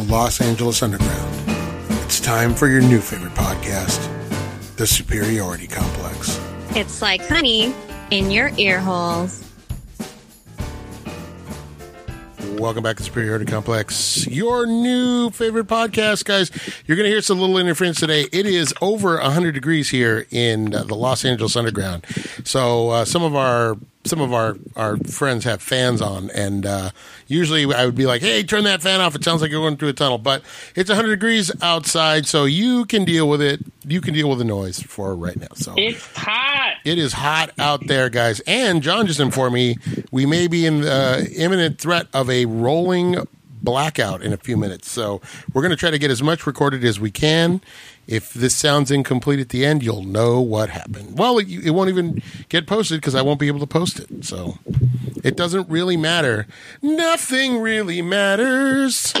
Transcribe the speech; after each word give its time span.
the 0.00 0.12
Los 0.12 0.40
Angeles 0.40 0.82
Underground. 0.82 1.34
It's 2.04 2.20
time 2.20 2.54
for 2.54 2.68
your 2.68 2.80
new 2.80 3.00
favorite 3.00 3.34
podcast, 3.34 4.08
The 4.76 4.86
Superiority 4.86 5.66
Complex. 5.66 6.40
It's 6.70 7.02
like 7.02 7.20
honey 7.26 7.74
in 8.10 8.30
your 8.30 8.50
ear 8.56 8.80
holes. 8.80 9.44
Welcome 12.52 12.82
back 12.82 12.96
to 12.96 13.02
Superiority 13.02 13.46
Complex, 13.46 14.26
your 14.26 14.66
new 14.66 15.30
favorite 15.30 15.66
podcast, 15.66 16.24
guys. 16.24 16.50
You're 16.86 16.96
going 16.96 17.06
to 17.06 17.10
hear 17.10 17.22
some 17.22 17.38
little 17.38 17.58
interference 17.58 18.00
today. 18.00 18.26
It 18.32 18.46
is 18.46 18.72
over 18.80 19.18
100 19.18 19.52
degrees 19.52 19.90
here 19.90 20.26
in 20.30 20.74
uh, 20.74 20.84
the 20.84 20.94
Los 20.94 21.24
Angeles 21.24 21.56
Underground. 21.56 22.04
So 22.44 22.90
uh, 22.90 23.04
some 23.04 23.22
of 23.22 23.34
our 23.34 23.76
some 24.04 24.20
of 24.20 24.32
our, 24.32 24.56
our 24.76 24.96
friends 24.96 25.44
have 25.44 25.60
fans 25.60 26.00
on, 26.00 26.30
and 26.30 26.64
uh, 26.64 26.90
usually 27.26 27.72
I 27.74 27.84
would 27.84 27.94
be 27.94 28.06
like, 28.06 28.22
"Hey, 28.22 28.42
turn 28.42 28.64
that 28.64 28.80
fan 28.82 29.00
off." 29.00 29.14
It 29.14 29.22
sounds 29.24 29.42
like 29.42 29.50
you're 29.50 29.60
going 29.60 29.76
through 29.76 29.88
a 29.90 29.92
tunnel, 29.92 30.16
but 30.18 30.42
it's 30.74 30.88
100 30.88 31.10
degrees 31.10 31.50
outside, 31.62 32.26
so 32.26 32.44
you 32.46 32.86
can 32.86 33.04
deal 33.04 33.28
with 33.28 33.42
it. 33.42 33.60
You 33.86 34.00
can 34.00 34.14
deal 34.14 34.28
with 34.30 34.38
the 34.38 34.44
noise 34.44 34.82
for 34.82 35.14
right 35.14 35.38
now. 35.38 35.48
So 35.54 35.74
It's 35.76 36.06
hot. 36.16 36.76
it 36.84 36.98
is 36.98 37.12
hot 37.12 37.50
out 37.58 37.86
there, 37.86 38.08
guys. 38.08 38.40
And 38.46 38.82
John 38.82 39.06
just 39.06 39.20
informed 39.20 39.54
me 39.54 39.76
we 40.10 40.24
may 40.26 40.46
be 40.48 40.64
in 40.66 40.84
uh, 40.84 41.24
imminent 41.36 41.78
threat 41.78 42.06
of 42.14 42.30
a 42.30 42.46
rolling 42.46 43.16
blackout 43.62 44.22
in 44.22 44.32
a 44.32 44.36
few 44.38 44.56
minutes. 44.56 44.90
So 44.90 45.20
we're 45.52 45.60
going 45.62 45.70
to 45.70 45.76
try 45.76 45.90
to 45.90 45.98
get 45.98 46.10
as 46.10 46.22
much 46.22 46.46
recorded 46.46 46.82
as 46.84 46.98
we 46.98 47.10
can. 47.10 47.60
If 48.10 48.34
this 48.34 48.54
sounds 48.56 48.90
incomplete 48.90 49.38
at 49.38 49.50
the 49.50 49.64
end, 49.64 49.84
you'll 49.84 50.02
know 50.02 50.40
what 50.40 50.68
happened. 50.68 51.16
Well, 51.16 51.38
it, 51.38 51.48
it 51.48 51.70
won't 51.70 51.90
even 51.90 52.20
get 52.48 52.66
posted 52.66 53.00
because 53.00 53.14
I 53.14 53.22
won't 53.22 53.38
be 53.38 53.46
able 53.46 53.60
to 53.60 53.68
post 53.68 54.00
it. 54.00 54.24
So 54.24 54.58
it 55.22 55.36
doesn't 55.36 55.68
really 55.68 55.96
matter. 55.96 56.48
Nothing 56.82 57.60
really 57.60 58.02
matters. 58.02 59.14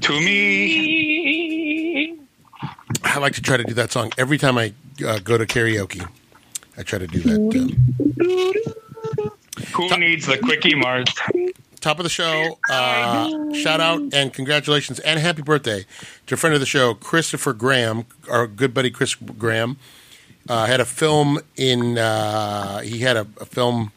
To 0.00 0.12
me, 0.12 2.16
I 3.02 3.18
like 3.18 3.34
to 3.34 3.42
try 3.42 3.56
to 3.56 3.64
do 3.64 3.74
that 3.74 3.90
song 3.90 4.12
every 4.16 4.38
time 4.38 4.58
I 4.58 4.72
uh, 5.04 5.18
go 5.18 5.36
to 5.36 5.44
karaoke. 5.44 6.08
I 6.78 6.84
try 6.84 7.00
to 7.00 7.08
do 7.08 7.18
that. 7.20 7.76
Uh, 9.18 9.30
who 9.74 9.96
needs 9.96 10.26
the 10.26 10.38
quickie 10.38 10.76
mart? 10.76 11.10
Top 11.86 11.98
of 12.00 12.02
the 12.02 12.08
show. 12.10 12.58
Uh, 12.68 13.52
shout 13.54 13.80
out 13.80 14.00
and 14.12 14.32
congratulations 14.32 14.98
and 15.00 15.20
happy 15.20 15.42
birthday 15.42 15.84
to 16.26 16.34
a 16.34 16.36
friend 16.36 16.52
of 16.52 16.58
the 16.58 16.66
show, 16.66 16.94
Christopher 16.94 17.52
Graham, 17.52 18.06
our 18.28 18.48
good 18.48 18.74
buddy 18.74 18.90
Chris 18.90 19.14
Graham. 19.14 19.76
Uh, 20.48 20.66
had 20.66 20.80
a 20.80 20.84
film 20.84 21.38
in. 21.56 21.96
Uh, 21.98 22.78
he 22.80 22.98
had 22.98 23.16
a, 23.16 23.26
a 23.40 23.44
film 23.44 23.92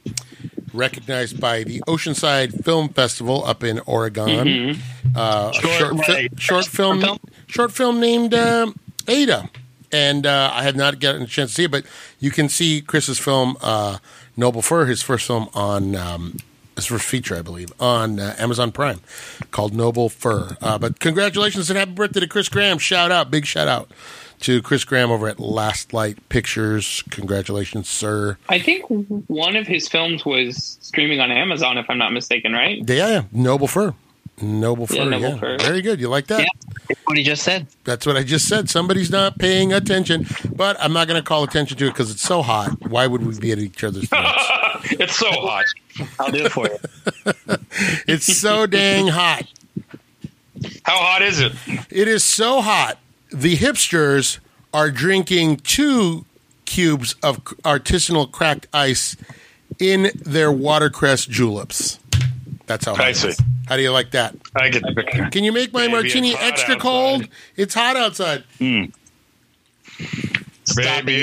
recognized 0.74 1.40
by 1.40 1.64
the 1.64 1.80
Oceanside 1.88 2.64
Film 2.64 2.90
Festival 2.90 3.44
up 3.46 3.64
in 3.64 3.80
Oregon. 3.88 4.76
Uh, 5.16 5.52
a 5.52 5.54
Short 5.54 5.74
short, 5.74 6.06
fi- 6.06 6.30
short 6.38 6.66
film, 6.66 7.20
short 7.48 7.72
film 7.72 8.00
named 8.00 8.34
uh, 8.36 8.72
Ada, 9.08 9.50
and 9.92 10.26
uh, 10.28 10.52
I 10.54 10.62
have 10.64 10.76
not 10.76 11.00
gotten 11.00 11.24
a 11.24 11.28
chance 11.28 11.52
to 11.52 11.56
see 11.56 11.64
it, 11.66 11.72
but 11.72 11.86
you 12.20 12.30
can 12.32 12.50
see 12.50 12.82
Chris's 12.82 13.18
film 13.20 13.58
uh, 13.62 13.98
Noble 14.38 14.62
Fur, 14.62 14.86
his 14.86 15.02
first 15.02 15.26
film 15.26 15.50
on. 15.56 15.96
Um, 15.96 16.38
his 16.80 16.88
first 16.88 17.06
feature, 17.06 17.36
I 17.36 17.42
believe, 17.42 17.72
on 17.80 18.20
uh, 18.20 18.36
Amazon 18.38 18.72
Prime, 18.72 19.00
called 19.52 19.74
Noble 19.74 20.10
Fur. 20.10 20.58
Uh, 20.62 20.78
but 20.78 21.00
congratulations 21.00 21.70
and 21.70 21.78
happy 21.78 21.92
birthday 21.92 22.20
to 22.20 22.28
Chris 22.28 22.50
Graham! 22.50 22.78
Shout 22.78 23.12
out, 23.12 23.30
big 23.32 23.46
shout 23.46 23.68
out 23.68 23.92
to 24.42 24.62
Chris 24.62 24.84
Graham 24.86 25.12
over 25.12 25.28
at 25.28 25.40
Last 25.40 25.94
Light 25.94 26.30
Pictures. 26.30 27.04
Congratulations, 27.10 27.90
sir. 27.90 28.38
I 28.48 28.60
think 28.60 28.86
one 28.88 29.56
of 29.56 29.68
his 29.68 29.88
films 29.88 30.26
was 30.26 30.78
streaming 30.82 31.20
on 31.20 31.32
Amazon, 31.32 31.78
if 31.78 31.86
I'm 31.90 31.98
not 31.98 32.14
mistaken, 32.14 32.54
right? 32.54 32.82
Yeah, 32.88 33.08
yeah, 33.08 33.24
Noble 33.32 33.68
Fur. 33.68 33.94
Noble 34.42 34.88
Fur. 34.88 34.96
Yeah, 34.96 35.18
Yeah, 35.18 35.38
Fur. 35.38 35.58
Very 35.60 35.82
good. 35.82 36.00
You 36.00 36.10
like 36.10 36.28
that? 36.28 36.42
Yeah. 36.42 36.96
What 37.06 37.18
he 37.18 37.24
just 37.24 37.44
said. 37.44 37.68
That's 37.84 38.06
what 38.06 38.18
I 38.18 38.24
just 38.24 38.48
said. 38.48 38.70
Somebody's 38.70 39.12
not 39.12 39.38
paying 39.38 39.74
attention, 39.74 40.26
but 40.56 40.76
I'm 40.80 40.94
not 40.94 41.08
going 41.08 41.22
to 41.22 41.26
call 41.28 41.44
attention 41.44 41.78
to 41.78 41.86
it 41.86 41.90
because 41.90 42.12
it's 42.12 42.22
so 42.22 42.42
hot. 42.42 42.88
Why 42.88 43.08
would 43.08 43.26
we 43.26 43.38
be 43.40 43.52
at 43.52 43.60
each 43.60 43.84
other's 43.84 44.10
throats? 44.10 44.48
it's 44.92 45.16
so 45.16 45.30
hot. 45.30 45.66
I'll 46.20 46.32
do 46.32 46.46
it 46.46 46.52
for 46.52 46.68
you. 46.68 46.78
it's 48.08 48.26
so 48.38 48.66
dang 48.66 49.08
hot. 49.08 49.46
How 50.84 50.98
hot 50.98 51.22
is 51.22 51.40
it? 51.40 51.54
It 51.90 52.08
is 52.08 52.24
so 52.24 52.62
hot. 52.62 52.98
The 53.32 53.56
hipsters 53.56 54.40
are 54.74 54.92
drinking 54.92 55.58
two 55.58 56.26
cubes 56.66 57.16
of 57.24 57.44
artisanal 57.64 58.32
cracked 58.32 58.68
ice 58.74 59.16
in 59.80 60.12
their 60.16 60.52
watercress 60.52 61.26
juleps. 61.26 62.00
That's 62.70 62.86
how 62.86 62.94
I 62.94 63.10
it 63.10 63.16
see. 63.16 63.30
is. 63.30 63.42
How 63.68 63.76
do 63.78 63.82
you 63.82 63.90
like 63.92 64.12
that? 64.12 64.36
I 64.56 64.70
get 64.70 64.84
the 64.84 64.94
picture. 64.94 65.28
Can 65.32 65.44
you 65.44 65.52
make 65.52 65.74
my 65.74 65.88
Baby, 65.88 65.94
martini 65.94 66.36
extra 66.36 66.76
outside. 66.76 66.80
cold? 66.80 67.28
It's 67.56 67.74
hot 67.74 67.96
outside. 67.98 68.44
Baby, 68.60 68.92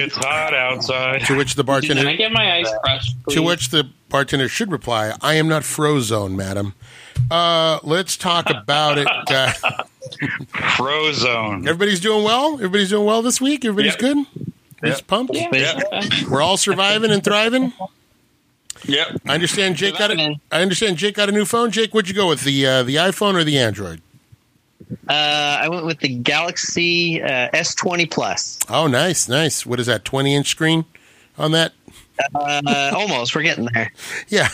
it's 0.01 0.17
hot 0.17 0.53
outside. 0.55 1.25
To 1.27 1.37
which 1.37 1.55
the 1.55 1.63
bartender 1.63 2.03
Can 2.03 2.09
I 2.09 2.17
bartender 2.17 2.17
get 2.17 2.33
my 2.33 2.57
ice 2.59 2.69
crushed, 2.83 3.15
to 3.31 3.43
which 3.43 3.69
the 3.71 3.89
bartender 4.09 4.49
should 4.49 4.73
reply, 4.73 5.15
"I 5.23 5.35
am 5.35 5.47
not 5.49 5.63
frozone, 5.63 6.35
madam." 6.35 6.75
Uh, 7.31 7.79
let's 7.85 8.17
talk 8.17 8.51
about 8.51 8.99
it. 8.99 9.07
Uh, 9.07 9.53
Frozone. 10.77 11.65
everybody's 11.67 12.01
doing 12.01 12.25
well. 12.25 12.55
Everybody's 12.55 12.91
doing 12.91 13.07
well 13.07 13.23
this 13.23 13.41
week. 13.41 13.65
Everybody's 13.65 13.93
Yep. 13.93 14.01
good. 14.01 14.17
Everybody's 14.83 14.99
Yep. 14.99 15.07
pumped. 15.07 15.35
Yeah. 15.37 15.49
Yeah. 15.53 15.81
We're 16.29 16.43
all 16.43 16.57
surviving 16.57 17.11
and 17.13 17.23
thriving. 17.25 17.73
Yep. 18.85 19.21
I 19.27 19.35
understand 19.35 19.77
Jake 19.77 19.99
got 19.99 20.11
a, 20.11 20.37
I 20.53 20.63
understand 20.63 20.97
Jake 20.99 21.15
got 21.15 21.29
a 21.29 21.33
new 21.33 21.45
phone. 21.45 21.71
Jake, 21.71 21.93
what'd 21.95 22.09
you 22.09 22.15
go 22.15 22.29
with 22.29 22.43
the 22.45 22.67
uh, 22.67 22.83
the 22.83 22.97
iPhone 22.97 23.35
or 23.35 23.45
the 23.45 23.59
Android? 23.59 24.01
Uh, 25.09 25.13
I 25.63 25.69
went 25.69 25.85
with 25.87 25.99
the 26.01 26.09
Galaxy 26.09 27.21
uh, 27.23 27.49
S20 27.51 28.11
Plus. 28.11 28.59
Oh, 28.69 28.87
nice, 28.87 29.29
nice. 29.29 29.65
What 29.67 29.81
is 29.81 29.87
that? 29.87 30.05
Twenty 30.05 30.35
inch 30.35 30.49
screen 30.49 30.85
on 31.39 31.53
that? 31.53 31.73
Uh, 32.35 32.93
almost. 32.95 33.35
We're 33.35 33.43
getting 33.43 33.69
there. 33.75 33.93
Yeah. 34.29 34.49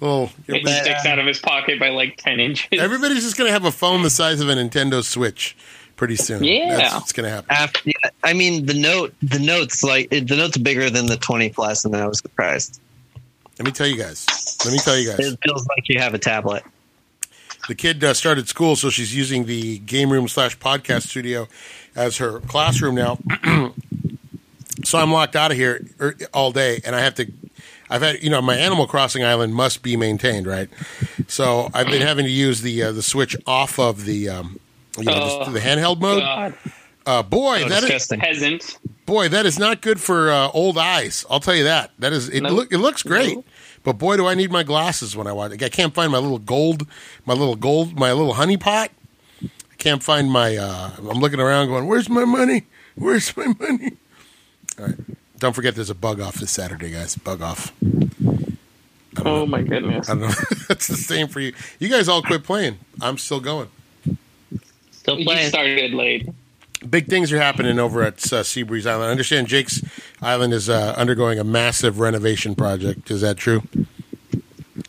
Well, 0.00 0.30
It 0.48 0.66
sticks 0.66 1.06
out 1.06 1.18
of 1.18 1.24
his 1.26 1.38
pocket 1.38 1.78
by 1.80 1.88
like 1.88 2.16
10 2.18 2.38
inches. 2.40 2.68
everybody's 2.80 3.22
just 3.22 3.38
gonna 3.38 3.52
have 3.52 3.64
a 3.64 3.70
phone 3.72 4.02
the 4.02 4.10
size 4.10 4.40
of 4.40 4.48
a 4.48 4.52
Nintendo 4.54 5.02
Switch 5.02 5.56
pretty 5.96 6.16
soon. 6.16 6.44
Yeah. 6.44 6.76
That's 6.76 6.94
what's 6.94 7.12
gonna 7.12 7.30
happen. 7.30 7.46
After, 7.50 7.80
yeah, 7.86 8.10
I 8.22 8.32
mean, 8.34 8.66
the 8.66 8.74
note, 8.74 9.14
the 9.22 9.38
note's 9.38 9.82
like 9.82 10.10
the 10.10 10.20
note's 10.36 10.58
bigger 10.58 10.90
than 10.90 11.06
the 11.06 11.16
20 11.16 11.50
Plus, 11.50 11.84
and 11.84 11.96
I 11.96 12.06
was 12.06 12.18
surprised. 12.18 12.80
Let 13.58 13.66
me 13.66 13.72
tell 13.72 13.86
you 13.86 13.96
guys. 13.96 14.26
Let 14.64 14.72
me 14.72 14.78
tell 14.78 14.96
you 14.98 15.08
guys. 15.10 15.18
It 15.20 15.38
feels 15.44 15.66
like 15.68 15.88
you 15.88 16.00
have 16.00 16.14
a 16.14 16.18
tablet. 16.18 16.64
the 17.68 17.74
kid 17.74 18.02
uh, 18.02 18.12
started 18.14 18.48
school, 18.48 18.76
so 18.76 18.90
she's 18.90 19.14
using 19.14 19.44
the 19.46 19.78
game 19.78 20.10
room 20.12 20.26
slash 20.28 20.58
podcast 20.58 21.02
studio 21.08 21.46
as 21.94 22.16
her 22.18 22.40
classroom 22.40 22.94
now. 22.96 23.18
so 24.84 24.98
I'm 24.98 25.12
locked 25.12 25.36
out 25.36 25.50
of 25.50 25.56
here 25.56 25.86
er, 26.00 26.16
all 26.32 26.50
day, 26.52 26.80
and 26.84 26.94
I 26.96 27.00
have 27.00 27.14
to. 27.16 27.30
I've 27.90 28.02
had 28.02 28.22
you 28.22 28.30
know 28.30 28.40
my 28.42 28.56
Animal 28.56 28.86
Crossing 28.86 29.22
island 29.22 29.54
must 29.54 29.82
be 29.82 29.96
maintained, 29.96 30.46
right? 30.46 30.68
So 31.28 31.70
I've 31.74 31.86
been 31.86 32.02
having 32.02 32.24
to 32.24 32.30
use 32.30 32.62
the 32.62 32.82
uh, 32.84 32.92
the 32.92 33.02
switch 33.02 33.36
off 33.46 33.78
of 33.78 34.04
the 34.04 34.28
um, 34.30 34.58
you 34.98 35.04
know 35.04 35.12
Oh, 35.14 35.38
just 35.44 35.52
the 35.52 35.60
handheld 35.60 36.00
mode. 36.00 36.22
God, 36.22 36.54
Uh, 37.06 37.22
boy, 37.22 37.62
Oh, 37.64 37.68
that 37.68 37.84
is 37.84 37.90
disgusting. 37.90 38.20
peasant. 38.20 38.78
Boy 39.06 39.28
that 39.28 39.46
is 39.46 39.58
not 39.58 39.80
good 39.80 40.00
for 40.00 40.30
uh, 40.30 40.48
old 40.48 40.78
eyes. 40.78 41.24
I'll 41.30 41.40
tell 41.40 41.54
you 41.54 41.64
that. 41.64 41.90
That 41.98 42.12
is 42.12 42.28
it. 42.28 42.42
No. 42.42 42.50
Look, 42.50 42.72
it 42.72 42.78
looks 42.78 43.02
great. 43.02 43.36
No. 43.36 43.44
But 43.82 43.98
boy, 43.98 44.16
do 44.16 44.26
I 44.26 44.34
need 44.34 44.50
my 44.50 44.62
glasses 44.62 45.16
when 45.16 45.26
I 45.26 45.32
watch 45.32 45.52
it. 45.52 45.62
I 45.62 45.68
can't 45.68 45.94
find 45.94 46.10
my 46.10 46.18
little 46.18 46.38
gold, 46.38 46.86
my 47.26 47.34
little 47.34 47.56
gold, 47.56 47.98
my 47.98 48.12
little 48.12 48.34
honey 48.34 48.56
pot. 48.56 48.90
I 49.42 49.76
can't 49.76 50.02
find 50.02 50.30
my. 50.30 50.56
Uh, 50.56 50.90
I'm 50.98 51.18
looking 51.20 51.40
around, 51.40 51.68
going, 51.68 51.86
"Where's 51.86 52.08
my 52.08 52.24
money? 52.24 52.64
Where's 52.94 53.36
my 53.36 53.46
money?" 53.58 53.92
All 54.78 54.86
right, 54.86 54.96
don't 55.38 55.52
forget, 55.52 55.74
there's 55.74 55.90
a 55.90 55.94
bug 55.94 56.20
off 56.20 56.36
this 56.36 56.50
Saturday, 56.50 56.90
guys. 56.90 57.16
Bug 57.16 57.42
off. 57.42 57.72
Oh 59.24 59.46
my 59.46 59.62
goodness. 59.62 60.08
I 60.08 60.14
don't 60.14 60.22
know. 60.22 60.34
That's 60.68 60.88
the 60.88 60.96
same 60.96 61.28
for 61.28 61.40
you. 61.40 61.52
You 61.78 61.88
guys 61.88 62.08
all 62.08 62.22
quit 62.22 62.42
playing. 62.42 62.78
I'm 63.00 63.18
still 63.18 63.40
going. 63.40 63.68
Still 64.90 65.16
playing. 65.16 65.18
You 65.20 65.26
playing. 65.26 65.48
started 65.48 65.94
late. 65.94 66.28
Big 66.88 67.06
things 67.06 67.32
are 67.32 67.38
happening 67.38 67.78
over 67.78 68.02
at 68.02 68.14
uh, 68.32 68.42
Seabreeze 68.42 68.86
Island. 68.86 69.04
I 69.08 69.10
understand 69.10 69.46
Jake's 69.48 69.82
Island 70.22 70.52
is 70.52 70.68
uh, 70.68 70.94
undergoing 70.96 71.38
a 71.38 71.44
massive 71.44 71.98
renovation 71.98 72.54
project. 72.54 73.10
Is 73.10 73.20
that 73.22 73.36
true? 73.36 73.62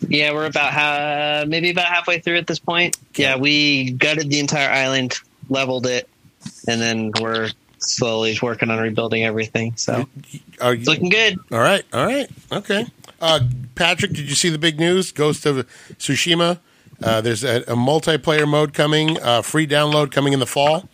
Yeah, 0.07 0.33
we're 0.33 0.45
about 0.45 0.74
ha- 0.74 1.45
maybe 1.47 1.69
about 1.71 1.86
halfway 1.86 2.19
through 2.19 2.38
at 2.38 2.47
this 2.47 2.59
point. 2.59 2.97
Yeah, 3.15 3.38
we 3.38 3.92
gutted 3.92 4.30
the 4.30 4.39
entire 4.39 4.69
island, 4.69 5.15
leveled 5.50 5.86
it, 5.88 6.09
and 6.68 6.81
then 6.81 7.12
we're 7.21 7.50
slowly 7.80 8.38
working 8.41 8.69
on 8.69 8.80
rebuilding 8.80 9.24
everything. 9.24 9.75
So 9.77 10.07
Are 10.62 10.74
it's 10.74 10.86
you, 10.86 10.94
looking 10.94 11.09
good. 11.09 11.38
all 11.51 11.59
right, 11.59 11.83
all 11.94 12.06
right, 12.06 12.27
okay. 12.51 12.86
Uh, 13.21 13.41
Patrick, 13.75 14.12
did 14.13 14.30
you 14.30 14.36
see 14.36 14.50
the 14.50 14.57
big 14.57 14.80
news? 14.80 15.12
Ghost 15.12 15.45
of 15.45 15.65
Tsushima. 15.98 16.59
Uh, 17.03 17.21
there's 17.21 17.44
a, 17.44 17.57
a 17.62 17.75
multiplayer 17.75 18.48
mode 18.48 18.74
coming, 18.74 19.19
uh, 19.21 19.41
free 19.41 19.68
download 19.68 20.12
coming 20.12 20.33
in 20.33 20.39
the 20.39 20.45
fall. 20.48 20.88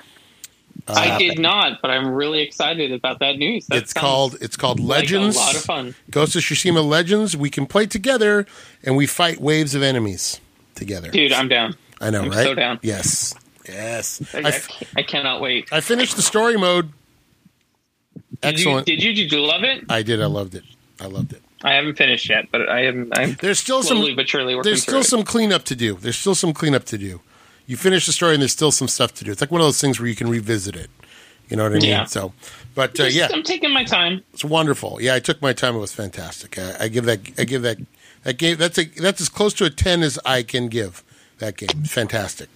Uh, 0.88 0.94
I 0.94 1.18
did 1.20 1.38
not, 1.40 1.82
but 1.82 1.92
I'm 1.92 2.08
really 2.10 2.42
excited 2.42 2.92
about 2.92 3.20
that 3.20 3.38
news. 3.38 3.68
That 3.68 3.78
it's 3.78 3.94
called 3.94 4.38
it's 4.42 4.58
called 4.58 4.80
like 4.80 5.02
Legends. 5.02 5.36
a 5.36 5.40
lot 5.40 5.56
of 5.56 5.62
fun. 5.62 5.96
Ghost 6.10 6.36
of 6.36 6.42
Tsushima 6.42 6.84
Legends. 6.88 7.38
We 7.38 7.50
can 7.50 7.66
play 7.68 7.86
together 7.86 8.46
and 8.84 8.96
we 8.98 9.06
fight 9.06 9.40
waves 9.40 9.76
of 9.76 9.84
enemies 9.84 10.42
together. 10.76 11.10
Dude, 11.12 11.34
I'm 11.34 11.48
down. 11.48 11.76
I 12.00 12.10
know, 12.10 12.22
I'm 12.24 12.30
right? 12.32 12.44
so 12.44 12.56
down. 12.56 12.80
Yes, 12.82 13.36
yes. 13.68 14.34
I, 14.34 14.40
I, 14.40 14.42
f- 14.48 14.84
I 14.98 15.04
cannot 15.04 15.40
wait. 15.42 15.70
I 15.72 15.82
finished 15.82 16.16
the 16.16 16.24
story 16.24 16.58
mode. 16.58 16.92
Did 18.42 18.60
you, 18.60 18.70
Excellent. 18.70 18.88
did 18.88 19.04
you? 19.04 19.14
Did 19.14 19.32
you 19.32 19.40
love 19.42 19.64
it? 19.64 19.84
I 19.88 20.02
did. 20.02 20.20
I 20.22 20.26
loved 20.26 20.56
it. 20.56 20.64
I 21.00 21.06
loved 21.06 21.34
it. 21.34 21.44
I 21.64 21.74
haven't 21.74 21.96
finished 21.96 22.28
yet, 22.28 22.48
but 22.52 22.68
I 22.68 22.86
am. 22.86 23.10
I'm 23.14 23.38
There's 23.40 23.60
still 23.60 23.84
some. 23.84 24.04
but 24.16 24.28
surely 24.28 24.56
working 24.56 24.70
There's 24.72 24.82
still 24.82 25.02
it. 25.02 25.06
some 25.06 25.24
cleanup 25.24 25.64
to 25.66 25.76
do. 25.76 25.94
There's 25.96 26.18
still 26.18 26.34
some 26.34 26.54
cleanup 26.54 26.86
to 26.86 26.98
do. 26.98 27.22
You 27.72 27.78
finish 27.78 28.06
the 28.06 28.12
story, 28.12 28.34
and 28.34 28.42
there's 28.42 28.52
still 28.52 28.74
some 28.74 28.90
stuff 28.90 29.14
to 29.14 29.24
do. 29.24 29.32
It's 29.32 29.40
like 29.40 29.50
one 29.50 29.62
of 29.62 29.66
those 29.66 29.80
things 29.80 29.98
where 29.98 30.10
you 30.10 30.16
can 30.16 30.28
revisit 30.30 30.76
it. 30.76 30.90
You 31.48 31.56
know 31.56 31.64
what 31.64 31.72
I 31.72 31.76
mean? 31.76 31.86
Yeah. 31.86 32.04
So, 32.04 32.34
but 32.76 32.92
uh, 33.00 33.06
Just- 33.06 33.16
yeah, 33.16 33.30
I'm 33.32 33.44
taking 33.44 33.72
my 33.74 33.86
time. 33.86 34.22
it's 34.34 34.44
wonderful. 34.44 34.98
Yeah, 35.02 35.16
I 35.16 35.20
took 35.20 35.42
my 35.42 35.54
time. 35.54 35.76
It 35.76 35.80
was 35.80 35.94
fantastic. 35.94 36.60
I, 36.60 36.76
I 36.82 36.88
give 36.90 37.06
that. 37.06 37.20
I 37.38 37.46
give 37.46 37.62
that. 37.62 37.78
That 38.24 38.38
game. 38.38 38.58
That's 38.58 38.78
a. 38.78 38.84
That's 38.84 39.22
as 39.22 39.30
close 39.30 39.54
to 39.54 39.64
a 39.64 39.70
ten 39.70 40.04
as 40.04 40.20
I 40.26 40.44
can 40.44 40.68
give. 40.68 41.02
That 41.40 41.56
game. 41.56 41.70
Fantastic. 41.86 42.50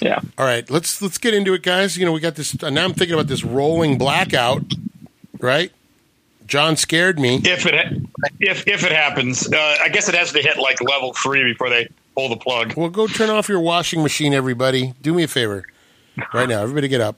Yeah. 0.00 0.20
All 0.38 0.44
right, 0.46 0.70
let's 0.70 1.02
let's 1.02 1.18
get 1.18 1.34
into 1.34 1.52
it, 1.52 1.64
guys. 1.64 1.98
You 1.98 2.06
know, 2.06 2.12
we 2.12 2.20
got 2.20 2.36
this. 2.36 2.54
Now 2.62 2.84
I'm 2.84 2.94
thinking 2.94 3.14
about 3.14 3.26
this 3.26 3.42
rolling 3.44 3.98
blackout. 3.98 4.62
Right? 5.40 5.72
John 6.46 6.76
scared 6.76 7.18
me. 7.18 7.40
If 7.44 7.66
it 7.66 7.74
if 8.38 8.68
if 8.68 8.84
it 8.84 8.92
happens, 8.92 9.52
uh, 9.52 9.76
I 9.82 9.88
guess 9.88 10.08
it 10.08 10.14
has 10.14 10.30
to 10.34 10.40
hit 10.40 10.56
like 10.56 10.80
level 10.80 11.14
three 11.14 11.42
before 11.42 11.68
they 11.68 11.88
pull 12.20 12.28
the 12.28 12.36
plug. 12.36 12.74
Well, 12.76 12.90
go 12.90 13.06
turn 13.06 13.30
off 13.30 13.48
your 13.48 13.60
washing 13.60 14.02
machine, 14.02 14.34
everybody. 14.34 14.94
Do 15.00 15.14
me 15.14 15.22
a 15.22 15.28
favor, 15.28 15.64
right 16.34 16.48
now. 16.48 16.60
Everybody, 16.62 16.88
get 16.88 17.00
up. 17.00 17.16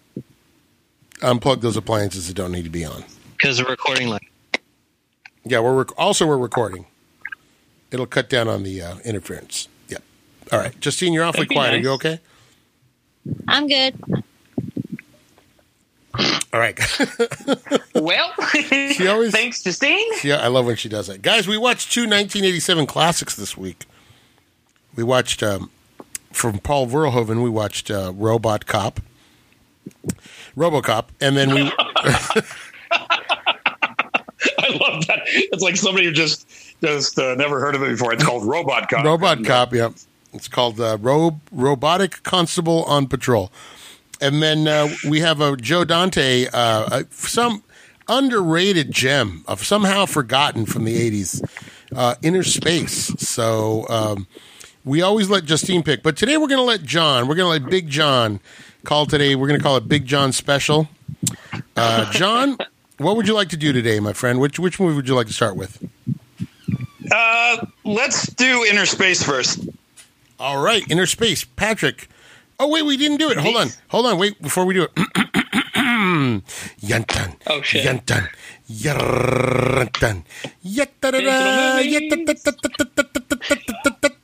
Unplug 1.21 1.61
those 1.61 1.77
appliances 1.77 2.29
that 2.29 2.35
don't 2.35 2.53
need 2.53 2.65
to 2.65 2.71
be 2.71 2.85
on. 2.85 3.05
Because 3.37 3.59
the 3.59 3.65
recording 3.65 4.09
like 4.09 4.31
Yeah, 5.45 5.61
we're 5.61 5.75
rec- 5.75 5.99
also 5.99 6.27
we're 6.27 6.37
recording. 6.39 6.87
It'll 7.91 8.07
cut 8.07 8.29
down 8.31 8.49
on 8.49 8.63
the 8.63 8.81
uh, 8.81 8.99
interference. 9.05 9.69
Yep. 9.89 10.03
All 10.53 10.59
right, 10.61 10.79
Justine, 10.81 11.13
you're 11.13 11.25
awfully 11.25 11.43
That'd 11.45 11.49
be 11.51 11.55
quiet. 11.55 11.75
Are 11.75 11.79
you 11.79 11.91
okay? 11.91 12.21
I'm 13.49 13.67
good. 13.69 13.95
All 16.53 16.61
right. 16.61 16.79
Well, 17.95 18.33
she 18.69 19.07
always- 19.07 19.31
thanks, 19.33 19.63
Justine. 19.63 20.05
yeah, 20.25 20.39
I 20.39 20.49
love 20.49 20.67
when 20.67 20.75
she 20.77 20.89
does 20.89 21.07
that. 21.07 21.23
Guys, 21.23 21.47
we 21.47 21.57
watched 21.57 21.93
two 21.93 22.01
1987 22.03 22.87
classics 22.87 23.37
this 23.37 23.57
week. 23.57 23.85
We 24.95 25.03
watched 25.03 25.43
um, 25.43 25.71
from 26.33 26.59
Paul 26.59 26.87
Verhoeven. 26.87 27.43
We 27.43 27.51
watched 27.51 27.91
uh, 27.91 28.13
Robot 28.15 28.67
Cop, 28.67 29.01
RoboCop, 30.57 31.07
and 31.21 31.37
then 31.37 31.55
we 31.55 31.73
I 34.59 34.69
love 34.81 35.07
that. 35.07 35.21
It's 35.27 35.63
like 35.63 35.77
somebody 35.77 36.07
who 36.07 36.13
just 36.13 36.47
just 36.83 37.19
uh, 37.19 37.35
never 37.37 37.61
heard 37.61 37.75
of 37.75 37.83
it 37.83 37.91
before. 37.91 38.13
It's 38.13 38.25
called 38.25 38.45
Robot 38.45 38.89
Cop. 38.89 39.05
Robot 39.05 39.45
Cop. 39.45 39.73
Yep, 39.73 39.95
it's 40.33 40.49
called 40.49 40.81
uh, 40.81 40.99
Ro- 41.01 41.41
Robotic 41.51 42.23
Constable 42.23 42.85
on 42.85 43.07
Patrol. 43.07 43.53
And 44.21 44.43
then 44.43 44.69
uh, 44.69 44.89
we 45.09 45.21
have 45.21 45.41
a 45.41 45.57
Joe 45.57 45.85
Dante, 45.85 46.47
uh, 46.47 46.51
uh, 46.53 47.03
some 47.11 47.65
underrated 48.09 48.93
gem 48.93 49.45
of 49.49 49.65
somehow 49.65 50.07
forgotten 50.07 50.67
from 50.67 50.85
the 50.85 51.11
'80s, 51.11 51.43
uh, 51.95 52.15
Inner 52.23 52.45
Space. 52.45 53.13
So 53.19 53.87
um, 53.89 54.27
we 54.85 55.03
always 55.03 55.31
let 55.31 55.45
Justine 55.45 55.83
pick, 55.83 56.03
but 56.03 56.17
today 56.17 56.37
we're 56.37 56.49
going 56.49 56.59
to 56.59 56.65
let 56.65 56.83
John. 56.83 57.29
We're 57.29 57.35
going 57.35 57.59
to 57.59 57.65
let 57.65 57.71
Big 57.71 57.89
John 57.89 58.41
call 58.85 59.07
today. 59.07 59.35
We're 59.35 59.49
going 59.49 59.59
to 59.59 59.63
call 59.63 59.77
it 59.77 59.89
Big 59.89 60.07
John 60.07 60.33
Special. 60.33 60.89
Uh, 61.77 62.11
John, 62.13 62.57
what 62.99 63.17
would 63.17 63.27
you 63.29 63.35
like 63.35 63.49
to 63.51 63.57
do 63.57 63.73
today, 63.73 64.01
my 64.01 64.13
friend? 64.13 64.41
Which 64.41 64.59
which 64.59 64.81
movie 64.81 64.97
would 64.97 65.09
you 65.09 65.15
like 65.15 65.29
to 65.29 65.33
start 65.33 65.57
with? 65.57 65.83
Uh, 67.11 67.67
let's 67.85 68.27
do 68.33 68.65
Inner 68.65 68.87
Space 68.87 69.23
first. 69.23 69.69
All 70.39 70.63
right, 70.63 70.89
Inner 70.91 71.07
Space, 71.07 71.45
Patrick. 71.45 72.09
Oh 72.59 72.69
wait, 72.69 72.83
we 72.83 72.97
didn't 72.97 73.19
do 73.19 73.31
it. 73.31 73.39
Hold 73.39 73.57
on, 73.57 73.69
hold 73.89 74.07
on. 74.07 74.19
Wait, 74.19 74.41
before 74.43 74.65
we 74.65 74.75
do 74.75 74.85
it. 74.85 74.91
Yantan. 76.83 77.37
Oh, 77.47 77.63
shit. 77.63 77.85
Yantan. 77.85 78.29
Yantan. 78.71 80.25
Yatta-da-da, 80.65 81.81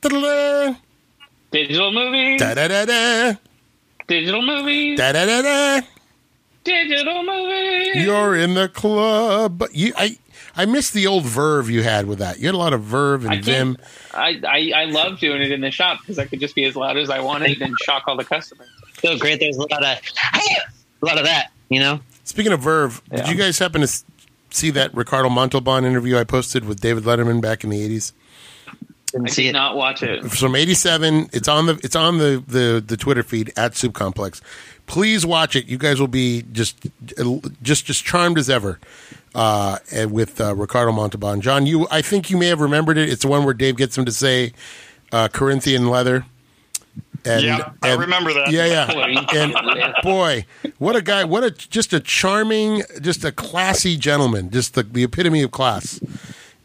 Da-da-da. 0.01 0.75
Digital 1.51 1.91
movies. 1.91 2.39
Da 2.39 2.53
da 2.53 2.67
da 2.67 2.85
da. 2.85 3.33
Digital 4.07 4.41
movies. 4.41 4.97
Da 4.97 5.11
da 5.11 5.25
da 5.25 5.41
da. 5.41 5.81
Digital 6.63 7.23
movies. 7.23 7.95
You're 7.95 8.35
in 8.35 8.53
the 8.53 8.69
club. 8.69 9.63
You, 9.73 9.93
I, 9.97 10.17
I 10.55 10.65
miss 10.65 10.91
the 10.91 11.07
old 11.07 11.23
verve 11.25 11.69
you 11.69 11.83
had 11.83 12.05
with 12.05 12.19
that. 12.19 12.39
You 12.39 12.45
had 12.47 12.55
a 12.55 12.59
lot 12.59 12.73
of 12.73 12.83
verve 12.83 13.25
and 13.25 13.33
I 13.33 13.41
vim. 13.41 13.77
I, 14.13 14.41
I, 14.47 14.81
I 14.81 14.85
love 14.85 15.19
doing 15.19 15.41
it 15.41 15.51
in 15.51 15.61
the 15.61 15.71
shop 15.71 15.99
because 16.01 16.19
I 16.19 16.25
could 16.25 16.39
just 16.39 16.55
be 16.55 16.65
as 16.65 16.75
loud 16.75 16.97
as 16.97 17.09
I 17.09 17.19
wanted 17.19 17.61
and 17.61 17.75
shock 17.83 18.03
all 18.07 18.15
the 18.15 18.25
customers. 18.25 18.67
So 19.01 19.17
great. 19.17 19.39
There's 19.39 19.57
a 19.57 19.61
lot 19.61 19.83
of 19.83 19.97
a 21.01 21.05
lot 21.05 21.17
of 21.17 21.25
that. 21.25 21.51
You 21.69 21.79
know. 21.79 21.99
Speaking 22.23 22.51
of 22.51 22.59
verve, 22.59 23.01
yeah. 23.11 23.17
did 23.17 23.29
you 23.29 23.35
guys 23.35 23.57
happen 23.57 23.81
to 23.81 24.03
see 24.51 24.69
that 24.71 24.93
Ricardo 24.93 25.29
Montalban 25.29 25.85
interview 25.85 26.17
I 26.17 26.23
posted 26.25 26.65
with 26.65 26.79
David 26.79 27.03
Letterman 27.05 27.41
back 27.41 27.63
in 27.63 27.69
the 27.69 27.79
'80s? 27.89 28.11
Didn't 29.11 29.27
I 29.27 29.31
see 29.31 29.43
did 29.43 29.49
it. 29.49 29.53
not 29.53 29.75
watch 29.75 30.03
it. 30.03 30.23
From 30.31 30.55
eighty 30.55 30.73
seven, 30.73 31.29
it's 31.33 31.47
on 31.47 31.65
the 31.65 31.79
it's 31.83 31.95
on 31.95 32.17
the, 32.19 32.43
the 32.47 32.83
the 32.85 32.95
Twitter 32.97 33.23
feed 33.23 33.51
at 33.57 33.75
Soup 33.75 33.93
Complex. 33.93 34.41
Please 34.85 35.25
watch 35.25 35.55
it. 35.55 35.67
You 35.67 35.77
guys 35.77 35.99
will 35.99 36.07
be 36.07 36.43
just 36.51 36.77
just 37.61 37.85
just 37.85 38.03
charmed 38.03 38.37
as 38.37 38.49
ever 38.49 38.79
uh, 39.35 39.77
and 39.91 40.11
with 40.11 40.39
uh, 40.41 40.55
Ricardo 40.55 40.91
Montalban. 40.91 41.41
John, 41.41 41.65
you 41.65 41.87
I 41.91 42.01
think 42.01 42.29
you 42.29 42.37
may 42.37 42.47
have 42.47 42.61
remembered 42.61 42.97
it. 42.97 43.09
It's 43.09 43.21
the 43.23 43.27
one 43.27 43.45
where 43.45 43.53
Dave 43.53 43.77
gets 43.77 43.97
him 43.97 44.05
to 44.05 44.11
say 44.11 44.53
uh, 45.11 45.27
Corinthian 45.27 45.87
leather. 45.87 46.25
And, 47.25 47.43
Yeah, 47.43 47.71
I 47.83 47.95
remember 47.95 48.33
that. 48.33 48.49
Yeah, 48.49 48.65
yeah. 48.65 49.35
And 49.35 49.93
boy, 50.03 50.45
what 50.77 50.95
a 50.95 51.01
guy! 51.01 51.25
What 51.25 51.43
a 51.43 51.51
just 51.51 51.91
a 51.93 51.99
charming, 51.99 52.83
just 53.01 53.25
a 53.25 53.31
classy 53.31 53.97
gentleman, 53.97 54.49
just 54.51 54.73
the, 54.73 54.83
the 54.83 55.03
epitome 55.03 55.41
of 55.41 55.51
class, 55.51 55.99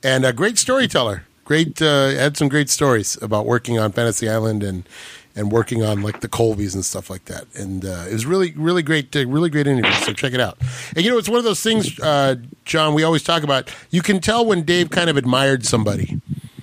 and 0.02 0.24
a 0.24 0.32
great 0.32 0.56
storyteller. 0.58 1.24
Great, 1.44 1.80
uh, 1.82 2.08
had 2.10 2.36
some 2.36 2.48
great 2.48 2.70
stories 2.70 3.18
about 3.22 3.44
working 3.46 3.78
on 3.78 3.92
Fantasy 3.92 4.28
Island 4.28 4.62
and 4.62 4.88
and 5.36 5.50
working 5.50 5.82
on 5.82 6.00
like 6.00 6.20
the 6.20 6.28
Colbys 6.28 6.74
and 6.74 6.84
stuff 6.84 7.10
like 7.10 7.24
that. 7.24 7.44
And 7.56 7.84
uh, 7.84 8.04
it 8.08 8.12
was 8.12 8.24
really, 8.24 8.52
really 8.52 8.82
great, 8.84 9.14
uh, 9.16 9.26
really 9.26 9.50
great 9.50 9.66
interview. 9.66 9.90
So 10.04 10.12
check 10.12 10.32
it 10.32 10.38
out. 10.40 10.56
And 10.94 11.04
you 11.04 11.10
know, 11.10 11.18
it's 11.18 11.28
one 11.28 11.38
of 11.38 11.44
those 11.44 11.60
things, 11.60 11.98
uh, 12.00 12.36
John. 12.64 12.94
We 12.94 13.02
always 13.02 13.22
talk 13.24 13.42
about. 13.42 13.74
You 13.90 14.00
can 14.00 14.20
tell 14.20 14.46
when 14.46 14.62
Dave 14.62 14.90
kind 14.90 15.10
of 15.10 15.16
admired 15.16 15.66
somebody 15.66 16.20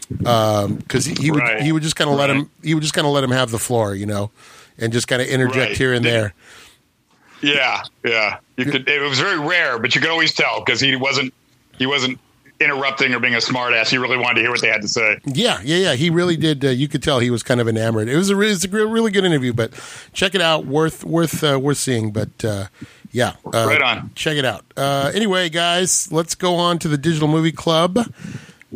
because 0.10 1.06
he, 1.06 1.16
he 1.16 1.32
would 1.32 1.42
Right. 1.44 1.62
he 1.62 1.72
would 1.72 1.84
just 1.84 1.96
kind 1.96 2.10
of 2.10 2.16
let 2.18 2.30
him 2.30 2.50
he 2.64 2.74
would 2.74 2.82
just 2.82 2.94
kind 2.94 3.06
of 3.06 3.14
let 3.14 3.24
him 3.24 3.32
have 3.32 3.52
the 3.52 3.60
floor, 3.60 3.94
you 3.94 4.06
know, 4.06 4.32
and 4.78 4.92
just 4.94 5.08
kind 5.08 5.22
of 5.22 5.28
interject 5.28 5.70
Right. 5.72 5.78
here 5.78 5.94
and 5.94 6.04
there. 6.06 6.34
Yeah, 7.42 7.84
yeah. 8.06 8.38
You 8.56 8.66
could. 8.66 8.88
It 8.88 9.02
was 9.02 9.20
very 9.20 9.40
rare, 9.40 9.80
but 9.80 9.96
you 9.96 10.02
could 10.02 10.12
always 10.12 10.34
tell 10.34 10.64
because 10.64 10.80
he 10.80 10.96
wasn't. 10.96 11.34
He 11.78 11.86
wasn't 11.88 12.20
interrupting 12.62 13.14
or 13.14 13.20
being 13.20 13.34
a 13.36 13.40
smartass. 13.40 13.90
He 13.90 13.98
really 13.98 14.18
wanted 14.18 14.36
to 14.36 14.42
hear 14.42 14.52
what 14.52 14.62
they 14.62 14.70
had 14.70 14.82
to 14.82 14.88
say. 14.88 15.20
Yeah, 15.26 15.60
yeah, 15.64 15.78
yeah. 15.78 15.94
He 15.96 16.10
really 16.10 16.38
did. 16.38 16.64
Uh, 16.64 16.70
you 16.70 16.88
could 16.88 17.04
tell 17.04 17.20
he 17.20 17.30
was 17.32 17.44
kind 17.44 17.60
of 17.60 17.68
enamored. 17.68 18.08
It 18.08 18.16
was 18.16 18.30
a, 18.30 18.36
re- 18.36 18.52
it's 18.52 18.66
a 18.66 18.70
re- 18.70 18.84
really 18.84 19.12
good 19.12 19.26
interview, 19.26 19.54
but 19.54 19.72
check 20.14 20.36
it 20.36 20.42
out. 20.42 20.66
Worth 20.66 21.04
worth 21.04 21.44
uh, 21.44 21.60
worth 21.60 21.78
seeing. 21.78 22.12
But 22.12 22.46
uh, 22.46 22.68
yeah, 23.12 23.34
uh, 23.46 23.66
Right 23.68 23.82
on. 23.82 24.12
Check 24.16 24.38
it 24.38 24.46
out. 24.46 24.64
Uh, 24.78 25.12
anyway, 25.14 25.50
guys, 25.50 26.12
let's 26.12 26.36
go 26.36 26.56
on 26.56 26.80
to 26.80 26.88
the 26.88 26.98
Digital 26.98 27.28
Movie 27.28 27.52
Club. 27.52 28.00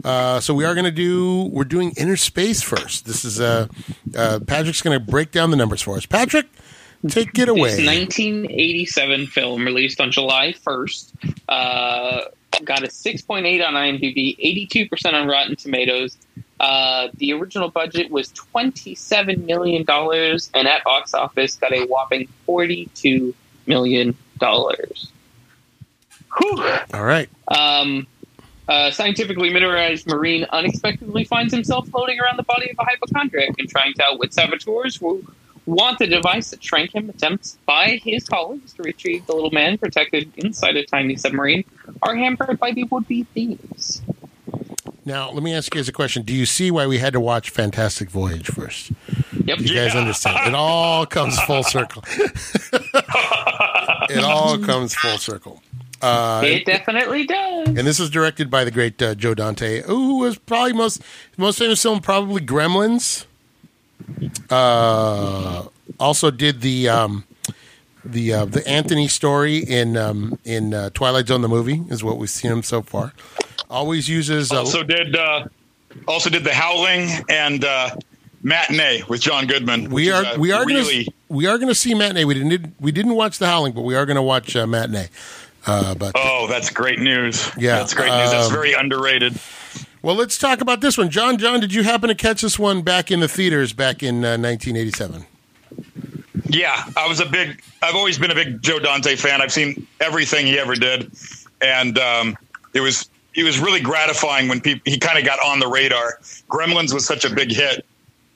Uh, 0.03 0.41
so 0.41 0.53
we 0.53 0.65
are 0.65 0.73
going 0.73 0.83
to 0.85 0.91
do. 0.91 1.43
We're 1.53 1.63
doing 1.63 1.93
Inner 1.95 2.17
Space 2.17 2.61
first. 2.61 3.05
This 3.05 3.23
is 3.23 3.39
uh, 3.39 3.67
uh, 4.15 4.39
Patrick's 4.45 4.81
going 4.81 4.99
to 4.99 5.05
break 5.05 5.31
down 5.31 5.51
the 5.51 5.55
numbers 5.57 5.81
for 5.81 5.95
us. 5.95 6.05
Patrick, 6.05 6.47
take 7.07 7.29
it 7.29 7.33
This 7.45 7.47
away. 7.47 7.85
1987 7.85 9.27
film 9.27 9.63
released 9.63 10.01
on 10.01 10.11
July 10.11 10.53
1st. 10.67 11.13
Uh, 12.55 12.59
got 12.63 12.83
a 12.83 12.87
6.8 12.87 13.65
on 13.65 13.73
IMDb, 13.73 14.37
82% 14.67 15.13
on 15.13 15.27
Rotten 15.27 15.55
Tomatoes. 15.55 16.17
Uh, 16.59 17.09
the 17.15 17.33
original 17.33 17.69
budget 17.69 18.09
was 18.09 18.29
$27 18.29 19.45
million, 19.45 19.85
and 19.87 20.67
at 20.67 20.83
box 20.83 21.13
office 21.13 21.55
got 21.55 21.73
a 21.73 21.85
whopping 21.85 22.27
$42 22.47 23.33
million. 23.65 24.15
Whew. 24.41 26.63
All 26.93 27.03
right. 27.03 27.29
Um, 27.47 28.07
a 28.67 28.91
scientifically 28.91 29.51
miniaturized 29.51 30.07
marine 30.07 30.45
unexpectedly 30.49 31.23
finds 31.23 31.53
himself 31.53 31.87
floating 31.89 32.19
around 32.19 32.37
the 32.37 32.43
body 32.43 32.71
of 32.71 32.77
a 32.79 32.83
hypochondriac 32.83 33.51
and 33.59 33.69
trying 33.69 33.93
to 33.93 34.03
outwit 34.03 34.33
saboteurs 34.33 34.95
who 34.95 35.23
want 35.65 35.99
the 35.99 36.07
device 36.07 36.51
that 36.51 36.63
shrank 36.63 36.93
him. 36.93 37.09
Attempts 37.09 37.57
by 37.65 37.99
his 38.03 38.27
colleagues 38.27 38.73
to 38.73 38.83
retrieve 38.83 39.25
the 39.25 39.33
little 39.33 39.51
man 39.51 39.77
protected 39.77 40.31
inside 40.37 40.75
a 40.75 40.85
tiny 40.85 41.15
submarine 41.15 41.63
are 42.01 42.15
hampered 42.15 42.59
by 42.59 42.71
the 42.71 42.83
would-be 42.85 43.23
thieves. 43.33 44.01
Now 45.05 45.29
let 45.29 45.43
me 45.43 45.53
ask 45.53 45.73
you 45.73 45.79
guys 45.79 45.87
a 45.87 45.91
question. 45.91 46.23
Do 46.23 46.33
you 46.33 46.47
see 46.47 46.71
why 46.71 46.87
we 46.87 46.97
had 46.97 47.13
to 47.13 47.19
watch 47.19 47.51
Fantastic 47.51 48.09
Voyage 48.09 48.47
first? 48.47 48.91
Yep. 49.43 49.59
You 49.59 49.75
guys 49.75 49.93
understand? 49.95 50.47
It 50.47 50.55
all 50.55 51.05
comes 51.05 51.39
full 51.41 51.61
circle. 51.61 52.03
it 54.09 54.23
all 54.23 54.57
comes 54.57 54.95
full 54.95 55.19
circle. 55.19 55.61
Uh, 56.01 56.41
it 56.43 56.65
definitely 56.65 57.25
does. 57.25 57.67
and 57.67 57.77
this 57.77 57.99
was 57.99 58.09
directed 58.09 58.49
by 58.49 58.63
the 58.63 58.71
great 58.71 59.01
uh, 59.01 59.15
Joe 59.15 59.33
Dante, 59.33 59.81
who 59.83 60.19
was 60.19 60.37
probably 60.37 60.73
most 60.73 61.01
most 61.37 61.59
famous 61.59 61.81
film 61.81 61.99
probably 61.99 62.41
Gremlins. 62.41 63.25
Uh, 64.49 65.65
also 65.99 66.31
did 66.31 66.61
the 66.61 66.89
um, 66.89 67.23
the 68.03 68.33
uh, 68.33 68.45
the 68.45 68.67
Anthony 68.67 69.07
story 69.07 69.57
in 69.57 69.97
um, 69.97 70.37
in 70.43 70.73
uh, 70.73 70.89
Twilight 70.91 71.27
Zone 71.27 71.41
the 71.41 71.47
movie 71.47 71.81
is 71.89 72.03
what 72.03 72.17
we've 72.17 72.29
seen 72.29 72.51
him 72.51 72.63
so 72.63 72.81
far. 72.81 73.13
Always 73.69 74.07
uses 74.07 74.51
uh, 74.51 74.59
Also 74.59 74.83
did 74.83 75.15
uh, 75.15 75.47
also 76.07 76.29
did 76.29 76.43
the 76.43 76.53
Howling 76.53 77.09
and 77.29 77.63
uh, 77.65 77.95
Matinee 78.43 79.03
with 79.07 79.21
John 79.21 79.47
Goodman. 79.47 79.89
we 79.89 80.11
are 80.11 80.21
is, 80.23 80.27
uh, 80.27 80.39
we 80.39 80.51
are 80.51 80.65
really 80.65 81.05
gonna 81.05 81.15
we 81.29 81.47
are 81.47 81.57
gonna 81.57 81.75
see 81.75 81.93
matinee. 81.93 82.25
We 82.25 82.35
didn't 82.35 82.75
we 82.79 82.91
didn't 82.91 83.15
watch 83.15 83.39
the 83.39 83.47
Howling, 83.47 83.73
but 83.73 83.81
we 83.81 83.95
are 83.95 84.05
gonna 84.05 84.23
watch 84.23 84.55
uh, 84.55 84.67
matinee. 84.67 85.09
Uh, 85.65 85.95
but 85.95 86.11
Oh, 86.15 86.45
that's 86.47 86.69
great 86.69 86.99
news. 86.99 87.49
Yeah, 87.57 87.77
that's 87.77 87.95
great 87.95 88.11
news. 88.11 88.31
That's 88.31 88.47
um, 88.47 88.53
very 88.53 88.73
underrated. 88.73 89.39
Well, 90.05 90.13
let's 90.13 90.37
talk 90.37 90.61
about 90.61 90.81
this 90.81 90.99
one, 90.99 91.09
John. 91.09 91.39
John, 91.39 91.59
did 91.59 91.73
you 91.73 91.81
happen 91.81 92.09
to 92.09 92.15
catch 92.15 92.43
this 92.43 92.59
one 92.59 92.83
back 92.83 93.09
in 93.09 93.21
the 93.21 93.27
theaters 93.27 93.73
back 93.73 94.03
in 94.03 94.23
uh, 94.23 94.37
1987? 94.37 95.25
Yeah, 96.47 96.83
I 96.95 97.07
was 97.07 97.21
a 97.21 97.25
big. 97.25 97.59
I've 97.81 97.95
always 97.95 98.19
been 98.19 98.29
a 98.29 98.35
big 98.35 98.61
Joe 98.61 98.77
Dante 98.77 99.15
fan. 99.15 99.41
I've 99.41 99.51
seen 99.51 99.87
everything 99.99 100.45
he 100.45 100.59
ever 100.59 100.75
did, 100.75 101.11
and 101.59 101.97
um, 101.97 102.37
it 102.75 102.81
was 102.81 103.09
it 103.33 103.43
was 103.43 103.57
really 103.57 103.81
gratifying 103.81 104.47
when 104.47 104.61
people 104.61 104.83
he 104.85 104.99
kind 104.99 105.17
of 105.17 105.25
got 105.25 105.39
on 105.43 105.59
the 105.59 105.67
radar. 105.67 106.19
Gremlins 106.49 106.93
was 106.93 107.03
such 107.03 107.25
a 107.25 107.33
big 107.33 107.51
hit 107.51 107.83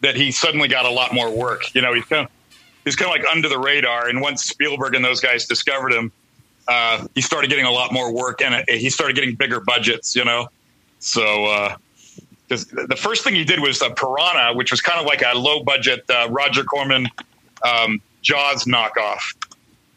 that 0.02 0.16
he 0.16 0.32
suddenly 0.32 0.70
got 0.70 0.88
a 0.88 0.92
lot 0.92 1.14
more 1.14 1.30
work. 1.30 1.76
You 1.76 1.84
know, 1.84 1.94
he's 1.94 2.06
kind 2.06 2.26
of 2.26 2.32
he's 2.84 2.96
kind 2.96 3.16
of 3.16 3.22
like 3.22 3.32
under 3.32 3.48
the 3.48 3.60
radar, 3.60 4.10
and 4.10 4.22
once 4.22 4.44
Spielberg 4.44 4.96
and 4.96 5.06
those 5.06 5.20
guys 5.20 5.46
discovered 5.46 5.94
him, 5.94 6.12
uh, 6.68 7.06
he 7.14 7.22
started 7.22 7.52
getting 7.52 7.66
a 7.66 7.72
lot 7.72 7.94
more 7.94 8.12
work, 8.12 8.42
and 8.42 8.56
uh, 8.56 8.64
he 8.68 8.90
started 8.90 9.16
getting 9.16 9.36
bigger 9.36 9.60
budgets. 9.60 10.16
You 10.16 10.26
know, 10.26 10.48
so. 11.00 11.46
Uh, 11.46 11.76
the 12.50 12.98
first 12.98 13.24
thing 13.24 13.36
he 13.36 13.44
did 13.44 13.60
was 13.60 13.80
uh, 13.80 13.92
Piranha, 13.92 14.56
which 14.56 14.72
was 14.72 14.82
kind 14.82 15.00
of 15.00 15.06
like 15.06 15.22
a 15.22 15.38
low 15.38 15.64
budget 15.64 16.04
uh, 16.10 16.28
Roger 16.32 16.64
Corman 16.64 17.08
um, 17.64 18.02
Jaws 18.24 18.66
knockoff. 18.66 19.22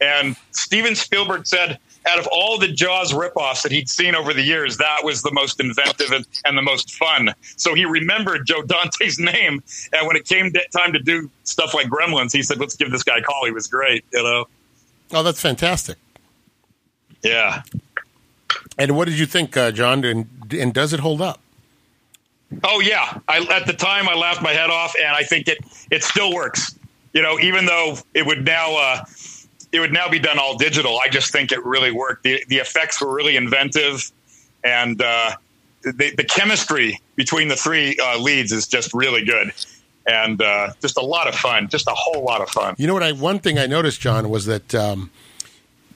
And 0.02 0.36
Steven 0.50 0.94
Spielberg 0.94 1.46
said, 1.46 1.78
out 2.06 2.18
of 2.18 2.26
all 2.32 2.58
the 2.58 2.68
Jaws 2.68 3.12
ripoffs 3.12 3.62
that 3.62 3.70
he'd 3.70 3.88
seen 3.88 4.14
over 4.14 4.34
the 4.34 4.42
years, 4.42 4.76
that 4.78 5.04
was 5.04 5.22
the 5.22 5.32
most 5.32 5.60
inventive 5.60 6.10
and, 6.10 6.26
and 6.44 6.58
the 6.58 6.62
most 6.62 6.94
fun. 6.94 7.32
So 7.56 7.74
he 7.74 7.84
remembered 7.84 8.46
Joe 8.46 8.62
Dante's 8.62 9.18
name. 9.20 9.62
And 9.92 10.06
when 10.06 10.16
it 10.16 10.26
came 10.26 10.52
to, 10.52 10.60
time 10.72 10.92
to 10.92 10.98
do 10.98 11.30
stuff 11.44 11.74
like 11.74 11.86
Gremlins, 11.86 12.32
he 12.32 12.42
said, 12.42 12.58
let's 12.58 12.74
give 12.74 12.90
this 12.90 13.02
guy 13.02 13.18
a 13.18 13.22
call. 13.22 13.44
He 13.44 13.52
was 13.52 13.68
great, 13.68 14.04
you 14.12 14.22
know? 14.22 14.46
Oh, 15.12 15.22
that's 15.22 15.40
fantastic. 15.40 15.98
Yeah. 17.22 17.62
And 18.78 18.96
what 18.96 19.08
did 19.08 19.18
you 19.18 19.26
think, 19.26 19.56
uh, 19.56 19.72
John? 19.72 20.04
And, 20.04 20.26
and 20.52 20.72
does 20.72 20.92
it 20.92 21.00
hold 21.00 21.20
up? 21.20 21.40
Oh 22.64 22.80
yeah, 22.80 23.18
I, 23.28 23.38
at 23.50 23.66
the 23.66 23.72
time 23.72 24.08
I 24.08 24.14
laughed 24.14 24.42
my 24.42 24.52
head 24.52 24.70
off, 24.70 24.94
and 24.98 25.08
I 25.08 25.22
think 25.22 25.48
it 25.48 25.58
it 25.90 26.02
still 26.02 26.34
works. 26.34 26.74
You 27.12 27.22
know, 27.22 27.38
even 27.40 27.66
though 27.66 27.98
it 28.14 28.26
would 28.26 28.44
now 28.44 28.76
uh, 28.76 29.04
it 29.72 29.80
would 29.80 29.92
now 29.92 30.08
be 30.08 30.18
done 30.18 30.38
all 30.38 30.56
digital, 30.56 30.98
I 30.98 31.08
just 31.08 31.32
think 31.32 31.52
it 31.52 31.64
really 31.64 31.90
worked. 31.90 32.24
The 32.24 32.44
the 32.48 32.56
effects 32.56 33.00
were 33.00 33.12
really 33.12 33.36
inventive, 33.36 34.10
and 34.62 35.00
uh, 35.00 35.32
the 35.82 36.12
the 36.16 36.24
chemistry 36.24 37.00
between 37.16 37.48
the 37.48 37.56
three 37.56 37.96
uh, 38.02 38.18
leads 38.18 38.52
is 38.52 38.66
just 38.66 38.92
really 38.92 39.24
good, 39.24 39.52
and 40.06 40.40
uh, 40.42 40.72
just 40.80 40.96
a 40.96 41.02
lot 41.02 41.28
of 41.28 41.34
fun, 41.34 41.68
just 41.68 41.86
a 41.86 41.94
whole 41.94 42.22
lot 42.22 42.40
of 42.40 42.50
fun. 42.50 42.74
You 42.78 42.86
know 42.86 42.94
what? 42.94 43.02
I 43.02 43.12
one 43.12 43.38
thing 43.38 43.58
I 43.58 43.66
noticed, 43.66 44.00
John, 44.00 44.28
was 44.28 44.46
that 44.46 44.74
um, 44.74 45.10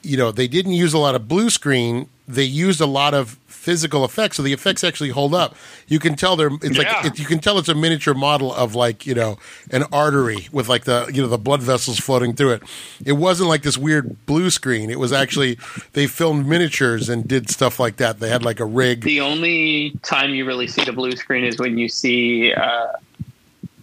you 0.01 0.17
know 0.17 0.31
they 0.31 0.47
didn't 0.47 0.73
use 0.73 0.93
a 0.93 0.99
lot 0.99 1.15
of 1.15 1.27
blue 1.27 1.49
screen. 1.49 2.09
They 2.27 2.43
used 2.43 2.81
a 2.81 2.85
lot 2.85 3.13
of 3.13 3.37
physical 3.47 4.03
effects, 4.05 4.37
so 4.37 4.43
the 4.43 4.53
effects 4.53 4.83
actually 4.83 5.09
hold 5.09 5.33
up. 5.33 5.55
You 5.87 5.99
can 5.99 6.15
tell 6.15 6.35
they're 6.35 6.49
it's 6.61 6.77
Yeah. 6.77 6.93
like 6.93 7.05
it, 7.05 7.19
you 7.19 7.25
can 7.25 7.39
tell 7.39 7.57
it's 7.57 7.69
a 7.69 7.75
miniature 7.75 8.13
model 8.13 8.53
of 8.53 8.75
like 8.75 9.05
you 9.05 9.13
know 9.15 9.37
an 9.71 9.83
artery 9.91 10.47
with 10.51 10.67
like 10.69 10.85
the 10.85 11.09
you 11.13 11.21
know 11.21 11.27
the 11.27 11.37
blood 11.37 11.61
vessels 11.61 11.99
floating 11.99 12.33
through 12.33 12.51
it. 12.51 12.63
It 13.05 13.13
wasn't 13.13 13.49
like 13.49 13.63
this 13.63 13.77
weird 13.77 14.25
blue 14.25 14.49
screen. 14.49 14.89
It 14.89 14.99
was 14.99 15.11
actually 15.13 15.57
they 15.93 16.07
filmed 16.07 16.47
miniatures 16.47 17.07
and 17.09 17.27
did 17.27 17.49
stuff 17.49 17.79
like 17.79 17.97
that. 17.97 18.19
They 18.19 18.29
had 18.29 18.43
like 18.43 18.59
a 18.59 18.65
rig, 18.65 19.01
The 19.01 19.21
only 19.21 19.91
time 20.03 20.31
you 20.33 20.45
really 20.45 20.67
see 20.67 20.83
the 20.83 20.93
blue 20.93 21.11
screen 21.13 21.43
is 21.43 21.57
when 21.59 21.77
you 21.77 21.87
see 21.89 22.53
uh, 22.53 22.87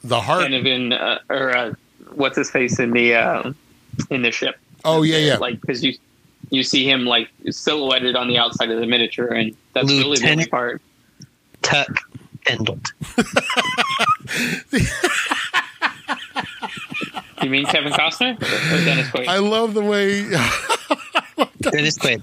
the 0.03 0.21
heart. 0.21 0.43
Donovan 0.43 0.93
uh, 0.93 1.19
or 1.31 1.57
uh, 1.57 1.73
what's 2.15 2.37
his 2.37 2.51
face 2.51 2.79
in 2.79 2.91
the 2.93 3.15
uh, 3.15 3.53
in 4.11 4.23
the 4.23 4.31
ship. 4.31 4.57
Oh 4.85 5.03
yeah, 5.03 5.17
yeah. 5.19 5.37
Like 5.39 5.61
because 5.61 5.83
you 5.85 5.95
you 6.55 6.63
see 6.63 6.89
him 6.89 7.05
like 7.05 7.29
silhouetted 7.51 8.17
on 8.17 8.29
the 8.29 8.39
outside 8.39 8.71
of 8.71 8.81
the 8.81 8.87
miniature, 8.87 9.27
and 9.29 9.55
that's 9.73 9.89
really 9.89 10.19
the 10.19 10.31
only 10.31 10.47
part. 10.47 10.81
Tuck 11.63 11.89
Pendleton. 12.47 12.83
You 17.43 17.51
mean 17.51 17.67
Kevin 17.67 17.93
Costner 17.93 18.37
or 18.37 18.85
Dennis 18.85 19.09
Quaid? 19.09 19.27
I 19.29 19.39
love 19.39 19.75
the 19.75 19.83
way 19.83 20.23
Dennis 21.61 21.99
Quaid. 21.99 22.23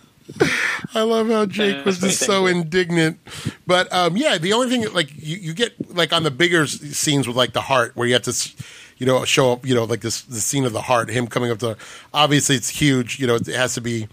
I 0.95 1.01
love 1.01 1.27
how 1.27 1.45
Jake 1.45 1.85
was 1.85 1.99
just 1.99 2.19
so 2.21 2.47
indignant. 2.47 3.19
But 3.67 3.91
um, 3.93 4.17
yeah, 4.17 4.37
the 4.39 4.53
only 4.53 4.69
thing 4.69 4.91
like 4.93 5.11
you, 5.15 5.37
you 5.37 5.53
get 5.53 5.93
like 5.95 6.11
on 6.13 6.23
the 6.23 6.31
bigger 6.31 6.65
scenes 6.65 7.27
with 7.27 7.35
like 7.37 7.53
the 7.53 7.61
heart 7.61 7.95
where 7.95 8.07
you 8.07 8.13
have 8.13 8.23
to, 8.23 8.31
s- 8.31 8.55
you 9.01 9.07
know, 9.07 9.25
show 9.25 9.51
up, 9.51 9.65
you 9.65 9.73
know, 9.73 9.85
like 9.85 10.01
this 10.01 10.21
the 10.21 10.39
scene 10.39 10.63
of 10.63 10.73
the 10.73 10.81
heart, 10.83 11.09
him 11.09 11.25
coming 11.25 11.49
up 11.49 11.57
to. 11.57 11.75
Obviously, 12.13 12.55
it's 12.55 12.69
huge. 12.69 13.19
You 13.19 13.25
know, 13.25 13.33
it 13.33 13.47
has 13.47 13.73
to 13.73 13.81
be 13.81 14.07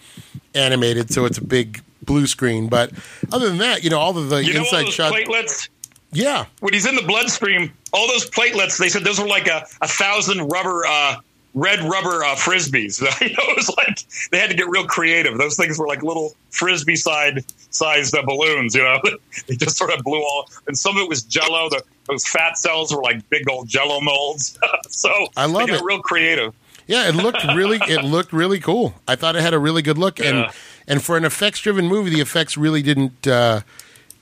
animated, 0.55 1.13
so 1.13 1.27
it's 1.27 1.37
a 1.37 1.45
big 1.45 1.83
blue 2.03 2.27
screen. 2.27 2.69
But 2.69 2.93
other 3.31 3.51
than 3.51 3.59
that, 3.59 3.85
you 3.85 3.91
know, 3.91 3.99
all 3.99 4.17
of 4.17 4.31
the 4.31 4.43
You 4.43 4.59
inside 4.59 4.87
those 4.87 4.95
shots. 4.95 5.15
platelets 5.15 5.69
Yeah, 6.11 6.47
when 6.61 6.73
he's 6.73 6.87
in 6.87 6.97
the 6.97 7.03
bloodstream, 7.03 7.71
all 7.93 8.09
those 8.09 8.31
platelets, 8.31 8.79
they 8.79 8.89
said 8.89 9.05
those 9.05 9.21
were 9.21 9.29
like 9.29 9.47
a, 9.47 9.67
a 9.83 9.89
thousand 9.89 10.49
rubber, 10.49 10.87
uh, 10.87 11.17
red 11.53 11.81
rubber 11.81 12.25
uh, 12.25 12.35
frisbees. 12.35 13.03
you 13.21 13.29
know, 13.29 13.43
it 13.43 13.57
was 13.57 13.69
like 13.77 14.07
they 14.31 14.39
had 14.39 14.49
to 14.49 14.57
get 14.57 14.71
real 14.71 14.87
creative. 14.87 15.37
Those 15.37 15.59
things 15.59 15.79
were 15.79 15.87
like 15.87 16.03
little 16.03 16.33
frisbee 16.49 16.97
side 16.97 17.45
sized 17.71 18.17
uh, 18.17 18.23
balloons. 18.23 18.75
You 18.75 18.83
know, 18.83 19.01
they 19.49 19.57
just 19.57 19.77
sort 19.77 19.93
of 19.93 20.03
blew 20.05 20.21
all, 20.21 20.49
and 20.67 20.77
some 20.77 20.97
of 20.97 21.03
it 21.03 21.09
was 21.09 21.23
Jello. 21.23 21.69
The, 21.71 21.83
those 22.07 22.27
fat 22.27 22.57
cells 22.59 22.95
were 22.95 23.03
like 23.03 23.29
big 23.31 23.49
old 23.51 23.69
Jello 23.69 24.01
molds. 24.01 24.59
so 24.89 25.11
I 25.37 25.47
love 25.47 25.67
they 25.67 25.73
got 25.75 25.83
it. 25.83 25.85
Real 25.85 26.01
creative. 26.01 26.55
Yeah, 26.87 27.09
it 27.09 27.15
looked 27.17 27.45
really 27.55 27.79
it 27.89 28.03
looked 28.05 28.33
really 28.33 28.61
cool. 28.61 28.95
I 29.07 29.15
thought 29.17 29.37
it 29.37 29.43
had 29.43 29.55
a 29.55 29.59
really 29.59 29.83
good 29.83 29.99
look, 29.99 30.19
and 30.19 30.39
Yeah. 30.39 30.53
and 30.87 31.03
for 31.03 31.17
an 31.17 31.25
effects 31.25 31.61
driven 31.61 31.87
movie, 31.87 32.11
the 32.11 32.21
effects 32.21 32.57
really 32.57 32.83
didn't. 32.83 33.27
Uh, 33.27 33.61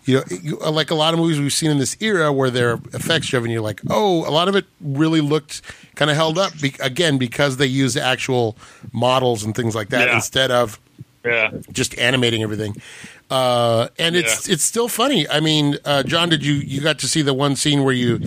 you 0.04 0.18
know, 0.18 0.22
you, 0.40 0.56
like 0.58 0.92
a 0.92 0.94
lot 0.94 1.14
of 1.14 1.18
movies 1.18 1.40
we've 1.40 1.52
seen 1.52 1.68
in 1.68 1.78
this 1.78 1.96
era 2.00 2.32
where 2.32 2.48
they're 2.48 2.74
effects 2.94 3.26
driven, 3.26 3.50
you're 3.50 3.60
like, 3.60 3.80
oh, 3.90 4.20
a 4.28 4.30
lot 4.30 4.46
of 4.46 4.54
it 4.54 4.64
really 4.80 5.20
looked 5.20 5.62
kind 5.96 6.12
of 6.12 6.16
held 6.16 6.38
up. 6.38 6.52
Be- 6.60 6.76
again, 6.78 7.18
because 7.18 7.56
they 7.56 7.66
use 7.66 7.96
actual 7.96 8.56
models 8.92 9.42
and 9.42 9.52
things 9.52 9.74
like 9.74 9.88
that 9.88 10.06
Yeah. 10.06 10.14
instead 10.14 10.52
of 10.52 10.78
Yeah. 11.24 11.50
just 11.72 11.98
animating 11.98 12.44
everything. 12.44 12.80
Uh, 13.28 13.88
and 13.99 14.14
it's 14.14 14.47
Yeah. 14.49 14.54
it's 14.54 14.62
still 14.62 14.88
funny. 14.88 15.28
I 15.28 15.40
mean, 15.40 15.78
uh, 15.85 16.02
John, 16.04 16.28
did 16.28 16.45
you 16.45 16.54
you 16.54 16.80
got 16.80 16.99
to 17.00 17.09
see 17.09 17.23
the 17.23 17.35
one 17.35 17.56
scene 17.56 17.83
where 17.83 17.95
you 17.95 18.21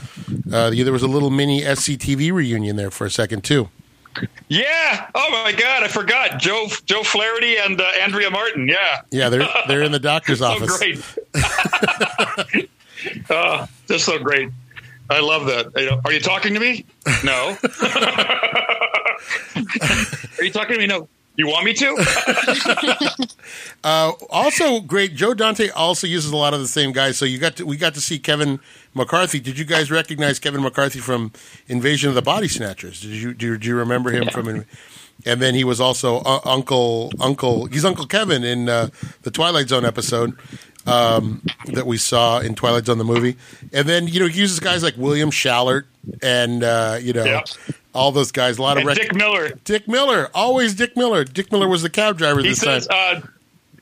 uh, 0.52 0.72
there 0.72 0.92
was 0.92 1.04
a 1.04 1.08
little 1.08 1.30
mini 1.30 1.62
SCTV 1.62 2.32
reunion 2.34 2.76
there 2.76 2.92
for 2.92 3.06
a 3.06 3.12
second 3.12 3.44
too? 3.46 3.70
Yeah. 4.50 5.08
Oh 5.16 5.30
my 5.44 5.54
God, 5.54 5.84
I 5.84 5.88
forgot 5.88 6.40
Joe 6.40 6.68
Joe 6.86 7.04
Flaherty 7.04 7.58
and 7.58 7.80
uh, 7.80 7.86
Andrea 8.02 8.30
Martin. 8.30 8.68
Yeah. 8.68 9.02
Yeah, 9.12 9.30
they're 9.30 9.48
they're 9.68 9.84
in 9.84 9.92
the 9.94 10.00
doctor's 10.00 10.40
so 10.40 10.48
office. 10.48 10.78
great. 10.78 11.02
oh, 13.30 13.68
just 13.88 14.04
so 14.06 14.18
great. 14.20 14.50
I 15.10 15.22
love 15.22 15.46
that. 15.46 16.02
Are 16.06 16.12
you 16.12 16.20
talking 16.20 16.54
to 16.54 16.60
me? 16.60 16.86
No. 17.24 17.58
Are 20.38 20.44
you 20.44 20.52
talking 20.52 20.76
to 20.76 20.78
me? 20.80 20.88
No. 20.88 21.08
You 21.40 21.48
want 21.48 21.64
me 21.64 21.74
to? 21.74 23.28
Uh, 23.82 24.12
also 24.30 24.82
great. 24.82 25.16
Joe 25.16 25.34
Dante 25.34 25.70
also 25.70 26.06
uses 26.06 26.32
a 26.32 26.36
lot 26.36 26.54
of 26.54 26.60
the 26.60 26.68
same 26.68 26.92
guys. 26.92 27.18
So 27.18 27.24
you 27.24 27.38
got 27.38 27.56
to, 27.56 27.66
we 27.66 27.78
got 27.78 27.94
to 27.94 28.02
see 28.02 28.20
Kevin 28.20 28.60
McCarthy. 28.94 29.40
Did 29.40 29.58
you 29.58 29.64
guys 29.64 29.90
recognize 29.90 30.38
Kevin 30.38 30.62
McCarthy 30.62 31.00
from 31.00 31.32
Invasion 31.70 32.10
of 32.10 32.16
the 32.16 32.22
Body 32.22 32.50
Snatchers? 32.50 33.00
Did 33.00 33.12
you 33.12 33.34
do, 33.34 33.58
do 33.58 33.68
you 33.70 33.76
remember 33.78 34.12
him 34.12 34.28
from? 34.28 34.66
And 35.26 35.42
then 35.42 35.56
he 35.56 35.64
was 35.64 35.80
also 35.80 36.18
uh, 36.18 36.42
Uncle 36.44 37.14
Uncle. 37.22 37.68
He's 37.68 37.86
Uncle 37.86 38.06
Kevin 38.06 38.44
in 38.44 38.68
uh, 38.68 38.90
the 39.22 39.32
Twilight 39.32 39.70
Zone 39.70 39.86
episode 39.86 40.38
um, 40.86 41.42
that 41.68 41.86
we 41.86 41.96
saw 41.98 42.40
in 42.40 42.56
Twilight 42.56 42.86
Zone 42.86 42.98
the 42.98 43.06
movie. 43.06 43.38
And 43.72 43.88
then 43.88 44.08
you 44.10 44.20
know 44.20 44.28
he 44.28 44.42
uses 44.42 44.60
guys 44.60 44.84
like 44.84 44.96
William 44.98 45.32
Schallert 45.32 45.86
and 46.22 46.64
uh, 46.66 46.98
you 47.02 47.14
know 47.14 47.24
Yep. 47.24 47.48
All 47.94 48.12
those 48.12 48.32
guys. 48.32 48.58
A 48.58 48.62
lot 48.62 48.78
of 48.78 48.84
rec- 48.86 48.98
Dick 48.98 49.16
Miller. 49.16 49.52
Dick 49.64 49.88
Miller, 49.88 50.30
always 50.34 50.76
Dick 50.76 50.96
Miller. 50.98 51.24
Dick 51.24 51.52
Miller 51.52 51.68
was 51.68 51.82
the 51.82 51.90
cab 51.90 52.18
driver 52.18 52.42
He 52.42 52.50
this 52.50 52.60
says. 52.60 52.88
time. 52.88 53.24
Uh, 53.24 53.28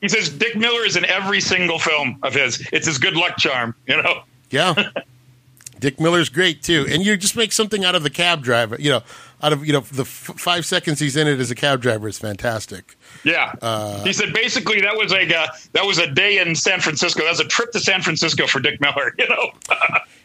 he 0.01 0.07
says 0.07 0.29
Dick 0.29 0.55
Miller 0.55 0.85
is 0.85 0.95
in 0.95 1.05
every 1.05 1.41
single 1.41 1.79
film 1.79 2.19
of 2.23 2.33
his. 2.33 2.65
It's 2.71 2.85
his 2.87 2.97
good 2.97 3.15
luck 3.15 3.37
charm. 3.37 3.73
You 3.87 4.01
know. 4.01 4.21
Yeah. 4.51 4.73
Dick 5.79 5.99
Miller's 5.99 6.29
great 6.29 6.63
too, 6.63 6.87
and 6.89 7.05
you 7.05 7.15
just 7.17 7.35
make 7.35 7.51
something 7.51 7.85
out 7.85 7.93
of 7.93 8.01
the 8.01 8.09
cab 8.09 8.41
driver. 8.41 8.77
You 8.79 8.89
know, 8.89 9.03
out 9.43 9.53
of 9.53 9.63
you 9.63 9.73
know 9.73 9.81
the 9.81 10.01
f- 10.01 10.07
five 10.35 10.65
seconds 10.65 10.99
he's 10.99 11.15
in 11.15 11.27
it 11.27 11.39
as 11.39 11.51
a 11.51 11.55
cab 11.55 11.81
driver 11.83 12.07
is 12.07 12.17
fantastic. 12.17 12.97
Yeah, 13.23 13.53
Uh, 13.61 14.03
he 14.03 14.11
said 14.11 14.33
basically 14.33 14.81
that 14.81 14.97
was 14.97 15.13
a 15.13 15.21
uh, 15.37 15.47
that 15.73 15.85
was 15.85 15.99
a 15.99 16.07
day 16.07 16.39
in 16.39 16.55
San 16.55 16.79
Francisco. 16.79 17.21
That 17.23 17.29
was 17.29 17.41
a 17.41 17.45
trip 17.45 17.71
to 17.73 17.79
San 17.79 18.01
Francisco 18.01 18.47
for 18.47 18.59
Dick 18.59 18.81
Miller. 18.81 19.13
You 19.19 19.29
know, 19.29 19.51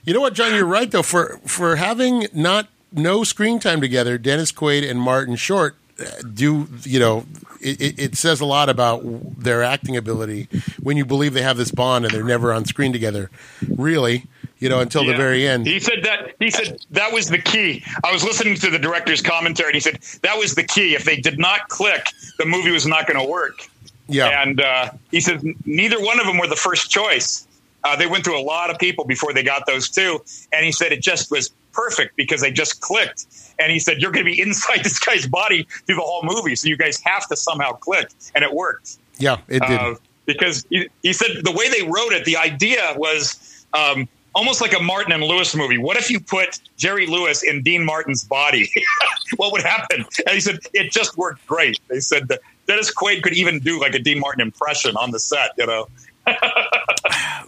You 0.05 0.15
know 0.15 0.21
what, 0.21 0.33
John? 0.33 0.55
You're 0.55 0.65
right 0.65 0.91
though. 0.91 1.03
For 1.03 1.39
for 1.47 1.77
having 1.77 2.29
not 2.33 2.69
no 2.93 3.25
screen 3.25 3.59
time 3.59 3.81
together, 3.81 4.19
Dennis 4.19 4.53
Quaid 4.53 4.89
and 4.89 5.01
Martin 5.01 5.37
Short 5.37 5.77
uh, 6.01 6.05
do 6.33 6.69
you 6.83 6.99
know 6.99 7.27
it, 7.61 7.99
it, 7.99 8.15
says 8.17 8.41
a 8.41 8.47
lot 8.47 8.69
about 8.69 9.03
their 9.39 9.63
acting 9.63 9.97
ability 9.97 10.49
when 10.83 10.97
you 10.97 11.05
believe 11.05 11.35
they 11.35 11.43
have 11.43 11.59
this 11.59 11.71
bond 11.71 12.05
and 12.05 12.15
they're 12.15 12.25
never 12.25 12.53
on 12.53 12.65
screen 12.65 12.93
together 12.93 13.31
really 13.77 14.25
you 14.59 14.71
know 14.71 14.81
until 14.81 15.05
the 15.05 15.15
very 15.15 15.47
end 15.47 15.67
He 15.67 15.79
said 15.79 16.03
that 16.05 16.35
he 16.39 16.51
said 16.51 16.79
that 16.93 17.13
was 17.13 17.29
the 17.29 17.39
key. 17.39 17.85
I 18.05 18.13
was 18.13 18.25
listening 18.25 18.55
to 18.57 18.71
the 18.71 18.79
director's 18.79 19.21
commentary, 19.21 19.69
and 19.69 19.75
he 19.75 19.81
said 19.81 19.99
that 20.23 20.39
was 20.39 20.55
the 20.55 20.63
key. 20.63 20.95
If 20.95 21.05
they 21.05 21.17
did 21.17 21.39
not 21.39 21.69
click, 21.69 22.07
the 22.39 22.47
movie 22.47 22.71
was 22.71 22.87
not 22.87 23.07
going 23.07 23.19
to 23.19 23.31
work. 23.31 23.69
yeah 24.09 24.43
And 24.43 24.61
uh, 24.61 24.91
he 25.11 25.21
said 25.21 25.43
neither 25.67 26.01
one 26.01 26.21
of 26.21 26.27
them 26.27 26.39
were 26.39 26.47
the 26.47 26.57
first 26.57 26.91
choice. 26.91 27.47
Uh, 27.85 27.97
they 27.97 28.07
went 28.07 28.25
through 28.25 28.41
a 28.41 28.43
lot 28.43 28.71
of 28.71 28.79
people 28.79 29.05
before 29.05 29.33
they 29.33 29.43
got 29.43 29.67
those 29.67 29.91
two, 29.91 30.23
and 30.53 30.65
he 30.65 30.73
said 30.73 30.93
it 30.93 31.03
just 31.03 31.31
was 31.31 31.51
perfect 31.73 32.17
because 32.17 32.41
they 32.41 32.50
just 32.50 32.81
clicked. 32.81 33.26
And 33.59 33.73
he 33.73 33.79
said 33.79 34.00
you're 34.00 34.12
going 34.12 34.25
to 34.25 34.31
be 34.33 34.41
inside 34.47 34.85
this 34.85 34.99
guy's 34.99 35.26
body 35.26 35.67
through 35.87 35.97
the 35.97 36.02
whole 36.02 36.23
movie, 36.25 36.57
so 36.57 36.69
you 36.69 36.76
guys 36.76 37.00
have 37.05 37.29
to 37.29 37.37
somehow 37.37 37.73
click, 37.73 38.11
and 38.35 38.45
it 38.45 38.52
worked. 38.52 38.99
yeah 39.19 39.38
it 39.49 39.62
did 39.62 39.81
Uh, 39.81 39.95
because 40.25 40.64
he, 40.71 40.88
he 41.02 41.12
said 41.12 41.31
the 41.43 41.52
way 41.52 41.69
they 41.69 41.83
wrote 41.83 42.12
it, 42.12 42.25
the 42.25 42.37
idea 42.37 42.95
was 42.97 43.67
um, 43.75 44.09
almost 44.35 44.61
like 44.61 44.73
a 44.73 44.83
Martin 44.83 45.12
and 45.12 45.23
Lewis 45.23 45.55
movie. 45.55 45.79
What 45.79 45.97
if 45.97 46.11
you 46.11 46.21
put 46.21 46.61
Jerry 46.76 47.07
Lewis 47.07 47.43
in 47.43 47.62
Dean 47.62 47.85
Martin's 47.85 48.25
body? 48.25 48.71
what 49.37 49.52
would 49.52 49.62
happen? 49.62 50.05
And 50.26 50.35
he 50.35 50.41
said 50.41 50.59
it 50.73 50.93
just 50.93 51.17
worked 51.17 51.47
great. 51.47 51.79
They 51.88 52.00
said 52.00 52.29
that 52.29 52.41
Dennis 52.67 52.95
Quaid 52.95 53.23
could 53.23 53.35
even 53.35 53.59
do 53.59 53.81
like 53.81 53.95
a 53.95 53.99
Dean 53.99 54.21
Martin 54.21 54.41
impression 54.41 54.97
on 54.97 55.11
the 55.11 55.19
set. 55.19 55.50
You 55.59 55.67
know, 55.67 55.88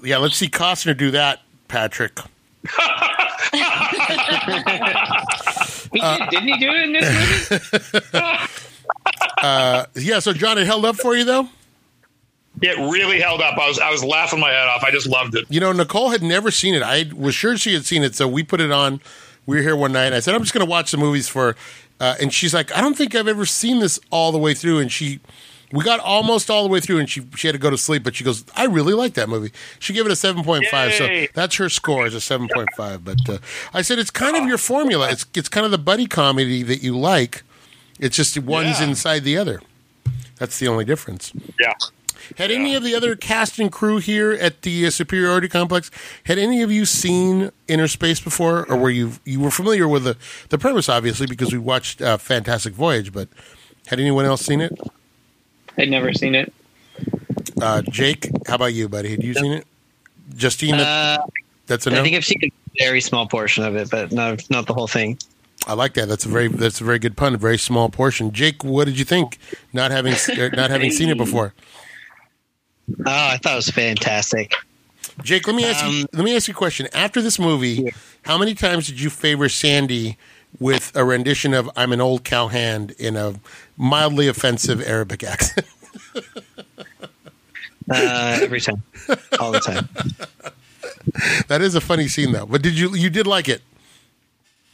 yeah 0.02 0.18
let's 0.18 0.36
see 0.36 0.48
Costner 0.48 0.96
do 0.96 1.10
that 1.12 1.42
Patrick 1.68 2.18
He 5.92 6.00
did, 6.00 6.30
didn't 6.30 6.48
he 6.48 6.58
do 6.58 6.70
it 6.70 6.82
in 6.82 6.92
this 6.92 7.50
movie? 7.50 7.62
yeah 10.06 10.18
so 10.18 10.32
John 10.32 10.58
it 10.58 10.66
held 10.66 10.84
up 10.84 10.96
for 10.96 11.14
you 11.14 11.24
though 11.24 11.48
it 12.62 12.78
really 12.78 13.20
held 13.20 13.40
up. 13.40 13.58
I 13.58 13.68
was 13.68 13.78
I 13.78 13.90
was 13.90 14.04
laughing 14.04 14.40
my 14.40 14.50
head 14.50 14.68
off. 14.68 14.84
I 14.84 14.90
just 14.90 15.06
loved 15.06 15.34
it. 15.34 15.44
You 15.48 15.60
know, 15.60 15.72
Nicole 15.72 16.10
had 16.10 16.22
never 16.22 16.50
seen 16.50 16.74
it. 16.74 16.82
I 16.82 17.10
was 17.14 17.34
sure 17.34 17.56
she 17.56 17.74
had 17.74 17.84
seen 17.84 18.02
it, 18.02 18.14
so 18.14 18.28
we 18.28 18.42
put 18.42 18.60
it 18.60 18.70
on. 18.70 19.00
We 19.46 19.56
were 19.56 19.62
here 19.62 19.76
one 19.76 19.92
night, 19.92 20.06
and 20.06 20.14
I 20.14 20.20
said, 20.20 20.34
"I'm 20.34 20.40
just 20.42 20.54
going 20.54 20.64
to 20.64 20.70
watch 20.70 20.90
the 20.90 20.96
movies 20.96 21.28
for." 21.28 21.56
Uh, 22.00 22.14
and 22.20 22.32
she's 22.32 22.54
like, 22.54 22.74
"I 22.76 22.80
don't 22.80 22.96
think 22.96 23.14
I've 23.14 23.28
ever 23.28 23.44
seen 23.44 23.80
this 23.80 23.98
all 24.10 24.32
the 24.32 24.38
way 24.38 24.54
through." 24.54 24.78
And 24.78 24.90
she, 24.90 25.20
we 25.72 25.82
got 25.84 26.00
almost 26.00 26.50
all 26.50 26.62
the 26.62 26.68
way 26.68 26.80
through, 26.80 26.98
and 26.98 27.08
she 27.10 27.22
she 27.36 27.48
had 27.48 27.52
to 27.52 27.58
go 27.58 27.70
to 27.70 27.78
sleep. 27.78 28.02
But 28.04 28.14
she 28.14 28.24
goes, 28.24 28.44
"I 28.54 28.64
really 28.66 28.94
like 28.94 29.14
that 29.14 29.28
movie." 29.28 29.52
She 29.78 29.92
gave 29.92 30.06
it 30.06 30.12
a 30.12 30.16
seven 30.16 30.44
point 30.44 30.66
five, 30.70 30.92
so 30.94 31.26
that's 31.34 31.56
her 31.56 31.68
score 31.68 32.06
is 32.06 32.14
a 32.14 32.20
seven 32.20 32.48
point 32.52 32.68
five. 32.76 33.04
But 33.04 33.28
uh, 33.28 33.38
I 33.72 33.82
said 33.82 33.98
it's 33.98 34.10
kind 34.10 34.36
of 34.36 34.46
your 34.46 34.58
formula. 34.58 35.10
It's 35.10 35.26
it's 35.34 35.48
kind 35.48 35.64
of 35.64 35.70
the 35.72 35.78
buddy 35.78 36.06
comedy 36.06 36.62
that 36.62 36.82
you 36.82 36.96
like. 36.98 37.42
It's 37.98 38.16
just 38.16 38.38
one's 38.38 38.80
Yeah. 38.80 38.88
inside 38.88 39.24
the 39.24 39.36
other. 39.36 39.60
That's 40.38 40.58
the 40.58 40.66
only 40.68 40.84
difference. 40.84 41.32
Yeah. 41.60 41.72
Had 42.38 42.50
any 42.50 42.74
of 42.74 42.82
the 42.82 42.94
other 42.94 43.16
cast 43.16 43.58
and 43.58 43.70
crew 43.70 43.98
here 43.98 44.32
at 44.32 44.62
the 44.62 44.86
uh, 44.86 44.90
Superiority 44.90 45.46
Complex? 45.46 45.90
Had 46.24 46.38
any 46.38 46.62
of 46.62 46.72
you 46.72 46.86
seen 46.86 47.52
Inner 47.68 47.86
Space 47.86 48.18
before, 48.18 48.64
or 48.70 48.76
were 48.78 48.90
you 48.90 49.12
you 49.24 49.40
were 49.40 49.50
familiar 49.50 49.86
with 49.86 50.04
the 50.04 50.16
the 50.48 50.56
premise, 50.58 50.88
obviously, 50.88 51.26
because 51.26 51.52
we 51.52 51.58
watched 51.58 52.00
uh, 52.00 52.16
Fantastic 52.16 52.72
Voyage? 52.72 53.12
But 53.12 53.28
had 53.88 54.00
anyone 54.00 54.24
else 54.24 54.40
seen 54.40 54.60
it? 54.62 54.72
I'd 55.78 55.90
never 55.90 56.12
seen 56.12 56.34
it. 56.34 56.52
Uh, 57.60 57.82
Jake, 57.82 58.28
how 58.46 58.56
about 58.56 58.74
you, 58.74 58.88
buddy? 58.88 59.10
Had 59.10 59.22
you 59.22 59.34
seen 59.34 59.52
it? 59.52 59.66
Justine, 60.36 60.74
Uh, 60.74 61.18
that's 61.66 61.86
a 61.86 61.90
I 61.90 61.94
no. 61.94 62.02
think 62.02 62.16
I've 62.16 62.24
seen 62.24 62.40
a 62.44 62.50
very 62.78 63.00
small 63.00 63.26
portion 63.26 63.64
of 63.64 63.76
it, 63.76 63.90
but 63.90 64.12
no, 64.12 64.36
not 64.50 64.66
the 64.66 64.74
whole 64.74 64.86
thing. 64.86 65.18
I 65.66 65.72
like 65.74 65.94
that. 65.94 66.08
That's 66.08 66.26
a 66.26 66.28
very 66.28 66.48
that's 66.48 66.80
a 66.80 66.84
very 66.84 66.98
good 66.98 67.16
pun. 67.16 67.34
A 67.34 67.38
very 67.38 67.56
small 67.58 67.88
portion. 67.88 68.32
Jake, 68.32 68.62
what 68.64 68.84
did 68.84 68.98
you 68.98 69.04
think? 69.04 69.38
Not 69.72 69.90
having 69.90 70.14
er, 70.38 70.50
not 70.50 70.70
having 70.70 70.90
seen 70.90 71.08
it 71.08 71.16
before. 71.16 71.54
Oh, 72.86 73.02
I 73.06 73.38
thought 73.38 73.54
it 73.54 73.56
was 73.56 73.70
fantastic. 73.70 74.52
Jake, 75.22 75.46
let 75.46 75.56
me 75.56 75.64
ask 75.64 75.82
you. 75.86 76.00
Um, 76.02 76.06
Let 76.12 76.22
me 76.22 76.36
ask 76.36 76.48
you 76.48 76.52
a 76.52 76.56
question. 76.56 76.86
After 76.92 77.22
this 77.22 77.38
movie, 77.38 77.94
how 78.26 78.36
many 78.36 78.52
times 78.52 78.88
did 78.88 79.00
you 79.00 79.08
favor 79.08 79.48
Sandy 79.48 80.18
with 80.58 80.92
a 80.94 81.04
rendition 81.04 81.54
of 81.54 81.70
"I'm 81.76 81.92
an 81.92 82.00
old 82.00 82.24
cowhand" 82.24 82.92
in 82.92 83.16
a 83.16 83.34
mildly 83.76 84.28
offensive 84.28 84.80
Arabic 84.86 85.22
accent? 85.24 85.66
Uh, 87.90 88.38
every 88.40 88.62
time, 88.62 88.82
all 89.38 89.52
the 89.52 89.60
time. 89.60 89.86
that 91.48 91.60
is 91.60 91.74
a 91.74 91.82
funny 91.82 92.08
scene, 92.08 92.32
though. 92.32 92.46
But 92.46 92.62
did 92.62 92.78
you 92.78 92.94
you 92.94 93.10
did 93.10 93.26
like 93.26 93.46
it? 93.46 93.60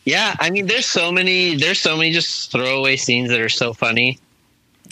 Yeah, 0.04 0.36
I 0.38 0.50
mean, 0.50 0.66
there's 0.66 0.86
so 0.86 1.10
many, 1.10 1.56
there's 1.56 1.80
so 1.80 1.96
many 1.96 2.12
just 2.12 2.52
throwaway 2.52 2.94
scenes 2.94 3.30
that 3.30 3.40
are 3.40 3.48
so 3.48 3.72
funny. 3.72 4.20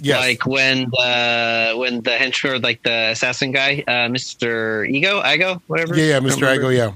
Yes. 0.00 0.20
Like 0.20 0.46
when 0.46 0.90
the 0.90 1.74
when 1.76 2.00
the 2.02 2.18
henchman, 2.18 2.60
like 2.60 2.82
the 2.82 3.10
assassin 3.10 3.52
guy, 3.52 3.84
uh, 3.86 4.08
Mister 4.08 4.84
Ego, 4.84 5.22
Igoe, 5.22 5.60
whatever. 5.68 5.96
yeah, 5.96 6.14
yeah, 6.14 6.18
Mr. 6.18 6.40
remember. 6.42 6.72
Igoe, 6.72 6.76
yeah. 6.76 6.92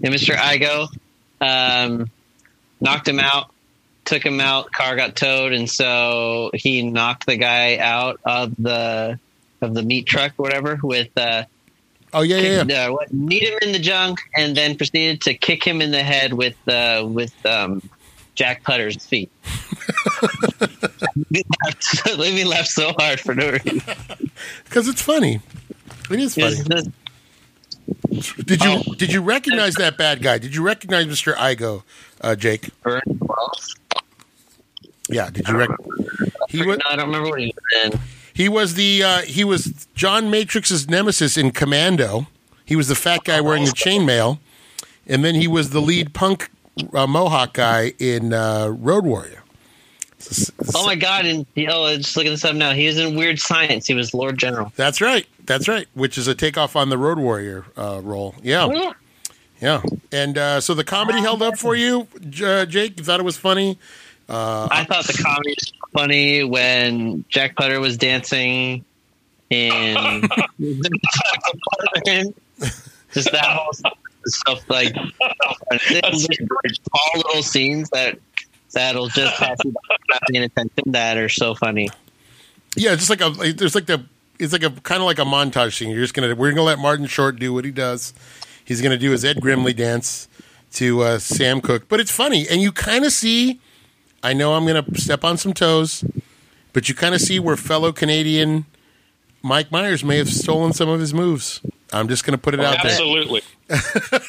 Yeah, 0.00 0.10
Mr. 0.10 0.34
Igoe 0.34 0.88
um, 1.40 2.10
knocked 2.80 3.08
him 3.08 3.20
out, 3.20 3.50
took 4.04 4.24
him 4.24 4.40
out. 4.40 4.70
Car 4.72 4.96
got 4.96 5.16
towed, 5.16 5.52
and 5.52 5.68
so 5.70 6.50
he 6.54 6.82
knocked 6.82 7.26
the 7.26 7.36
guy 7.36 7.76
out 7.78 8.20
of 8.24 8.54
the 8.56 9.18
of 9.60 9.74
the 9.74 9.82
meat 9.82 10.06
truck, 10.06 10.32
or 10.38 10.42
whatever, 10.42 10.78
with 10.82 11.10
uh, 11.16 11.44
Oh 12.14 12.22
yeah, 12.22 12.38
yeah, 12.38 12.64
yeah. 12.66 12.86
uh, 12.86 12.92
what, 12.92 13.12
kneed 13.12 13.42
him 13.42 13.58
in 13.60 13.72
the 13.72 13.78
junk, 13.78 14.20
and 14.34 14.56
then 14.56 14.76
proceeded 14.76 15.20
to 15.22 15.34
kick 15.34 15.62
him 15.62 15.82
in 15.82 15.90
the 15.90 16.02
head 16.02 16.32
with 16.32 16.56
uh, 16.68 17.06
with 17.06 17.34
um, 17.44 17.82
Jack 18.34 18.62
Putter's 18.62 19.04
feet. 19.04 19.30
Let 22.06 22.18
me 22.34 22.44
laugh 22.44 22.66
so 22.66 22.92
hard 22.98 23.20
for 23.20 23.34
no 23.34 23.50
reason. 23.50 23.82
Because 24.64 24.86
it's 24.86 25.02
funny. 25.02 25.40
It 26.10 26.20
is 26.20 26.34
funny. 26.36 26.56
It's 26.56 26.68
just- 26.68 26.90
Did 28.44 28.62
you 28.64 28.70
Oh. 28.86 28.94
did 28.94 29.12
you 29.12 29.20
recognize 29.20 29.74
that 29.74 29.96
bad 29.96 30.22
guy? 30.22 30.38
Did 30.38 30.54
you 30.54 30.62
recognize 30.62 31.06
Mr. 31.06 31.34
Igoe, 31.36 31.82
uh, 32.20 32.34
Jake? 32.36 32.70
Yeah. 35.08 35.30
Did 35.30 35.48
you? 35.48 35.56
Rec- 35.56 35.70
he 36.48 36.64
was 36.64 36.78
no, 36.78 36.84
I 36.90 36.96
don't 36.96 37.06
remember 37.06 37.30
what 37.30 37.40
he 37.40 37.54
was 37.54 37.92
in. 37.92 38.00
he 38.34 38.48
was 38.48 38.74
the 38.74 39.02
uh, 39.02 39.18
he 39.22 39.44
was 39.44 39.86
John 39.94 40.30
Matrix's 40.30 40.88
nemesis 40.88 41.36
in 41.36 41.50
Commando. 41.50 42.26
He 42.64 42.76
was 42.76 42.88
the 42.88 42.94
fat 42.94 43.24
guy 43.24 43.40
wearing 43.40 43.64
the 43.64 43.70
chainmail, 43.72 44.38
and 45.06 45.24
then 45.24 45.34
he 45.34 45.48
was 45.48 45.70
the 45.70 45.80
lead 45.80 46.12
punk 46.12 46.50
uh, 46.92 47.06
Mohawk 47.06 47.54
guy 47.54 47.94
in 47.98 48.32
uh, 48.34 48.68
Road 48.68 49.04
Warrior. 49.06 49.42
Oh 50.74 50.84
my 50.84 50.96
god! 50.96 51.26
And 51.26 51.46
oh, 51.68 51.96
just 51.96 52.16
looking 52.16 52.32
this 52.32 52.44
up 52.44 52.56
now. 52.56 52.72
He 52.72 52.86
was 52.86 52.98
in 52.98 53.14
Weird 53.16 53.38
Science. 53.38 53.86
He 53.86 53.94
was 53.94 54.12
Lord 54.12 54.38
General. 54.38 54.72
That's 54.76 55.00
right. 55.00 55.26
That's 55.46 55.68
right. 55.68 55.86
Which 55.94 56.18
is 56.18 56.26
a 56.26 56.34
takeoff 56.34 56.76
on 56.76 56.88
the 56.88 56.98
Road 56.98 57.18
Warrior 57.18 57.66
uh, 57.76 58.00
role. 58.02 58.34
Yeah, 58.42 58.92
yeah. 59.60 59.82
And 60.10 60.36
uh, 60.36 60.60
so 60.60 60.74
the 60.74 60.84
comedy 60.84 61.20
held 61.20 61.42
up 61.42 61.56
for 61.58 61.76
you, 61.76 62.08
uh, 62.42 62.66
Jake. 62.66 62.98
You 62.98 63.04
thought 63.04 63.20
it 63.20 63.24
was 63.24 63.36
funny. 63.36 63.78
I 64.28 64.84
thought 64.88 65.06
the 65.06 65.22
comedy 65.22 65.54
was 65.58 65.72
funny 65.92 66.44
when 66.44 67.24
Jack 67.28 67.56
Putter 67.56 67.80
was 67.80 67.96
dancing 67.96 68.84
in 69.50 69.94
just 73.12 73.32
that 73.32 73.44
whole 73.44 73.72
stuff 74.26 74.68
like 74.68 74.94
all 75.20 77.12
little 77.16 77.42
scenes 77.42 77.88
that 77.90 78.18
that'll 78.72 79.08
just 79.08 79.34
pass 79.36 79.58
you 79.64 79.72
by 79.72 79.96
without 80.06 80.22
paying 80.30 80.44
attention 80.44 80.92
that 80.92 81.16
are 81.16 81.28
so 81.28 81.54
funny. 81.54 81.88
Yeah, 82.76 82.94
just 82.94 83.10
like 83.10 83.20
a 83.20 83.28
like, 83.28 83.56
there's 83.56 83.74
like 83.74 83.86
the 83.86 84.04
it's 84.38 84.52
like 84.52 84.62
a 84.62 84.70
kind 84.70 85.00
of 85.00 85.06
like 85.06 85.18
a 85.18 85.24
montage 85.24 85.76
scene. 85.76 85.90
You're 85.90 86.02
just 86.02 86.14
gonna 86.14 86.34
we're 86.34 86.50
gonna 86.50 86.62
let 86.62 86.78
Martin 86.78 87.06
Short 87.06 87.38
do 87.38 87.52
what 87.52 87.64
he 87.64 87.70
does. 87.70 88.14
He's 88.64 88.80
gonna 88.80 88.98
do 88.98 89.10
his 89.10 89.24
Ed 89.24 89.38
Grimley 89.38 89.74
dance 89.74 90.28
to 90.74 91.00
uh, 91.02 91.18
Sam 91.18 91.60
Cooke, 91.60 91.88
but 91.88 92.00
it's 92.00 92.10
funny, 92.10 92.46
and 92.48 92.60
you 92.60 92.72
kind 92.72 93.04
of 93.04 93.12
see. 93.12 93.60
I 94.22 94.32
know 94.32 94.54
I'm 94.54 94.66
gonna 94.66 94.84
step 94.96 95.24
on 95.24 95.36
some 95.36 95.52
toes, 95.52 96.04
but 96.72 96.88
you 96.88 96.94
kind 96.94 97.14
of 97.14 97.20
see 97.20 97.38
where 97.38 97.56
fellow 97.56 97.92
Canadian 97.92 98.66
Mike 99.42 99.70
Myers 99.70 100.02
may 100.02 100.18
have 100.18 100.28
stolen 100.28 100.72
some 100.72 100.88
of 100.88 100.98
his 100.98 101.14
moves. 101.14 101.60
I'm 101.92 102.08
just 102.08 102.24
gonna 102.24 102.38
put 102.38 102.54
it 102.54 102.60
out 102.60 102.78
there. 102.82 102.90
Absolutely. 102.90 103.42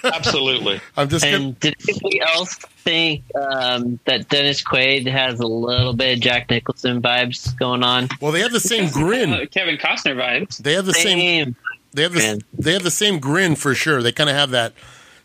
Absolutely. 0.04 0.82
I'm 0.98 1.10
just 1.10 1.24
gonna. 1.24 1.38
And 1.38 1.60
did 1.60 1.76
anybody 1.88 2.22
else 2.22 2.56
think 2.56 3.24
um, 3.36 4.00
that 4.06 4.28
Dennis 4.30 4.64
Quaid 4.64 5.08
has 5.08 5.40
a 5.40 5.48
little 5.48 5.94
bit 5.94 6.18
of 6.18 6.22
Jack 6.24 6.50
Nicholson 6.50 7.02
vibes 7.02 7.58
going 7.58 7.84
on? 7.84 8.10
Well, 8.22 8.32
they 8.32 8.42
have 8.42 8.52
the 8.52 8.60
same 8.60 8.86
Uh, 8.86 8.92
grin. 8.92 9.48
Kevin 9.52 9.78
Costner 9.78 10.16
vibes. 10.16 10.58
They 10.58 10.74
have 10.74 10.86
the 10.86 10.94
same. 10.94 11.20
Same. 11.20 11.56
They 11.94 12.04
have 12.04 12.14
the 12.14 12.20
Man. 12.20 12.42
they 12.54 12.74
have 12.74 12.84
the 12.84 12.92
same 12.92 13.20
grin 13.20 13.56
for 13.56 13.74
sure. 13.74 14.02
They 14.04 14.12
kind 14.12 14.30
of 14.30 14.36
have 14.36 14.52
that 14.52 14.74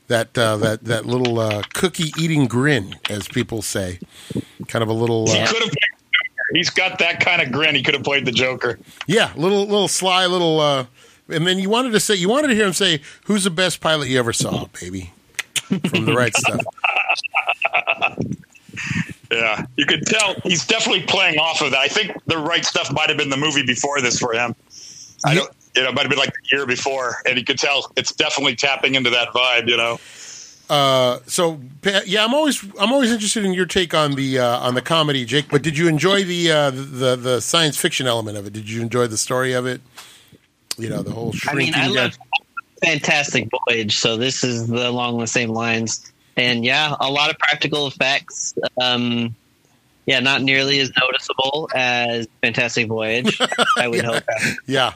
that 0.08 0.36
uh, 0.38 0.56
that 0.58 0.84
that 0.84 1.04
little 1.06 1.38
uh, 1.38 1.62
cookie 1.74 2.10
eating 2.18 2.46
grin, 2.46 2.96
as 3.10 3.28
people 3.28 3.62
say. 3.62 3.98
Kind 4.68 4.82
of 4.82 4.88
a 4.88 4.92
little 4.94 5.26
He 5.26 5.38
uh, 5.38 5.46
could 5.46 5.62
have. 5.62 5.74
He's 6.52 6.70
got 6.70 6.98
that 7.00 7.20
kind 7.20 7.42
of 7.42 7.50
grin. 7.50 7.74
He 7.74 7.82
could 7.82 7.94
have 7.94 8.04
played 8.04 8.24
the 8.26 8.32
Joker. 8.32 8.78
yeah, 9.06 9.32
little 9.36 9.62
little 9.64 9.88
sly 9.88 10.26
little. 10.26 10.60
And 11.28 11.46
then 11.46 11.58
you 11.58 11.70
wanted 11.70 11.92
to 11.92 12.00
say 12.00 12.14
you 12.14 12.28
wanted 12.28 12.48
to 12.48 12.54
hear 12.54 12.66
him 12.66 12.72
say, 12.72 13.00
"Who's 13.24 13.44
the 13.44 13.50
best 13.50 13.80
pilot 13.80 14.08
you 14.08 14.18
ever 14.18 14.32
saw, 14.32 14.66
baby?" 14.80 15.12
From 15.88 16.04
the 16.04 16.14
right 16.14 16.36
stuff. 16.36 16.60
Yeah, 19.32 19.64
you 19.76 19.86
could 19.86 20.06
tell 20.06 20.34
he's 20.44 20.66
definitely 20.66 21.02
playing 21.06 21.38
off 21.38 21.60
of 21.62 21.70
that. 21.72 21.80
I 21.80 21.88
think 21.88 22.12
the 22.26 22.38
right 22.38 22.64
stuff 22.64 22.92
might 22.92 23.08
have 23.08 23.18
been 23.18 23.30
the 23.30 23.36
movie 23.36 23.64
before 23.64 24.00
this 24.00 24.18
for 24.18 24.32
him. 24.32 24.54
I 25.24 25.34
don't, 25.34 25.50
you 25.74 25.82
know, 25.82 25.88
it 25.88 25.94
might 25.94 26.02
have 26.02 26.10
been 26.10 26.18
like 26.18 26.32
the 26.32 26.56
year 26.56 26.66
before, 26.66 27.16
and 27.26 27.38
you 27.38 27.44
could 27.44 27.58
tell 27.58 27.90
it's 27.96 28.12
definitely 28.12 28.54
tapping 28.54 28.94
into 28.94 29.10
that 29.10 29.28
vibe. 29.28 29.68
You 29.68 29.76
know, 29.76 29.98
Uh, 30.68 31.18
so 31.26 31.60
yeah, 32.06 32.24
I'm 32.24 32.34
always 32.34 32.62
I'm 32.78 32.92
always 32.92 33.10
interested 33.10 33.44
in 33.44 33.54
your 33.54 33.66
take 33.66 33.92
on 33.94 34.14
the 34.14 34.38
uh, 34.38 34.58
on 34.60 34.74
the 34.74 34.82
comedy, 34.82 35.24
Jake. 35.24 35.46
But 35.48 35.62
did 35.62 35.76
you 35.76 35.88
enjoy 35.88 36.22
the 36.24 36.50
uh, 36.52 36.70
the 36.70 37.16
the 37.16 37.40
science 37.40 37.76
fiction 37.76 38.06
element 38.06 38.36
of 38.36 38.46
it? 38.46 38.52
Did 38.52 38.68
you 38.68 38.82
enjoy 38.82 39.06
the 39.06 39.18
story 39.18 39.52
of 39.52 39.66
it? 39.66 39.80
You 40.78 40.88
know, 40.88 41.02
the 41.02 41.12
whole 41.12 41.28
I 41.28 41.36
shrinking. 41.36 41.66
mean, 41.66 41.74
I 41.74 41.86
love 41.88 42.16
Fantastic 42.82 43.48
Voyage, 43.68 43.96
so 43.98 44.16
this 44.16 44.42
is 44.44 44.66
the, 44.68 44.88
along 44.88 45.18
the 45.18 45.26
same 45.26 45.50
lines. 45.50 46.10
And 46.36 46.64
yeah, 46.64 46.94
a 46.98 47.10
lot 47.10 47.30
of 47.30 47.38
practical 47.38 47.86
effects. 47.86 48.54
Um, 48.80 49.34
yeah, 50.06 50.20
not 50.20 50.42
nearly 50.42 50.80
as 50.80 50.92
noticeable 51.00 51.68
as 51.74 52.26
Fantastic 52.42 52.88
Voyage. 52.88 53.40
I 53.78 53.88
would 53.88 54.04
hope. 54.04 54.22
After, 54.28 54.56
yeah, 54.66 54.92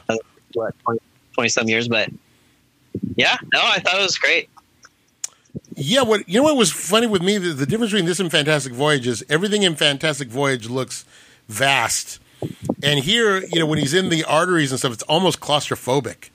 what 0.53 0.75
20, 0.83 0.99
20 1.33 1.49
some 1.49 1.69
years, 1.69 1.87
but 1.87 2.09
yeah, 3.15 3.37
no, 3.53 3.61
I 3.63 3.79
thought 3.79 3.99
it 3.99 4.03
was 4.03 4.17
great. 4.17 4.49
yeah. 5.75 6.01
What 6.01 6.27
you 6.27 6.39
know? 6.39 6.43
What 6.43 6.57
was 6.57 6.71
funny 6.71 7.07
with 7.07 7.21
me? 7.21 7.37
The, 7.37 7.53
the 7.53 7.65
difference 7.65 7.91
between 7.91 8.05
this 8.05 8.19
and 8.19 8.29
Fantastic 8.29 8.73
Voyage 8.73 9.07
is 9.07 9.23
everything 9.29 9.63
in 9.63 9.75
Fantastic 9.75 10.27
Voyage 10.27 10.69
looks 10.69 11.05
vast, 11.47 12.19
and 12.83 12.99
here, 12.99 13.43
you 13.45 13.59
know, 13.59 13.65
when 13.65 13.79
he's 13.79 13.93
in 13.93 14.09
the 14.09 14.23
arteries 14.23 14.71
and 14.71 14.79
stuff, 14.79 14.93
it's 14.93 15.03
almost 15.03 15.39
claustrophobic. 15.39 16.29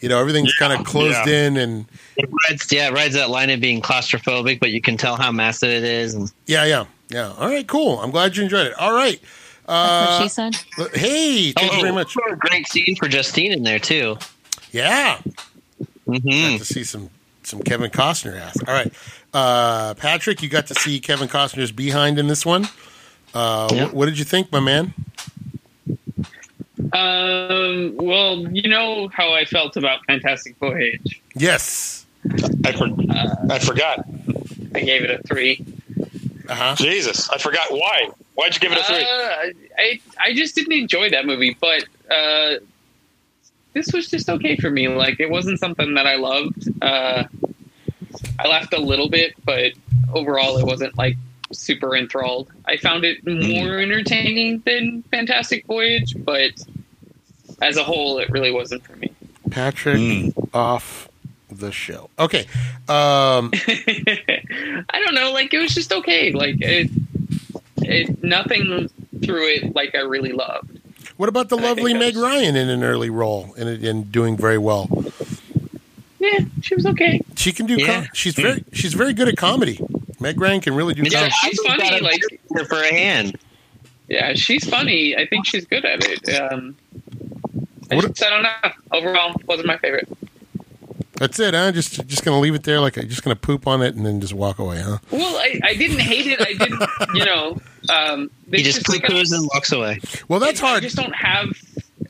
You 0.00 0.08
know, 0.10 0.18
everything's 0.20 0.52
kind 0.54 0.72
of 0.78 0.84
closed 0.84 1.26
yeah. 1.26 1.46
in, 1.46 1.56
and 1.56 1.86
It 2.16 2.28
rides, 2.48 2.70
yeah, 2.70 2.88
it 2.88 2.92
rides 2.92 3.14
that 3.14 3.30
line 3.30 3.48
of 3.50 3.60
being 3.60 3.80
claustrophobic, 3.80 4.60
but 4.60 4.70
you 4.70 4.82
can 4.82 4.96
tell 4.98 5.16
how 5.16 5.32
massive 5.32 5.70
it 5.70 5.84
is. 5.84 6.12
And 6.14 6.30
yeah, 6.46 6.64
yeah, 6.64 6.84
yeah. 7.08 7.32
All 7.38 7.48
right, 7.48 7.66
cool. 7.66 7.98
I'm 8.00 8.10
glad 8.10 8.36
you 8.36 8.42
enjoyed 8.44 8.66
it. 8.66 8.74
All 8.78 8.92
right. 8.92 9.20
That's 9.66 9.68
Uh, 9.68 10.06
what 10.18 10.22
she 10.22 10.28
said. 10.28 10.54
hey, 10.94 11.52
thank 11.52 11.72
you 11.72 11.80
very 11.80 11.92
much. 11.94 12.14
Oh, 12.16 12.32
a 12.32 12.36
great 12.36 12.68
scene 12.68 12.94
for 12.96 13.08
Justine 13.08 13.52
in 13.52 13.62
there 13.62 13.78
too. 13.78 14.16
Yeah, 14.70 15.20
hmm 16.06 16.56
to 16.58 16.64
see 16.64 16.84
some 16.84 17.10
some 17.42 17.62
Kevin 17.62 17.90
Costner 17.90 18.38
ass. 18.38 18.60
All 18.68 18.74
right, 18.74 18.92
uh, 19.32 19.94
Patrick, 19.94 20.42
you 20.42 20.48
got 20.48 20.66
to 20.68 20.74
see 20.74 21.00
Kevin 21.00 21.26
Costner's 21.28 21.72
behind 21.72 22.18
in 22.18 22.26
this 22.26 22.44
one. 22.46 22.68
Uh, 23.34 23.68
Yeah. 23.72 23.84
what, 23.84 23.94
what 23.94 24.06
did 24.06 24.18
you 24.18 24.24
think, 24.24 24.52
my 24.52 24.60
man? 24.60 24.92
Um, 26.96 27.96
well, 27.96 28.46
you 28.52 28.68
know 28.68 29.08
how 29.08 29.32
I 29.32 29.44
felt 29.44 29.76
about 29.76 30.04
Fantastic 30.06 30.56
Voyage. 30.56 31.20
Yes. 31.34 32.06
I 32.64 32.72
for, 32.72 32.88
I 33.50 33.58
forgot. 33.58 34.04
I 34.74 34.80
gave 34.80 35.02
it 35.02 35.10
a 35.10 35.22
three. 35.22 35.64
Uh 36.48 36.54
huh. 36.54 36.74
Jesus, 36.76 37.28
I 37.30 37.38
forgot 37.38 37.70
why. 37.70 38.08
Why'd 38.34 38.54
you 38.54 38.60
give 38.60 38.72
it 38.72 38.78
a 38.78 38.84
three? 38.84 39.02
Uh, 39.02 39.52
I 39.78 40.00
I 40.18 40.34
just 40.34 40.54
didn't 40.54 40.72
enjoy 40.72 41.10
that 41.10 41.26
movie, 41.26 41.56
but 41.60 41.84
uh, 42.10 42.56
this 43.74 43.92
was 43.92 44.08
just 44.08 44.28
okay 44.28 44.56
for 44.56 44.70
me. 44.70 44.88
Like 44.88 45.20
it 45.20 45.30
wasn't 45.30 45.60
something 45.60 45.94
that 45.94 46.06
I 46.06 46.16
loved. 46.16 46.68
Uh, 46.82 47.24
I 48.38 48.48
laughed 48.48 48.74
a 48.74 48.80
little 48.80 49.08
bit, 49.08 49.34
but 49.44 49.72
overall, 50.12 50.56
it 50.56 50.64
wasn't 50.64 50.96
like 50.96 51.16
super 51.52 51.96
enthralled. 51.96 52.50
I 52.64 52.76
found 52.76 53.04
it 53.04 53.24
more 53.26 53.78
entertaining 53.78 54.62
than 54.64 55.02
Fantastic 55.10 55.66
Voyage, 55.66 56.14
but 56.24 56.52
as 57.62 57.76
a 57.76 57.84
whole, 57.84 58.18
it 58.18 58.30
really 58.30 58.50
wasn't 58.52 58.84
for 58.84 58.96
me. 58.96 59.12
Patrick 59.50 59.96
Mm. 59.96 60.48
off 60.54 61.08
the 61.50 61.70
show. 61.72 62.10
Okay. 62.18 62.46
Um, 62.88 63.50
I 64.88 65.00
don't 65.04 65.14
know. 65.14 65.32
Like 65.32 65.54
it 65.54 65.58
was 65.58 65.74
just 65.74 65.92
okay. 65.92 66.32
Like 66.32 66.56
it, 66.60 66.90
it 67.78 68.22
nothing 68.22 68.90
through 69.24 69.48
it 69.48 69.74
like 69.74 69.94
I 69.94 70.00
really 70.00 70.32
loved. 70.32 70.78
what 71.16 71.28
about 71.28 71.48
the 71.48 71.56
I 71.56 71.62
lovely 71.62 71.94
Meg 71.94 72.14
that's- 72.14 72.16
Ryan 72.16 72.56
in 72.56 72.68
an 72.68 72.82
early 72.82 73.10
role 73.10 73.54
and, 73.56 73.68
and 73.84 74.10
doing 74.12 74.36
very 74.36 74.58
well? 74.58 74.88
Yeah, 76.18 76.40
she 76.62 76.74
was 76.74 76.84
okay. 76.86 77.20
She 77.36 77.52
can 77.52 77.66
do. 77.66 77.76
Yeah. 77.76 78.00
Com- 78.02 78.08
she's 78.12 78.34
very. 78.34 78.64
She's 78.72 78.94
very 78.94 79.12
good 79.14 79.28
at 79.28 79.36
comedy. 79.36 79.78
Meg 80.18 80.40
Ryan 80.40 80.60
can 80.60 80.74
really 80.74 80.94
do. 80.94 81.02
Yeah, 81.04 81.28
comedy. 81.30 81.34
she's 81.42 81.60
funny, 81.62 81.90
got 81.90 82.00
a 82.00 82.04
like- 82.04 82.68
for 82.68 82.82
a 82.82 82.92
hand. 82.92 83.38
Yeah, 84.08 84.34
she's 84.34 84.68
funny. 84.68 85.16
I 85.16 85.26
think 85.26 85.46
she's 85.46 85.66
good 85.66 85.84
at 85.84 86.00
it. 86.04 86.28
Um, 86.40 86.76
I, 87.90 87.96
What- 87.96 88.08
just, 88.08 88.24
I 88.24 88.30
don't 88.30 88.42
know. 88.42 88.70
Overall, 88.92 89.34
wasn't 89.46 89.66
my 89.66 89.78
favorite. 89.78 90.08
That's 91.14 91.40
it, 91.40 91.54
huh? 91.54 91.72
Just 91.72 92.06
just 92.06 92.24
gonna 92.26 92.38
leave 92.40 92.54
it 92.54 92.64
there, 92.64 92.78
like 92.78 92.98
I 92.98 93.02
just 93.02 93.22
gonna 93.24 93.36
poop 93.36 93.66
on 93.66 93.80
it 93.80 93.94
and 93.94 94.04
then 94.04 94.20
just 94.20 94.34
walk 94.34 94.58
away, 94.58 94.82
huh? 94.82 94.98
Well, 95.10 95.36
I, 95.36 95.58
I 95.64 95.74
didn't 95.74 96.00
hate 96.00 96.26
it. 96.26 96.40
I 96.42 96.52
didn't, 96.52 96.82
you 97.14 97.24
know. 97.24 97.58
Um, 97.88 98.30
He 98.50 98.58
it's 98.58 98.74
just 98.74 98.84
poo 98.84 98.92
like 98.92 99.02
poos 99.04 99.32
and 99.32 99.48
walks 99.54 99.72
away. 99.72 99.98
Well, 100.28 100.40
that's 100.40 100.62
I 100.62 100.66
hard. 100.68 100.82
just 100.82 100.94
don't 100.96 101.14
have. 101.14 101.48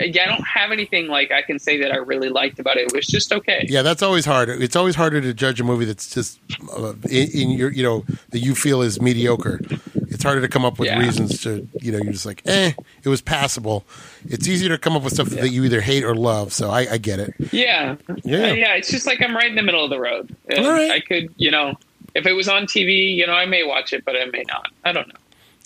Yeah, 0.00 0.24
I 0.24 0.26
don't 0.26 0.46
have 0.46 0.72
anything 0.72 1.08
like 1.08 1.30
I 1.32 1.42
can 1.42 1.58
say 1.58 1.78
that 1.80 1.92
I 1.92 1.96
really 1.96 2.28
liked 2.28 2.58
about 2.58 2.76
it. 2.76 2.88
It 2.90 2.92
was 2.94 3.06
just 3.06 3.32
okay. 3.32 3.64
Yeah, 3.68 3.82
that's 3.82 4.02
always 4.02 4.24
hard. 4.24 4.48
It's 4.48 4.76
always 4.76 4.94
harder 4.94 5.20
to 5.20 5.32
judge 5.34 5.60
a 5.60 5.64
movie 5.64 5.84
that's 5.84 6.12
just 6.12 6.38
uh, 6.76 6.94
in, 7.10 7.28
in 7.32 7.50
your, 7.50 7.70
you 7.72 7.82
know, 7.82 8.04
that 8.30 8.40
you 8.40 8.54
feel 8.54 8.82
is 8.82 9.00
mediocre. 9.00 9.60
It's 10.08 10.22
harder 10.22 10.40
to 10.40 10.48
come 10.48 10.64
up 10.64 10.78
with 10.78 10.88
Yeah. 10.88 10.98
reasons 10.98 11.42
to, 11.42 11.68
you 11.80 11.92
know, 11.92 11.98
you're 11.98 12.12
just 12.12 12.26
like, 12.26 12.42
eh, 12.46 12.72
it 13.02 13.08
was 13.08 13.20
passable. 13.20 13.84
It's 14.26 14.46
easier 14.48 14.68
to 14.70 14.78
come 14.78 14.96
up 14.96 15.02
with 15.02 15.14
stuff 15.14 15.28
that 15.30 15.50
you 15.50 15.64
either 15.64 15.80
hate 15.80 16.04
or 16.04 16.14
love. 16.14 16.52
So 16.52 16.70
I, 16.70 16.92
I 16.92 16.98
get 16.98 17.18
it. 17.18 17.34
Yeah, 17.52 17.96
Yeah. 18.24 18.38
Uh, 18.50 18.52
yeah. 18.54 18.74
It's 18.74 18.90
just 18.90 19.06
like 19.06 19.20
I'm 19.22 19.34
right 19.34 19.48
in 19.48 19.56
the 19.56 19.62
middle 19.62 19.84
of 19.84 19.90
the 19.90 20.00
road. 20.00 20.34
And 20.48 20.64
All 20.66 20.72
right. 20.72 20.90
I 20.90 21.00
could, 21.00 21.34
you 21.36 21.50
know, 21.50 21.74
if 22.14 22.26
it 22.26 22.32
was 22.32 22.48
on 22.48 22.62
TV, 22.66 23.14
you 23.14 23.26
know, 23.26 23.34
I 23.34 23.44
may 23.46 23.62
watch 23.64 23.92
it, 23.92 24.04
but 24.04 24.16
I 24.16 24.24
may 24.26 24.44
not. 24.48 24.68
I 24.84 24.92
don't 24.92 25.08
know. 25.08 25.14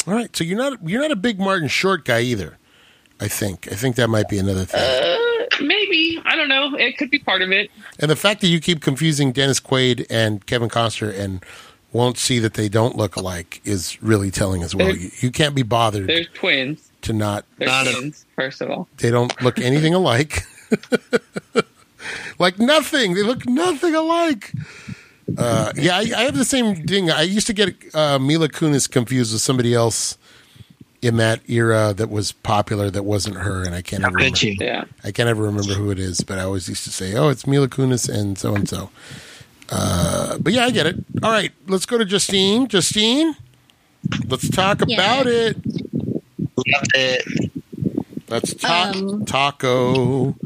All 0.07 0.14
right, 0.14 0.35
so 0.35 0.45
you're 0.45 0.57
not 0.57 0.79
you're 0.88 1.01
not 1.03 1.11
a 1.11 1.16
big 1.16 1.38
Martin 1.38 1.69
Short 1.69 2.07
guy 2.07 2.21
either. 2.23 2.57
I 3.20 3.28
think 3.28 3.68
I 3.70 3.74
think 3.74 3.96
that 3.96 4.09
might 4.09 4.28
be 4.28 4.38
another 4.38 4.64
thing. 4.64 4.80
Uh, 4.80 5.16
maybe 5.62 6.20
I 6.24 6.37
don't 6.37 6.48
know. 6.48 6.74
It 6.76 6.96
could 6.98 7.11
be 7.11 7.18
part 7.18 7.42
of 7.42 7.50
it. 7.52 7.70
and 7.98 8.11
the 8.11 8.16
fact 8.16 8.40
that 8.40 8.46
you 8.48 8.61
keep 8.61 8.80
confusing 8.80 9.33
Dennis 9.33 9.61
Quaid 9.61 10.06
and 10.11 10.44
Kevin 10.46 10.68
Costner 10.68 11.16
and 11.16 11.44
won't 11.92 12.16
see 12.18 12.38
that 12.38 12.54
they 12.54 12.68
don't 12.68 12.96
look 12.96 13.16
alike 13.16 13.61
is 13.64 14.00
really 14.02 14.30
telling 14.30 14.62
as 14.62 14.74
well. 14.74 14.94
You, 14.96 15.11
you 15.20 15.30
can't 15.33 15.54
be 15.56 15.62
bothered 15.64 16.06
They're 16.09 16.24
twins. 16.24 16.90
to 17.02 17.12
not 17.12 17.44
They're 17.59 17.68
Not 17.68 17.88
a- 17.88 17.92
twins. 17.92 18.24
First 18.37 18.61
of 18.62 18.70
all, 18.70 18.88
they 18.98 19.11
don't 19.11 19.38
look 19.42 19.59
anything 19.59 19.92
alike. 19.94 20.42
like 22.38 22.59
nothing. 22.59 23.14
They 23.14 23.22
look 23.22 23.46
nothing 23.46 23.94
alike. 23.94 24.52
Uh, 25.37 25.72
yeah, 25.76 25.96
I, 25.96 26.00
I 26.16 26.22
have 26.24 26.37
the 26.37 26.44
same 26.44 26.87
thing. 26.87 27.11
I 27.11 27.22
used 27.22 27.46
to 27.48 27.52
get 27.52 27.74
uh, 27.94 28.18
Mila 28.18 28.48
Kunis 28.48 28.90
confused 28.90 29.33
with 29.33 29.42
somebody 29.42 29.74
else 29.74 30.16
in 31.03 31.17
that 31.17 31.41
era 31.49 31.95
that 31.97 32.11
was 32.11 32.33
popular 32.33 32.91
that 32.91 33.05
wasn't 33.05 33.37
her, 33.37 33.63
and 33.65 33.75
I 33.75 33.83
can't 33.83 34.05
ever 34.05 34.17
remember. 34.17 34.39
Yeah. 34.61 34.85
I 35.03 35.13
can't 35.13 35.29
ever 35.29 35.43
remember 35.43 35.73
who 35.75 35.91
it 35.91 35.99
is, 35.99 36.21
but 36.21 36.39
I 36.39 36.43
always 36.43 36.69
used 36.69 36.85
to 36.85 36.91
say, 36.91 37.15
"Oh, 37.15 37.29
it's 37.29 37.47
Mila 37.47 37.69
Kunis 37.69 38.09
and 38.09 38.39
so 38.39 38.55
and 38.55 38.69
so." 38.69 38.91
But 39.71 40.53
yeah, 40.53 40.65
I 40.67 40.71
get 40.71 40.87
it. 40.87 40.97
All 41.23 41.31
right, 41.31 41.53
let's 41.69 41.87
go 41.87 41.99
to 41.99 42.05
Justine. 42.05 42.67
Justine, 42.69 43.35
let's 44.29 44.49
talk 44.51 44.83
Yeah. 44.87 44.97
about 44.97 45.27
it. 45.27 45.57
Loved 46.57 46.91
it. 46.95 47.51
Let's 48.29 48.55
talk 48.55 48.95
Um, 48.97 49.25
taco. 49.25 50.37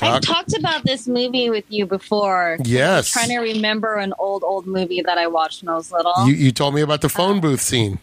I've 0.00 0.20
talked 0.22 0.56
about 0.56 0.84
this 0.84 1.06
movie 1.06 1.50
with 1.50 1.64
you 1.68 1.86
before. 1.86 2.58
Yes. 2.64 3.10
trying 3.10 3.28
to 3.28 3.38
remember 3.38 3.94
an 3.96 4.12
old, 4.18 4.42
old 4.44 4.66
movie 4.66 5.00
that 5.02 5.18
I 5.18 5.26
watched 5.28 5.62
when 5.62 5.68
I 5.70 5.76
was 5.76 5.90
little. 5.92 6.12
You, 6.26 6.34
you 6.34 6.52
told 6.52 6.74
me 6.74 6.80
about 6.80 7.00
the 7.00 7.08
phone 7.08 7.40
booth 7.40 7.60
scene. 7.60 7.98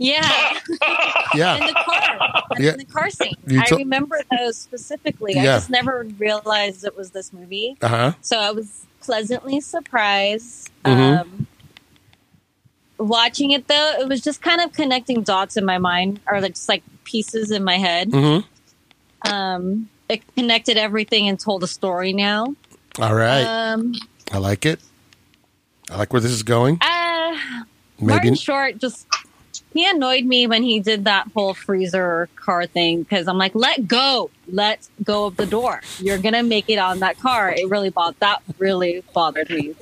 Yeah, 0.00 0.58
yeah. 1.34 1.56
in 1.58 1.66
the 1.66 1.72
car, 1.74 2.42
Yeah. 2.58 2.72
in 2.72 2.78
the 2.78 2.84
car 2.86 3.10
scene. 3.10 3.36
You 3.46 3.60
I 3.60 3.76
remember 3.76 4.18
those 4.36 4.56
specifically. 4.56 5.36
I 5.38 5.44
just 5.44 5.68
never 5.70 6.06
realized 6.18 6.84
it 6.84 6.96
was 6.96 7.10
this 7.10 7.32
movie. 7.32 7.76
uh 7.82 7.88
huh. 7.88 8.12
So 8.22 8.38
I 8.40 8.50
was 8.50 8.86
pleasantly 9.02 9.60
surprised. 9.60 10.70
Mhm. 10.84 11.20
Um, 11.20 11.46
watching 12.98 13.50
it 13.52 13.68
though, 13.68 13.94
it 14.00 14.08
was 14.08 14.20
just 14.20 14.42
kind 14.42 14.60
of 14.60 14.72
connecting 14.72 15.22
dots 15.22 15.56
in 15.56 15.64
my 15.64 15.78
mind, 15.78 16.20
or 16.26 16.40
like, 16.40 16.54
just 16.54 16.68
like 16.68 16.82
pieces 17.04 17.50
in 17.50 17.62
my 17.64 17.76
head. 17.76 18.10
Mm-hmm. 18.10 19.32
Um, 19.32 19.88
it 20.08 20.22
connected 20.34 20.76
everything 20.76 21.28
and 21.28 21.38
told 21.38 21.62
a 21.62 21.66
story 21.66 22.12
now. 22.12 22.54
All 22.98 23.14
right, 23.14 23.42
Um, 23.44 23.94
I 24.32 24.38
like 24.38 24.66
it. 24.66 24.80
I 25.90 25.96
like 25.98 26.12
where 26.12 26.20
this 26.20 26.32
is 26.32 26.42
going. 26.42 26.78
uh, 26.80 27.36
Maybe 27.98 28.12
Martin 28.12 28.34
Short 28.34 28.78
just 28.78 29.06
he 29.72 29.88
annoyed 29.88 30.24
me 30.24 30.46
when 30.46 30.62
he 30.62 30.80
did 30.80 31.04
that 31.04 31.28
whole 31.34 31.54
freezer 31.54 32.28
car 32.36 32.66
thing 32.66 33.02
because 33.02 33.28
I'm 33.28 33.38
like, 33.38 33.54
let 33.54 33.86
go, 33.86 34.30
let 34.48 34.88
go 35.02 35.26
of 35.26 35.36
the 35.36 35.46
door. 35.46 35.80
You're 35.98 36.18
gonna 36.18 36.42
make 36.42 36.68
it 36.68 36.78
on 36.78 37.00
that 37.00 37.18
car. 37.18 37.50
It 37.50 37.68
really 37.68 37.90
bothered 37.90 38.20
that 38.20 38.42
really 38.58 39.02
bothered 39.14 39.50
me, 39.50 39.74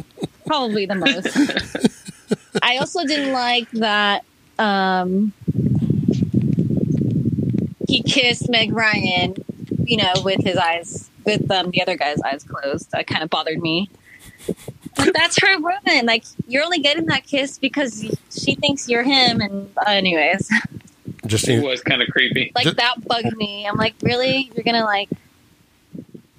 probably 0.46 0.87
the 0.87 0.94
most. 0.94 1.98
I 2.62 2.79
also 2.79 3.05
didn't 3.05 3.33
like 3.33 3.70
that 3.72 4.24
um, 4.59 5.33
he 7.88 8.03
kissed 8.03 8.48
Meg 8.48 8.72
Ryan, 8.72 9.35
you 9.85 9.96
know, 9.96 10.12
with 10.24 10.42
his 10.42 10.57
eyes 10.57 11.09
with 11.24 11.51
um, 11.51 11.70
the 11.70 11.83
other 11.83 11.96
guy's 11.96 12.20
eyes 12.22 12.44
closed. 12.44 12.90
That 12.90 13.07
kind 13.07 13.22
of 13.22 13.31
bothered 13.31 13.61
me. 13.61 13.90
But 14.98 15.14
that's 15.14 15.40
her 15.42 15.58
woman. 15.61 16.04
Like 16.06 16.24
you're 16.46 16.62
only 16.64 16.80
getting 16.80 17.06
that 17.06 17.24
kiss 17.26 17.58
because 17.58 18.04
she 18.30 18.54
thinks 18.56 18.88
you're 18.88 19.02
him. 19.04 19.40
And 19.40 19.70
uh, 19.78 19.90
anyways, 19.90 20.48
Just 21.26 21.48
It 21.48 21.62
was 21.62 21.80
kind 21.82 22.02
of 22.02 22.08
creepy. 22.08 22.52
like 22.54 22.64
Just- 22.64 22.76
that 22.76 23.06
bugged 23.06 23.37
me. 23.37 23.66
I'm 23.66 23.76
like, 23.76 23.94
really? 24.02 24.50
You're 24.54 24.64
gonna 24.64 24.84
like 24.84 25.08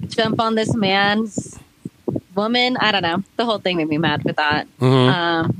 jump 0.07 0.39
on 0.39 0.55
this 0.55 0.75
man's 0.75 1.57
woman? 2.35 2.77
I 2.79 2.91
don't 2.91 3.01
know. 3.03 3.23
The 3.37 3.45
whole 3.45 3.59
thing 3.59 3.77
made 3.77 3.87
me 3.89 3.97
mad 3.97 4.23
with 4.23 4.35
that. 4.37 4.67
Mhm. 4.79 5.13
Um, 5.13 5.55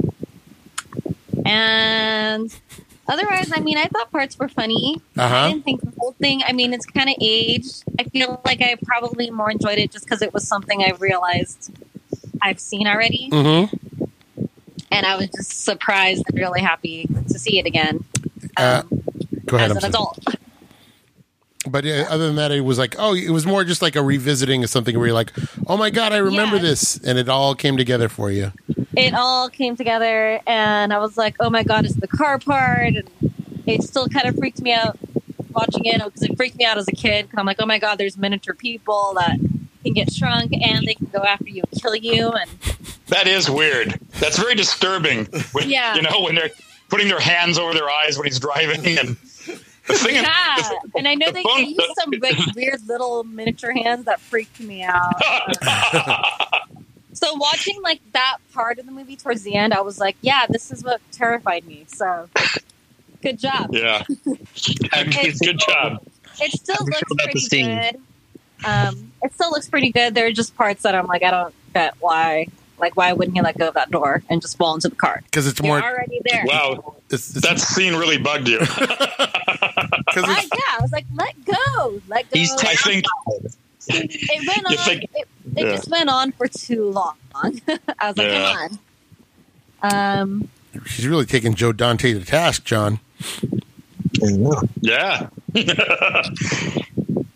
and 1.45 2.53
otherwise, 3.07 3.51
I 3.55 3.59
mean, 3.61 3.77
I 3.77 3.85
thought 3.85 4.11
parts 4.11 4.37
were 4.37 4.49
funny. 4.49 5.01
I 5.17 5.23
Uh-huh. 5.23 5.47
didn't 5.49 5.65
think 5.65 5.81
the 5.81 5.91
whole 5.97 6.13
thing. 6.19 6.41
I 6.45 6.53
mean, 6.53 6.73
it's 6.73 6.85
kind 6.85 7.09
of 7.09 7.15
aged. 7.21 7.83
I 7.99 8.03
feel 8.03 8.41
like 8.45 8.61
I 8.61 8.75
probably 8.83 9.29
more 9.31 9.49
enjoyed 9.51 9.77
it 9.79 9.91
just 9.91 10.05
because 10.05 10.21
it 10.21 10.33
was 10.33 10.47
something 10.47 10.83
I 10.83 10.91
realized 10.99 11.71
I've 12.41 12.59
seen 12.59 12.87
already, 12.87 13.29
Mm-hmm. 13.31 13.75
and 14.91 15.05
I 15.05 15.15
was 15.17 15.27
just 15.29 15.63
surprised 15.63 16.23
and 16.27 16.37
really 16.39 16.61
happy 16.61 17.07
to 17.29 17.39
see 17.39 17.59
it 17.59 17.65
again. 17.65 18.03
Uh, 18.57 18.81
Um, 18.91 19.01
Go 19.45 19.57
ahead. 19.57 19.71
as 19.71 19.77
I'm 19.77 19.77
an 19.77 19.81
sorry. 19.81 19.89
adult, 19.91 20.25
But 21.67 21.85
uh, 21.85 22.05
other 22.09 22.27
than 22.27 22.35
that, 22.37 22.51
it 22.51 22.61
was 22.61 22.77
like, 22.77 22.95
oh, 22.97 23.13
it 23.13 23.29
was 23.29 23.45
more 23.45 23.63
just 23.63 23.81
like 23.81 23.95
a 23.95 24.01
revisiting 24.03 24.63
of 24.63 24.69
something 24.69 24.97
where 24.97 25.07
you're 25.07 25.13
like, 25.13 25.31
oh 25.67 25.77
my 25.77 25.89
god, 25.89 26.13
I 26.13 26.17
remember 26.17 26.55
Yeah. 26.55 26.61
this, 26.63 26.97
and 27.03 27.17
it 27.17 27.29
all 27.29 27.53
came 27.55 27.77
together 27.77 28.09
for 28.09 28.31
you. 28.31 28.51
it 28.95 29.13
all 29.13 29.49
came 29.49 29.75
together, 29.75 30.39
and 30.47 30.91
I 30.93 30.97
was 30.99 31.17
like, 31.17 31.35
"Oh 31.39 31.49
my 31.49 31.63
god, 31.63 31.85
it's 31.85 31.95
the 31.95 32.07
car 32.07 32.37
part!" 32.39 32.95
And 32.95 33.07
it 33.65 33.83
still 33.83 34.07
kind 34.09 34.27
of 34.27 34.35
freaked 34.35 34.61
me 34.61 34.73
out 34.73 34.97
watching 35.51 35.85
it 35.85 36.03
because 36.03 36.23
it 36.23 36.35
freaked 36.35 36.57
me 36.57 36.65
out 36.65 36.77
as 36.77 36.87
a 36.87 36.91
kid. 36.91 37.29
Cause 37.29 37.37
I'm 37.37 37.45
like, 37.45 37.57
"Oh 37.59 37.65
my 37.65 37.79
god, 37.79 37.97
there's 37.97 38.17
miniature 38.17 38.53
people 38.55 39.13
that 39.17 39.37
can 39.83 39.93
get 39.93 40.11
shrunk 40.13 40.51
and 40.53 40.85
they 40.87 40.93
can 40.93 41.07
go 41.07 41.19
after 41.19 41.49
you 41.49 41.63
and 41.71 41.81
kill 41.81 41.95
you." 41.95 42.29
And 42.29 42.49
That 43.07 43.27
is 43.27 43.49
weird. 43.49 43.99
That's 44.19 44.37
very 44.37 44.55
disturbing. 44.55 45.25
When, 45.51 45.69
Yeah. 45.69 45.95
You 45.95 46.01
know, 46.03 46.21
when 46.21 46.35
they're 46.35 46.51
putting 46.89 47.07
their 47.07 47.19
hands 47.19 47.57
over 47.57 47.73
their 47.73 47.89
eyes 47.89 48.17
when 48.17 48.25
he's 48.25 48.39
driving, 48.39 48.97
and 48.97 49.09
the 49.87 49.95
thing 49.95 50.15
is, 50.15 50.21
yeah, 50.21 50.69
and 50.95 51.07
I 51.07 51.15
know 51.15 51.27
the 51.27 51.33
they, 51.33 51.43
phone- 51.43 51.61
they 51.63 51.69
use 51.69 51.93
some 51.99 52.11
like, 52.21 52.37
weird 52.55 52.87
little 52.87 53.23
miniature 53.23 53.71
hands 53.71 54.05
that 54.05 54.19
freaked 54.19 54.59
me 54.59 54.83
out. 54.83 55.15
So 57.13 57.33
watching 57.35 57.81
like 57.81 57.99
that 58.13 58.37
part 58.53 58.79
of 58.79 58.85
the 58.85 58.91
movie 58.91 59.15
towards 59.15 59.41
the 59.43 59.55
end, 59.55 59.73
I 59.73 59.81
was 59.81 59.99
like, 59.99 60.15
"Yeah, 60.21 60.45
this 60.47 60.71
is 60.71 60.83
what 60.83 61.01
terrified 61.11 61.65
me." 61.65 61.85
So, 61.87 62.29
good 63.21 63.39
job. 63.39 63.69
yeah, 63.73 64.03
Okay. 64.95 65.31
good 65.43 65.59
job. 65.59 66.03
It 66.39 66.51
still 66.51 66.75
How 66.77 66.85
do 66.85 66.91
you 66.91 67.25
looks 67.25 67.47
feel 67.47 67.65
pretty 67.65 67.91
good. 67.91 68.01
Um, 68.65 69.11
it 69.23 69.33
still 69.33 69.51
looks 69.51 69.67
pretty 69.69 69.91
good. 69.91 70.15
There 70.15 70.25
are 70.27 70.31
just 70.31 70.55
parts 70.55 70.83
that 70.83 70.95
I'm 70.95 71.07
like, 71.07 71.23
I 71.23 71.31
don't 71.31 71.53
get 71.73 71.95
why. 71.99 72.47
Like, 72.79 72.95
why 72.95 73.11
wouldn't 73.11 73.35
he 73.35 73.41
let 73.41 73.57
go 73.57 73.67
of 73.67 73.73
that 73.73 73.91
door 73.91 74.23
and 74.29 74.41
just 74.41 74.57
fall 74.57 74.73
into 74.73 74.87
the 74.87 74.95
car? 74.95 75.21
Because 75.25 75.47
it's 75.47 75.59
You're 75.59 75.67
more. 75.79 75.83
already 75.83 76.21
there. 76.23 76.45
Wow, 76.47 76.95
It's, 77.09 77.35
it's, 77.35 77.45
that 77.45 77.59
scene 77.59 77.93
really 77.95 78.17
bugged 78.17 78.47
you. 78.47 78.59
'cause 78.69 78.77
I, 78.79 80.39
it's, 80.39 80.49
yeah, 80.53 80.77
I 80.77 80.81
was 80.81 80.91
like, 80.93 81.05
let 81.13 81.35
go, 81.43 82.01
let 82.07 82.29
go. 82.31 82.39
He's 82.39 82.53
I 82.53 82.75
think 82.75 83.05
it 83.89 84.47
went 84.47 84.65
on. 84.65 84.77
Think- 84.85 85.03
it 85.13 85.27
it 85.57 85.65
yeah. 85.65 85.71
just 85.75 85.89
went 85.89 86.09
on 86.09 86.31
for 86.31 86.47
too 86.47 86.89
long. 86.91 87.15
I 87.35 87.49
was 88.07 88.17
like, 88.17 88.27
Yeah. 88.27 88.67
come 88.69 88.79
on. 89.83 90.19
Um, 90.19 90.49
she's 90.85 91.07
really 91.07 91.25
taking 91.25 91.55
Joe 91.55 91.71
Dante 91.73 92.13
to 92.13 92.23
task, 92.23 92.63
John. 92.65 92.99
yeah. 94.81 95.29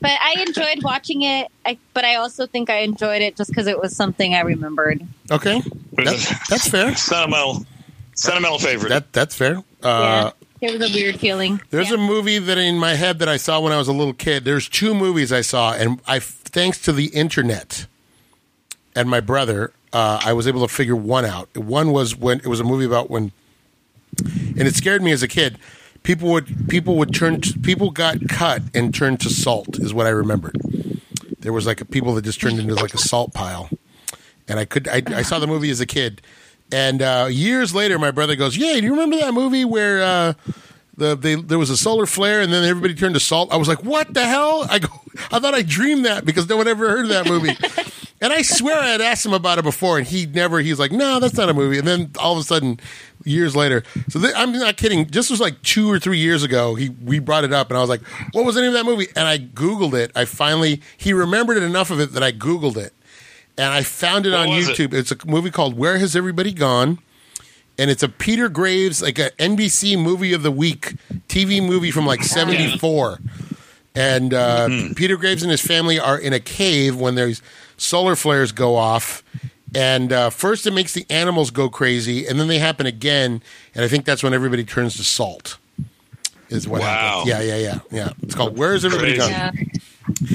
but 0.03 0.11
I 0.21 0.43
enjoyed 0.45 0.83
watching 0.83 1.23
it. 1.23 1.49
I, 1.65 1.77
but 1.93 2.05
I 2.05 2.15
also 2.15 2.45
think 2.45 2.69
I 2.69 2.79
enjoyed 2.79 3.21
it 3.21 3.35
just 3.35 3.49
because 3.49 3.65
it 3.65 3.79
was 3.79 3.95
something 3.95 4.35
I 4.35 4.41
remembered. 4.41 5.01
Okay, 5.31 5.57
It 5.57 6.05
that, 6.05 6.41
that's 6.49 6.69
fair. 6.69 6.95
sentimental, 6.95 7.65
sentimental 8.13 8.59
favorite. 8.59 8.89
That 8.89 9.11
that's 9.13 9.35
fair. 9.35 9.63
Uh, 9.81 10.31
yeah, 10.61 10.69
it 10.69 10.79
was 10.79 10.91
a 10.91 10.93
weird 10.93 11.19
feeling. 11.19 11.59
There's 11.71 11.89
yeah. 11.89 11.95
a 11.95 11.99
movie 11.99 12.37
that 12.37 12.57
in 12.57 12.77
my 12.77 12.93
head 12.93 13.19
that 13.19 13.27
I 13.27 13.37
saw 13.37 13.59
when 13.59 13.73
I 13.73 13.77
was 13.77 13.87
a 13.87 13.93
little 13.93 14.13
kid. 14.13 14.45
There's 14.45 14.69
two 14.69 14.93
movies 14.93 15.33
I 15.33 15.41
saw, 15.41 15.73
and 15.73 15.99
I, 16.07 16.19
thanks 16.19 16.79
to 16.83 16.93
the 16.93 17.07
internet 17.07 17.87
and 18.95 19.09
my 19.09 19.19
brother, 19.19 19.73
uh, 19.91 20.21
I 20.23 20.33
was 20.33 20.47
able 20.47 20.61
to 20.67 20.73
figure 20.73 20.95
one 20.95 21.25
out. 21.25 21.55
One 21.57 21.91
was 21.91 22.15
when 22.15 22.39
it 22.39 22.47
was 22.47 22.59
a 22.59 22.63
movie 22.63 22.85
about 22.85 23.09
when, 23.09 23.31
and 24.23 24.61
it 24.61 24.75
scared 24.75 25.01
me 25.01 25.11
as 25.11 25.23
a 25.23 25.27
kid. 25.27 25.57
People 26.03 26.29
would 26.31 26.69
people 26.69 26.97
would 26.97 27.13
turn 27.13 27.41
to, 27.41 27.59
people 27.59 27.89
got 27.89 28.27
cut 28.27 28.61
and 28.73 28.93
turned 28.93 29.21
to 29.21 29.29
salt 29.29 29.79
is 29.79 29.93
what 29.93 30.05
I 30.05 30.09
remembered. 30.09 30.61
There 31.39 31.53
was 31.53 31.65
like 31.65 31.81
a, 31.81 31.85
people 31.85 32.13
that 32.15 32.23
just 32.23 32.39
turned 32.41 32.59
into 32.59 32.75
like 32.75 32.93
a 32.93 32.97
salt 32.97 33.33
pile, 33.33 33.69
and 34.47 34.59
I 34.59 34.65
could 34.65 34.87
I, 34.87 35.01
I 35.07 35.21
saw 35.21 35.39
the 35.39 35.47
movie 35.47 35.69
as 35.69 35.79
a 35.79 35.85
kid, 35.85 36.21
and 36.71 37.01
uh, 37.01 37.27
years 37.29 37.73
later 37.73 37.97
my 37.97 38.11
brother 38.11 38.35
goes, 38.35 38.57
"Yeah, 38.57 38.73
do 38.73 38.83
you 38.83 38.91
remember 38.91 39.17
that 39.17 39.33
movie 39.33 39.65
where?" 39.65 40.03
Uh, 40.03 40.33
the 40.95 41.15
they, 41.15 41.35
there 41.35 41.57
was 41.57 41.69
a 41.69 41.77
solar 41.77 42.05
flare 42.05 42.41
and 42.41 42.53
then 42.53 42.63
everybody 42.63 42.93
turned 42.93 43.15
to 43.15 43.19
salt. 43.19 43.51
I 43.51 43.57
was 43.57 43.67
like, 43.67 43.83
"What 43.83 44.13
the 44.13 44.25
hell?" 44.25 44.67
I 44.69 44.79
go, 44.79 44.89
I 45.31 45.39
thought 45.39 45.53
I 45.55 45.63
dreamed 45.63 46.05
that 46.05 46.25
because 46.25 46.47
no 46.47 46.57
one 46.57 46.67
ever 46.67 46.89
heard 46.89 47.05
of 47.05 47.09
that 47.09 47.27
movie. 47.27 47.57
and 48.23 48.33
I 48.33 48.41
swear 48.41 48.79
I 48.79 48.87
had 48.87 49.01
asked 49.01 49.25
him 49.25 49.33
about 49.33 49.59
it 49.59 49.63
before, 49.63 49.99
and 49.99 50.07
he 50.07 50.25
never. 50.25 50.59
He's 50.59 50.79
like, 50.79 50.91
"No, 50.91 51.19
that's 51.19 51.35
not 51.35 51.49
a 51.49 51.53
movie." 51.53 51.77
And 51.77 51.87
then 51.87 52.11
all 52.17 52.33
of 52.33 52.39
a 52.39 52.43
sudden, 52.43 52.79
years 53.23 53.55
later, 53.55 53.83
so 54.09 54.19
th- 54.19 54.33
I'm 54.35 54.51
not 54.53 54.77
kidding. 54.77 55.05
This 55.05 55.29
was 55.29 55.39
like 55.39 55.61
two 55.61 55.91
or 55.91 55.99
three 55.99 56.17
years 56.17 56.41
ago. 56.43 56.73
He 56.75 56.89
we 56.89 57.19
brought 57.19 57.43
it 57.43 57.53
up, 57.53 57.69
and 57.69 57.77
I 57.77 57.81
was 57.81 57.89
like, 57.89 58.01
"What 58.31 58.45
was 58.45 58.55
the 58.55 58.61
name 58.61 58.69
of 58.69 58.73
that 58.75 58.85
movie?" 58.85 59.07
And 59.15 59.27
I 59.27 59.37
googled 59.37 59.93
it. 59.93 60.11
I 60.15 60.25
finally 60.25 60.81
he 60.97 61.13
remembered 61.13 61.57
it 61.57 61.63
enough 61.63 61.91
of 61.91 61.99
it 61.99 62.13
that 62.13 62.23
I 62.23 62.31
googled 62.31 62.77
it, 62.77 62.93
and 63.57 63.67
I 63.73 63.83
found 63.83 64.25
it 64.25 64.31
What 64.31 64.47
on 64.47 64.55
was 64.55 64.69
it? 64.69 64.77
YouTube. 64.77 64.93
It's 64.93 65.11
a 65.11 65.17
movie 65.27 65.51
called 65.51 65.77
"Where 65.77 65.97
Has 65.99 66.15
Everybody 66.15 66.53
Gone." 66.53 66.99
and 67.79 67.89
it's 67.89 68.03
a 68.03 68.07
Peter 68.09 68.49
Graves 68.49 69.01
like 69.01 69.17
a 69.17 69.31
NBC 69.39 69.97
movie 69.97 70.31
of 70.31 70.43
the 70.43 70.51
week 70.51 70.93
TV 71.27 71.59
movie 71.59 71.89
from 71.89 72.05
like 72.05 72.23
'74. 72.23 73.19
And 73.95 74.33
uh, 74.33 74.69
Peter 74.95 75.17
Graves 75.17 75.43
and 75.43 75.51
his 75.51 75.61
family 75.61 75.99
are 75.99 76.17
in 76.17 76.33
a 76.33 76.39
cave 76.39 76.95
when 76.95 77.15
there's 77.15 77.41
solar 77.77 78.15
flares 78.15 78.51
go 78.51 78.75
off. 78.75 79.23
And 79.75 80.13
uh, 80.13 80.29
first, 80.29 80.67
it 80.67 80.71
makes 80.71 80.93
the 80.93 81.05
animals 81.09 81.49
go 81.49 81.67
crazy, 81.67 82.27
and 82.27 82.39
then 82.39 82.47
they 82.47 82.59
happen 82.59 82.85
again. 82.85 83.41
And 83.73 83.83
I 83.83 83.87
think 83.87 84.05
that's 84.05 84.21
when 84.21 84.33
everybody 84.33 84.63
turns 84.63 84.97
to 84.97 85.03
salt. 85.03 85.57
Is 86.49 86.67
what 86.67 86.81
Wow. 86.81 86.87
happens. 87.25 87.29
Yeah, 87.29 87.41
yeah, 87.41 87.57
yeah, 87.57 87.79
yeah. 87.91 88.09
It's 88.21 88.35
called 88.35 88.55
"Where 88.55 88.75
Is 88.75 88.85
Everybody 88.85 89.17
Going." 89.17 89.31
Yeah. 89.31 89.51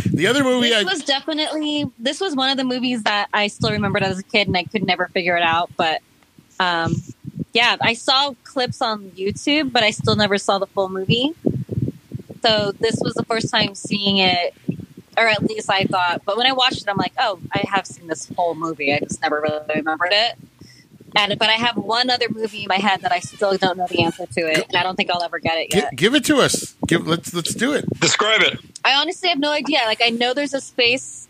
The 0.07 0.27
other 0.27 0.43
movie, 0.43 0.75
I, 0.75 0.83
This 0.83 0.93
was 0.95 1.05
definitely 1.05 1.89
this 2.01 2.21
was 2.21 2.35
one 2.35 2.51
of 2.51 2.57
the 2.57 2.65
movies 2.65 3.05
that 3.05 3.29
I 3.33 3.47
still 3.47 3.71
remembered 3.71 4.03
as 4.03 4.19
a 4.19 4.25
kid, 4.25 4.49
and 4.49 4.57
I 4.57 4.65
could 4.65 4.85
never 4.85 5.07
figure 5.09 5.37
it 5.37 5.43
out. 5.45 5.71
But 5.77 6.01
um, 6.59 6.95
yeah, 7.53 7.77
I 7.81 7.93
saw 7.95 8.35
clips 8.43 8.83
on 8.83 9.11
YouTube, 9.11 9.71
but 9.71 9.85
I 9.85 9.93
still 9.93 10.17
never 10.17 10.39
saw 10.39 10.59
the 10.59 10.67
full 10.67 10.89
movie. 10.89 11.35
So 12.43 12.73
this 12.73 12.97
was 13.01 13.15
the 13.15 13.25
first 13.25 13.51
time 13.51 13.77
seeing 13.77 14.17
it, 14.19 14.55
or 15.19 15.27
at 15.29 15.43
least 15.43 15.71
I 15.71 15.85
thought. 15.85 16.23
But 16.25 16.37
when 16.37 16.47
I 16.47 16.53
watched 16.53 16.83
it, 16.83 16.89
I'm 16.89 16.97
like, 16.97 17.13
oh, 17.19 17.41
I 17.53 17.65
have 17.73 17.87
seen 17.87 18.07
this 18.07 18.29
whole 18.37 18.55
movie. 18.55 18.93
I 18.95 19.01
just 19.01 19.21
never 19.21 19.41
really 19.41 19.61
remembered 19.75 20.13
it. 20.13 20.39
And 21.17 21.39
but 21.39 21.49
I 21.49 21.53
have 21.55 21.77
one 21.77 22.11
other 22.11 22.27
movie 22.31 22.63
in 22.63 22.69
my 22.69 22.77
head 22.77 23.01
that 23.01 23.13
I 23.13 23.21
still 23.21 23.57
don't 23.57 23.79
know 23.79 23.87
the 23.89 24.05
answer 24.05 24.27
to 24.27 24.41
it, 24.41 24.67
and 24.69 24.77
I 24.77 24.83
don't 24.83 24.95
think 24.95 25.11
I'll 25.11 25.23
ever 25.23 25.39
get 25.39 25.57
it 25.57 25.71
gi- 25.71 25.79
yet. 25.79 25.97
give 25.97 26.15
it 26.15 26.25
to 26.27 26.37
us. 26.37 26.75
Give 26.87 27.07
let's 27.07 27.33
let's 27.33 27.55
do 27.55 27.73
it. 27.73 27.89
Describe 27.99 28.43
it. 28.43 28.59
I 28.85 28.95
honestly 28.95 29.31
have 29.31 29.39
no 29.39 29.51
idea. 29.51 29.81
Like 29.87 30.03
I 30.03 30.11
know 30.11 30.35
there's 30.35 30.55
a 30.55 30.61
space. 30.61 31.27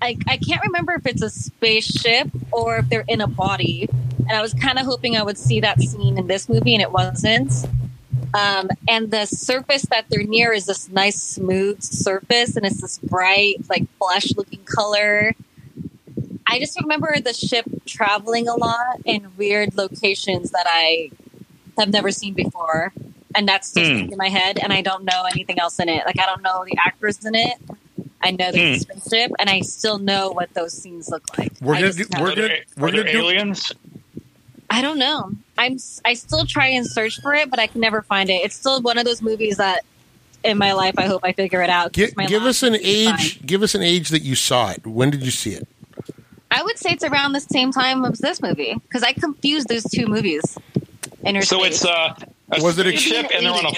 I 0.00 0.16
I 0.28 0.36
can't 0.36 0.62
remember 0.62 0.92
if 0.92 1.04
it's 1.04 1.20
a 1.22 1.30
spaceship 1.30 2.28
or 2.52 2.76
if 2.76 2.88
they're 2.88 3.04
in 3.08 3.20
a 3.20 3.26
body. 3.26 3.88
And 4.20 4.38
I 4.38 4.40
was 4.40 4.54
kind 4.54 4.78
of 4.78 4.86
hoping 4.86 5.16
I 5.16 5.24
would 5.24 5.36
see 5.38 5.60
that 5.60 5.80
scene 5.80 6.16
in 6.16 6.28
this 6.28 6.48
movie, 6.48 6.74
and 6.74 6.82
it 6.82 6.92
wasn't. 6.92 7.52
Um, 8.34 8.68
and 8.88 9.10
the 9.10 9.26
surface 9.26 9.82
that 9.90 10.06
they're 10.08 10.22
near 10.22 10.52
is 10.52 10.66
this 10.66 10.88
nice 10.88 11.20
smooth 11.20 11.82
surface, 11.82 12.56
and 12.56 12.64
it's 12.64 12.80
this 12.80 12.98
bright, 12.98 13.56
like 13.68 13.84
flesh-looking 13.98 14.64
color. 14.64 15.34
I 16.46 16.58
just 16.58 16.80
remember 16.80 17.18
the 17.20 17.32
ship 17.32 17.64
traveling 17.86 18.48
a 18.48 18.54
lot 18.54 19.00
in 19.04 19.28
weird 19.36 19.76
locations 19.76 20.50
that 20.50 20.66
I 20.68 21.10
have 21.78 21.88
never 21.90 22.10
seen 22.10 22.34
before 22.34 22.92
and 23.34 23.48
that's 23.48 23.68
still 23.68 23.88
Hmm. 23.88 23.98
stuck 24.00 24.10
in 24.12 24.18
my 24.18 24.28
head 24.28 24.58
and 24.58 24.72
i 24.72 24.82
don't 24.82 25.04
know 25.04 25.22
anything 25.32 25.58
else 25.60 25.78
in 25.78 25.88
it 25.88 26.04
like 26.04 26.18
i 26.18 26.26
don't 26.26 26.42
know 26.42 26.64
the 26.66 26.76
actors 26.84 27.24
in 27.24 27.34
it 27.36 27.54
i 28.20 28.32
know 28.32 28.50
the 28.52 28.74
Hmm. 28.74 28.78
spaceship 28.80 29.30
and 29.38 29.48
i 29.48 29.60
still 29.60 29.98
know 29.98 30.30
what 30.32 30.52
those 30.52 30.72
scenes 30.74 31.08
look 31.08 31.22
like 31.38 31.52
We're 31.62 31.76
I 31.76 31.80
gonna 31.80 31.92
do- 31.92 32.04
know. 32.12 32.20
we're 32.22 32.32
Are 32.32 32.34
there, 32.34 32.48
gonna- 32.48 32.60
we're 32.76 32.88
are 32.88 32.90
there 32.90 33.00
gonna 33.04 33.12
do- 33.12 33.18
aliens? 33.20 33.72
I 34.70 34.80
don't 34.80 34.98
know 34.98 35.30
i'm 35.58 35.76
I 36.04 36.14
still 36.14 36.46
try 36.46 36.66
and 36.68 36.86
search 36.86 37.20
for 37.20 37.34
it 37.34 37.50
but 37.50 37.58
i 37.58 37.66
can 37.66 37.80
never 37.80 38.02
find 38.02 38.30
it 38.30 38.34
it's 38.44 38.54
still 38.54 38.80
one 38.80 38.96
of 38.98 39.04
those 39.04 39.20
movies 39.20 39.56
that 39.58 39.80
in 40.44 40.56
my 40.58 40.72
life 40.72 40.94
i 40.96 41.06
hope 41.06 41.22
i 41.24 41.32
figure 41.32 41.60
it 41.62 41.68
out. 41.70 41.92
Gi- 41.92 42.12
my 42.16 42.26
give 42.26 42.44
us 42.44 42.62
an 42.62 42.72
movie 42.72 42.84
is 42.84 43.10
fine. 43.10 43.20
age. 43.20 43.46
Give 43.46 43.62
us 43.62 43.74
an 43.74 43.82
age 43.82 44.08
that 44.08 44.22
you 44.22 44.34
saw 44.34 44.70
it. 44.70 44.86
When 44.86 45.10
did 45.10 45.22
you 45.24 45.30
see 45.30 45.50
it? 45.54 45.66
i 46.50 46.62
would 46.62 46.78
say 46.78 46.90
it's 46.90 47.04
around 47.04 47.32
the 47.32 47.40
same 47.40 47.70
time 47.72 48.04
as 48.04 48.18
this 48.18 48.40
movie 48.42 48.74
because 48.74 49.02
i 49.02 49.12
confused 49.12 49.68
those 49.68 49.84
two 49.84 50.06
movies 50.06 50.42
So 51.22 51.40
Space. 51.40 51.66
it's 51.66 51.84
uh, 51.84 52.14
a 52.52 52.62
Was 52.62 52.78
it 52.78 52.86
a- 52.86 52.96
ship, 52.96 53.26
and 53.34 53.44
they're 53.44 53.52
on 53.52 53.66
a 53.66 53.72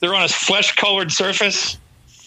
they're 0.00 0.14
on 0.14 0.24
a 0.24 0.28
flesh 0.28 0.74
colored 0.74 1.12
surface. 1.12 1.78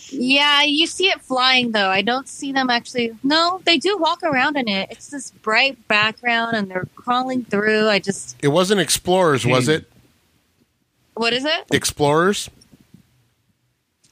Yeah, 0.09 0.63
you 0.63 0.87
see 0.87 1.07
it 1.07 1.21
flying 1.21 1.71
though. 1.71 1.89
I 1.89 2.01
don't 2.01 2.27
see 2.27 2.51
them 2.51 2.69
actually. 2.69 3.15
No, 3.23 3.61
they 3.65 3.77
do 3.77 3.97
walk 3.97 4.23
around 4.23 4.55
in 4.57 4.67
it. 4.67 4.89
It's 4.91 5.09
this 5.09 5.31
bright 5.31 5.87
background, 5.87 6.55
and 6.55 6.69
they're 6.71 6.87
crawling 6.95 7.43
through. 7.45 7.89
I 7.89 7.99
just 7.99 8.35
It 8.41 8.47
wasn't 8.49 8.79
Explorers, 8.81 9.45
was 9.45 9.65
Hmm. 9.65 9.71
it? 9.71 9.91
what 11.15 11.33
is 11.33 11.43
it? 11.45 11.65
Explorers? 11.71 12.49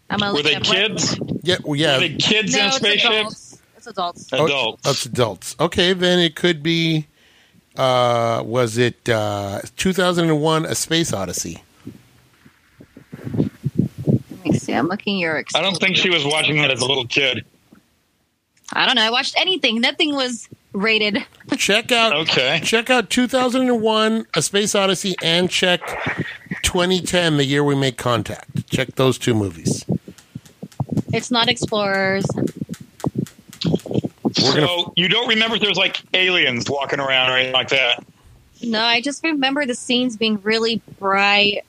I'm 0.09 0.19
gonna 0.19 0.33
Were 0.33 0.43
they 0.43 0.55
it 0.55 0.57
up. 0.57 0.63
Kids? 0.63 1.19
Yeah, 1.43 1.57
well, 1.63 1.75
yeah. 1.75 1.93
Were 1.95 2.01
they 2.01 2.15
kids 2.15 2.53
No, 2.53 2.59
in 2.59 2.65
a 2.65 2.67
it's 2.67 2.75
spaceship? 2.77 3.11
adults. 3.11 3.57
It's 3.77 3.87
adults. 3.87 4.27
Oh, 4.33 4.45
Adults. 4.45 4.83
That's 4.83 5.05
adults. 5.05 5.55
Okay, 5.59 5.93
then 5.93 6.19
it 6.19 6.35
could 6.35 6.61
be. 6.61 7.07
Uh, 7.77 8.41
was 8.45 8.77
it 8.77 9.07
uh, 9.09 9.61
2001: 9.77 10.65
A 10.65 10.75
Space 10.75 11.11
Odyssey? 11.13 11.61
Let 13.27 14.45
me 14.45 14.54
see. 14.65 14.73
I'm 14.73 14.87
looking 14.87 15.17
your. 15.17 15.43
I 15.55 15.61
don't 15.61 15.75
think 15.77 15.95
she 15.95 16.09
was 16.09 16.25
watching 16.25 16.57
that 16.57 16.71
as 16.71 16.81
a 16.81 16.85
little 16.85 17.05
kid. 17.07 17.45
I 18.73 18.85
don't 18.85 18.95
know. 18.95 19.03
I 19.03 19.09
watched 19.11 19.35
anything. 19.37 19.79
Nothing 19.79 20.15
was 20.15 20.49
rated. 20.73 21.23
Check 21.57 21.91
out. 21.91 22.13
Okay. 22.13 22.59
Check 22.63 22.89
out 22.89 23.09
2001: 23.09 24.25
A 24.35 24.41
Space 24.41 24.73
Odyssey, 24.75 25.15
and 25.23 25.49
check 25.49 25.81
2010, 26.63 27.37
the 27.37 27.45
year 27.45 27.63
we 27.63 27.75
made 27.75 27.97
contact. 27.97 28.69
Check 28.69 28.95
those 28.95 29.17
two 29.17 29.33
movies. 29.33 29.85
It's 31.13 31.31
not 31.31 31.47
Explorers. 31.47 32.25
We're 33.63 34.31
so 34.33 34.53
gonna- 34.55 34.91
you 34.97 35.07
don't 35.07 35.27
remember 35.29 35.55
if 35.55 35.61
there's 35.61 35.77
like 35.77 36.01
aliens 36.13 36.69
walking 36.69 36.99
around 36.99 37.31
or 37.31 37.35
anything 37.37 37.53
like 37.53 37.69
that? 37.69 38.03
No, 38.61 38.81
I 38.81 39.01
just 39.01 39.23
remember 39.23 39.65
the 39.65 39.75
scenes 39.75 40.17
being 40.17 40.41
really 40.41 40.81
bright 40.99 41.61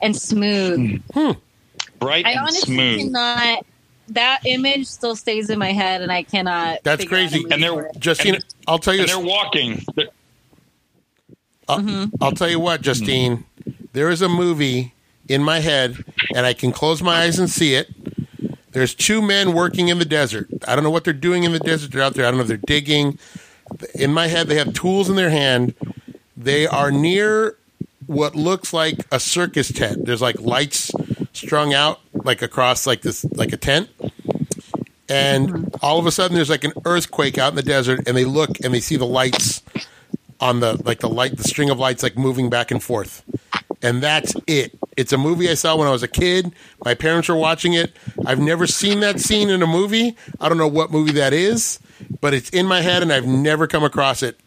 and 0.00 0.14
smooth. 0.16 1.02
Hmm. 1.12 1.20
Hmm. 1.20 1.30
Bright 2.02 2.26
I 2.26 2.30
and 2.32 2.40
honestly 2.40 2.74
smooth. 2.74 2.98
cannot. 3.00 3.66
That 4.08 4.40
image 4.44 4.86
still 4.86 5.16
stays 5.16 5.48
in 5.48 5.58
my 5.58 5.72
head, 5.72 6.02
and 6.02 6.10
I 6.12 6.22
cannot. 6.24 6.78
That's 6.82 7.02
figure 7.02 7.16
out 7.18 7.30
crazy. 7.30 7.46
And 7.50 7.62
they're- 7.62 7.90
for. 7.92 7.98
Justine, 7.98 8.34
And- 8.36 8.44
I'll 8.66 8.78
tell 8.78 8.94
you. 8.94 9.00
And 9.02 9.08
they're 9.08 9.18
walking. 9.18 9.84
I'll, 11.68 11.78
Mm-hmm. 11.80 12.04
I'll 12.22 12.32
tell 12.32 12.50
you 12.50 12.60
what, 12.60 12.80
Justine. 12.82 13.44
There 13.92 14.10
is 14.10 14.20
a 14.22 14.28
movie 14.28 14.94
in 15.28 15.42
my 15.42 15.60
head, 15.60 15.96
and 16.34 16.44
I 16.44 16.52
can 16.52 16.72
close 16.72 17.02
my 17.02 17.22
eyes 17.22 17.38
and 17.38 17.48
see 17.48 17.74
it. 17.74 17.88
There's 18.72 18.94
two 18.94 19.22
men 19.22 19.52
working 19.52 19.88
in 19.88 19.98
the 19.98 20.04
desert. 20.04 20.48
I 20.66 20.74
don't 20.74 20.82
know 20.82 20.90
what 20.90 21.04
they're 21.04 21.12
doing 21.12 21.44
in 21.44 21.52
the 21.52 21.58
desert. 21.60 21.92
They're 21.92 22.02
out 22.02 22.14
there. 22.14 22.26
I 22.26 22.30
don't 22.30 22.38
know 22.38 22.42
if 22.42 22.48
they're 22.48 22.56
digging. 22.56 23.18
In 23.94 24.12
my 24.12 24.26
head, 24.26 24.48
they 24.48 24.56
have 24.56 24.72
tools 24.74 25.08
in 25.08 25.16
their 25.16 25.30
hand. 25.30 25.74
They 26.36 26.66
are 26.66 26.90
near 26.90 27.56
what 28.06 28.34
looks 28.34 28.72
like 28.72 29.06
a 29.12 29.20
circus 29.20 29.70
tent. 29.70 30.04
There's 30.06 30.20
like 30.22 30.40
lights 30.40 30.90
strung 31.32 31.74
out 31.74 32.00
like 32.12 32.42
across 32.42 32.86
like 32.86 33.02
this 33.02 33.24
like 33.32 33.52
a 33.52 33.56
tent. 33.56 33.88
And 35.08 35.48
mm-hmm. 35.48 35.74
all 35.82 35.98
of 35.98 36.06
a 36.06 36.10
sudden 36.10 36.34
there's 36.34 36.50
like 36.50 36.64
an 36.64 36.72
earthquake 36.84 37.38
out 37.38 37.50
in 37.50 37.56
the 37.56 37.62
desert 37.62 38.06
and 38.06 38.16
they 38.16 38.24
look 38.24 38.60
and 38.62 38.72
they 38.72 38.80
see 38.80 38.96
the 38.96 39.06
lights 39.06 39.62
on 40.40 40.60
the 40.60 40.80
like 40.84 41.00
the 41.00 41.08
light 41.08 41.36
the 41.36 41.44
string 41.44 41.70
of 41.70 41.78
lights 41.78 42.02
like 42.02 42.16
moving 42.16 42.50
back 42.50 42.70
and 42.70 42.82
forth. 42.82 43.22
And 43.82 44.02
that's 44.02 44.34
it. 44.46 44.78
It's 44.96 45.12
a 45.12 45.18
movie 45.18 45.48
i 45.50 45.54
saw 45.54 45.76
when 45.76 45.88
i 45.88 45.90
was 45.90 46.02
a 46.02 46.08
kid. 46.08 46.52
My 46.84 46.94
parents 46.94 47.28
were 47.28 47.36
watching 47.36 47.72
it. 47.74 47.96
I've 48.24 48.38
never 48.40 48.66
seen 48.66 49.00
that 49.00 49.20
scene 49.20 49.50
in 49.50 49.62
a 49.62 49.66
movie. 49.66 50.16
I 50.40 50.48
don't 50.48 50.58
know 50.58 50.68
what 50.68 50.90
movie 50.90 51.12
that 51.12 51.32
is 51.32 51.78
but 52.20 52.34
it's 52.34 52.50
in 52.50 52.66
my 52.66 52.80
head 52.80 53.02
and 53.02 53.12
i've 53.12 53.26
never 53.26 53.66
come 53.66 53.84
across 53.84 54.22
it 54.22 54.38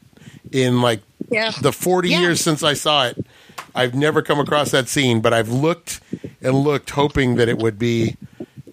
in 0.51 0.81
like 0.81 1.01
Yeah. 1.29 1.51
the 1.61 1.71
40 1.71 2.09
Yeah. 2.09 2.19
years 2.21 2.41
since 2.41 2.63
i 2.63 2.73
saw 2.73 3.05
it 3.07 3.25
i've 3.75 3.93
never 3.93 4.21
come 4.21 4.39
across 4.39 4.71
that 4.71 4.87
scene 4.89 5.21
but 5.21 5.33
i've 5.33 5.49
looked 5.49 5.99
and 6.41 6.55
looked 6.55 6.89
hoping 6.91 7.35
that 7.35 7.47
it 7.49 7.57
would 7.59 7.77
be 7.77 8.15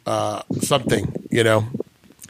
uh, 0.07 0.43
something 0.61 1.27
you 1.31 1.45
know 1.45 1.65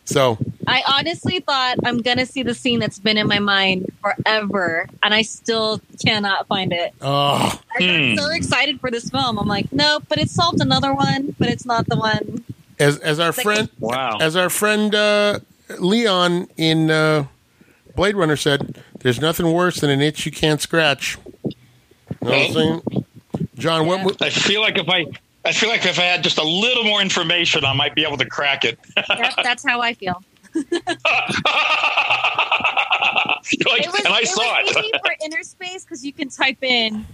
so 0.04 0.37
I 0.66 0.82
honestly 0.98 1.38
thought 1.40 1.76
I'm 1.85 1.98
gonna 1.98 2.26
see 2.26 2.42
the 2.42 2.54
scene 2.54 2.80
that's 2.80 2.98
been 2.98 3.16
in 3.18 3.28
my 3.28 3.38
mind 3.38 3.92
forever, 4.02 4.88
and 5.02 5.14
I 5.14 5.22
still 5.22 5.80
cannot 6.04 6.46
find 6.48 6.72
it. 6.72 6.92
oh 7.00 7.61
I 7.78 8.14
got 8.16 8.18
so 8.24 8.30
excited 8.32 8.80
for 8.80 8.90
this 8.90 9.08
film. 9.11 9.38
I'm 9.38 9.46
like, 9.46 9.72
nope, 9.72 10.04
but 10.08 10.18
it 10.18 10.28
solved 10.28 10.61
another 10.61 10.92
one, 10.92 11.35
but 11.38 11.48
it's 11.48 11.64
not 11.64 11.87
the 11.87 11.96
one. 11.96 12.44
as 12.80 12.98
as 12.98 13.20
our 13.20 13.28
like- 13.30 13.42
friend 13.42 13.68
Wow. 13.78 14.18
as 14.20 14.35
our 14.37 14.50
friend 14.50 14.92
uh, 14.94 15.38
Leon 15.78 16.48
in 16.56 16.90
uh, 16.90 17.26
Blade 17.94 18.16
Runner 18.16 18.37
said, 18.37 18.82
"There's 19.00 19.20
nothing 19.20 19.52
worse 19.52 19.80
than 19.80 19.90
an 19.90 20.00
itch 20.00 20.26
you 20.26 20.32
can't 20.32 20.61
scratch." 20.61 21.16
You 22.22 22.28
know 22.28 22.30
what 22.30 22.46
I'm 22.46 22.52
saying? 22.52 23.04
John, 23.56 23.87
what? 23.87 24.00
Yeah. 24.20 24.26
I 24.26 24.30
feel 24.30 24.61
like 24.61 24.78
if 24.78 24.88
I, 24.88 25.06
I 25.44 25.52
feel 25.52 25.68
like 25.68 25.85
if 25.85 25.98
I 25.98 26.02
had 26.04 26.22
just 26.22 26.38
a 26.38 26.42
little 26.44 26.85
more 26.85 27.00
information, 27.02 27.64
I 27.64 27.72
might 27.74 27.94
be 27.94 28.04
able 28.04 28.16
to 28.18 28.26
crack 28.26 28.64
it. 28.64 28.78
Yep, 29.08 29.35
that's 29.42 29.64
how 29.66 29.80
I 29.80 29.94
feel. 29.94 30.22
You're 30.54 30.64
like, 33.70 33.82
It 33.85 33.92
was, 33.92 34.04
and 34.04 34.14
I 34.14 34.20
it 34.20 34.28
saw 34.28 34.42
was 34.62 34.76
it. 34.76 34.85
easy 34.85 34.92
for 35.04 35.14
InnerSpace 35.28 35.82
because 35.85 36.04
you 36.04 36.12
can 36.12 36.28
type 36.28 36.62
in 36.62 37.04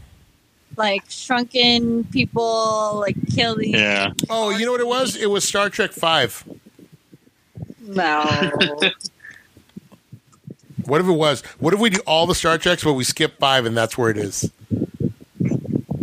like 0.76 1.02
shrunken 1.08 2.04
people, 2.04 2.96
like 3.00 3.16
killing. 3.34 3.72
yeah. 3.74 4.12
Oh, 4.30 4.50
you 4.50 4.64
know 4.66 4.72
what 4.72 4.80
it 4.80 4.86
was? 4.86 5.16
It 5.16 5.30
was 5.30 5.44
Star 5.44 5.70
Trek 5.70 5.92
Five. 5.92 6.44
No. 7.80 8.22
What 10.84 11.00
if 11.00 11.06
it 11.06 11.12
was? 11.12 11.42
What 11.58 11.74
if 11.74 11.80
we 11.80 11.90
do 11.90 12.00
all 12.06 12.26
the 12.26 12.34
Star 12.34 12.56
Treks, 12.58 12.84
but 12.84 12.92
we 12.94 13.04
skip 13.04 13.38
five, 13.38 13.66
and 13.66 13.76
that's 13.76 13.96
where 13.98 14.10
it 14.10 14.16
is? 14.18 14.50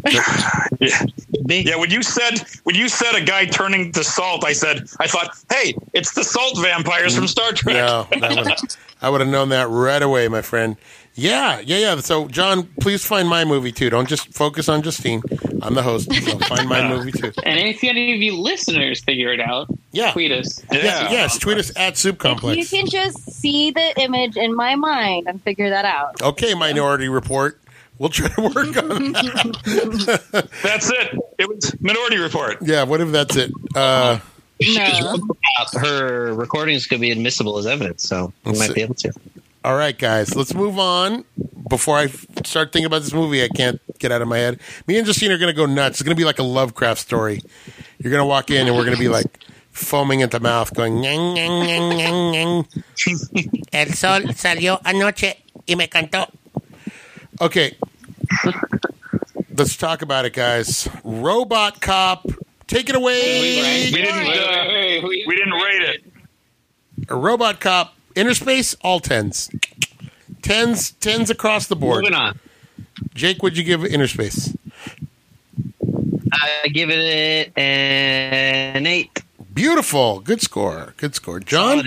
Yeah. 0.81 1.05
Yeah, 1.47 1.75
when 1.77 1.89
you 1.89 2.03
said 2.03 2.39
when 2.63 2.75
you 2.75 2.89
said 2.89 3.15
a 3.15 3.21
guy 3.23 3.45
turning 3.45 3.91
to 3.93 4.03
salt, 4.03 4.43
I 4.43 4.51
said 4.53 4.87
I 4.99 5.07
thought, 5.07 5.29
hey, 5.51 5.73
it's 5.93 6.13
the 6.13 6.23
salt 6.23 6.57
vampires 6.61 7.15
from 7.15 7.27
Star 7.27 7.51
Trek. 7.53 7.75
No, 7.75 8.07
that 8.19 8.35
would, 8.35 8.75
I 9.01 9.09
would 9.09 9.21
have 9.21 9.29
known 9.29 9.49
that 9.49 9.69
right 9.69 10.01
away, 10.01 10.27
my 10.27 10.41
friend. 10.41 10.75
Yeah, 11.13 11.59
yeah, 11.61 11.77
yeah. 11.77 11.95
So, 12.01 12.27
John, 12.27 12.67
please 12.81 13.05
find 13.05 13.29
my 13.29 13.45
movie 13.45 13.71
too. 13.71 13.89
Don't 13.89 14.07
just 14.09 14.33
focus 14.33 14.67
on 14.67 14.81
Justine. 14.81 15.21
I'm 15.61 15.75
the 15.75 15.83
host, 15.83 16.11
so 16.13 16.37
find 16.39 16.67
my 16.67 16.87
movie 16.95 17.13
too. 17.13 17.31
And 17.43 17.57
if 17.59 17.83
any 17.83 18.13
of 18.13 18.21
you 18.21 18.35
listeners 18.37 19.01
figure 19.01 19.31
it 19.31 19.39
out, 19.39 19.67
Yeah, 19.93 20.11
tweet 20.11 20.31
us. 20.33 20.61
Yeah. 20.71 20.79
yeah, 20.83 21.11
yes. 21.11 21.37
Tweet 21.37 21.57
us 21.57 21.71
at 21.77 21.95
Soup 21.97 22.15
if 22.15 22.19
Complex. 22.19 22.57
you 22.57 22.65
can 22.79 22.89
just 22.89 23.31
see 23.31 23.71
the 23.71 24.01
image 24.01 24.35
in 24.35 24.53
my 24.53 24.75
mind 24.75 25.27
and 25.27 25.41
figure 25.43 25.69
that 25.69 25.85
out. 25.85 26.21
Okay, 26.21 26.53
Minority 26.53 27.07
Report. 27.07 27.61
We'll 27.97 28.10
try 28.10 28.27
to 28.27 28.41
work 28.41 28.55
on 28.55 29.12
that. 29.13 30.49
That's 30.63 30.89
it. 30.91 31.17
It 31.39 31.47
was 31.49 31.73
Minority 31.81 32.17
Report. 32.17 32.58
Yeah, 32.62 32.84
what 32.84 32.99
if 33.01 33.12
that's 33.12 33.36
it? 33.36 33.51
Uh, 33.75 34.19
No. 34.60 35.17
Her 35.79 36.34
recordings 36.34 36.88
could 36.88 37.01
be 37.01 37.12
admissible 37.12 37.58
as 37.58 37.65
evidence, 37.67 38.03
so 38.03 38.31
we 38.43 38.53
might 38.53 38.67
see. 38.67 38.73
be 38.73 38.81
able 38.81 38.95
to. 38.95 39.12
all 39.63 39.75
right, 39.75 39.97
guys, 39.97 40.36
let's 40.36 40.53
move 40.53 40.77
on. 40.79 41.25
Before 41.69 41.97
I 41.97 42.08
start 42.08 42.71
thinking 42.71 42.86
about 42.86 43.01
this 43.01 43.13
movie, 43.13 43.43
I 43.43 43.47
can't 43.49 43.81
get 43.99 44.12
out 44.12 44.21
of 44.21 44.27
my 44.27 44.38
head. 44.38 44.60
Me 44.88 44.97
and 44.97 45.05
Justine 45.05 45.31
are 45.31 45.38
going 45.38 45.53
to 45.53 45.58
go 45.58 45.65
nuts. 45.65 45.95
It's 45.99 46.03
going 46.03 46.15
to 46.15 46.19
be 46.19 46.25
like 46.25 46.39
a 46.39 46.43
Lovecraft 46.43 47.01
story. 47.01 47.41
You're 47.97 48.12
going 48.12 48.21
to 48.21 48.25
walk 48.25 48.51
in, 48.51 48.67
and 48.67 48.75
we're 48.75 48.84
going 48.86 48.95
to 48.95 49.01
be 49.01 49.10
like 49.10 49.39
foaming 49.71 50.21
at 50.21 50.31
the 50.31 50.39
mouth, 50.39 50.73
going, 50.73 50.93
"Nyang, 50.95 51.36
nyang, 51.36 51.65
nyang, 51.65 51.97
nyang, 51.99 52.65
nyang. 52.65 53.63
El 53.73 53.93
sol 53.93 54.21
salió 54.36 54.79
anoche 54.86 55.36
y 55.67 55.75
me 55.75 55.88
cantó. 55.89 56.29
Okay. 57.41 57.76
Let's 59.58 59.76
talk 59.78 60.02
about 60.02 60.26
it, 60.26 60.34
guys. 60.34 60.88
RoboCop, 61.06 62.36
take 62.67 62.89
it 62.89 62.95
away. 62.95 63.60
We 63.93 64.02
didn't. 64.02 64.28
Wait, 64.28 65.04
Uh, 65.04 65.08
we 65.28 65.36
didn't 65.36 65.54
rate 65.54 65.82
it. 65.82 66.04
A 67.10 67.15
Robot 67.15 67.60
Cop, 67.60 67.95
InnerSpace, 68.15 68.76
all 68.82 69.00
tens. 69.00 69.50
Tens, 70.41 70.91
tens 70.91 71.30
across 71.30 71.67
the 71.67 71.76
board. 71.76 72.04
Moving 72.04 72.15
on. 72.17 72.39
Jake, 73.13 73.44
would 73.44 73.58
you 73.58 73.63
give 73.63 73.81
InnerSpace? 73.81 74.56
I 76.33 76.67
give 76.67 76.90
it 76.90 77.52
an 77.58 78.86
eight. 78.88 79.23
Beautiful. 79.54 80.19
Good 80.19 80.42
score. 80.42 80.94
Good 80.98 81.15
score. 81.15 81.40
John, 81.40 81.83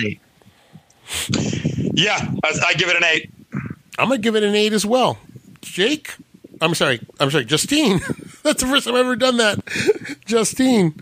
Yeah, 1.30 2.16
I, 2.44 2.58
I 2.68 2.74
give 2.74 2.88
it 2.88 2.96
an 2.96 3.04
eight. 3.04 3.30
I'm 3.98 4.08
going 4.08 4.20
to 4.20 4.22
give 4.22 4.36
it 4.36 4.42
an 4.42 4.54
eight 4.54 4.72
as 4.72 4.86
well. 4.86 5.18
Jake? 5.62 6.16
I'm 6.60 6.74
sorry. 6.74 7.00
I'm 7.20 7.30
sorry. 7.30 7.44
Justine. 7.44 7.98
That's 8.42 8.62
the 8.62 8.68
first 8.68 8.86
time 8.86 8.94
I've 8.94 9.00
ever 9.00 9.16
done 9.16 9.36
that. 9.38 9.58
Justine. 10.26 10.94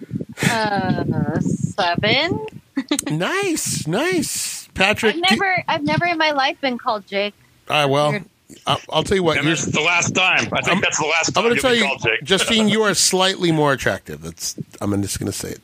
Uh, 0.43 1.41
seven. 1.41 2.47
Nice. 3.11 3.87
Nice. 3.87 4.69
Patrick. 4.75 5.15
I've 5.17 5.31
never, 5.31 5.65
I've 5.67 5.83
never 5.83 6.05
in 6.05 6.19
my 6.19 6.33
life 6.33 6.61
been 6.61 6.77
called 6.77 7.07
Jake. 7.07 7.33
Ah, 7.71 7.87
well, 7.87 8.11
Weird. 8.11 8.25
I'll, 8.67 8.79
I'll 8.91 9.03
tell 9.03 9.17
you 9.17 9.23
what. 9.23 9.39
And 9.39 9.47
You're, 9.47 9.57
the 9.57 9.81
last 9.81 10.15
time. 10.15 10.49
I 10.53 10.61
think 10.61 10.69
I'm- 10.69 10.81
that's 10.83 10.99
the 10.99 11.07
last 11.07 11.35
I'm 11.39 11.45
going 11.45 11.55
to 11.57 11.63
tell 11.63 11.75
you, 11.75 11.85
called 11.85 12.03
Jake. 12.03 12.21
Justine, 12.23 12.69
you 12.69 12.83
are 12.83 12.93
slightly 12.93 13.51
more 13.51 13.73
attractive. 13.73 14.21
That's. 14.21 14.57
I'm 14.83 15.01
just 15.01 15.19
going 15.19 15.33
to 15.33 15.39
say 15.39 15.55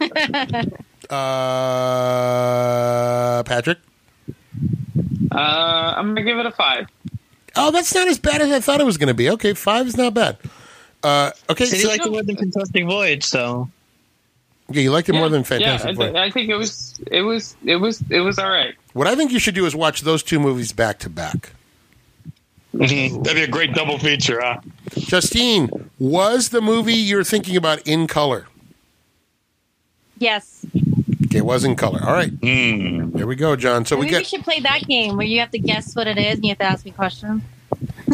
it. 0.00 0.72
uh, 1.10 3.42
Patrick. 3.44 3.78
Uh, 5.30 5.94
I'm 5.96 6.14
gonna 6.14 6.22
give 6.22 6.38
it 6.38 6.46
a 6.46 6.50
five. 6.52 6.86
Oh, 7.56 7.70
that's 7.70 7.94
not 7.94 8.08
as 8.08 8.18
bad 8.18 8.40
as 8.40 8.50
I 8.50 8.60
thought 8.60 8.80
it 8.80 8.84
was 8.86 8.96
going 8.96 9.08
to 9.08 9.14
be. 9.14 9.30
Okay, 9.30 9.54
five 9.54 9.86
is 9.86 9.96
not 9.96 10.12
bad. 10.14 10.38
Uh, 11.02 11.30
okay, 11.50 11.66
City 11.66 11.82
so- 11.82 11.88
like 11.88 12.02
the 12.02 12.10
more 12.10 12.22
than 12.22 12.36
contesting 12.36 12.86
voyage, 12.86 13.24
so 13.24 13.68
Yeah, 14.70 14.82
you 14.82 14.90
liked 14.90 15.08
it 15.08 15.12
more 15.12 15.28
than 15.28 15.42
yeah, 15.42 15.46
Fantastic 15.48 15.90
I, 15.90 15.94
Four. 15.94 16.04
th- 16.06 16.16
I 16.16 16.30
think 16.30 16.48
it 16.50 16.56
was 16.56 16.98
it 17.10 17.20
was 17.22 17.56
it 17.64 17.76
was 17.76 18.02
it 18.10 18.20
was 18.20 18.38
all 18.38 18.50
right. 18.50 18.74
What 18.94 19.06
I 19.06 19.14
think 19.14 19.30
you 19.30 19.38
should 19.38 19.54
do 19.54 19.66
is 19.66 19.76
watch 19.76 20.00
those 20.00 20.22
two 20.22 20.40
movies 20.40 20.72
back 20.72 20.98
to 21.00 21.10
back. 21.10 21.50
That'd 22.72 22.90
be 23.36 23.42
a 23.42 23.46
great 23.48 23.72
double 23.72 23.98
feature, 23.98 24.40
huh? 24.40 24.60
Justine, 24.96 25.90
was 26.00 26.48
the 26.48 26.60
movie 26.60 26.94
you're 26.94 27.22
thinking 27.22 27.56
about 27.56 27.86
in 27.86 28.06
color? 28.08 28.46
Yes. 30.18 30.66
Okay, 31.34 31.40
it 31.40 31.44
was 31.46 31.64
in 31.64 31.74
color. 31.74 32.00
All 32.00 32.12
right. 32.12 32.30
Hmm. 32.30 33.10
There 33.10 33.26
we 33.26 33.34
go, 33.34 33.56
John. 33.56 33.84
So 33.84 33.96
we 33.96 34.02
Maybe 34.02 34.14
we 34.14 34.18
get 34.20 34.26
should 34.28 34.44
play 34.44 34.60
that 34.60 34.82
game 34.82 35.16
where 35.16 35.26
you 35.26 35.40
have 35.40 35.50
to 35.50 35.58
guess 35.58 35.96
what 35.96 36.06
it 36.06 36.16
is 36.16 36.36
and 36.36 36.44
you 36.44 36.50
have 36.50 36.58
to 36.58 36.64
ask 36.64 36.84
me 36.84 36.92
questions. 36.92 37.42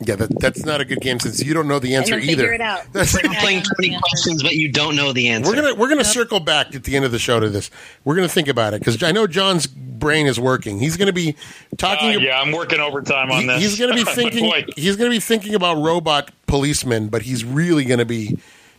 yeah. 0.00 0.16
That, 0.16 0.36
that's 0.40 0.64
not 0.64 0.80
a 0.80 0.84
good 0.84 1.00
game 1.00 1.20
since 1.20 1.40
you 1.44 1.54
don't 1.54 1.68
know 1.68 1.78
the 1.78 1.94
answer 1.94 2.16
then 2.16 2.26
figure 2.26 2.44
either. 2.46 2.52
it 2.54 2.60
out. 2.60 2.80
That's 2.92 3.14
Yeah, 3.22 3.40
playing 3.40 3.62
20 3.62 3.98
questions, 4.00 4.42
but 4.42 4.54
you 4.56 4.72
don't 4.72 4.96
know 4.96 5.12
the 5.12 5.28
answer. 5.28 5.50
We're 5.50 5.56
gonna 5.62 5.74
we're 5.76 5.88
gonna 5.88 6.02
circle 6.04 6.40
back 6.40 6.74
at 6.74 6.82
the 6.82 6.96
end 6.96 7.04
of 7.04 7.12
the 7.12 7.18
show 7.20 7.38
to 7.38 7.48
this. 7.48 7.70
We're 8.04 8.16
gonna 8.16 8.28
think 8.28 8.48
about 8.48 8.74
it 8.74 8.80
because 8.80 9.00
I 9.04 9.12
know 9.12 9.28
John's 9.28 9.68
brain 9.68 10.26
is 10.26 10.40
working. 10.40 10.80
He's 10.80 10.96
gonna 10.96 11.12
be 11.12 11.36
talking. 11.78 12.16
Uh, 12.16 12.18
yeah, 12.18 12.40
I'm 12.40 12.50
working 12.50 12.80
overtime 12.80 13.30
on 13.30 13.42
he- 13.42 13.46
this. 13.46 13.60
he's 13.62 13.78
gonna 13.78 13.94
be 13.94 14.04
thinking. 14.14 14.64
he's 14.76 14.96
gonna 14.96 15.10
be 15.10 15.20
thinking 15.20 15.54
about 15.54 15.76
robot 15.76 16.32
policemen, 16.48 17.06
but 17.08 17.22
he's 17.22 17.44
really 17.44 17.84
gonna 17.84 18.04
be 18.04 18.36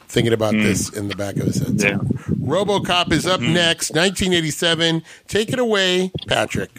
thinking 0.07 0.33
about 0.33 0.53
this 0.53 0.89
in 0.89 1.07
the 1.07 1.15
back 1.15 1.35
of 1.37 1.43
his 1.47 1.59
head. 1.59 1.79
So, 1.81 1.87
Yeah. 1.87 1.97
RoboCop 1.97 3.11
is 3.11 3.25
up 3.27 3.41
next, 3.41 3.91
1987. 3.93 5.03
Take 5.27 5.51
it 5.51 5.59
away, 5.59 6.11
Patrick. 6.27 6.71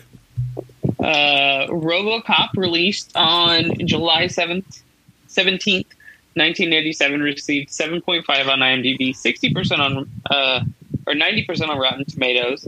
Uh, 0.99 1.66
RoboCop 1.68 2.51
released 2.57 3.12
on 3.14 3.87
July 3.87 4.26
seventh, 4.26 4.83
seventeenth, 5.29 5.87
nineteen 6.35 6.72
eighty 6.72 6.93
seven, 6.93 7.20
received 7.22 7.70
seven 7.70 8.01
point 8.01 8.24
five 8.24 8.49
on 8.49 8.59
IMDb, 8.61 9.14
sixty 9.14 9.53
percent 9.53 9.81
on 9.81 10.11
uh, 10.31 10.64
or 11.07 11.14
ninety 11.14 11.45
percent 11.45 11.70
on 11.70 11.79
Rotten 11.79 12.05
Tomatoes, 12.05 12.66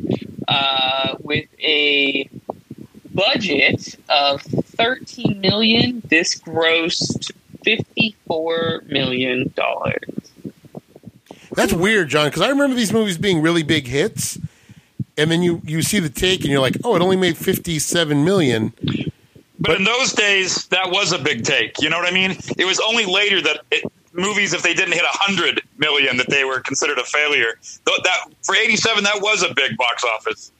uh, 0.48 1.16
with 1.20 1.46
a 1.60 2.28
budget 3.12 3.96
of 4.08 4.42
thirteen 4.42 5.40
million. 5.40 6.02
This 6.08 6.38
grossed 6.38 7.32
fifty 7.64 8.14
four 8.26 8.82
million 8.86 9.52
dollars. 9.56 9.98
That's 11.60 11.74
weird, 11.74 12.08
John, 12.08 12.28
because 12.28 12.40
I 12.40 12.48
remember 12.48 12.74
these 12.74 12.90
movies 12.90 13.18
being 13.18 13.42
really 13.42 13.62
big 13.62 13.86
hits, 13.86 14.38
and 15.18 15.30
then 15.30 15.42
you 15.42 15.60
you 15.62 15.82
see 15.82 15.98
the 15.98 16.08
take 16.08 16.40
and 16.40 16.50
you're 16.50 16.58
like, 16.58 16.74
oh, 16.84 16.96
it 16.96 17.02
only 17.02 17.18
made 17.18 17.36
57 17.36 18.24
million. 18.24 18.72
But 19.58 19.76
in 19.76 19.84
those 19.84 20.14
days, 20.14 20.64
that 20.68 20.90
was 20.90 21.12
a 21.12 21.18
big 21.18 21.44
take. 21.44 21.82
You 21.82 21.90
know 21.90 21.98
what 21.98 22.10
I 22.10 22.14
mean? 22.14 22.30
It 22.56 22.64
was 22.64 22.80
only 22.80 23.04
later 23.04 23.42
that 23.42 23.60
it, 23.70 23.84
movies, 24.14 24.54
if 24.54 24.62
they 24.62 24.72
didn't 24.72 24.94
hit 24.94 25.04
hundred 25.04 25.60
million, 25.76 26.16
that 26.16 26.30
they 26.30 26.44
were 26.44 26.60
considered 26.60 26.96
a 26.96 27.04
failure. 27.04 27.58
That 27.84 28.32
for 28.42 28.56
'87, 28.56 29.04
that 29.04 29.20
was 29.20 29.42
a 29.42 29.52
big 29.52 29.76
box 29.76 30.02
office. 30.02 30.52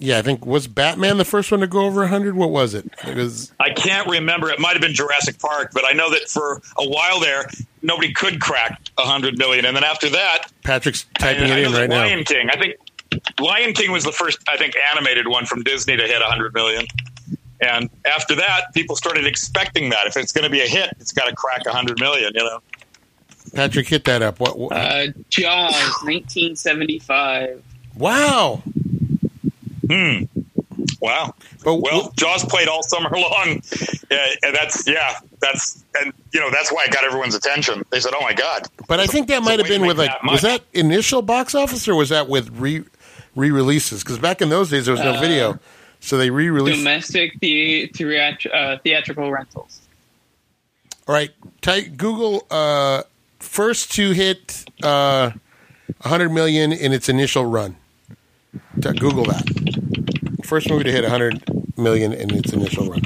Yeah, 0.00 0.18
I 0.18 0.22
think 0.22 0.46
was 0.46 0.68
Batman 0.68 1.16
the 1.16 1.24
first 1.24 1.50
one 1.50 1.58
to 1.60 1.66
go 1.66 1.84
over 1.84 2.02
100. 2.02 2.36
What 2.36 2.50
was 2.50 2.72
it? 2.74 2.88
It 3.06 3.16
was 3.16 3.52
I 3.58 3.70
can't 3.70 4.06
remember. 4.08 4.48
It 4.48 4.60
might 4.60 4.74
have 4.74 4.80
been 4.82 4.94
Jurassic 4.94 5.38
Park, 5.40 5.72
but 5.74 5.84
I 5.84 5.92
know 5.92 6.08
that 6.10 6.28
for 6.28 6.62
a 6.78 6.88
while 6.88 7.18
there, 7.18 7.46
nobody 7.82 8.12
could 8.12 8.40
crack 8.40 8.80
hundred 8.96 9.38
million, 9.38 9.64
and 9.64 9.76
then 9.76 9.82
after 9.84 10.08
that, 10.10 10.46
Patrick's 10.62 11.04
typing 11.18 11.50
I, 11.50 11.58
it 11.58 11.64
I 11.64 11.66
in 11.66 11.72
right 11.72 11.80
that 11.80 11.90
now. 11.90 11.96
Lion 11.96 12.22
King. 12.24 12.48
I 12.50 12.56
think 12.60 12.76
Lion 13.40 13.72
King 13.72 13.90
was 13.90 14.04
the 14.04 14.12
first, 14.12 14.38
I 14.48 14.56
think, 14.56 14.74
animated 14.92 15.26
one 15.26 15.46
from 15.46 15.62
Disney 15.64 15.96
to 15.96 16.02
hit 16.04 16.20
100 16.20 16.54
million. 16.54 16.86
And 17.60 17.90
after 18.06 18.36
that, 18.36 18.72
people 18.74 18.94
started 18.94 19.26
expecting 19.26 19.90
that 19.90 20.06
if 20.06 20.16
it's 20.16 20.30
going 20.30 20.44
to 20.44 20.50
be 20.50 20.60
a 20.60 20.68
hit, 20.68 20.90
it's 21.00 21.10
got 21.10 21.26
to 21.28 21.34
crack 21.34 21.64
100 21.64 21.98
million. 21.98 22.30
You 22.34 22.44
know, 22.44 22.60
Patrick, 23.52 23.88
hit 23.88 24.04
that 24.04 24.22
up. 24.22 24.38
What? 24.38 24.56
what 24.58 24.72
Uh, 24.76 25.06
Jaws, 25.28 25.92
nineteen 26.04 26.54
seventy 26.54 27.00
five. 27.00 27.62
wow. 27.96 28.62
Hmm. 29.88 30.24
Wow. 31.00 31.34
But 31.64 31.76
Well, 31.76 32.12
Jaws 32.16 32.44
played 32.44 32.68
all 32.68 32.82
summer 32.82 33.10
long, 33.12 33.62
yeah, 34.10 34.26
and 34.42 34.54
that's 34.54 34.86
yeah, 34.88 35.14
that's 35.40 35.84
and 36.00 36.12
you 36.32 36.40
know 36.40 36.50
that's 36.50 36.72
why 36.72 36.84
it 36.84 36.92
got 36.92 37.04
everyone's 37.04 37.34
attention. 37.34 37.84
They 37.90 38.00
said, 38.00 38.12
"Oh 38.16 38.22
my 38.22 38.32
god!" 38.32 38.66
but 38.88 39.00
I 39.00 39.06
think 39.06 39.28
that 39.28 39.42
might 39.42 39.58
have 39.58 39.68
been 39.68 39.86
with 39.86 39.98
like 39.98 40.10
that 40.10 40.30
was 40.30 40.42
that 40.42 40.62
initial 40.72 41.22
box 41.22 41.54
office 41.54 41.86
or 41.88 41.94
was 41.94 42.08
that 42.10 42.28
with 42.28 42.50
re 42.58 42.84
re 43.34 43.50
releases? 43.50 44.02
Because 44.02 44.18
back 44.18 44.40
in 44.40 44.48
those 44.48 44.70
days 44.70 44.86
there 44.86 44.92
was 44.92 45.02
no 45.02 45.14
Uh, 45.14 45.20
video, 45.20 45.58
so 46.00 46.16
they 46.16 46.30
re 46.30 46.48
released. 46.48 46.78
Domestic 46.78 47.38
the, 47.40 47.88
theatr- 47.88 48.54
uh, 48.54 48.78
theatrical 48.78 49.30
rentals. 49.30 49.80
All 51.06 51.14
right, 51.14 51.30
type 51.60 51.96
Google 51.96 52.46
uh, 52.50 53.02
first 53.40 53.92
to 53.92 54.12
hit 54.12 54.64
uh, 54.82 55.30
100 56.02 56.28
million 56.30 56.72
in 56.72 56.92
its 56.92 57.08
initial 57.08 57.44
run. 57.46 57.76
T- 58.80 58.92
Google 58.92 59.24
that. 59.24 59.44
First 60.48 60.70
movie 60.70 60.84
to 60.84 60.90
hit 60.92 61.02
100 61.02 61.44
million 61.76 62.14
in 62.14 62.34
its 62.34 62.54
initial 62.54 62.86
run. 62.88 63.02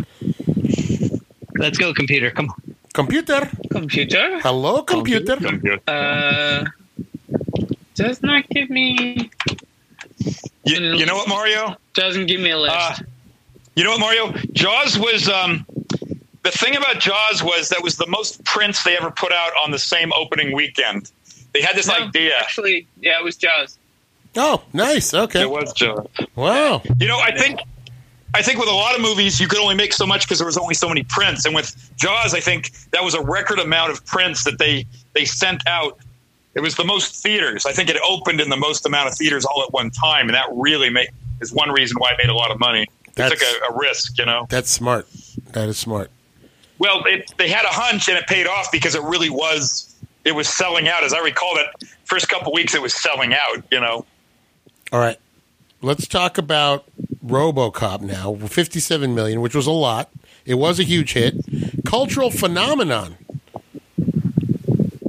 Let's 1.57 1.77
go, 1.77 1.93
computer. 1.93 2.31
Come 2.31 2.51
on. 2.51 2.77
Computer. 2.95 3.51
Computer 3.73 4.39
Hello, 4.41 4.83
computer. 4.83 5.37
uh, 5.89 6.65
does 7.97 8.23
not 8.23 8.49
give 8.51 8.71
me 8.71 9.29
You, 10.65 10.77
you 10.95 11.05
know 11.05 11.17
what, 11.17 11.29
Mario? 11.29 11.77
doesn't 11.95 12.27
give 12.27 12.41
me 12.41 12.51
a 12.51 12.59
list. 12.59 12.77
Uh, 12.79 12.95
you 13.75 13.83
know 13.83 13.91
what, 13.91 14.01
Mario? 14.01 14.33
Jaws 14.53 14.97
was 14.97 15.29
um, 15.29 15.67
the 16.45 16.53
thing 16.53 16.77
about 16.77 17.01
Jaws 17.01 17.43
was 17.43 17.71
that 17.71 17.83
was 17.83 17.97
the 17.97 18.07
most 18.07 18.45
prints 18.45 18.85
they 18.85 18.97
ever 18.97 19.11
put 19.11 19.33
out 19.33 19.51
on 19.61 19.73
the 19.73 19.81
same 19.81 20.13
opening 20.17 20.55
weekend. 20.55 21.11
They 21.55 21.61
had 21.61 21.75
this 21.75 21.89
No, 21.89 21.95
idea. 21.95 22.35
Actually, 22.39 22.87
yeah, 23.01 23.19
it 23.19 23.25
was 23.25 23.37
Jaws. 23.37 23.79
Oh, 24.37 24.63
nice. 24.73 25.13
Okay. 25.13 25.43
It 25.43 25.51
was 25.51 25.73
Jaws. 25.73 26.07
Wow. 26.35 26.83
You 26.99 27.07
know, 27.07 27.19
I 27.19 27.37
think 27.37 27.61
I 28.35 28.41
think 28.43 28.59
with 28.59 28.69
a 28.69 28.75
lot 28.75 28.95
of 28.95 29.03
movies 29.03 29.39
you 29.39 29.47
could 29.47 29.59
only 29.59 29.75
make 29.75 29.93
so 29.93 30.07
much 30.07 30.23
because 30.23 30.39
there 30.39 30.47
was 30.47 30.57
only 30.57 30.75
so 30.75 30.89
many 30.89 31.03
prints, 31.03 31.45
and 31.45 31.55
with 31.55 31.91
Jaws, 31.97 32.35
I 32.35 32.41
think 32.41 32.71
that 32.93 33.05
was 33.05 33.15
a 33.15 33.23
record 33.23 33.59
amount 33.59 33.93
of 33.93 34.05
prints 34.07 34.45
that 34.45 34.59
they 34.59 34.87
they 35.13 35.25
sent 35.25 35.67
out. 35.67 35.99
It 36.55 36.61
was 36.61 36.77
the 36.77 36.85
most 36.85 37.23
theaters. 37.23 37.67
I 37.67 37.73
think 37.73 37.89
it 37.89 37.97
opened 38.07 38.41
in 38.41 38.49
the 38.49 38.57
most 38.57 38.87
amount 38.87 39.09
of 39.09 39.17
theaters 39.17 39.45
all 39.45 39.63
at 39.63 39.73
one 39.73 39.91
time, 39.91 40.29
and 40.29 40.35
that 40.35 40.47
really 40.53 40.89
made 40.89 41.09
is 41.41 41.53
one 41.53 41.71
reason 41.71 41.97
why 41.99 42.13
it 42.13 42.19
made 42.19 42.31
a 42.31 42.35
lot 42.35 42.51
of 42.51 42.59
money. 42.59 42.87
They 43.15 43.29
took 43.29 43.43
a, 43.43 43.73
a 43.73 43.79
risk, 43.79 44.19
you 44.19 44.25
know. 44.25 44.47
That's 44.49 44.71
smart. 44.71 45.07
That 45.53 45.69
is 45.69 45.77
smart. 45.77 46.11
Well, 46.79 47.05
it, 47.07 47.33
they 47.37 47.49
had 47.49 47.65
a 47.65 47.69
hunch, 47.69 48.09
and 48.09 48.17
it 48.17 48.27
paid 48.27 48.47
off 48.47 48.73
because 48.73 48.95
it 48.95 49.03
really 49.03 49.31
was. 49.31 49.95
It 50.25 50.33
was 50.33 50.49
selling 50.49 50.89
out, 50.89 51.05
as 51.05 51.13
I 51.13 51.19
recall. 51.19 51.55
That 51.55 51.89
first 52.05 52.29
couple 52.29 52.53
weeks, 52.53 52.75
it 52.75 52.81
was 52.81 52.95
selling 52.95 53.35
out. 53.35 53.63
You 53.71 53.81
know. 53.81 54.07
All 54.93 55.01
right. 55.01 55.19
Let's 55.81 56.07
talk 56.07 56.37
about 56.39 56.85
RoboCop 57.25 58.03
now. 58.03 58.35
57 58.35 59.15
million, 59.15 59.41
which 59.41 59.55
was 59.55 59.67
a 59.67 59.73
lot. 59.73 60.11
It 60.45 60.55
was 60.55 60.79
a 60.79 60.83
huge 60.83 61.15
hit. 61.15 61.35
Cultural 61.87 62.31
phenomenon. 62.31 63.17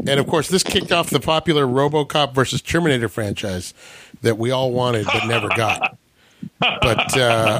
And 0.07 0.19
of 0.19 0.27
course, 0.27 0.47
this 0.47 0.63
kicked 0.63 0.91
off 0.91 1.09
the 1.09 1.19
popular 1.19 1.65
RoboCop 1.65 2.33
versus 2.33 2.61
Terminator 2.61 3.09
franchise 3.09 3.73
that 4.21 4.37
we 4.37 4.51
all 4.51 4.71
wanted 4.71 5.05
but 5.05 5.27
never 5.27 5.49
got. 5.49 5.97
But 6.59 7.17
uh, 7.17 7.59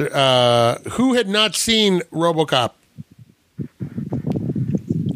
uh, 0.12 0.78
who 0.90 1.14
had 1.14 1.28
not 1.28 1.54
seen 1.54 2.00
RoboCop? 2.12 2.72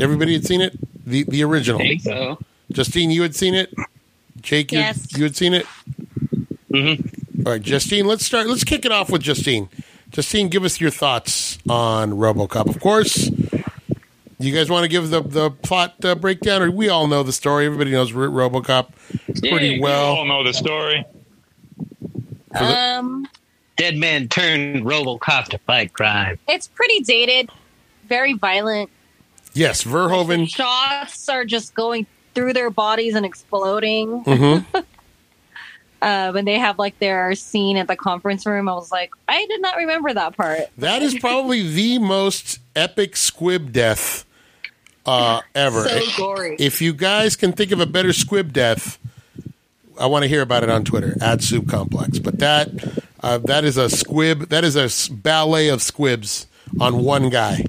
Everybody 0.01 0.33
had 0.35 0.45
seen 0.47 0.61
it. 0.61 0.77
The 1.07 1.25
the 1.25 1.43
original. 1.45 1.81
I 1.81 1.85
think 1.85 2.03
so. 2.03 2.39
Justine, 2.71 3.11
you 3.11 3.23
had 3.23 3.35
seen 3.35 3.55
it. 3.55 3.73
Jake, 4.49 4.73
you, 4.73 4.79
Yes. 4.79 5.07
you 5.15 5.25
had 5.25 5.37
seen 5.37 5.53
it. 5.53 5.67
Mm-hmm. 6.73 7.47
All 7.47 7.53
right, 7.53 7.61
Justine. 7.63 8.07
Let's 8.07 8.25
start. 8.25 8.47
Let's 8.47 8.65
kick 8.65 8.87
it 8.87 8.93
off 8.93 9.11
with 9.11 9.21
Justine. 9.21 9.69
Justine, 10.11 10.49
give 10.49 10.65
us 10.65 10.81
your 10.81 10.91
thoughts 10.91 11.59
on 11.69 12.13
RoboCop. 12.13 12.67
Of 12.67 12.81
course, 12.81 13.29
you 14.39 14.55
guys 14.55 14.71
want 14.71 14.85
to 14.85 14.89
give 14.89 15.11
the 15.11 15.21
the 15.21 15.51
plot 15.51 16.03
uh, 16.03 16.15
breakdown, 16.15 16.63
or 16.63 16.71
we 16.71 16.89
all 16.89 17.07
know 17.09 17.23
the 17.23 17.33
story. 17.33 17.67
Everybody 17.67 17.91
knows 17.91 18.13
RoboCop 18.13 18.89
pretty 19.39 19.47
Yeah, 19.49 19.81
We 19.83 19.91
all 19.91 20.15
well. 20.17 20.25
know 20.25 20.45
the 20.45 20.55
story. 20.55 21.05
Um, 22.55 23.29
Dead 23.77 23.97
man 23.97 24.29
turned 24.29 24.85
RoboCop 24.87 25.45
to 25.49 25.59
fight 25.59 25.93
crime. 25.93 26.39
it's 26.49 26.69
pretty 26.69 27.01
dated, 27.01 27.51
very 28.09 28.33
violent. 28.33 28.89
Yes, 29.53 29.85
Verhoeven. 29.85 30.49
Shots 30.49 31.29
are 31.29 31.45
just 31.45 31.75
going 31.75 32.07
through 32.39 32.53
their 32.53 32.71
bodies 32.71 33.15
and 33.17 33.27
exploding. 33.27 34.21
hmm 34.21 34.59
Uh, 36.01 36.31
when 36.31 36.45
they 36.45 36.57
have 36.57 36.79
like 36.79 36.97
their 37.01 37.35
scene 37.35 37.77
at 37.77 37.89
the 37.89 37.97
conference 37.97 38.47
room, 38.47 38.69
I 38.69 38.75
was 38.75 38.93
like, 38.93 39.11
I 39.27 39.45
did 39.47 39.61
not 39.61 39.77
remember 39.77 40.15
that 40.15 40.37
part. 40.37 40.61
That 40.79 41.03
is 41.03 41.19
probably 41.19 41.69
the 41.69 41.99
most 41.99 42.61
epic 42.77 43.17
squib 43.17 43.73
death 43.73 44.25
uh, 45.05 45.41
ever. 45.57 45.89
So 45.89 46.01
gory. 46.17 46.55
If 46.61 46.81
you 46.81 46.93
guys 46.93 47.35
can 47.35 47.51
think 47.51 47.73
of 47.73 47.81
a 47.81 47.87
better 47.87 48.13
squib 48.13 48.53
death, 48.53 48.97
I 49.99 50.07
want 50.07 50.23
to 50.23 50.29
hear 50.29 50.41
about 50.41 50.63
it 50.63 50.71
on 50.71 50.85
Twitter 50.85 51.17
at 51.21 51.43
Soup 51.43 51.69
Complex. 51.69 52.21
But 52.21 52.39
that 52.39 52.69
uh, 53.19 53.39
that 53.39 53.65
is 53.65 53.77
a 53.77 53.91
squib. 53.91 54.51
That 54.51 54.63
is 54.63 54.77
a 54.77 55.13
ballet 55.13 55.67
of 55.67 55.83
squibs 55.83 56.47
on 56.81 57.03
one 57.03 57.29
guy. 57.29 57.65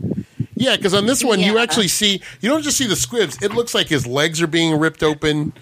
Yeah, 0.60 0.76
because 0.76 0.94
on 0.94 1.06
this 1.06 1.24
one 1.24 1.40
you 1.40 1.58
actually 1.58 1.88
see 1.88 2.22
you 2.42 2.50
don't 2.50 2.62
just 2.64 2.78
see 2.78 2.86
the 2.86 2.96
squibs. 2.96 3.42
It 3.42 3.54
looks 3.54 3.74
like 3.74 3.88
his 3.88 4.06
legs 4.06 4.42
are 4.42 4.48
being 4.48 4.78
ripped 4.78 5.02
open. 5.04 5.54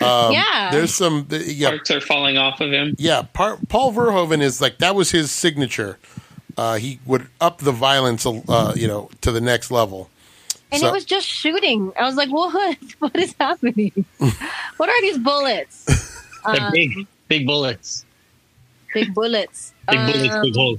Um, 0.00 0.32
Yeah. 0.32 0.70
there's 0.72 0.94
some 0.94 1.26
the- 1.28 1.52
yeah 1.52 1.70
Parts 1.70 1.90
are 1.90 2.00
falling 2.00 2.38
off 2.38 2.60
of 2.60 2.72
him. 2.72 2.94
yeah. 2.98 3.22
Par- 3.32 3.58
Paul 3.68 3.92
Verhoeven 3.92 4.40
is 4.40 4.60
like 4.60 4.78
that 4.78 4.94
was 4.94 5.10
his 5.10 5.30
signature. 5.30 5.98
Uh, 6.56 6.76
he 6.76 7.00
would 7.04 7.26
up 7.40 7.58
the 7.58 7.72
violence, 7.72 8.24
uh, 8.24 8.72
you 8.76 8.86
know, 8.86 9.10
to 9.22 9.32
the 9.32 9.40
next 9.40 9.70
level. 9.72 10.08
And 10.70 10.80
So- 10.80 10.88
it 10.88 10.92
was 10.92 11.04
just 11.04 11.26
shooting. 11.26 11.92
I 11.98 12.04
was 12.04 12.14
like, 12.14 12.30
what? 12.30 12.78
What 13.00 13.16
is 13.16 13.34
happening? 13.40 14.04
what 14.78 14.88
are 14.88 15.00
these 15.02 15.18
bullets? 15.18 15.84
They're 16.46 16.62
Um, 16.62 16.72
big, 16.72 17.06
big 17.28 17.46
bullets. 17.46 18.04
big 18.94 19.12
bullets. 19.14 19.72
Big 19.88 19.98
bullets, 20.06 20.30
Um, 20.32 20.42
big 20.42 20.54
holes. 20.54 20.78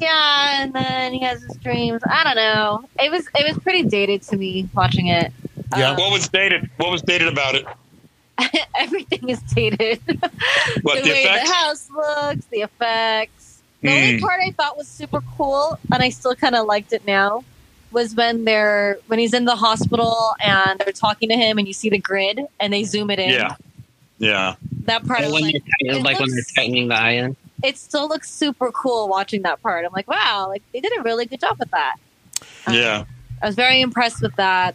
Yeah, 0.00 0.62
and 0.62 0.72
then 0.72 1.12
he 1.12 1.20
has 1.20 1.42
his 1.42 1.56
dreams. 1.58 2.02
I 2.08 2.24
don't 2.24 2.36
know. 2.36 2.88
It 2.98 3.10
was 3.10 3.28
it 3.34 3.46
was 3.46 3.62
pretty 3.62 3.82
dated 3.84 4.22
to 4.22 4.36
me 4.36 4.68
watching 4.74 5.08
it. 5.08 5.32
Yeah. 5.76 5.90
Um, 5.90 5.96
What 5.96 6.12
was 6.12 6.28
dated? 6.28 6.68
What 6.78 6.90
was 6.90 7.02
dated 7.02 7.28
about 7.28 7.54
it? 7.54 7.66
everything 8.78 9.28
is 9.28 9.40
dated. 9.42 10.00
What 10.82 10.96
the, 11.02 11.02
the, 11.02 11.10
way 11.10 11.22
effects? 11.24 11.48
the 11.48 11.54
house 11.54 11.90
looks, 11.90 12.44
the 12.46 12.60
effects. 12.62 13.62
The 13.82 13.88
Hmm. 13.90 13.96
only 13.96 14.20
part 14.20 14.40
I 14.46 14.50
thought 14.52 14.76
was 14.76 14.88
super 14.88 15.20
cool, 15.36 15.78
and 15.92 16.02
I 16.02 16.10
still 16.10 16.34
kind 16.34 16.54
of 16.54 16.66
liked 16.66 16.92
it 16.92 17.06
now, 17.06 17.44
was 17.90 18.14
when 18.14 18.44
they're 18.44 18.98
when 19.06 19.18
he's 19.18 19.32
in 19.34 19.44
the 19.46 19.56
hospital 19.56 20.34
and 20.40 20.78
they're 20.80 20.92
talking 20.92 21.28
to 21.30 21.34
him, 21.36 21.56
and 21.58 21.66
you 21.66 21.72
see 21.74 21.88
the 21.90 21.98
grid, 21.98 22.40
and 22.58 22.72
they 22.72 22.84
zoom 22.84 23.10
it 23.10 23.18
in. 23.18 23.30
Yeah, 23.30 23.54
yeah. 24.18 24.54
that 24.84 25.06
part. 25.06 25.20
I 25.20 25.24
was 25.24 25.32
when 25.32 25.42
like, 25.44 25.52
they're 25.54 25.92
tight- 25.92 25.98
it 25.98 26.02
like 26.04 26.20
when 26.20 26.28
they're 26.30 26.44
tightening 26.56 26.88
the 26.88 26.94
iron. 26.96 27.36
It 27.62 27.78
still 27.78 28.08
looks 28.08 28.30
super 28.30 28.70
cool 28.72 29.08
watching 29.08 29.42
that 29.42 29.60
part. 29.62 29.84
I'm 29.84 29.92
like, 29.92 30.08
wow, 30.08 30.46
like 30.48 30.62
they 30.72 30.80
did 30.80 30.92
a 30.98 31.02
really 31.02 31.26
good 31.26 31.40
job 31.40 31.58
with 31.58 31.70
that. 31.70 31.96
Um, 32.66 32.74
Yeah. 32.74 33.04
I 33.42 33.46
was 33.46 33.54
very 33.54 33.80
impressed 33.80 34.20
with 34.20 34.36
that. 34.36 34.74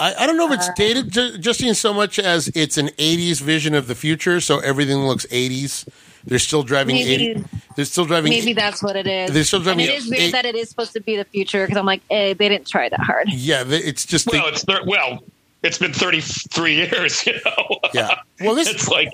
I, 0.00 0.14
I 0.14 0.26
don't 0.26 0.38
know 0.38 0.46
if 0.50 0.54
it's 0.58 0.68
Uh, 0.70 0.72
dated, 0.74 1.10
Ju- 1.12 1.36
Justine, 1.36 1.74
so 1.74 1.92
much 1.92 2.18
as 2.18 2.48
it's 2.54 2.78
an 2.78 2.88
'80s 2.98 3.42
vision 3.42 3.74
of 3.74 3.88
the 3.88 3.94
future, 3.94 4.40
so 4.40 4.58
everything 4.60 5.06
looks 5.06 5.26
'80s. 5.26 5.86
They're 6.24 6.38
still 6.38 6.62
driving. 6.62 6.96
Maybe- 6.96 7.26
80, 7.32 7.44
they're 7.76 7.84
still 7.84 8.06
driving. 8.06 8.30
Maybe 8.30 8.54
that's 8.54 8.82
what 8.82 8.96
it 8.96 9.06
is. 9.06 9.32
They're 9.32 9.44
still 9.44 9.58
and 9.58 9.64
driving. 9.64 9.84
it 9.84 9.90
is 9.98 10.08
weird 10.08 10.22
eight- 10.22 10.32
that 10.32 10.46
it 10.46 10.54
is 10.54 10.70
supposed 10.70 10.94
to 10.94 11.00
be 11.00 11.16
the 11.18 11.26
future 11.26 11.66
because 11.66 11.76
I'm 11.78 11.84
like, 11.84 12.00
eh, 12.10 12.32
they 12.32 12.48
didn't 12.48 12.66
try 12.66 12.88
that 12.88 13.00
hard. 13.00 13.28
yeah, 13.30 13.64
it's 13.66 14.06
just. 14.06 14.30
they- 14.30 14.38
Well, 14.38 14.48
it's 14.48 14.64
thir- 14.64 14.84
well, 14.86 15.22
it's 15.62 15.76
been 15.76 15.92
33 15.92 16.74
years. 16.74 17.22
You 17.26 17.34
know. 17.44 17.78
yeah. 17.92 18.14
Well, 18.40 18.54
this 18.54 18.68
it's 18.70 18.88
like 18.88 19.10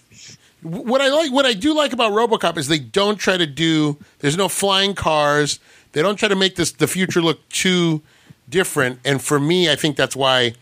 what 0.62 1.00
I 1.00 1.08
like, 1.08 1.32
what 1.32 1.44
I 1.44 1.54
do 1.54 1.74
like 1.74 1.92
about 1.92 2.12
RoboCop 2.12 2.56
is 2.56 2.68
they 2.68 2.78
don't 2.78 3.18
try 3.18 3.36
to 3.36 3.46
do. 3.46 3.98
There's 4.20 4.36
no 4.36 4.48
flying 4.48 4.94
cars. 4.94 5.58
They 5.92 6.02
don't 6.02 6.16
try 6.16 6.28
to 6.28 6.36
make 6.36 6.56
this 6.56 6.72
the 6.72 6.86
future 6.86 7.20
look 7.20 7.46
too 7.48 8.02
different. 8.48 9.00
And 9.04 9.20
for 9.20 9.40
me, 9.40 9.70
I 9.70 9.76
think 9.76 9.96
that's 9.96 10.14
why 10.16 10.54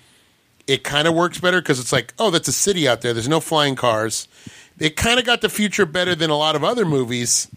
it 0.67 0.85
kind 0.85 1.07
of 1.07 1.15
works 1.15 1.39
better 1.39 1.61
because 1.61 1.79
it's 1.81 1.93
like, 1.93 2.15
oh, 2.19 2.31
that's 2.31 2.49
a 2.49 2.53
city 2.53 2.89
out 2.89 3.03
there. 3.03 3.13
There's 3.13 3.29
no 3.29 3.41
flying 3.41 3.75
cars. 3.75 4.29
They 4.77 4.89
kind 4.89 5.19
of 5.19 5.27
got 5.27 5.43
the 5.43 5.49
future 5.49 5.85
better 5.85 6.15
than 6.15 6.31
a 6.31 6.37
lot 6.37 6.57
of 6.57 6.65
other 6.65 6.87
movies, 6.87 7.49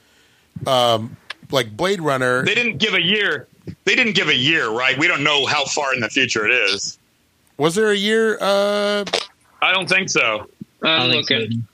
um, 0.68 1.16
like 1.52 1.76
Blade 1.78 2.02
Runner. 2.02 2.44
they 2.44 2.56
didn't 2.56 2.78
give 2.78 2.94
a 2.94 3.02
year. 3.02 3.48
They 3.86 3.96
didn't 3.96 4.16
give 4.16 4.28
a 4.28 4.36
year, 4.36 4.70
right? 4.70 4.98
We 4.98 5.08
don't 5.08 5.24
know 5.24 5.46
how 5.46 5.64
far 5.66 5.94
in 5.94 6.02
the 6.02 6.10
future 6.10 6.46
it 6.46 6.52
is. 6.52 6.98
Was 7.58 7.76
there 7.76 7.92
a 7.92 7.96
year? 7.96 8.38
Uh, 8.42 9.06
I 9.62 9.72
don't 9.72 9.88
think 9.88 10.10
so. 10.10 10.50
I'm 10.82 11.10
I 11.10 11.10
think 11.10 11.28
so. 11.28 11.36
looking. 11.36 11.68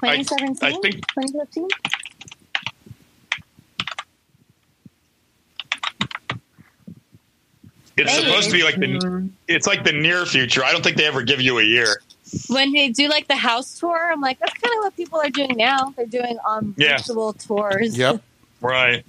2017, 0.00 0.56
I 0.62 0.72
think- 0.80 0.94
2015. 1.08 1.68
It's 7.96 8.12
Maybe. 8.12 8.26
supposed 8.26 8.50
to 8.50 8.52
be 8.56 8.62
like 8.62 8.76
the. 8.76 9.28
It's 9.48 9.66
like 9.66 9.84
the 9.84 9.92
near 9.92 10.26
future. 10.26 10.62
I 10.62 10.70
don't 10.72 10.84
think 10.84 10.96
they 10.98 11.06
ever 11.06 11.22
give 11.22 11.40
you 11.40 11.58
a 11.58 11.62
year. 11.62 12.02
When 12.48 12.72
they 12.72 12.90
do 12.90 13.08
like 13.08 13.26
the 13.28 13.36
house 13.36 13.78
tour, 13.78 14.10
I'm 14.12 14.20
like, 14.20 14.38
that's 14.38 14.52
kind 14.54 14.74
of 14.76 14.84
what 14.84 14.96
people 14.96 15.18
are 15.20 15.30
doing 15.30 15.56
now. 15.56 15.94
They're 15.96 16.04
doing 16.06 16.36
on 16.46 16.74
Yeah. 16.76 16.98
virtual 16.98 17.32
tours. 17.32 17.96
yep. 17.96 18.20
Right. 18.60 19.04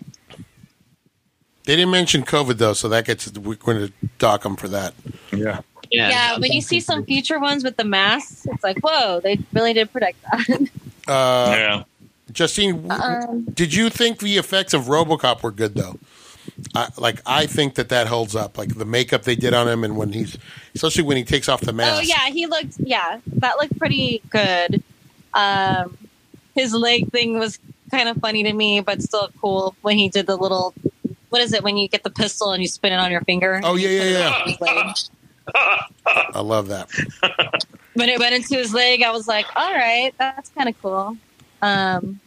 They 1.65 1.75
didn't 1.75 1.91
mention 1.91 2.23
COVID 2.23 2.57
though, 2.59 2.73
so 2.73 2.87
that 2.89 3.05
gets 3.05 3.29
we're 3.33 3.55
going 3.55 3.87
to 3.87 3.93
dock 4.19 4.43
them 4.43 4.55
for 4.55 4.69
that. 4.69 4.93
Yeah. 5.33 5.61
Yeah, 5.91 6.09
Yeah, 6.09 6.39
when 6.39 6.51
you 6.51 6.61
see 6.61 6.79
some 6.79 7.05
future 7.05 7.39
ones 7.39 7.63
with 7.63 7.77
the 7.77 7.83
masks, 7.83 8.45
it's 8.45 8.63
like, 8.63 8.79
whoa, 8.79 9.19
they 9.21 9.39
really 9.53 9.73
did 9.73 9.91
predict 9.91 10.21
that. 10.23 10.69
Uh, 11.07 11.55
yeah. 11.57 11.83
Justine, 12.33 12.85
um, 12.91 13.45
Did 13.45 13.73
you 13.73 13.89
think 13.89 14.19
the 14.19 14.37
effects 14.37 14.73
of 14.73 14.83
RoboCop 14.83 15.41
were 15.41 15.51
good 15.51 15.75
though? 15.75 15.97
I, 16.75 16.89
like 16.97 17.21
I 17.25 17.45
think 17.45 17.75
that 17.75 17.89
that 17.89 18.07
holds 18.07 18.35
up. 18.35 18.57
Like 18.57 18.75
the 18.75 18.85
makeup 18.85 19.23
they 19.23 19.35
did 19.35 19.53
on 19.53 19.67
him, 19.67 19.83
and 19.83 19.95
when 19.95 20.11
he's, 20.11 20.37
especially 20.75 21.03
when 21.03 21.15
he 21.17 21.23
takes 21.23 21.47
off 21.47 21.61
the 21.61 21.71
mask. 21.71 21.97
oh 21.97 22.01
yeah, 22.01 22.29
he 22.29 22.45
looked. 22.45 22.79
Yeah, 22.79 23.19
that 23.37 23.57
looked 23.57 23.77
pretty 23.79 24.21
good. 24.29 24.83
Um, 25.33 25.97
his 26.55 26.73
leg 26.73 27.09
thing 27.11 27.39
was 27.39 27.59
kind 27.91 28.09
of 28.09 28.17
funny 28.17 28.43
to 28.43 28.51
me, 28.53 28.81
but 28.81 29.01
still 29.01 29.29
cool 29.39 29.75
when 29.81 29.97
he 29.97 30.09
did 30.09 30.27
the 30.27 30.35
little. 30.35 30.73
What 31.29 31.41
is 31.41 31.53
it 31.53 31.63
when 31.63 31.77
you 31.77 31.87
get 31.87 32.03
the 32.03 32.09
pistol 32.09 32.51
and 32.51 32.61
you 32.61 32.67
spin 32.67 32.93
it 32.93 32.97
on 32.97 33.11
your 33.11 33.21
finger? 33.21 33.61
Oh 33.63 33.75
yeah, 33.75 33.89
yeah, 34.03 34.43
yeah. 34.61 34.93
His 35.47 35.53
leg. 35.55 36.25
I 36.35 36.39
love 36.41 36.67
that. 36.67 36.89
when 37.93 38.09
it 38.09 38.19
went 38.19 38.35
into 38.35 38.55
his 38.55 38.73
leg, 38.73 39.01
I 39.03 39.11
was 39.11 39.27
like, 39.27 39.45
all 39.55 39.73
right, 39.73 40.13
that's 40.17 40.49
kind 40.49 40.69
of 40.69 40.81
cool. 40.81 41.17
Um, 41.61 42.19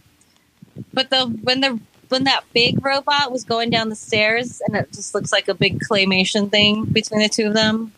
but 0.92 1.10
the 1.10 1.26
when 1.42 1.60
the 1.60 1.78
when 2.08 2.24
that 2.24 2.42
big 2.52 2.84
robot 2.84 3.30
was 3.30 3.44
going 3.44 3.70
down 3.70 3.88
the 3.88 3.94
stairs 3.94 4.60
and 4.66 4.76
it 4.76 4.92
just 4.92 5.14
looks 5.14 5.30
like 5.32 5.46
a 5.48 5.54
big 5.54 5.78
claymation 5.80 6.50
thing 6.50 6.84
between 6.86 7.20
the 7.20 7.28
two 7.28 7.46
of 7.46 7.54
them, 7.54 7.92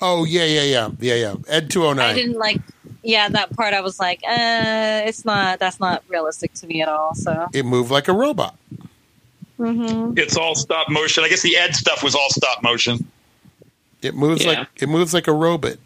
Oh 0.00 0.24
yeah, 0.24 0.44
yeah, 0.44 0.62
yeah, 0.62 0.90
yeah, 1.00 1.14
yeah. 1.14 1.34
Ed 1.48 1.70
two 1.70 1.82
hundred 1.82 2.02
nine. 2.02 2.10
I 2.10 2.14
didn't 2.14 2.38
like. 2.38 2.60
Yeah, 3.02 3.28
that 3.28 3.54
part 3.54 3.74
I 3.74 3.80
was 3.82 3.98
like, 3.98 4.20
uh, 4.26 5.02
it's 5.04 5.24
not. 5.24 5.58
That's 5.58 5.78
not 5.78 6.02
realistic 6.08 6.54
to 6.54 6.66
me 6.66 6.80
at 6.82 6.88
all. 6.88 7.14
So, 7.14 7.48
It 7.52 7.64
moved 7.66 7.90
like 7.90 8.08
a 8.08 8.12
robot. 8.12 8.56
hmm 9.56 10.14
It's 10.16 10.36
all 10.36 10.54
stop 10.54 10.88
motion. 10.88 11.22
I 11.24 11.28
guess 11.28 11.42
the 11.42 11.56
Ed 11.56 11.74
stuff 11.74 12.02
was 12.02 12.14
all 12.14 12.28
stop 12.30 12.62
motion. 12.62 13.06
It 14.04 14.14
moves 14.14 14.44
Yeah. 14.44 14.50
like 14.60 14.68
it 14.82 14.88
moves 14.88 15.14
like 15.14 15.26
a 15.28 15.32
robot. 15.32 15.76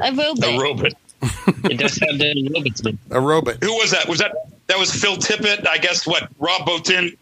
a 0.00 0.12
robot. 0.12 0.44
A 0.44 0.58
robot. 0.58 0.92
it 1.70 1.78
does 1.78 1.96
have 1.98 2.18
the 2.18 2.50
robots. 2.54 2.82
man. 2.84 2.98
A 3.10 3.20
robot. 3.20 3.56
Who 3.62 3.72
was 3.74 3.90
that? 3.90 4.08
Was 4.08 4.18
that 4.18 4.32
that 4.66 4.78
was 4.78 4.92
Phil 4.92 5.16
Tippett? 5.16 5.66
I 5.66 5.78
guess 5.78 6.06
what 6.06 6.28
Rob 6.38 6.62
Bottin. 6.62 7.16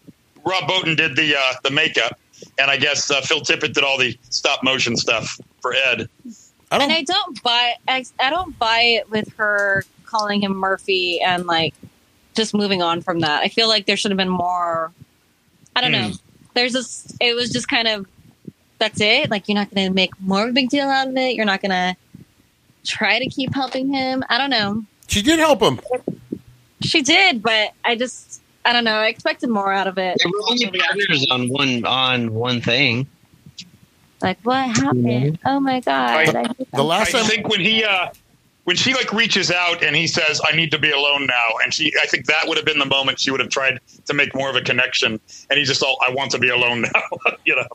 Rob 0.46 0.64
Bottin 0.64 0.96
did 0.96 1.16
the 1.16 1.34
uh, 1.36 1.54
the 1.62 1.70
makeup, 1.70 2.18
and 2.58 2.70
I 2.70 2.76
guess 2.76 3.10
uh, 3.10 3.20
Phil 3.22 3.40
Tippett 3.40 3.72
did 3.72 3.82
all 3.84 3.98
the 3.98 4.16
stop 4.30 4.62
motion 4.62 4.96
stuff 4.96 5.38
for 5.60 5.74
Ed. 5.74 6.08
I 6.70 6.82
and 6.82 6.92
I 6.92 7.02
don't 7.02 7.42
buy. 7.42 7.74
I, 7.88 8.04
I 8.20 8.30
don't 8.30 8.58
buy 8.58 8.80
it 8.80 9.10
with 9.10 9.32
her 9.36 9.84
calling 10.04 10.42
him 10.42 10.54
Murphy 10.56 11.20
and 11.20 11.46
like 11.46 11.74
just 12.34 12.52
moving 12.54 12.82
on 12.82 13.00
from 13.00 13.20
that. 13.20 13.42
I 13.42 13.48
feel 13.48 13.68
like 13.68 13.86
there 13.86 13.96
should 13.96 14.10
have 14.10 14.18
been 14.18 14.28
more. 14.28 14.92
I 15.76 15.80
don't 15.80 15.92
know. 15.92 16.10
There's 16.54 16.72
this. 16.72 17.16
It 17.20 17.34
was 17.34 17.50
just 17.50 17.68
kind 17.68 17.88
of. 17.88 18.06
That's 18.78 19.00
it. 19.00 19.30
Like 19.30 19.48
you're 19.48 19.54
not 19.56 19.72
going 19.74 19.86
to 19.88 19.92
make 19.94 20.10
more 20.20 20.44
of 20.44 20.50
a 20.50 20.52
big 20.52 20.68
deal 20.68 20.88
out 20.88 21.08
of 21.08 21.16
it. 21.16 21.34
You're 21.36 21.46
not 21.46 21.62
going 21.62 21.70
to 21.70 21.96
try 22.84 23.18
to 23.18 23.26
keep 23.28 23.54
helping 23.54 23.92
him. 23.92 24.22
I 24.28 24.36
don't 24.38 24.50
know. 24.50 24.84
she 25.08 25.22
did 25.22 25.38
help 25.38 25.62
him. 25.62 25.80
She 26.82 27.02
did, 27.02 27.42
but 27.42 27.72
I 27.84 27.96
just. 27.96 28.40
I 28.66 28.72
don't 28.72 28.84
know. 28.84 28.94
I 28.96 29.08
expected 29.08 29.50
more 29.50 29.70
out 29.72 29.86
of 29.86 29.98
it. 29.98 30.16
They 30.22 30.30
were 30.30 30.40
only 30.48 30.78
partners 30.80 31.26
on 31.30 31.48
one 31.48 31.84
on 31.84 32.32
one 32.32 32.60
thing. 32.62 33.06
Like 34.22 34.38
what 34.42 34.64
happened? 34.70 35.38
Oh 35.44 35.60
my 35.60 35.80
god! 35.80 36.34
I- 36.34 36.40
I 36.42 36.54
The 36.72 36.82
last 36.82 37.14
I 37.14 37.18
time. 37.20 37.28
think 37.28 37.48
when 37.48 37.60
he 37.60 37.84
uh, 37.84 38.08
when 38.64 38.76
she 38.76 38.92
like 38.94 39.12
reaches 39.12 39.50
out 39.50 39.82
and 39.82 39.94
he 39.94 40.06
says, 40.06 40.40
"I 40.46 40.54
need 40.56 40.70
to 40.72 40.78
be 40.78 40.90
alone 40.90 41.26
now," 41.26 41.48
and 41.62 41.72
she, 41.72 41.92
I 42.02 42.06
think 42.06 42.26
that 42.26 42.46
would 42.48 42.56
have 42.56 42.66
been 42.66 42.78
the 42.78 42.86
moment 42.86 43.20
she 43.20 43.30
would 43.30 43.40
have 43.40 43.50
tried 43.50 43.78
to 44.06 44.14
make 44.14 44.34
more 44.34 44.50
of 44.50 44.56
a 44.56 44.62
connection. 44.62 45.20
And 45.50 45.58
he 45.58 45.64
just 45.64 45.82
all, 45.82 45.98
"I 46.06 46.10
want 46.12 46.30
to 46.32 46.38
be 46.38 46.48
alone 46.48 46.80
now," 46.94 47.02
you 47.44 47.56
know. 47.56 47.66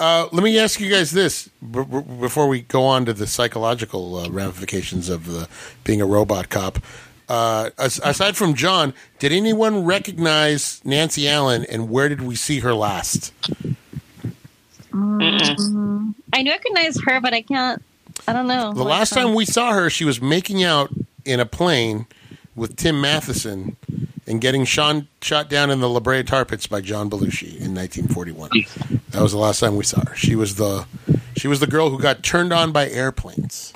Uh, 0.00 0.28
let 0.32 0.42
me 0.42 0.58
ask 0.58 0.80
you 0.80 0.90
guys 0.90 1.10
this 1.12 1.48
b- 1.70 1.84
b- 1.84 2.00
before 2.20 2.48
we 2.48 2.62
go 2.62 2.82
on 2.84 3.04
to 3.06 3.12
the 3.12 3.26
psychological 3.26 4.16
uh, 4.16 4.28
ramifications 4.30 5.08
of 5.08 5.26
the 5.26 5.48
being 5.84 6.00
a 6.00 6.06
robot 6.06 6.48
cop. 6.48 6.78
Uh, 7.28 7.70
as, 7.78 7.98
aside 8.04 8.36
from 8.36 8.54
John, 8.54 8.94
did 9.18 9.32
anyone 9.32 9.84
recognize 9.84 10.80
Nancy 10.84 11.28
Allen, 11.28 11.64
and 11.68 11.90
where 11.90 12.08
did 12.08 12.22
we 12.22 12.36
see 12.36 12.60
her 12.60 12.72
last? 12.74 13.32
Mhm. 14.92 16.14
I 16.32 16.42
recognize 16.42 16.98
her, 17.04 17.20
but 17.20 17.34
I 17.34 17.42
can't. 17.42 17.82
I 18.28 18.32
don't 18.32 18.46
know. 18.46 18.72
The 18.72 18.82
last 18.82 19.12
time 19.12 19.34
we 19.34 19.44
saw 19.44 19.72
her, 19.72 19.90
she 19.90 20.04
was 20.04 20.20
making 20.20 20.64
out 20.64 20.90
in 21.24 21.40
a 21.40 21.46
plane 21.46 22.06
with 22.54 22.76
Tim 22.76 23.00
Matheson 23.00 23.76
and 24.26 24.40
getting 24.40 24.64
Sean 24.64 25.06
shot 25.22 25.48
down 25.48 25.70
in 25.70 25.80
the 25.80 25.88
La 25.88 26.00
Brea 26.00 26.22
tar 26.22 26.44
pits 26.44 26.66
by 26.66 26.80
John 26.80 27.08
Belushi 27.08 27.58
in 27.60 27.74
1941. 27.74 28.50
That 29.10 29.22
was 29.22 29.32
the 29.32 29.38
last 29.38 29.60
time 29.60 29.76
we 29.76 29.84
saw 29.84 30.04
her. 30.04 30.16
She 30.16 30.34
was 30.34 30.56
the 30.56 30.86
she 31.36 31.48
was 31.48 31.60
the 31.60 31.66
girl 31.66 31.90
who 31.90 32.00
got 32.00 32.22
turned 32.22 32.52
on 32.52 32.72
by 32.72 32.88
airplanes 32.88 33.72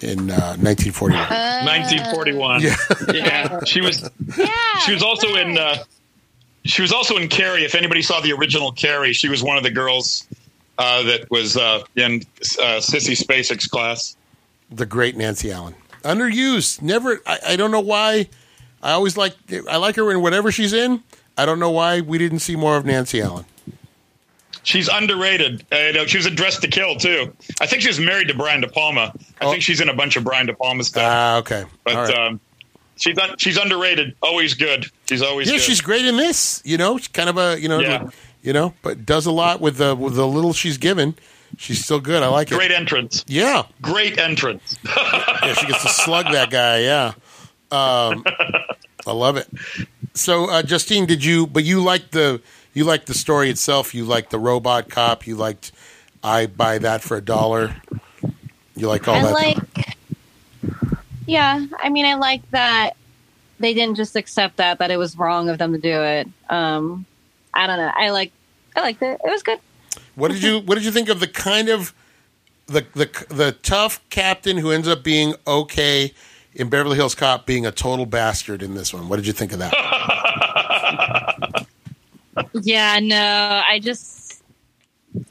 in 0.00 0.30
uh, 0.30 0.56
1941. 0.56 1.20
Uh, 1.20 1.62
1941. 1.64 2.62
Yeah. 2.62 2.76
Yeah. 3.12 3.64
She 3.64 3.80
was 3.80 4.08
Yeah, 4.36 4.78
she 4.84 4.92
was 4.92 5.02
also 5.02 5.34
in 5.34 5.58
uh, 5.58 5.76
she 6.64 6.82
was 6.82 6.92
also 6.92 7.16
in 7.16 7.28
Carrie. 7.28 7.64
If 7.64 7.74
anybody 7.74 8.02
saw 8.02 8.20
the 8.20 8.32
original 8.32 8.72
Carrie, 8.72 9.12
she 9.12 9.28
was 9.28 9.42
one 9.42 9.56
of 9.56 9.62
the 9.62 9.70
girls 9.70 10.26
uh, 10.80 11.02
that 11.04 11.30
was 11.30 11.56
uh, 11.56 11.82
in 11.94 12.22
uh, 12.58 12.80
Sissy 12.80 13.16
Spacek's 13.16 13.68
class. 13.68 14.16
the 14.72 14.86
great 14.86 15.16
Nancy 15.16 15.52
Allen. 15.52 15.74
Underused. 16.02 16.80
Never. 16.82 17.20
I, 17.26 17.38
I 17.50 17.56
don't 17.56 17.70
know 17.70 17.80
why. 17.80 18.28
I 18.82 18.92
always 18.92 19.16
like. 19.16 19.34
I 19.68 19.76
like 19.76 19.96
her 19.96 20.10
in 20.10 20.22
whatever 20.22 20.50
she's 20.50 20.72
in. 20.72 21.02
I 21.36 21.44
don't 21.46 21.58
know 21.60 21.70
why 21.70 22.00
we 22.00 22.16
didn't 22.18 22.38
see 22.40 22.56
more 22.56 22.76
of 22.76 22.84
Nancy 22.86 23.20
Allen. 23.20 23.44
She's 24.62 24.88
underrated. 24.88 25.64
Uh, 25.72 25.76
you 25.76 25.92
know, 25.92 26.06
she 26.06 26.18
was 26.18 26.26
in 26.26 26.34
Dressed 26.34 26.60
to 26.62 26.68
Kill 26.68 26.96
too. 26.96 27.32
I 27.60 27.66
think 27.66 27.82
she 27.82 27.88
was 27.88 27.98
married 28.00 28.28
to 28.28 28.34
Brian 28.34 28.60
De 28.60 28.68
Palma. 28.68 29.12
I 29.40 29.44
Oh. 29.46 29.50
think 29.50 29.62
she's 29.62 29.80
in 29.80 29.88
a 29.88 29.94
bunch 29.94 30.16
of 30.16 30.24
Brian 30.24 30.46
De 30.46 30.54
Palma 30.54 30.84
stuff. 30.84 31.02
Ah, 31.06 31.36
okay. 31.38 31.64
but 31.84 31.94
right. 31.94 32.14
um, 32.14 32.40
she's 32.96 33.16
un- 33.18 33.36
she's 33.38 33.56
underrated. 33.56 34.14
Always 34.22 34.52
good. 34.54 34.86
She's 35.08 35.22
always 35.22 35.48
yeah, 35.48 35.54
good. 35.56 35.62
she's 35.62 35.80
great 35.80 36.04
in 36.04 36.16
this. 36.16 36.60
You 36.64 36.76
know, 36.76 36.98
she's 36.98 37.08
kind 37.08 37.28
of 37.30 37.38
a 37.38 37.58
you 37.60 37.68
know, 37.68 37.80
Yeah. 37.80 38.02
like, 38.02 38.14
you 38.42 38.52
know, 38.52 38.74
but 38.82 39.04
does 39.06 39.26
a 39.26 39.32
lot 39.32 39.60
with 39.60 39.76
the 39.76 39.94
with 39.94 40.14
the 40.14 40.26
little 40.26 40.52
she's 40.52 40.78
given. 40.78 41.14
She's 41.58 41.84
still 41.84 42.00
good. 42.00 42.22
I 42.22 42.28
like 42.28 42.50
it. 42.50 42.54
great 42.54 42.70
entrance. 42.70 43.24
Yeah, 43.26 43.64
Great 43.82 44.18
entrance. 44.18 44.76
yeah. 44.84 45.52
She 45.54 45.66
gets 45.66 45.82
to 45.82 45.88
slug 45.88 46.26
that 46.32 46.50
guy. 46.50 46.80
Yeah, 46.80 47.12
um, 47.72 48.24
I 49.06 49.12
love 49.12 49.36
it. 49.36 49.48
So, 50.14 50.48
uh, 50.48 50.62
Justine, 50.62 51.06
did 51.06 51.24
you? 51.24 51.46
But 51.46 51.64
you 51.64 51.82
liked 51.82 52.12
the 52.12 52.40
you 52.72 52.84
liked 52.84 53.06
the 53.06 53.14
story 53.14 53.50
itself. 53.50 53.94
You 53.94 54.04
liked 54.04 54.30
the 54.30 54.38
robot 54.38 54.88
cop. 54.88 55.26
You 55.26 55.36
liked 55.36 55.72
I 56.22 56.46
buy 56.46 56.78
that 56.78 57.02
for 57.02 57.16
a 57.16 57.20
dollar. 57.22 57.76
You 58.76 58.88
like 58.88 59.08
all 59.08 59.16
I 59.16 59.22
that. 59.22 59.32
like. 59.32 59.96
Yeah, 61.26 61.66
I 61.78 61.90
mean, 61.90 62.06
I 62.06 62.14
like 62.14 62.48
that 62.50 62.96
they 63.60 63.74
didn't 63.74 63.96
just 63.96 64.16
accept 64.16 64.56
that 64.56 64.78
that 64.78 64.90
it 64.90 64.96
was 64.96 65.16
wrong 65.16 65.48
of 65.48 65.58
them 65.58 65.72
to 65.72 65.78
do 65.78 66.02
it. 66.02 66.28
Um, 66.48 67.06
I 67.54 67.66
don't 67.66 67.78
know. 67.78 67.90
I 67.94 68.10
like. 68.10 68.32
I 68.76 68.80
liked 68.82 69.02
it. 69.02 69.20
It 69.24 69.30
was 69.30 69.42
good. 69.42 69.58
What 70.14 70.30
did 70.30 70.42
you 70.42 70.60
What 70.60 70.76
did 70.76 70.84
you 70.84 70.92
think 70.92 71.08
of 71.08 71.20
the 71.20 71.26
kind 71.28 71.68
of 71.68 71.92
the 72.66 72.86
the 72.94 73.08
the 73.28 73.52
tough 73.62 74.00
captain 74.10 74.56
who 74.58 74.70
ends 74.70 74.86
up 74.88 75.02
being 75.02 75.34
okay 75.46 76.12
in 76.54 76.68
Beverly 76.68 76.96
Hills 76.96 77.14
Cop 77.14 77.46
being 77.46 77.66
a 77.66 77.72
total 77.72 78.06
bastard 78.06 78.62
in 78.62 78.74
this 78.74 78.92
one? 78.94 79.08
What 79.08 79.16
did 79.16 79.26
you 79.26 79.32
think 79.32 79.52
of 79.52 79.58
that? 79.60 79.74
Yeah, 82.62 83.00
no, 83.02 83.62
I 83.68 83.80
just. 83.80 84.42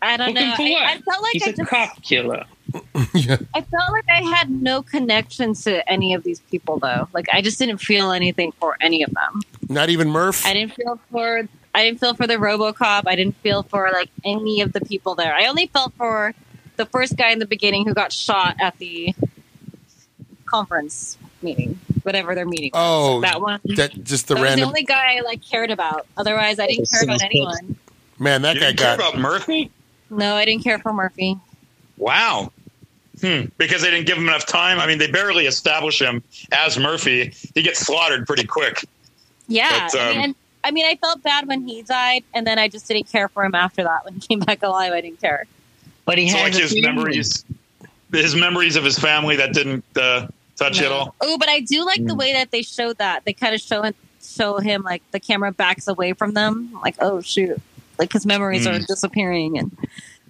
I 0.02 0.18
don't 0.18 0.34
Looking 0.34 0.74
know. 0.74 0.78
I. 0.80 0.94
I 0.94 1.02
felt 1.02 1.24
like 1.24 1.34
He's 1.34 1.48
I 1.48 1.50
a 1.50 1.54
just. 1.54 1.70
cop 1.70 2.02
killer. 2.04 2.44
yeah. 3.16 3.38
I 3.56 3.62
felt 3.62 3.92
like 3.92 4.06
I 4.10 4.22
had 4.36 4.50
no 4.52 4.84
connection 4.84 5.54
to 5.56 5.90
any 5.90 6.14
of 6.14 6.24
these 6.24 6.40
people, 6.42 6.78
though. 6.78 7.08
Like 7.14 7.28
I 7.34 7.42
just 7.42 7.58
didn't 7.58 7.78
feel 7.80 8.12
anything 8.12 8.52
for 8.60 8.78
any 8.82 9.02
of 9.04 9.12
them. 9.12 9.42
Not 9.70 9.90
even 9.90 10.10
Murph. 10.10 10.46
I 10.46 10.54
didn't 10.54 10.74
feel 10.74 11.00
for 11.12 11.48
I 11.74 11.84
didn't 11.84 12.00
feel 12.00 12.14
for 12.14 12.28
the 12.28 12.36
RoboCop. 12.36 13.04
I 13.06 13.16
didn't 13.16 13.36
feel 13.38 13.64
for 13.64 13.90
like 13.94 14.10
any 14.24 14.62
of 14.62 14.74
the 14.74 14.82
people 14.82 15.16
there. 15.16 15.34
I 15.34 15.46
only 15.48 15.68
felt 15.68 15.94
for 15.94 16.34
the 16.78 16.86
first 16.86 17.16
guy 17.18 17.32
in 17.32 17.40
the 17.40 17.46
beginning 17.46 17.86
who 17.86 17.94
got 17.94 18.12
shot 18.12 18.56
at 18.60 18.78
the 18.78 19.14
conference 20.46 21.18
meeting, 21.42 21.80
whatever 22.04 22.36
their 22.36 22.46
meeting. 22.46 22.72
was. 22.74 22.82
Oh, 22.82 23.22
that 23.22 23.42
one. 23.42 23.60
that 23.76 24.04
just 24.04 24.28
the 24.28 24.36
that 24.36 24.42
was 24.42 24.50
the 24.50 24.56
random 24.56 24.68
only 24.70 24.84
guy 24.84 25.18
I 25.18 25.22
like 25.22 25.42
cared 25.44 25.72
about. 25.72 26.08
Otherwise, 26.18 26.60
I 26.60 26.68
didn't 26.68 26.90
care 26.90 27.04
about 27.04 27.22
anyone. 27.22 27.78
man. 28.18 28.42
That 28.42 28.56
You 28.56 28.62
guy 28.62 28.68
didn't 28.68 28.80
care 28.80 28.98
got 28.98 29.10
about 29.10 29.22
Murphy? 29.22 29.72
No, 30.10 30.36
I 30.36 30.46
didn't 30.46 30.64
care 30.64 30.80
for 30.80 30.92
Murphy. 30.92 31.38
Wow. 31.98 32.52
Hmm. 33.22 33.46
Because 33.58 33.82
they 33.82 33.92
didn't 33.92 34.08
give 34.08 34.18
him 34.18 34.28
enough 34.28 34.46
time. 34.46 34.80
I 34.80 34.88
mean, 34.88 34.98
they 34.98 35.12
barely 35.12 35.46
establish 35.46 36.02
him 36.02 36.24
as 36.52 36.80
Murphy. 36.80 37.34
He 37.54 37.62
gets 37.62 37.80
slaughtered 37.80 38.26
pretty 38.26 38.46
quick. 38.46 38.86
Yeah, 39.48 39.88
But, 39.92 40.00
um, 40.00 40.08
mean, 40.10 40.24
and, 40.24 40.36
I 40.64 40.72
mean, 40.72 40.86
I 40.86 40.96
felt 40.98 41.24
bad 41.24 41.48
when 41.48 41.68
he 41.68 41.82
died, 41.84 42.24
and 42.34 42.46
then 42.46 42.60
I 42.60 42.68
just 42.68 42.88
didn't 42.88 43.10
care 43.12 43.30
for 43.30 43.44
him 43.46 43.56
after 43.56 43.84
that. 43.84 44.04
When 44.06 44.16
he 44.16 44.20
came 44.28 44.40
back 44.40 44.62
alive, 44.64 44.92
I 44.92 45.02
didn't 45.02 45.22
care. 45.22 45.46
But 46.06 46.18
he 46.18 46.30
So 46.30 46.38
has 46.38 46.54
like 46.54 46.62
his 46.62 46.72
family. 46.74 46.88
memories, 46.88 47.46
his 48.12 48.36
memories 48.36 48.76
of 48.76 48.84
his 48.84 48.98
family 48.98 49.36
that 49.38 49.54
didn't 49.54 49.86
uh, 49.96 50.28
touch 50.58 50.80
you 50.80 50.86
at 50.88 50.92
all. 50.92 51.16
Oh, 51.22 51.38
but 51.38 51.50
I 51.50 51.60
do 51.62 51.86
like 51.86 52.02
Mm. 52.02 52.08
the 52.08 52.16
way 52.16 52.34
that 52.34 52.52
they 52.52 52.62
showed 52.62 52.98
that. 52.98 53.24
They 53.26 53.34
kind 53.34 53.54
of 53.56 53.62
show 53.62 53.84
it, 53.84 53.96
show 54.22 54.58
him 54.58 54.82
like 54.84 55.02
the 55.12 55.20
camera 55.20 55.52
backs 55.52 55.88
away 55.88 56.14
from 56.14 56.34
them, 56.34 56.72
like 56.84 56.96
oh 57.00 57.22
shoot, 57.22 57.58
like 57.98 58.12
his 58.12 58.26
memories 58.26 58.66
are 58.68 58.80
Mm. 58.80 58.88
disappearing, 58.88 59.58
and 59.58 59.72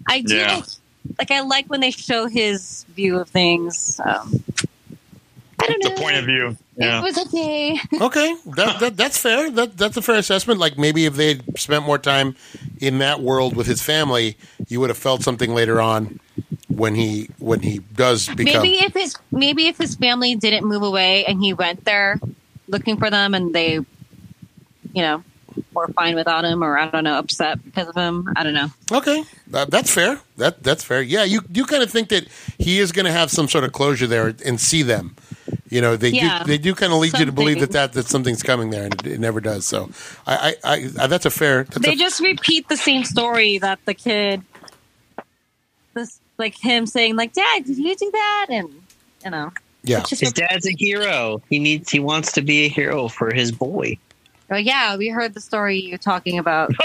I 0.08 0.22
do 0.22 0.36
Yeah. 0.38 0.56
like, 0.56 0.66
like 1.18 1.32
I 1.32 1.40
like 1.42 1.68
when 1.70 1.80
they 1.80 1.92
show 1.92 2.28
his 2.28 2.86
view 2.94 3.18
of 3.20 3.30
things. 3.30 4.00
Um, 4.06 4.44
I 5.62 5.68
don't 5.68 5.84
know. 5.84 5.90
The 5.90 6.02
point 6.02 6.16
of 6.16 6.26
view. 6.26 6.58
Yeah. 6.78 7.00
It 7.00 7.04
was 7.04 7.18
okay. 7.18 7.78
okay. 8.02 8.36
That, 8.56 8.80
that 8.80 8.98
that's 8.98 9.18
fair. 9.18 9.52
That 9.52 9.78
that's 9.78 9.98
a 9.98 10.02
fair 10.02 10.16
assessment. 10.16 10.60
Like 10.60 10.78
maybe 10.78 11.06
if 11.06 11.16
they 11.16 11.30
had 11.30 11.60
spent 11.60 11.86
more 11.86 11.98
time 11.98 12.36
in 12.80 13.00
that 13.00 13.22
world 13.22 13.56
with 13.56 13.68
his 13.68 13.82
family, 13.82 14.38
you 14.68 14.80
would 14.80 14.90
have 14.90 14.98
felt 14.98 15.24
something 15.24 15.54
later 15.54 15.82
on 15.82 16.20
when 16.70 16.96
he 16.96 17.30
when 17.40 17.60
he 17.62 17.80
does 17.80 18.28
become. 18.30 18.64
Maybe 18.64 18.78
if 18.78 18.94
his 18.94 19.16
maybe 19.32 19.68
if 19.68 19.78
his 19.78 19.96
family 19.96 20.36
didn't 20.36 20.66
move 20.66 20.84
away 20.84 21.26
and 21.26 21.42
he 21.42 21.54
went 21.54 21.84
there 21.86 22.20
looking 22.68 22.98
for 22.98 23.10
them, 23.10 23.34
and 23.34 23.54
they, 23.54 23.74
you 23.74 23.86
know, 24.94 25.24
were 25.74 25.88
fine 25.90 26.16
without 26.16 26.46
him, 26.46 26.64
or 26.64 26.78
I 26.78 26.90
don't 26.90 27.04
know, 27.04 27.18
upset 27.18 27.64
because 27.64 27.88
of 27.88 27.96
him. 27.96 28.32
I 28.36 28.44
don't 28.44 28.54
know. 28.54 28.70
Okay, 28.92 29.24
uh, 29.54 29.66
that's 29.66 29.94
fair. 29.94 30.20
That 30.38 30.64
that's 30.64 30.84
fair. 30.84 31.02
Yeah, 31.02 31.24
you 31.24 31.42
you 31.52 31.66
kind 31.66 31.84
of 31.84 31.90
think 31.92 32.10
that 32.10 32.28
he 32.58 32.80
is 32.80 32.92
going 32.92 33.06
to 33.06 33.12
have 33.12 33.32
some 33.32 33.48
sort 33.48 33.64
of 33.64 33.72
closure 33.72 34.08
there 34.08 34.34
and 34.46 34.60
see 34.60 34.82
them. 34.82 35.16
You 35.70 35.82
know, 35.82 35.96
they 35.96 36.10
Yeah. 36.10 36.40
do 36.40 36.46
they 36.46 36.58
do 36.58 36.76
kind 36.76 36.92
of 36.94 37.00
lead 37.00 37.18
you 37.18 37.26
to 37.26 37.32
believe 37.32 37.60
that, 37.60 37.72
that 37.72 37.94
that 37.94 38.08
something's 38.08 38.44
coming 38.44 38.70
there, 38.70 38.86
and 38.86 38.94
it, 38.94 39.08
it 39.08 39.20
never 39.20 39.40
does. 39.40 39.66
So, 39.66 39.90
I, 40.26 40.56
I, 40.64 40.74
I, 40.74 40.90
I 41.04 41.08
that's 41.08 41.26
a 41.26 41.32
fair. 41.32 41.64
That's 41.64 41.80
they 41.80 41.94
a, 41.94 41.96
just 41.96 42.20
repeat 42.20 42.68
the 42.70 42.78
same 42.78 43.04
story 43.04 43.58
that 43.60 43.80
the 43.86 43.94
kid 43.94 44.44
this 45.94 46.20
like 46.38 46.56
him 46.56 46.86
saying 46.86 47.16
like 47.16 47.34
dad 47.34 47.66
did 47.66 47.78
you 47.78 47.96
do 47.96 48.12
that 48.12 48.46
and 48.50 48.70
you 49.26 49.32
know 49.32 49.52
yeah. 49.84 50.04
His 50.08 50.34
dad's 50.34 50.68
a 50.68 50.72
hero. 50.78 51.42
He 51.50 51.60
needs. 51.60 51.90
He 51.90 52.00
wants 52.00 52.34
to 52.34 52.42
be 52.42 52.66
a 52.66 52.68
hero 52.68 53.08
for 53.08 53.34
his 53.34 53.52
boy. 53.52 53.98
Oh, 54.52 54.56
yeah 54.58 54.96
we 54.98 55.10
heard 55.10 55.34
the 55.34 55.42
story 55.42 55.80
you 55.80 55.98
talking 55.98 56.38
about 56.40 56.72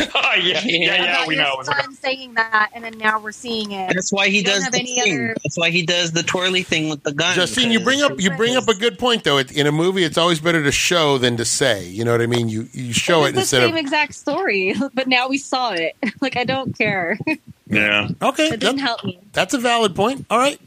yeah, 0.00 0.34
yeah, 0.40 0.60
yeah, 0.64 1.04
about 1.14 1.26
we 1.26 1.34
your 1.36 1.44
know. 1.44 1.62
son 1.62 1.94
saying 1.94 2.34
that 2.34 2.70
and 2.74 2.84
then 2.84 2.96
now 2.98 3.18
we're 3.20 3.32
seeing 3.32 3.72
it 3.72 3.88
That's 3.94 4.12
why 4.12 4.28
he 4.28 4.38
You 4.38 4.44
does 4.44 4.64
the 4.66 4.70
thing. 4.70 5.00
other- 5.00 5.36
That's 5.42 5.58
why 5.58 5.70
he 5.70 5.82
does 5.84 6.12
the 6.12 6.22
twirly 6.22 6.62
thing 6.62 6.88
with 6.88 7.02
the 7.02 7.12
gun. 7.12 7.34
Justine, 7.34 7.70
you 7.72 7.80
bring 7.80 8.02
up 8.02 8.20
you 8.20 8.30
bring 8.36 8.56
up 8.56 8.68
a 8.68 8.74
good 8.74 8.98
point 8.98 9.24
though. 9.24 9.38
It, 9.38 9.50
in 9.56 9.66
a 9.66 9.72
movie, 9.72 10.04
it's 10.04 10.18
always 10.18 10.40
better 10.40 10.62
to 10.62 10.70
show 10.72 11.18
than 11.18 11.36
to 11.38 11.44
say. 11.44 11.86
You 11.88 12.04
know 12.04 12.12
what 12.12 12.20
I 12.22 12.26
mean? 12.26 12.48
You 12.48 12.68
you 12.72 12.92
show 12.92 13.24
it 13.24 13.34
instead 13.36 13.62
of. 13.62 13.62
the 13.62 13.68
same 13.68 13.74
of 13.74 13.80
exact 13.80 14.14
story 14.14 14.74
but 14.94 15.08
now 15.08 15.28
we 15.28 15.38
saw 15.38 15.72
it 15.72 15.96
like 16.20 16.36
i 16.36 16.44
don't 16.44 16.76
care 16.76 17.18
Yeah. 17.66 18.08
okay. 18.22 18.50
didn't 18.50 18.76
that- 18.76 18.78
help 18.82 19.04
me 19.04 19.18
That's 19.32 19.54
a 19.54 19.58
valid 19.58 19.94
point. 19.96 20.26
All 20.30 20.38
right. 20.38 20.60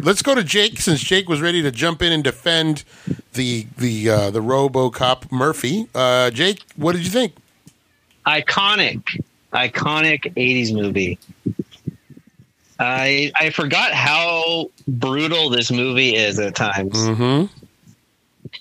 Let's 0.00 0.22
go 0.22 0.34
to 0.34 0.44
Jake 0.44 0.80
since 0.80 1.00
Jake 1.00 1.28
was 1.28 1.40
ready 1.40 1.62
to 1.62 1.70
jump 1.70 2.02
in 2.02 2.12
and 2.12 2.22
defend 2.22 2.84
the 3.32 3.66
the 3.76 4.08
uh, 4.10 4.30
the 4.30 4.40
RoboCop 4.40 5.30
Murphy. 5.32 5.88
Uh, 5.94 6.30
Jake, 6.30 6.62
what 6.76 6.92
did 6.94 7.04
you 7.04 7.10
think? 7.10 7.34
iconic, 8.26 9.02
iconic 9.52 10.32
'80s 10.34 10.72
movie. 10.74 11.18
I 12.78 13.32
I 13.36 13.50
forgot 13.50 13.92
how 13.92 14.70
brutal 14.86 15.50
this 15.50 15.70
movie 15.72 16.14
is 16.14 16.38
at 16.38 16.54
times. 16.54 16.92
Mm-hmm. 16.94 17.52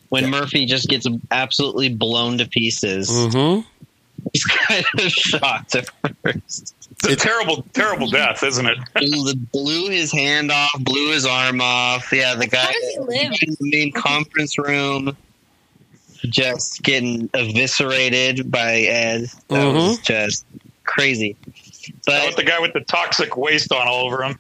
When 0.10 0.30
Murphy 0.30 0.66
just 0.66 0.90
gets 0.90 1.08
absolutely 1.32 1.90
blown 1.90 2.38
to 2.40 2.48
pieces, 2.48 3.10
Mm-hmm. 3.10 3.68
He's 4.34 4.46
kind 4.46 4.86
of 5.00 5.12
shocked 5.12 5.76
at 5.76 5.90
first. 6.02 6.76
It's 6.92 7.08
a 7.08 7.16
terrible, 7.16 7.64
terrible 7.74 8.10
death, 8.10 8.44
isn't 8.44 8.66
it? 8.66 8.78
Blew, 8.96 9.36
blew 9.36 9.90
his 9.90 10.12
hand 10.12 10.52
off, 10.52 10.72
blew 10.80 11.12
his 11.12 11.26
arm 11.26 11.62
off. 11.62 12.12
Yeah, 12.12 12.36
the 12.36 12.48
guy 12.48 12.58
how 12.58 12.72
does 12.72 12.94
he 12.94 13.00
live 13.00 13.34
in 13.42 13.56
the 13.60 13.70
main 13.70 13.92
conference 13.92 14.58
room 14.58 15.16
just 16.26 16.82
getting 16.84 17.30
eviscerated 17.34 18.50
by 18.52 18.80
Ed. 18.82 19.22
That 19.22 19.50
mm-hmm. 19.50 19.78
was 19.78 20.00
just 20.00 20.46
crazy. 20.84 21.36
With 21.44 22.02
But 22.06 22.36
the 22.36 22.44
guy 22.44 22.60
with 22.60 22.74
the 22.74 22.82
toxic 22.82 23.38
waste 23.38 23.72
on 23.72 23.88
all 23.88 24.06
over 24.06 24.24
him. 24.24 24.38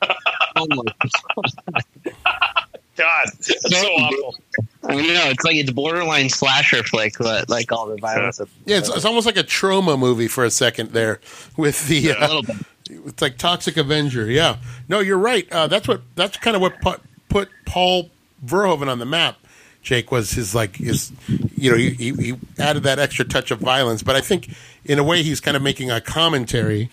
oh 0.55 0.67
my 0.69 0.83
God, 0.85 2.66
it's 2.97 3.81
so 3.81 3.87
awful. 3.87 4.35
I 4.83 4.95
mean, 4.95 5.13
no, 5.13 5.29
it's 5.29 5.43
like 5.43 5.55
it's 5.55 5.71
borderline 5.71 6.29
slasher 6.29 6.83
flick, 6.83 7.15
but 7.17 7.49
like 7.49 7.71
all 7.71 7.87
the 7.87 7.97
violence. 7.97 8.39
Of, 8.39 8.49
Yeah, 8.65 8.77
it's, 8.77 8.89
it's 8.89 9.05
almost 9.05 9.25
like 9.25 9.37
a 9.37 9.43
trauma 9.43 9.97
movie 9.97 10.27
for 10.27 10.45
a 10.45 10.51
second 10.51 10.91
there 10.91 11.19
with 11.55 11.87
the 11.87 12.09
a 12.09 12.17
uh, 12.17 12.27
little 12.27 12.43
bit. 12.43 12.55
it's 12.89 13.21
like 13.21 13.37
Toxic 13.37 13.77
Avenger. 13.77 14.29
Yeah, 14.29 14.57
no, 14.87 14.99
you're 14.99 15.17
right. 15.17 15.51
Uh, 15.51 15.67
that's 15.67 15.87
what 15.87 16.01
that's 16.15 16.37
kind 16.37 16.55
of 16.55 16.61
what 16.61 16.79
put, 16.81 17.01
put 17.29 17.49
Paul 17.65 18.09
Verhoeven 18.45 18.87
on 18.87 18.99
the 18.99 19.05
map. 19.05 19.37
Jake 19.81 20.11
was 20.11 20.31
his 20.31 20.53
like 20.53 20.75
his, 20.75 21.11
you 21.55 21.71
know, 21.71 21.77
he, 21.77 21.91
he, 21.91 22.11
he 22.11 22.35
added 22.59 22.83
that 22.83 22.99
extra 22.99 23.23
touch 23.23 23.51
of 23.51 23.59
violence. 23.59 24.03
But 24.03 24.15
I 24.15 24.21
think 24.21 24.49
in 24.83 24.99
a 24.99 25.03
way 25.03 25.23
he's 25.23 25.39
kind 25.39 25.55
of 25.55 25.63
making 25.63 25.91
a 25.91 26.01
commentary 26.01 26.89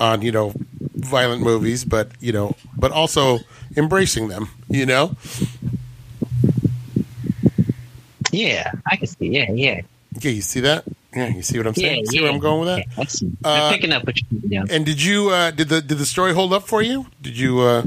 on 0.00 0.22
you 0.22 0.32
know 0.32 0.52
violent 0.94 1.42
movies, 1.42 1.84
but 1.84 2.10
you 2.20 2.32
know, 2.32 2.56
but 2.76 2.92
also 2.92 3.38
embracing 3.76 4.28
them. 4.28 4.48
You 4.68 4.86
know, 4.86 5.16
Yeah, 8.32 8.72
I 8.86 8.96
can 8.96 9.06
see. 9.06 9.28
Yeah, 9.28 9.52
yeah, 9.52 9.82
okay, 10.16 10.30
you 10.30 10.42
see 10.42 10.60
that? 10.60 10.84
Yeah, 11.14 11.28
you 11.28 11.42
see 11.42 11.58
what 11.58 11.66
I'm 11.66 11.74
yeah. 11.76 11.88
saying? 11.88 12.06
see 12.06 12.16
yeah. 12.16 12.22
where 12.22 12.32
I'm 12.32 12.38
going 12.38 12.60
with 12.60 12.68
that? 12.68 12.78
Yeah, 12.78 13.02
I 13.02 13.04
see. 13.04 13.30
Uh, 13.44 13.48
I'm 13.48 13.74
picking 13.74 13.92
up 13.92 14.06
what 14.06 14.16
you're 14.18 14.40
doing. 14.40 14.70
And 14.70 14.86
did 14.86 15.02
you 15.02 15.28
uh, 15.28 15.50
did 15.50 15.68
the 15.68 15.82
did 15.82 15.98
the 15.98 16.06
story 16.06 16.32
hold 16.32 16.52
up 16.52 16.66
for 16.66 16.80
you? 16.80 17.06
Did 17.20 17.38
you 17.38 17.60
uh, 17.60 17.84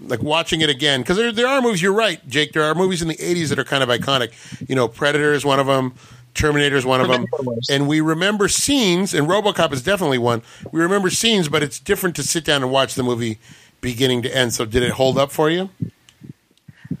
like 0.00 0.22
watching 0.22 0.62
it 0.62 0.70
again 0.70 1.02
because 1.02 1.18
there 1.18 1.32
there 1.32 1.46
are 1.46 1.60
movies. 1.60 1.82
You're 1.82 1.92
right, 1.92 2.26
Jake. 2.28 2.52
There 2.52 2.64
are 2.64 2.74
movies 2.74 3.02
in 3.02 3.08
the 3.08 3.16
'80s 3.16 3.50
that 3.50 3.58
are 3.58 3.64
kind 3.64 3.82
of 3.82 3.88
iconic. 3.90 4.32
You 4.68 4.74
know, 4.74 4.88
Predator 4.88 5.34
is 5.34 5.44
one 5.44 5.60
of 5.60 5.66
them. 5.66 5.94
Terminator 6.36 6.76
is 6.76 6.84
one 6.86 7.00
of 7.00 7.08
them, 7.08 7.26
and 7.70 7.88
we 7.88 8.00
remember 8.00 8.46
scenes. 8.48 9.14
And 9.14 9.26
RoboCop 9.26 9.72
is 9.72 9.82
definitely 9.82 10.18
one. 10.18 10.42
We 10.70 10.80
remember 10.80 11.10
scenes, 11.10 11.48
but 11.48 11.62
it's 11.62 11.78
different 11.80 12.14
to 12.16 12.22
sit 12.22 12.44
down 12.44 12.62
and 12.62 12.70
watch 12.70 12.94
the 12.94 13.02
movie 13.02 13.38
beginning 13.80 14.22
to 14.22 14.36
end. 14.36 14.52
So, 14.54 14.64
did 14.64 14.82
it 14.82 14.92
hold 14.92 15.18
up 15.18 15.32
for 15.32 15.50
you? 15.50 15.70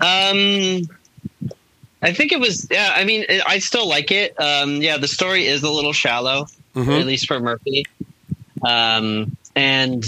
Um, 0.00 0.82
I 2.02 2.12
think 2.12 2.32
it 2.32 2.40
was. 2.40 2.66
Yeah, 2.70 2.92
I 2.94 3.04
mean, 3.04 3.24
it, 3.28 3.42
I 3.46 3.58
still 3.58 3.88
like 3.88 4.10
it. 4.10 4.38
Um, 4.40 4.82
yeah, 4.82 4.96
the 4.98 5.08
story 5.08 5.46
is 5.46 5.62
a 5.62 5.70
little 5.70 5.92
shallow, 5.92 6.46
Mhm. 6.74 7.00
at 7.00 7.06
least 7.06 7.26
for 7.26 7.38
Murphy. 7.40 7.84
Um, 8.66 9.36
and 9.54 10.04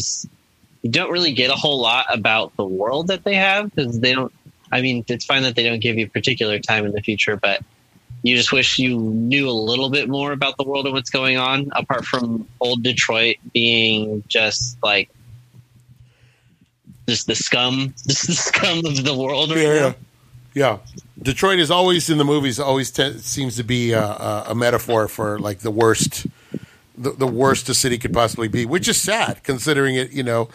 you 0.82 0.90
don't 0.90 1.10
really 1.10 1.32
get 1.32 1.50
a 1.50 1.54
whole 1.54 1.80
lot 1.80 2.06
about 2.12 2.56
the 2.56 2.64
world 2.64 3.08
that 3.08 3.24
they 3.24 3.34
have 3.34 3.74
because 3.74 4.00
they 4.00 4.12
don't. 4.14 4.32
I 4.70 4.80
mean, 4.82 5.04
it's 5.08 5.24
fine 5.24 5.42
that 5.44 5.54
they 5.56 5.64
don't 5.64 5.80
give 5.80 5.96
you 5.96 6.08
particular 6.08 6.58
time 6.58 6.84
in 6.84 6.92
the 6.92 7.00
future, 7.00 7.36
but 7.36 7.62
you 8.22 8.36
just 8.36 8.52
wish 8.52 8.78
you 8.78 8.98
knew 8.98 9.48
a 9.48 9.52
little 9.52 9.90
bit 9.90 10.08
more 10.08 10.32
about 10.32 10.56
the 10.56 10.64
world 10.64 10.86
and 10.86 10.94
what's 10.94 11.10
going 11.10 11.36
on, 11.36 11.70
apart 11.72 12.04
from 12.04 12.46
old 12.60 12.82
Detroit 12.82 13.36
being 13.52 14.24
just 14.28 14.76
like 14.82 15.08
just 17.08 17.26
the 17.26 17.34
scum, 17.34 17.94
just 18.06 18.26
the 18.26 18.34
scum 18.34 18.84
of 18.84 19.04
the 19.04 19.16
world 19.16 19.50
right 19.50 19.62
now. 19.62 19.94
yeah. 20.54 20.78
Detroit 21.20 21.58
is 21.58 21.70
always 21.70 22.08
in 22.10 22.18
the 22.18 22.24
movies. 22.24 22.60
Always 22.60 22.90
te- 22.90 23.18
seems 23.18 23.56
to 23.56 23.64
be 23.64 23.94
uh, 23.94 24.02
a, 24.02 24.44
a 24.50 24.54
metaphor 24.54 25.08
for 25.08 25.38
like 25.38 25.60
the 25.60 25.70
worst, 25.70 26.26
the, 26.96 27.10
the 27.10 27.26
worst 27.26 27.68
a 27.68 27.74
city 27.74 27.98
could 27.98 28.12
possibly 28.12 28.46
be, 28.46 28.64
which 28.64 28.86
is 28.86 29.00
sad 29.00 29.42
considering 29.42 29.96
it. 29.96 30.12
You 30.12 30.22
know 30.22 30.48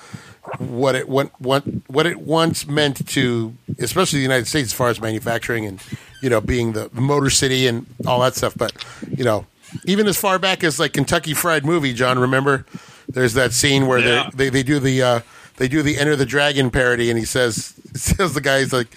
what 0.59 0.95
it 0.95 1.07
what 1.09 1.29
what 1.41 1.63
what 1.87 2.05
it 2.05 2.19
once 2.21 2.67
meant 2.67 3.07
to, 3.09 3.55
especially 3.79 4.19
the 4.19 4.23
United 4.23 4.47
States, 4.47 4.69
as 4.69 4.73
far 4.73 4.89
as 4.89 4.99
manufacturing 5.01 5.65
and 5.65 5.81
you 6.21 6.29
know 6.29 6.41
being 6.41 6.73
the 6.73 6.89
motor 6.93 7.29
city 7.29 7.67
and 7.67 7.85
all 8.05 8.19
that 8.21 8.35
stuff. 8.35 8.53
But 8.55 8.73
you 9.15 9.23
know, 9.23 9.45
even 9.85 10.07
as 10.07 10.17
far 10.17 10.39
back 10.39 10.63
as 10.63 10.79
like 10.79 10.93
Kentucky 10.93 11.33
Fried 11.33 11.65
Movie, 11.65 11.93
John, 11.93 12.19
remember? 12.19 12.65
There's 13.07 13.33
that 13.33 13.51
scene 13.53 13.87
where 13.87 13.99
Yeah. 13.99 14.29
they, 14.33 14.49
they 14.49 14.63
do 14.63 14.79
the 14.79 15.01
uh, 15.01 15.19
they 15.57 15.67
do 15.67 15.81
the 15.81 15.97
Enter 15.97 16.15
the 16.15 16.25
Dragon 16.25 16.71
parody, 16.71 17.09
and 17.09 17.19
he 17.19 17.25
says 17.25 17.73
says 17.93 18.33
the 18.33 18.41
guy's 18.41 18.71
like 18.73 18.87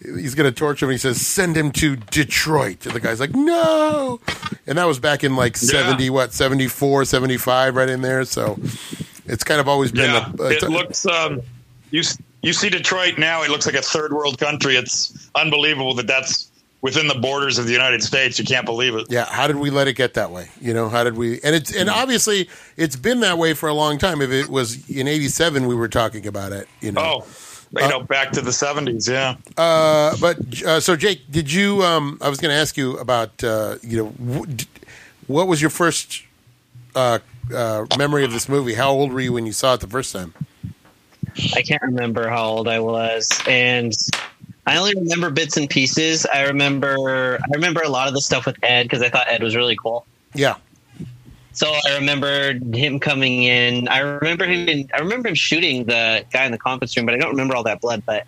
he's 0.00 0.34
going 0.34 0.50
to 0.50 0.56
torture 0.56 0.86
him. 0.86 0.92
He 0.92 0.98
says, 0.98 1.20
"Send 1.24 1.56
him 1.56 1.70
to 1.72 1.96
Detroit." 1.96 2.86
And 2.86 2.94
the 2.94 3.00
guy's 3.00 3.20
like, 3.20 3.34
"No." 3.34 4.20
And 4.66 4.76
that 4.78 4.86
was 4.86 4.98
back 4.98 5.22
in 5.24 5.34
like 5.36 5.56
seventy, 5.56 6.08
what 6.10 6.32
74, 6.32 7.04
75, 7.04 7.76
right 7.76 7.88
in 7.88 8.02
there. 8.02 8.24
So 8.24 8.58
it's 9.28 9.44
kind 9.44 9.60
of 9.60 9.68
always 9.68 9.92
been. 9.92 10.10
Yeah, 10.10 10.32
a, 10.38 10.42
uh, 10.42 10.48
it 10.48 10.62
looks. 10.64 11.06
Um, 11.06 11.42
you 11.90 12.02
you 12.42 12.52
see 12.52 12.68
Detroit 12.70 13.18
now; 13.18 13.42
it 13.42 13.50
looks 13.50 13.66
like 13.66 13.74
a 13.74 13.82
third 13.82 14.12
world 14.12 14.38
country. 14.38 14.76
It's 14.76 15.30
unbelievable 15.34 15.94
that 15.94 16.06
that's 16.06 16.50
within 16.80 17.08
the 17.08 17.14
borders 17.16 17.58
of 17.58 17.66
the 17.66 17.72
United 17.72 18.02
States. 18.02 18.38
You 18.38 18.44
can't 18.44 18.64
believe 18.66 18.94
it. 18.94 19.06
yeah. 19.10 19.24
How 19.24 19.46
did 19.46 19.56
we 19.56 19.70
let 19.70 19.88
it 19.88 19.94
get 19.94 20.14
that 20.14 20.30
way? 20.30 20.48
You 20.60 20.74
know, 20.74 20.88
how 20.88 21.04
did 21.04 21.16
we? 21.16 21.40
And 21.42 21.54
it's 21.54 21.74
and 21.74 21.88
obviously 21.90 22.48
it's 22.76 22.96
been 22.96 23.20
that 23.20 23.38
way 23.38 23.54
for 23.54 23.68
a 23.68 23.74
long 23.74 23.98
time. 23.98 24.20
If 24.22 24.30
it 24.30 24.48
was 24.48 24.88
in 24.88 25.08
'87, 25.08 25.66
we 25.66 25.74
were 25.74 25.88
talking 25.88 26.26
about 26.26 26.52
it. 26.52 26.68
You 26.80 26.92
know. 26.92 27.22
Oh, 27.24 27.26
you 27.78 27.86
know, 27.88 28.00
back 28.02 28.32
to 28.32 28.40
the 28.40 28.52
seventies. 28.52 29.08
Yeah. 29.08 29.36
Uh, 29.56 30.16
but 30.20 30.62
uh, 30.62 30.80
so 30.80 30.96
Jake, 30.96 31.30
did 31.30 31.52
you? 31.52 31.82
Um, 31.82 32.18
I 32.20 32.28
was 32.28 32.38
going 32.38 32.54
to 32.54 32.58
ask 32.58 32.76
you 32.76 32.96
about 32.98 33.42
uh, 33.44 33.76
you 33.82 33.96
know 33.98 34.10
w- 34.10 34.46
d- 34.46 34.66
what 35.26 35.48
was 35.48 35.60
your 35.60 35.70
first 35.70 36.22
uh, 37.54 37.86
memory 37.96 38.24
of 38.24 38.32
this 38.32 38.48
movie? 38.48 38.74
How 38.74 38.90
old 38.90 39.12
were 39.12 39.20
you 39.20 39.32
when 39.32 39.46
you 39.46 39.52
saw 39.52 39.74
it 39.74 39.80
the 39.80 39.86
first 39.86 40.12
time? 40.12 40.34
I 41.54 41.62
can't 41.62 41.82
remember 41.82 42.28
how 42.28 42.44
old 42.46 42.68
I 42.68 42.80
was, 42.80 43.30
and 43.46 43.92
I 44.66 44.76
only 44.78 44.94
remember 44.94 45.30
bits 45.30 45.56
and 45.56 45.68
pieces. 45.70 46.26
I 46.26 46.44
remember 46.46 47.38
I 47.42 47.54
remember 47.54 47.80
a 47.82 47.88
lot 47.88 48.08
of 48.08 48.14
the 48.14 48.20
stuff 48.20 48.44
with 48.46 48.56
Ed 48.62 48.84
because 48.84 49.02
I 49.02 49.08
thought 49.08 49.28
Ed 49.28 49.42
was 49.42 49.54
really 49.54 49.76
cool. 49.76 50.04
Yeah, 50.34 50.56
So 51.52 51.72
I 51.88 51.94
remember 51.94 52.52
him 52.74 53.00
coming 53.00 53.44
in. 53.44 53.88
I 53.88 54.00
remember 54.00 54.44
him. 54.46 54.68
In, 54.68 54.90
I 54.94 54.98
remember 54.98 55.28
him 55.28 55.34
shooting 55.34 55.84
the 55.84 56.24
guy 56.32 56.44
in 56.44 56.52
the 56.52 56.58
conference 56.58 56.96
room, 56.96 57.06
but 57.06 57.14
I 57.14 57.18
don't 57.18 57.30
remember 57.30 57.56
all 57.56 57.64
that 57.64 57.80
blood. 57.80 58.02
But 58.04 58.26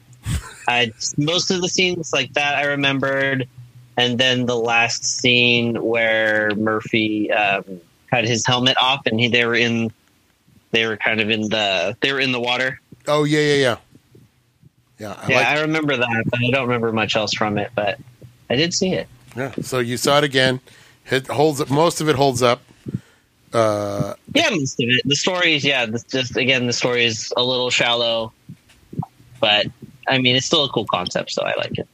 I 0.68 0.92
most 1.18 1.50
of 1.50 1.60
the 1.60 1.68
scenes 1.68 2.12
like 2.12 2.32
that 2.34 2.56
I 2.56 2.66
remembered, 2.66 3.48
and 3.96 4.18
then 4.18 4.46
the 4.46 4.56
last 4.56 5.04
scene 5.04 5.82
where 5.82 6.54
Murphy 6.54 7.30
um, 7.32 7.80
had 8.10 8.24
his 8.26 8.44
helmet 8.46 8.76
off 8.80 9.06
and 9.06 9.18
he 9.20 9.28
they 9.28 9.44
were 9.44 9.54
in. 9.54 9.92
They 10.72 10.86
were 10.86 10.96
kind 10.96 11.20
of 11.20 11.30
in 11.30 11.42
the. 11.48 11.96
They 12.00 12.12
were 12.12 12.20
in 12.20 12.32
the 12.32 12.40
water. 12.40 12.80
Oh 13.08 13.24
yeah, 13.24 13.40
yeah, 13.40 13.54
yeah. 13.54 13.76
Yeah, 14.98 15.12
I 15.18 15.28
yeah, 15.30 15.36
like, 15.36 15.46
I 15.46 15.60
remember 15.62 15.96
that, 15.96 16.24
but 16.30 16.40
I 16.46 16.50
don't 16.50 16.66
remember 16.68 16.92
much 16.92 17.16
else 17.16 17.32
from 17.34 17.56
it. 17.58 17.70
But 17.74 17.98
I 18.50 18.56
did 18.56 18.72
see 18.74 18.92
it. 18.92 19.08
yeah. 19.36 19.52
So 19.62 19.78
you 19.78 19.96
saw 19.96 20.18
it 20.18 20.24
again. 20.24 20.60
It 21.10 21.26
holds 21.26 21.60
up. 21.60 21.70
Most 21.70 22.00
of 22.00 22.08
it 22.08 22.16
holds 22.16 22.42
up. 22.42 22.60
Uh, 23.52 24.14
Yeah, 24.34 24.50
most 24.50 24.78
of 24.80 24.88
it. 24.90 25.02
The 25.04 25.16
story 25.16 25.56
is 25.56 25.64
yeah. 25.64 25.86
This 25.86 26.04
just 26.04 26.36
again, 26.36 26.66
the 26.66 26.72
story 26.72 27.04
is 27.04 27.32
a 27.36 27.42
little 27.42 27.70
shallow, 27.70 28.32
but 29.40 29.66
I 30.06 30.18
mean, 30.18 30.36
it's 30.36 30.46
still 30.46 30.64
a 30.64 30.68
cool 30.68 30.86
concept, 30.86 31.32
so 31.32 31.42
I 31.42 31.54
like 31.56 31.78
it. 31.78 31.88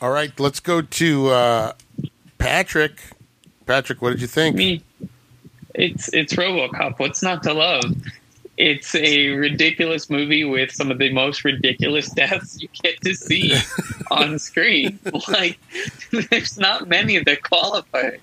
all 0.00 0.10
right, 0.10 0.38
let's 0.38 0.60
go 0.60 0.82
to 0.82 1.28
uh, 1.30 1.72
Patrick. 2.38 3.00
Patrick, 3.66 4.00
what 4.02 4.10
did 4.10 4.20
you 4.20 4.26
think? 4.28 4.54
Me, 4.56 4.82
it's 5.78 6.08
it's 6.12 6.34
RoboCop. 6.34 6.98
What's 6.98 7.22
not 7.22 7.42
to 7.44 7.54
love? 7.54 7.84
It's 8.56 8.94
a 8.96 9.28
ridiculous 9.30 10.10
movie 10.10 10.44
with 10.44 10.72
some 10.72 10.90
of 10.90 10.98
the 10.98 11.12
most 11.12 11.44
ridiculous 11.44 12.10
deaths 12.14 12.60
you 12.60 12.68
get 12.82 13.00
to 13.02 13.14
see 13.14 13.54
on 14.10 14.38
screen. 14.40 14.98
Like, 15.28 15.58
there's 16.30 16.58
not 16.58 16.88
many 16.88 17.18
that 17.18 17.42
qualify. 17.44 18.16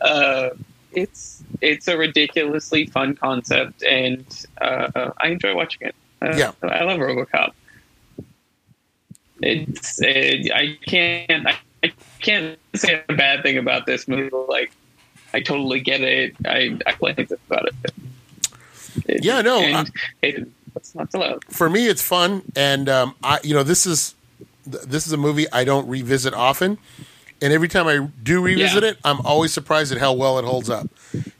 Uh, 0.00 0.50
it's 0.92 1.44
it's 1.60 1.88
a 1.88 1.96
ridiculously 1.98 2.86
fun 2.86 3.14
concept, 3.16 3.82
and 3.82 4.24
uh, 4.62 5.10
I 5.18 5.28
enjoy 5.28 5.54
watching 5.54 5.88
it. 5.88 5.94
Uh, 6.22 6.34
Yeah. 6.34 6.52
I 6.62 6.84
love 6.84 6.98
RoboCop. 6.98 7.52
It's 9.42 10.00
I 10.02 10.78
can't 10.86 11.46
I, 11.46 11.58
I 11.84 11.92
can't 12.20 12.58
say 12.74 13.02
a 13.06 13.12
bad 13.12 13.42
thing 13.42 13.58
about 13.58 13.84
this 13.84 14.08
movie. 14.08 14.30
Like 14.48 14.72
I 15.34 15.40
totally 15.40 15.80
get 15.80 16.00
it. 16.00 16.34
I 16.46 16.78
I 16.86 16.92
play 16.92 17.12
about 17.12 17.66
it. 17.68 17.74
It- 19.06 19.24
Yeah, 19.24 19.42
no, 19.42 19.60
and 19.60 19.90
it, 20.22 20.48
what's 20.72 20.94
not 20.94 21.12
love? 21.14 21.42
For 21.50 21.68
me, 21.68 21.86
it's 21.86 22.02
fun, 22.02 22.42
and 22.56 22.88
um, 22.88 23.14
I, 23.22 23.38
you 23.42 23.54
know, 23.54 23.62
this 23.62 23.86
is 23.86 24.14
this 24.66 25.06
is 25.06 25.12
a 25.12 25.16
movie 25.16 25.46
I 25.52 25.64
don't 25.64 25.86
revisit 25.88 26.32
often, 26.34 26.78
and 27.42 27.52
every 27.52 27.68
time 27.68 27.86
I 27.86 28.08
do 28.22 28.40
revisit 28.40 28.82
Yeah. 28.82 28.90
it, 28.90 28.98
I'm 29.04 29.20
always 29.26 29.52
surprised 29.52 29.92
at 29.92 29.98
how 29.98 30.12
well 30.14 30.38
it 30.38 30.44
holds 30.44 30.70
up. 30.70 30.88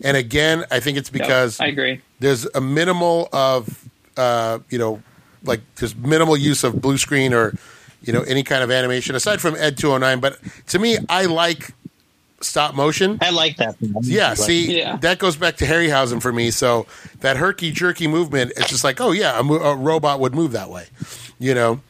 And 0.03 0.17
again, 0.17 0.65
I 0.71 0.81
think 0.81 0.99
it's 0.99 1.11
because 1.11 1.59
I 1.61 1.67
agree. 1.69 2.01
there's 2.21 2.47
a 2.55 2.61
minimal 2.61 3.29
of 3.33 3.89
uh, 4.17 4.59
you 4.71 4.79
know 4.79 5.03
like 5.45 5.61
there's 5.77 5.95
minimal 5.97 6.37
use 6.37 6.63
of 6.65 6.81
blue 6.81 6.99
screen 6.99 7.33
or 7.33 7.55
you 8.03 8.13
know 8.13 8.23
any 8.23 8.43
kind 8.43 8.63
of 8.63 8.71
animation 8.71 9.15
aside 9.15 9.41
from 9.41 9.55
ed 9.57 9.77
209 9.77 10.21
but 10.21 10.39
to 10.67 10.79
me 10.79 10.97
i 11.09 11.25
like 11.27 11.73
stop 12.47 12.75
motion 12.75 13.19
I 13.21 13.31
like 13.31 13.57
that. 13.59 13.77
yeah 14.03 14.31
But- 14.31 14.39
see 14.39 14.79
Yeah. 14.79 14.97
that 14.99 15.19
goes 15.19 15.37
back 15.37 15.57
to 15.59 15.65
harryhausen 15.67 16.21
for 16.23 16.33
me 16.33 16.51
so 16.51 16.87
that 17.21 17.37
herky 17.37 17.71
jerky 17.73 18.07
movement 18.07 18.53
it's 18.57 18.69
just 18.69 18.85
like 18.85 19.01
oh 19.01 19.13
yeah 19.13 19.39
a, 19.39 19.43
mo- 19.43 19.57
a 19.63 19.75
robot 19.77 20.21
would 20.21 20.35
move 20.35 20.53
that 20.53 20.71
way 20.71 20.87
you 21.39 21.55
know 21.55 21.81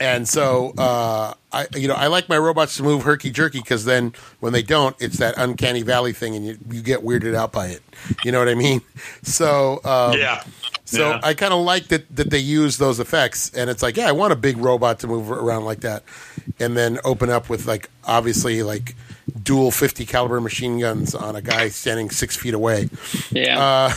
and 0.00 0.28
so 0.28 0.74
uh, 0.78 1.32
I, 1.50 1.66
you 1.74 1.88
know, 1.88 1.94
I 1.94 2.06
like 2.08 2.28
my 2.28 2.36
robots 2.38 2.76
to 2.76 2.82
move 2.82 3.02
herky 3.02 3.30
jerky 3.30 3.58
because 3.58 3.84
then 3.86 4.12
when 4.38 4.52
they 4.52 4.62
don't, 4.62 4.94
it's 5.00 5.16
that 5.16 5.34
uncanny 5.38 5.82
valley 5.82 6.12
thing, 6.12 6.36
and 6.36 6.46
you, 6.46 6.58
you 6.70 6.82
get 6.82 7.00
weirded 7.00 7.34
out 7.34 7.52
by 7.52 7.68
it. 7.68 7.82
You 8.22 8.30
know 8.30 8.38
what 8.38 8.48
I 8.48 8.54
mean? 8.54 8.82
So 9.22 9.80
um, 9.84 10.16
yeah. 10.16 10.44
so 10.84 11.08
Yeah. 11.10 11.20
I 11.22 11.34
kind 11.34 11.52
of 11.54 11.60
like 11.64 11.88
that 11.88 12.14
that 12.14 12.30
they 12.30 12.38
use 12.38 12.76
those 12.76 13.00
effects, 13.00 13.50
and 13.54 13.70
it's 13.70 13.82
like, 13.82 13.96
yeah, 13.96 14.08
I 14.08 14.12
want 14.12 14.32
a 14.32 14.36
big 14.36 14.58
robot 14.58 15.00
to 15.00 15.06
move 15.08 15.30
around 15.32 15.64
like 15.64 15.80
that, 15.80 16.04
and 16.60 16.76
then 16.76 16.98
open 17.02 17.30
up 17.30 17.48
with 17.48 17.66
like 17.66 17.88
obviously 18.04 18.62
like 18.62 18.94
dual 19.42 19.70
fifty 19.70 20.06
caliber 20.06 20.40
machine 20.40 20.78
guns 20.78 21.14
on 21.14 21.36
a 21.36 21.42
guy 21.42 21.68
standing 21.68 22.10
six 22.10 22.36
feet 22.36 22.54
away. 22.54 22.88
Yeah. 23.30 23.92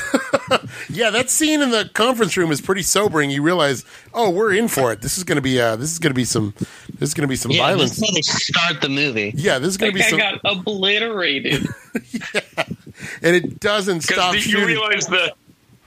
Uh, 0.52 0.58
yeah, 0.90 1.10
that 1.10 1.30
scene 1.30 1.62
in 1.62 1.72
the 1.72 1.90
conference 1.94 2.38
room 2.38 2.52
is 2.52 2.62
pretty 2.62 2.84
sobering. 2.84 3.30
You 3.30 3.42
realize, 3.42 3.86
oh, 4.14 4.30
we're 4.30 4.54
in 4.54 4.68
for 4.68 4.92
it. 4.92 5.02
This 5.02 5.18
is 5.18 5.24
going 5.24 5.38
to 5.38 5.42
be 5.42 5.60
uh, 5.60 5.76
this 5.76 5.92
is 5.92 6.00
going 6.00 6.12
to 6.12 6.16
be 6.16 6.26
some 6.26 6.54
this 7.00 7.10
is 7.10 7.14
going 7.14 7.24
to 7.24 7.32
be 7.32 7.36
some 7.36 7.52
yeah, 7.52 7.68
violence. 7.68 7.92
this 7.92 8.02
is 8.02 8.10
how 8.10 8.14
they 8.14 8.22
start 8.22 8.82
the 8.82 8.90
movie. 8.90 9.34
yeah, 9.36 9.60
this 9.60 9.70
is 9.70 9.78
going 9.78 9.92
to 9.92 9.96
be 9.96 10.02
guy 10.02 10.10
some, 10.10 10.20
got 10.20 10.42
obliterated. 10.44 11.68
and 13.22 13.36
it 13.36 13.60
doesn't 13.60 14.02
stop 14.02 14.34
you 14.34 14.42
shooting. 14.42 14.66
realize 14.66 15.08
the 15.08 15.34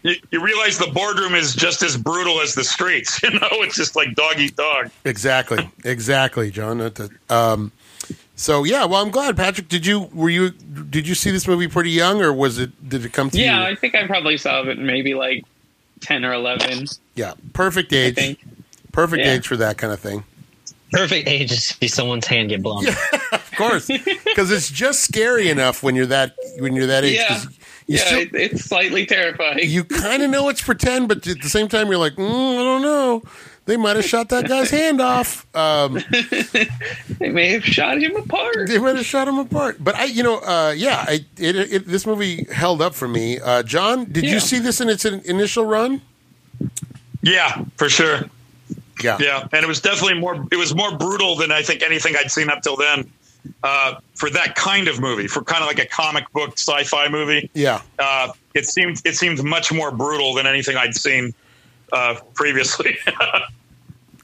you, 0.04 0.16
realize 0.32 0.76
the 0.76 0.90
boardroom 0.92 1.34
is 1.34 1.54
just 1.54 1.82
as 1.82 1.96
brutal 1.96 2.40
as 2.40 2.54
the 2.54 2.64
streets. 2.64 3.20
You 3.24 3.40
know, 3.40 3.48
it's 3.52 3.74
just 3.74 3.96
like 3.96 4.14
dog 4.14 4.38
eat 4.38 4.54
dog. 4.54 4.90
Exactly, 5.06 5.70
exactly, 5.82 6.50
John. 6.50 6.92
Um, 7.30 7.72
so 8.36 8.64
yeah, 8.64 8.84
well, 8.84 9.02
I'm 9.02 9.10
glad, 9.10 9.36
Patrick. 9.36 9.68
Did 9.68 9.86
you 9.86 10.08
were 10.12 10.30
you 10.30 10.50
did 10.50 11.06
you 11.06 11.14
see 11.14 11.30
this 11.30 11.46
movie 11.46 11.68
pretty 11.68 11.90
young, 11.90 12.20
or 12.22 12.32
was 12.32 12.58
it 12.58 12.88
did 12.88 13.04
it 13.04 13.12
come 13.12 13.30
to 13.30 13.38
yeah, 13.38 13.56
you? 13.56 13.62
Yeah, 13.62 13.68
I 13.68 13.74
think 13.74 13.94
I 13.94 14.06
probably 14.06 14.36
saw 14.36 14.62
it 14.62 14.78
maybe 14.78 15.14
like 15.14 15.44
ten 16.00 16.24
or 16.24 16.32
eleven. 16.32 16.86
Yeah, 17.14 17.34
perfect 17.52 17.92
age. 17.92 18.38
Perfect 18.92 19.24
Yeah. 19.24 19.32
age 19.34 19.46
for 19.46 19.56
that 19.56 19.78
kind 19.78 19.92
of 19.92 20.00
thing. 20.00 20.24
Perfect 20.92 21.26
age 21.28 21.50
to 21.50 21.56
see 21.56 21.88
someone's 21.88 22.26
hand 22.26 22.48
get 22.50 22.62
blown. 22.62 22.84
Of 23.32 23.58
course, 23.58 23.86
because 23.86 24.50
it's 24.50 24.68
just 24.68 25.02
scary 25.04 25.48
enough 25.48 25.80
when 25.84 25.94
you're 25.94 26.06
that 26.06 26.34
when 26.58 26.74
you're 26.74 26.88
that 26.88 27.04
age. 27.04 27.20
'cause 27.28 27.44
Yeah. 27.44 27.50
You 27.86 27.96
yeah, 27.98 28.04
still, 28.04 28.18
it, 28.20 28.30
it's 28.34 28.64
slightly 28.64 29.04
terrifying. 29.06 29.58
you 29.62 29.84
kind 29.84 30.22
of 30.24 30.30
know 30.30 30.48
it's 30.48 30.62
pretend, 30.62 31.06
but 31.06 31.24
at 31.26 31.40
the 31.42 31.48
same 31.50 31.68
time, 31.68 31.86
you're 31.88 31.98
like, 31.98 32.14
mm, 32.14 32.24
I 32.58 32.62
don't 32.64 32.82
know. 32.82 33.22
They 33.66 33.76
might 33.78 33.96
have 33.96 34.04
shot 34.04 34.28
that 34.28 34.46
guy's 34.46 34.68
hand 34.70 35.00
off. 35.00 35.46
Um, 35.56 35.94
they 37.18 37.30
may 37.30 37.48
have 37.52 37.64
shot 37.64 37.96
him 38.02 38.14
apart. 38.16 38.68
they 38.68 38.78
might 38.78 38.96
have 38.96 39.06
shot 39.06 39.26
him 39.26 39.38
apart. 39.38 39.82
But 39.82 39.94
I, 39.94 40.04
you 40.04 40.22
know, 40.22 40.38
uh, 40.40 40.74
yeah, 40.76 41.04
I, 41.08 41.24
it, 41.38 41.56
it, 41.56 41.86
this 41.86 42.04
movie 42.06 42.44
held 42.52 42.82
up 42.82 42.94
for 42.94 43.08
me. 43.08 43.40
Uh, 43.40 43.62
John, 43.62 44.04
did 44.12 44.24
Yeah. 44.24 44.32
you 44.34 44.40
see 44.40 44.58
this 44.58 44.80
in 44.82 44.88
its 44.90 45.04
initial 45.06 45.64
run? 45.64 46.02
Yeah, 47.22 47.64
for 47.76 47.88
sure. 47.88 48.20
Yeah. 49.02 49.16
Yeah, 49.20 49.48
and 49.52 49.64
it 49.64 49.66
was 49.66 49.80
definitely 49.80 50.20
more. 50.20 50.46
It 50.52 50.56
was 50.56 50.74
more 50.74 50.96
brutal 50.96 51.36
than 51.36 51.50
I 51.50 51.62
think 51.62 51.82
anything 51.82 52.14
I'd 52.16 52.30
seen 52.30 52.50
up 52.50 52.62
till 52.62 52.76
then. 52.76 53.10
Uh, 53.62 53.96
for 54.14 54.30
that 54.30 54.54
kind 54.54 54.88
of 54.88 55.00
movie, 55.00 55.26
for 55.26 55.42
kind 55.42 55.62
of 55.62 55.66
like 55.68 55.78
a 55.78 55.84
comic 55.86 56.30
book 56.32 56.52
sci-fi 56.58 57.08
movie, 57.08 57.50
Yeah. 57.52 57.82
uh, 57.98 58.28
it 58.54 58.66
seemed 58.66 59.02
it 59.04 59.16
seemed 59.16 59.42
much 59.44 59.70
more 59.72 59.90
brutal 59.90 60.32
than 60.34 60.46
anything 60.46 60.76
I'd 60.78 60.94
seen 60.94 61.34
uh, 61.94 62.16
previously. 62.34 62.98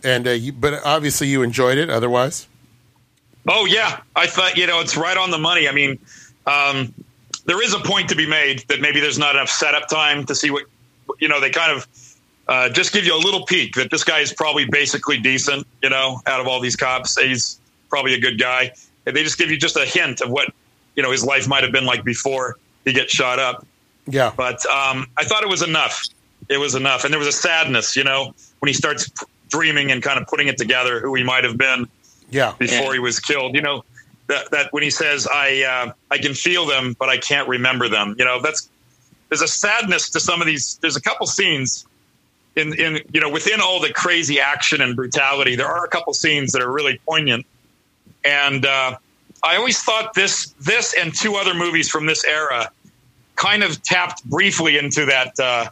And 0.02 0.26
uh, 0.26 0.30
you, 0.30 0.52
but 0.52 0.82
obviously 0.84 1.26
you 1.26 1.42
enjoyed 1.42 1.78
it. 1.78 1.90
Otherwise, 1.90 2.46
oh 3.48 3.66
yeah, 3.66 4.00
I 4.16 4.26
thought 4.26 4.56
you 4.56 4.66
know 4.66 4.80
it's 4.80 4.96
right 4.96 5.16
on 5.16 5.30
the 5.30 5.38
money. 5.38 5.68
I 5.68 5.72
mean, 5.72 5.98
um, 6.46 6.94
there 7.44 7.62
is 7.62 7.74
a 7.74 7.80
point 7.80 8.08
to 8.08 8.16
be 8.16 8.26
made 8.26 8.60
that 8.68 8.80
maybe 8.80 9.00
there's 9.00 9.18
not 9.18 9.34
enough 9.34 9.50
setup 9.50 9.88
time 9.88 10.24
to 10.26 10.34
see 10.34 10.50
what 10.50 10.64
you 11.18 11.28
know. 11.28 11.40
They 11.40 11.50
kind 11.50 11.72
of 11.72 11.86
uh, 12.48 12.70
just 12.70 12.92
give 12.92 13.04
you 13.04 13.14
a 13.14 13.20
little 13.20 13.44
peek 13.44 13.74
that 13.74 13.90
this 13.90 14.04
guy 14.04 14.20
is 14.20 14.32
probably 14.32 14.64
basically 14.64 15.18
decent. 15.18 15.66
You 15.82 15.90
know, 15.90 16.22
out 16.26 16.40
of 16.40 16.46
all 16.46 16.60
these 16.60 16.76
cops, 16.76 17.20
he's 17.20 17.60
probably 17.90 18.14
a 18.14 18.20
good 18.20 18.38
guy. 18.38 18.72
And 19.06 19.14
they 19.14 19.22
just 19.22 19.36
give 19.36 19.50
you 19.50 19.58
just 19.58 19.76
a 19.76 19.84
hint 19.84 20.22
of 20.22 20.30
what 20.30 20.50
you 20.96 21.02
know 21.02 21.10
his 21.10 21.24
life 21.24 21.46
might 21.46 21.62
have 21.62 21.72
been 21.72 21.84
like 21.84 22.04
before 22.04 22.56
he 22.84 22.94
gets 22.94 23.12
shot 23.12 23.38
up. 23.38 23.66
yeah. 24.06 24.32
But 24.34 24.64
um, 24.66 25.08
I 25.18 25.24
thought 25.24 25.42
it 25.42 25.48
was 25.50 25.60
enough. 25.60 26.06
It 26.50 26.58
was 26.58 26.74
enough, 26.74 27.04
and 27.04 27.12
there 27.12 27.18
was 27.18 27.28
a 27.28 27.32
sadness, 27.32 27.94
you 27.96 28.04
know, 28.04 28.34
when 28.58 28.66
he 28.66 28.74
starts 28.74 29.10
dreaming 29.48 29.90
and 29.92 30.02
kind 30.02 30.18
of 30.20 30.26
putting 30.26 30.48
it 30.48 30.58
together 30.58 31.00
who 31.00 31.14
he 31.14 31.22
might 31.22 31.44
have 31.44 31.56
been 31.56 31.86
Yeah. 32.30 32.54
before 32.58 32.86
Yeah. 32.88 32.92
he 32.94 32.98
was 32.98 33.20
killed. 33.20 33.54
You 33.54 33.62
know, 33.62 33.84
that 34.26 34.50
that 34.50 34.72
when 34.72 34.82
he 34.82 34.90
says, 34.90 35.26
"I 35.26 35.62
uh, 35.62 35.92
I 36.10 36.18
can 36.18 36.34
feel 36.34 36.66
them, 36.66 36.94
but 36.98 37.08
I 37.08 37.18
can't 37.18 37.48
remember 37.48 37.88
them." 37.88 38.16
You 38.18 38.24
know, 38.24 38.40
that's 38.42 38.68
there's 39.28 39.42
a 39.42 39.48
sadness 39.48 40.10
to 40.10 40.20
some 40.20 40.40
of 40.40 40.46
these. 40.46 40.76
There's 40.82 40.96
a 40.96 41.00
couple 41.00 41.26
scenes 41.26 41.86
in 42.56 42.74
in 42.74 43.00
you 43.12 43.20
know 43.20 43.28
within 43.28 43.60
all 43.60 43.80
the 43.80 43.92
crazy 43.92 44.40
action 44.40 44.80
and 44.80 44.96
brutality. 44.96 45.54
There 45.54 45.68
are 45.68 45.84
a 45.84 45.88
couple 45.88 46.12
scenes 46.14 46.50
that 46.52 46.62
are 46.62 46.70
really 46.70 47.00
poignant, 47.08 47.46
and 48.24 48.66
uh, 48.66 48.96
I 49.42 49.56
always 49.56 49.80
thought 49.82 50.14
this 50.14 50.52
this 50.60 50.94
and 50.94 51.14
two 51.16 51.36
other 51.36 51.54
movies 51.54 51.88
from 51.88 52.06
this 52.06 52.24
era 52.24 52.70
kind 53.36 53.62
of 53.62 53.80
tapped 53.82 54.24
briefly 54.24 54.76
into 54.78 55.06
that 55.06 55.38
uh, 55.40 55.68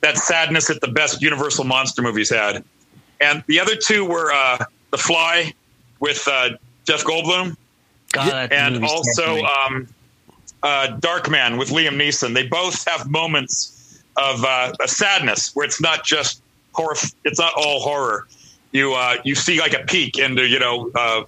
that 0.00 0.16
sadness 0.16 0.68
that 0.68 0.80
the 0.80 0.88
best 0.88 1.22
Universal 1.22 1.64
monster 1.64 2.02
movies 2.02 2.30
had, 2.30 2.64
and 3.20 3.42
the 3.46 3.60
other 3.60 3.76
two 3.76 4.04
were 4.04 4.32
uh, 4.32 4.64
The 4.90 4.98
Fly 4.98 5.52
with 6.00 6.26
uh, 6.28 6.50
Jeff 6.84 7.04
Goldblum 7.04 7.56
God, 8.12 8.52
and 8.52 8.84
also 8.84 9.42
um, 9.44 9.88
uh, 10.62 10.98
Darkman 11.00 11.58
with 11.58 11.70
Liam 11.70 11.96
Neeson. 11.96 12.34
They 12.34 12.46
both 12.46 12.86
have 12.88 13.08
moments 13.08 14.02
of 14.16 14.44
uh, 14.44 14.72
a 14.80 14.88
sadness 14.88 15.54
where 15.54 15.66
it's 15.66 15.80
not 15.80 16.04
just 16.04 16.42
horror. 16.72 16.96
It's 17.24 17.38
not 17.38 17.52
all 17.56 17.80
horror. 17.80 18.26
You 18.72 18.94
uh, 18.94 19.16
you 19.24 19.34
see 19.34 19.60
like 19.60 19.74
a 19.74 19.84
peek 19.84 20.18
into 20.18 20.46
you 20.46 20.58
know 20.58 20.90
uh, 20.94 21.24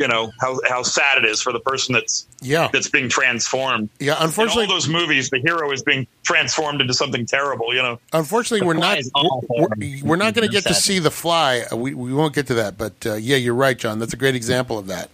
you 0.00 0.08
know 0.08 0.32
how 0.40 0.58
how 0.68 0.82
sad 0.82 1.18
it 1.18 1.24
is 1.26 1.40
for 1.42 1.52
the 1.52 1.60
person 1.60 1.92
that's 1.92 2.26
Yeah. 2.40 2.68
that's 2.72 2.88
being 2.88 3.08
transformed. 3.08 3.90
Yeah. 4.00 4.12
In 4.12 4.18
all 4.18 4.24
Unfortunately, 4.24 4.66
those 4.66 4.88
movies, 4.88 5.30
the 5.30 5.38
hero 5.38 5.70
is 5.70 5.82
being 5.82 6.06
transformed 6.24 6.80
into 6.80 6.94
something 6.94 7.26
terrible. 7.26 7.74
You 7.74 7.82
know. 7.82 8.00
unfortunately, 8.12 8.60
The 8.60 8.66
we're 8.66 8.74
not 8.74 8.98
is 8.98 9.10
awful. 9.14 9.46
we're, 9.50 9.68
we're 10.02 10.16
not 10.16 10.34
going 10.34 10.48
to 10.48 10.52
get 10.52 10.64
to 10.64 10.74
see 10.74 10.98
the 10.98 11.10
fly. 11.10 11.64
Uh, 11.70 11.76
We 11.76 11.94
we 11.94 12.12
won't 12.12 12.34
get 12.34 12.46
to 12.48 12.54
that. 12.54 12.76
But 12.78 12.94
uh, 13.06 13.14
yeah, 13.14 13.36
you're 13.36 13.54
right, 13.54 13.78
John. 13.78 13.98
That's 14.00 14.14
a 14.14 14.16
great 14.16 14.34
example 14.34 14.78
of 14.78 14.86
that. 14.88 15.10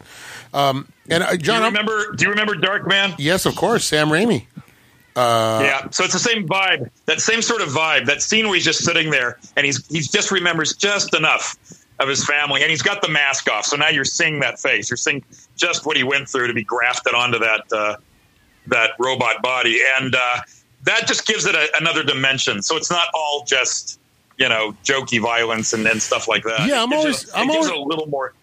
Um, 0.54 0.88
and 1.10 1.22
uh, 1.22 1.32
Do 1.32 1.38
John, 1.38 1.56
you 1.58 1.64
I'm- 1.64 1.72
remember? 1.74 2.12
Do 2.14 2.24
you 2.24 2.30
remember 2.30 2.54
Dark 2.54 2.86
Man? 2.86 3.14
yes, 3.18 3.44
of 3.44 3.56
course, 3.56 3.84
Sam 3.84 4.08
Raimi. 4.08 4.46
Uh, 5.16 5.60
yeah, 5.64 5.88
so 5.90 6.04
it's 6.04 6.12
the 6.12 6.18
same 6.18 6.46
vibe, 6.46 6.90
that 7.06 7.20
same 7.22 7.40
sort 7.40 7.62
of 7.62 7.68
vibe. 7.70 8.04
That 8.04 8.20
scene 8.20 8.44
where 8.46 8.54
he's 8.54 8.66
just 8.66 8.84
sitting 8.84 9.10
there 9.10 9.38
and 9.56 9.64
he's 9.64 9.84
he 9.88 10.00
just 10.00 10.30
remembers 10.30 10.74
just 10.76 11.14
enough 11.14 11.56
of 11.98 12.08
his 12.08 12.24
family, 12.26 12.62
and 12.62 12.70
he's 12.70 12.82
got 12.82 13.00
the 13.02 13.08
mask 13.08 13.50
off. 13.50 13.64
So 13.64 13.76
now 13.76 13.88
you're 13.88 14.04
seeing 14.04 14.40
that 14.40 14.58
face. 14.60 14.90
You're 14.90 14.96
seeing 14.96 15.24
just 15.56 15.86
what 15.86 15.96
he 15.96 16.02
went 16.04 16.28
through 16.28 16.46
to 16.48 16.54
be 16.54 16.64
grafted 16.64 17.14
onto 17.14 17.38
that 17.38 17.62
uh, 17.72 17.96
that 18.66 18.90
robot 18.98 19.42
body, 19.42 19.80
and 19.98 20.14
uh, 20.14 20.38
that 20.84 21.06
just 21.06 21.26
gives 21.26 21.46
it 21.46 21.54
a, 21.54 21.68
another 21.80 22.02
dimension. 22.02 22.62
So 22.62 22.76
it's 22.76 22.90
not 22.90 23.06
all 23.14 23.44
just 23.46 23.98
you 24.38 24.48
know 24.48 24.76
jokey 24.84 25.20
violence 25.20 25.72
and, 25.72 25.86
and 25.86 26.00
stuff 26.02 26.28
like 26.28 26.42
that. 26.44 26.68
Yeah, 26.68 26.82
I'm 26.82 26.92
It 26.92 26.96
gives 26.96 27.04
always- 27.04 27.22
it, 27.24 27.30
I'm 27.34 27.50
always- 27.50 27.66
it 27.68 27.74
a 27.76 27.80
little 27.80 28.06
more 28.08 28.34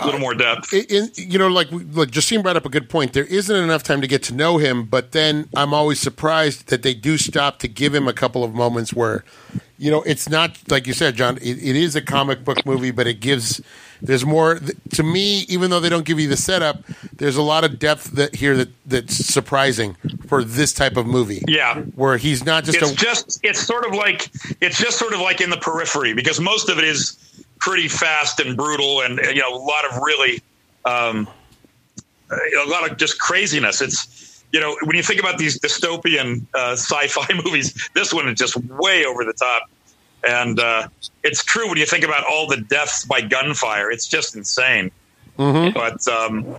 a 0.00 0.04
little 0.04 0.20
more 0.20 0.34
depth. 0.34 0.72
in, 0.72 0.84
in- 0.88 1.10
you 1.16 1.38
know, 1.38 1.48
like 1.48 1.68
like 1.70 2.10
Justine 2.10 2.42
brought 2.42 2.56
up 2.56 2.66
a 2.66 2.68
good 2.70 2.88
point. 2.88 3.12
There 3.12 3.24
isn't 3.24 3.54
enough 3.56 3.82
time 3.82 4.00
to 4.00 4.06
get 4.06 4.22
to 4.24 4.34
know 4.34 4.58
him, 4.58 4.84
but 4.84 5.12
then 5.12 5.48
I'm 5.56 5.72
always 5.74 6.00
surprised 6.00 6.68
that 6.68 6.82
they 6.82 6.94
do 6.94 7.18
stop 7.18 7.58
to 7.60 7.68
give 7.68 7.94
him 7.94 8.06
a 8.08 8.12
couple 8.12 8.44
of 8.44 8.54
moments 8.54 8.92
where, 8.94 9.24
you 9.78 9.90
know, 9.90 10.02
it's 10.02 10.28
not 10.28 10.56
like 10.70 10.86
you 10.86 10.92
said, 10.92 11.16
John. 11.16 11.36
It, 11.38 11.58
it 11.62 11.76
is 11.76 11.96
a 11.96 12.02
comic 12.02 12.44
book 12.44 12.64
movie, 12.66 12.90
but 12.90 13.06
it 13.06 13.20
gives 13.20 13.60
there's 14.00 14.24
more 14.24 14.60
to 14.94 15.02
me. 15.02 15.40
Even 15.48 15.70
though 15.70 15.80
they 15.80 15.88
don't 15.88 16.04
give 16.04 16.20
you 16.20 16.28
the 16.28 16.36
setup, 16.36 16.84
there's 17.16 17.36
a 17.36 17.42
lot 17.42 17.64
of 17.64 17.78
depth 17.78 18.12
that 18.12 18.36
here 18.36 18.56
that 18.56 18.68
that's 18.86 19.16
surprising 19.16 19.96
for 20.28 20.44
this 20.44 20.72
type 20.72 20.96
of 20.96 21.06
movie. 21.06 21.42
Yeah. 21.48 21.80
where 21.96 22.16
he's 22.18 22.44
not 22.44 22.64
just 22.64 22.78
it's 22.80 22.92
a 22.92 22.94
just 22.94 23.40
it's 23.42 23.60
sort 23.60 23.84
of 23.86 23.94
like 23.94 24.30
it's 24.60 24.78
just 24.78 24.98
sort 24.98 25.12
of 25.12 25.20
like 25.20 25.40
in 25.40 25.50
the 25.50 25.56
periphery 25.56 26.12
because 26.14 26.38
most 26.40 26.68
of 26.68 26.78
it 26.78 26.84
is 26.84 27.16
pretty 27.58 27.88
fast 27.88 28.40
and 28.40 28.56
brutal 28.56 29.02
and 29.02 29.18
you 29.18 29.40
know 29.40 29.54
a 29.54 29.58
lot 29.58 29.84
of 29.84 30.00
really 30.02 30.42
um, 30.84 31.28
a 32.30 32.68
lot 32.68 32.90
of 32.90 32.96
just 32.98 33.18
craziness. 33.18 33.80
It's 33.80 34.42
you 34.52 34.60
know 34.60 34.76
when 34.84 34.96
you 34.96 35.02
think 35.02 35.20
about 35.20 35.38
these 35.38 35.58
dystopian 35.58 36.46
uh, 36.54 36.72
sci-fi 36.72 37.26
movies 37.44 37.90
this 37.94 38.12
one 38.12 38.28
is 38.28 38.38
just 38.38 38.56
way 38.56 39.04
over 39.04 39.24
the 39.24 39.32
top. 39.34 39.70
And 40.28 40.58
uh, 40.58 40.88
it's 41.22 41.44
true 41.44 41.68
when 41.68 41.78
you 41.78 41.86
think 41.86 42.04
about 42.04 42.24
all 42.24 42.48
the 42.48 42.56
deaths 42.56 43.04
by 43.04 43.20
gunfire. 43.20 43.88
It's 43.90 44.06
just 44.06 44.34
insane. 44.34 44.90
Mhm. 45.38 45.72
but 45.72 46.06
um, 46.08 46.56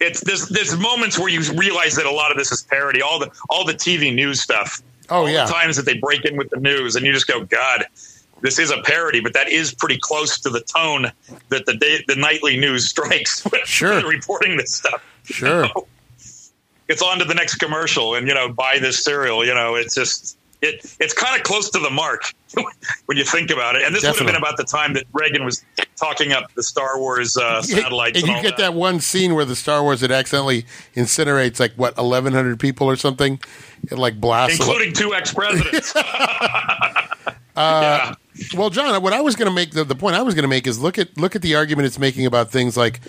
it's 0.00 0.22
there's 0.22 0.48
there's 0.48 0.76
moments 0.78 1.18
where 1.18 1.28
you 1.28 1.42
realize 1.52 1.94
that 1.96 2.06
a 2.06 2.10
lot 2.10 2.30
of 2.30 2.38
this 2.38 2.50
is 2.50 2.62
parody. 2.62 3.02
All 3.02 3.18
the 3.18 3.30
all 3.50 3.64
the 3.66 3.74
tv 3.74 4.14
news 4.14 4.40
stuff. 4.40 4.82
Oh 5.10 5.26
yeah. 5.26 5.44
times 5.46 5.76
that 5.76 5.84
they 5.84 5.98
break 5.98 6.24
in 6.24 6.36
with 6.36 6.50
the 6.50 6.58
news, 6.58 6.96
and 6.96 7.04
you 7.06 7.12
just 7.12 7.26
go, 7.26 7.44
God, 7.44 7.86
this 8.42 8.58
is 8.58 8.70
a 8.70 8.82
parody, 8.82 9.20
but 9.20 9.32
that 9.34 9.48
is 9.48 9.74
pretty 9.74 9.98
close 9.98 10.38
to 10.40 10.50
the 10.50 10.60
tone 10.60 11.10
that 11.48 11.66
the 11.66 11.74
day, 11.74 12.04
the 12.06 12.16
nightly 12.16 12.56
news 12.58 12.88
strikes 12.88 13.42
when 13.44 13.60
Sure. 13.66 14.06
reporting 14.08 14.56
this 14.56 14.74
stuff. 14.74 15.02
sure 15.24 15.68
It's 16.88 17.02
on 17.02 17.18
to 17.18 17.24
the 17.24 17.34
next 17.34 17.56
commercial, 17.56 18.14
and 18.14 18.28
you 18.28 18.34
know, 18.34 18.48
buy 18.52 18.78
this 18.80 19.02
cereal. 19.02 19.44
You 19.44 19.54
know, 19.54 19.74
it's 19.74 19.94
just 19.94 20.38
it. 20.62 20.94
It's 21.00 21.12
kind 21.12 21.36
of 21.36 21.42
close 21.44 21.68
to 21.70 21.78
the 21.80 21.90
mark 21.90 22.32
when 23.06 23.16
you 23.18 23.24
think 23.24 23.50
about 23.50 23.74
it. 23.74 23.82
And 23.82 23.94
this 23.94 24.04
would 24.04 24.16
have 24.16 24.26
been 24.26 24.36
about 24.36 24.56
the 24.56 24.64
time 24.64 24.92
that 24.94 25.04
Reagan 25.12 25.44
was 25.44 25.64
talking 25.96 26.32
up 26.32 26.52
the 26.54 26.62
Star 26.62 26.98
Wars 27.00 27.36
uh, 27.36 27.60
satellites. 27.62 28.20
and 28.20 28.28
And, 28.28 28.36
you 28.36 28.42
get 28.48 28.56
that 28.58 28.74
one 28.74 29.00
scene 29.00 29.34
where 29.34 29.44
the 29.44 29.56
Star 29.56 29.82
Wars 29.82 30.02
it 30.04 30.10
accidentally 30.12 30.64
incinerates 30.94 31.58
like 31.58 31.72
what 31.74 31.96
eleven 31.98 32.32
hundred 32.32 32.60
people 32.60 32.86
or 32.86 32.94
something. 32.96 33.40
It 33.90 33.98
like 33.98 34.20
blasts. 34.20 34.58
including 34.60 34.92
two 34.92 35.12
ex 35.14 35.32
presidents. 35.34 35.92
Uh, 37.56 38.14
Well, 38.54 38.70
John, 38.70 39.02
what 39.02 39.12
I 39.12 39.20
was 39.20 39.36
going 39.36 39.48
to 39.48 39.54
make 39.54 39.70
the, 39.72 39.84
the 39.84 39.94
point 39.94 40.16
I 40.16 40.22
was 40.22 40.34
going 40.34 40.42
to 40.44 40.48
make 40.48 40.66
is 40.66 40.78
look 40.80 40.98
at 40.98 41.16
look 41.16 41.34
at 41.36 41.42
the 41.42 41.54
argument 41.54 41.86
it's 41.86 41.98
making 41.98 42.26
about 42.26 42.50
things 42.50 42.76
like 42.76 43.00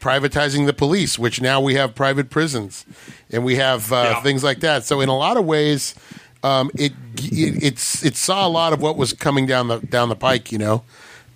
privatizing 0.00 0.66
the 0.66 0.72
police, 0.72 1.18
which 1.18 1.40
now 1.40 1.60
we 1.60 1.74
have 1.74 1.94
private 1.94 2.30
prisons, 2.30 2.84
and 3.30 3.44
we 3.44 3.56
have 3.56 3.92
uh, 3.92 4.14
Yeah. 4.16 4.22
things 4.22 4.42
like 4.42 4.60
that. 4.60 4.84
So 4.84 5.00
in 5.00 5.08
a 5.08 5.16
lot 5.16 5.36
of 5.36 5.44
ways, 5.44 5.94
um, 6.42 6.70
it, 6.74 6.92
it 7.16 7.62
it's 7.62 8.04
it 8.04 8.16
saw 8.16 8.46
a 8.46 8.50
lot 8.50 8.72
of 8.72 8.80
what 8.82 8.96
was 8.96 9.12
coming 9.12 9.46
down 9.46 9.68
the 9.68 9.78
down 9.80 10.08
the 10.08 10.16
pike, 10.16 10.50
you 10.50 10.58
know, 10.58 10.82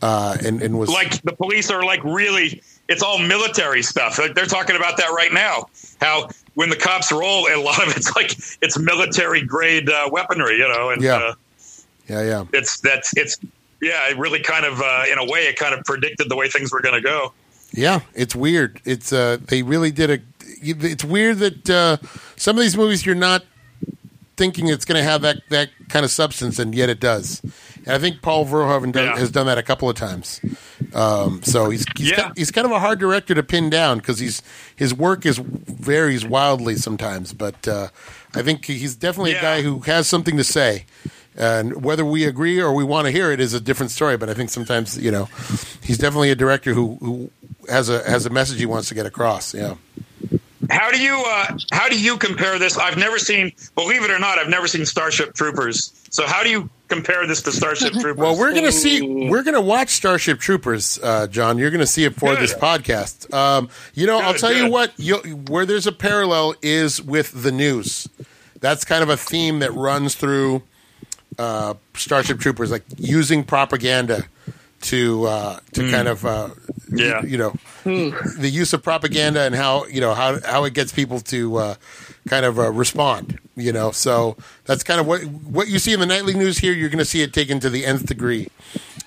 uh, 0.03 0.37
and 0.45 0.61
and 0.63 0.79
was 0.79 0.91
like 0.91 1.23
the 1.23 1.33
police 1.33 1.71
are 1.71 1.85
like 1.85 2.03
really 2.05 2.63
it's 2.89 3.03
all 3.03 3.19
military 3.19 3.83
stuff 3.83 4.17
Like, 4.17 4.35
they're 4.37 4.47
talking 4.47 4.77
about 4.77 4.97
that 4.99 5.09
right 5.11 5.33
now 5.33 5.67
how 6.01 6.29
when 6.55 6.71
the 6.71 6.77
cops 6.77 7.11
roll 7.11 7.49
a 7.49 7.57
lot 7.61 7.85
of 7.85 7.97
it's 7.97 8.15
like 8.15 8.31
it's 8.63 8.79
military 8.79 9.43
grade 9.43 9.89
uh, 9.91 10.09
weaponry 10.13 10.57
you 10.59 10.69
know 10.69 10.91
and 10.91 11.03
Yeah. 11.03 11.33
Yeah 12.09 12.23
yeah 12.23 12.45
it's 12.53 12.81
that's 12.81 13.13
it's 13.17 13.37
yeah 13.83 14.09
it 14.11 14.17
really 14.19 14.41
kind 14.41 14.65
of 14.65 14.81
uh, 14.81 15.05
in 15.11 15.19
a 15.19 15.25
way 15.25 15.41
it 15.49 15.57
kind 15.57 15.75
of 15.75 15.85
predicted 15.85 16.29
the 16.29 16.37
way 16.37 16.49
things 16.49 16.73
were 16.73 16.81
going 16.81 16.95
to 16.95 17.01
go 17.01 17.33
Yeah, 17.73 18.01
it's 18.15 18.35
weird. 18.35 18.81
It's 18.85 19.13
uh, 19.13 19.39
they 19.49 19.63
really 19.63 19.91
did 19.91 20.11
a. 20.11 20.19
It's 20.63 21.05
weird 21.05 21.39
that 21.39 21.69
uh, 21.69 21.97
some 22.37 22.57
of 22.57 22.63
these 22.63 22.77
movies 22.77 23.05
you're 23.05 23.15
not 23.17 23.45
thinking 24.37 24.69
it's 24.69 24.85
going 24.85 24.97
to 24.97 25.03
have 25.03 25.23
that 25.23 25.39
that 25.51 25.71
kind 25.89 26.05
of 26.05 26.11
substance, 26.11 26.59
and 26.59 26.75
yet 26.75 26.89
it 26.89 27.01
does. 27.01 27.43
And 27.85 27.89
I 27.95 27.99
think 27.99 28.23
Paul 28.23 28.47
Verhoeven 28.47 28.93
does, 28.93 29.05
Yeah. 29.07 29.19
has 29.19 29.31
done 29.31 29.47
that 29.47 29.59
a 29.59 29.63
couple 29.63 29.89
of 29.91 29.97
times. 29.97 30.41
Um, 30.95 31.43
so 31.43 31.69
he's 31.71 31.85
he's, 31.97 32.11
Yeah. 32.11 32.17
kind, 32.17 32.33
he's 32.37 32.51
kind 32.51 32.65
of 32.67 32.73
a 32.73 32.79
hard 32.79 32.99
director 32.99 33.35
to 33.35 33.43
pin 33.43 33.69
down 33.69 33.99
because 33.99 34.19
he's 34.21 34.43
his 34.77 34.95
work 34.95 35.27
is 35.27 35.39
varies 35.39 36.25
wildly 36.25 36.77
sometimes. 36.77 37.33
But 37.33 37.67
uh, 37.69 37.89
I 38.37 38.43
think 38.43 38.65
he's 38.65 38.95
definitely 38.95 39.33
a 39.33 39.41
guy 39.41 39.63
who 39.63 39.81
has 39.81 40.07
something 40.07 40.37
to 40.37 40.45
say. 40.45 40.85
And 41.37 41.85
whether 41.85 42.05
we 42.05 42.25
agree 42.25 42.61
or 42.61 42.73
we 42.73 42.85
want 42.85 43.07
to 43.07 43.11
hear 43.11 43.31
it 43.31 43.41
is 43.41 43.53
a 43.53 43.61
different 43.61 43.91
story. 43.91 44.17
But 44.17 44.31
I 44.31 44.35
think 44.35 44.51
sometimes 44.51 44.99
you 44.99 45.11
know 45.11 45.29
he's 45.83 45.99
definitely 45.99 46.31
a 46.31 46.35
director 46.35 46.73
who, 46.73 46.97
who 47.01 47.31
has 47.69 47.89
a 47.89 48.09
has 48.09 48.27
a 48.27 48.31
message 48.31 48.59
he 48.59 48.67
wants 48.67 48.89
to 48.89 48.95
get 48.95 49.07
across. 49.07 49.55
Yeah. 49.55 49.75
How 50.71 50.91
do 50.91 51.01
you 51.01 51.23
uh, 51.27 51.59
how 51.73 51.89
do 51.89 51.99
you 51.99 52.17
compare 52.17 52.59
this? 52.59 52.77
I've 52.77 52.97
never 52.97 53.19
seen, 53.19 53.53
believe 53.75 54.03
it 54.03 54.11
or 54.11 54.19
not, 54.19 54.39
I've 54.39 54.49
never 54.49 54.67
seen 54.67 54.85
Starship 54.87 55.35
Troopers. 55.35 55.93
So 56.11 56.27
how 56.27 56.43
do 56.43 56.49
you 56.51 56.71
compare 56.89 57.27
this 57.27 57.43
to 57.43 57.53
Starship 57.53 57.93
Troopers? 58.01 58.17
Well, 58.17 58.39
we're 58.39 58.55
gonna 58.55 58.73
see. 58.73 59.29
We're 59.29 59.43
gonna 59.43 59.61
watch 59.61 59.91
Starship 59.91 60.41
Troopers, 60.41 60.99
uh, 61.03 61.27
John. 61.27 61.59
You're 61.59 61.71
gonna 61.71 61.87
see 61.87 62.05
it 62.05 62.15
for 62.15 62.31
Good. 62.31 62.41
this 62.41 62.55
podcast. 62.55 63.33
Um, 63.33 63.69
you 63.95 64.07
know, 64.07 64.19
I'll 64.19 64.33
Good, 64.33 64.41
tell 64.41 64.53
you 64.53 64.71
what. 64.71 64.93
You'll, 64.97 65.21
where 65.21 65.67
there's 65.67 65.87
a 65.87 65.93
parallel 65.93 66.55
is 66.63 67.03
with 67.03 67.43
the 67.43 67.53
news. 67.53 68.09
That's 68.61 68.85
kind 68.85 69.03
of 69.03 69.11
a 69.11 69.17
theme 69.17 69.59
that 69.59 69.73
runs 69.75 70.15
through 70.15 70.63
uh, 71.39 71.75
Starship 71.95 72.41
Troopers, 72.41 72.71
like 72.71 72.85
using 72.97 73.45
propaganda 73.45 74.27
to 74.83 75.25
uh, 75.27 75.59
to 75.73 75.91
kind 75.91 76.09
of 76.09 76.25
uh. 76.25 76.51
Yeah. 76.89 77.21
you, 77.23 77.31
you 77.31 77.39
know 77.39 77.53
the 77.85 78.49
use 78.49 78.73
of 78.73 78.81
propaganda 78.83 79.41
and 79.41 79.57
how 79.57 79.87
you 79.87 80.01
know 80.01 80.15
how 80.15 80.39
how 80.45 80.65
it 80.65 80.73
gets 80.73 80.93
people 80.93 81.19
to 81.21 81.57
uh, 81.57 81.75
kind 82.29 82.47
of 82.47 82.59
uh, 82.61 82.71
respond. 82.71 83.41
You 83.57 83.73
know, 83.73 83.91
so 83.91 84.37
that's 84.67 84.85
kind 84.85 85.01
of 85.01 85.07
what 85.07 85.23
what 85.25 85.67
you 85.69 85.79
see 85.81 85.93
in 85.93 85.99
the 86.01 86.07
nightly 86.07 86.35
news 86.35 86.59
here. 86.59 86.73
You're 86.73 86.89
going 86.91 86.99
to 87.01 87.05
see 87.05 87.23
it 87.23 87.33
taken 87.33 87.59
to 87.61 87.71
the 87.71 87.85
nth 87.87 88.07
degree 88.07 88.49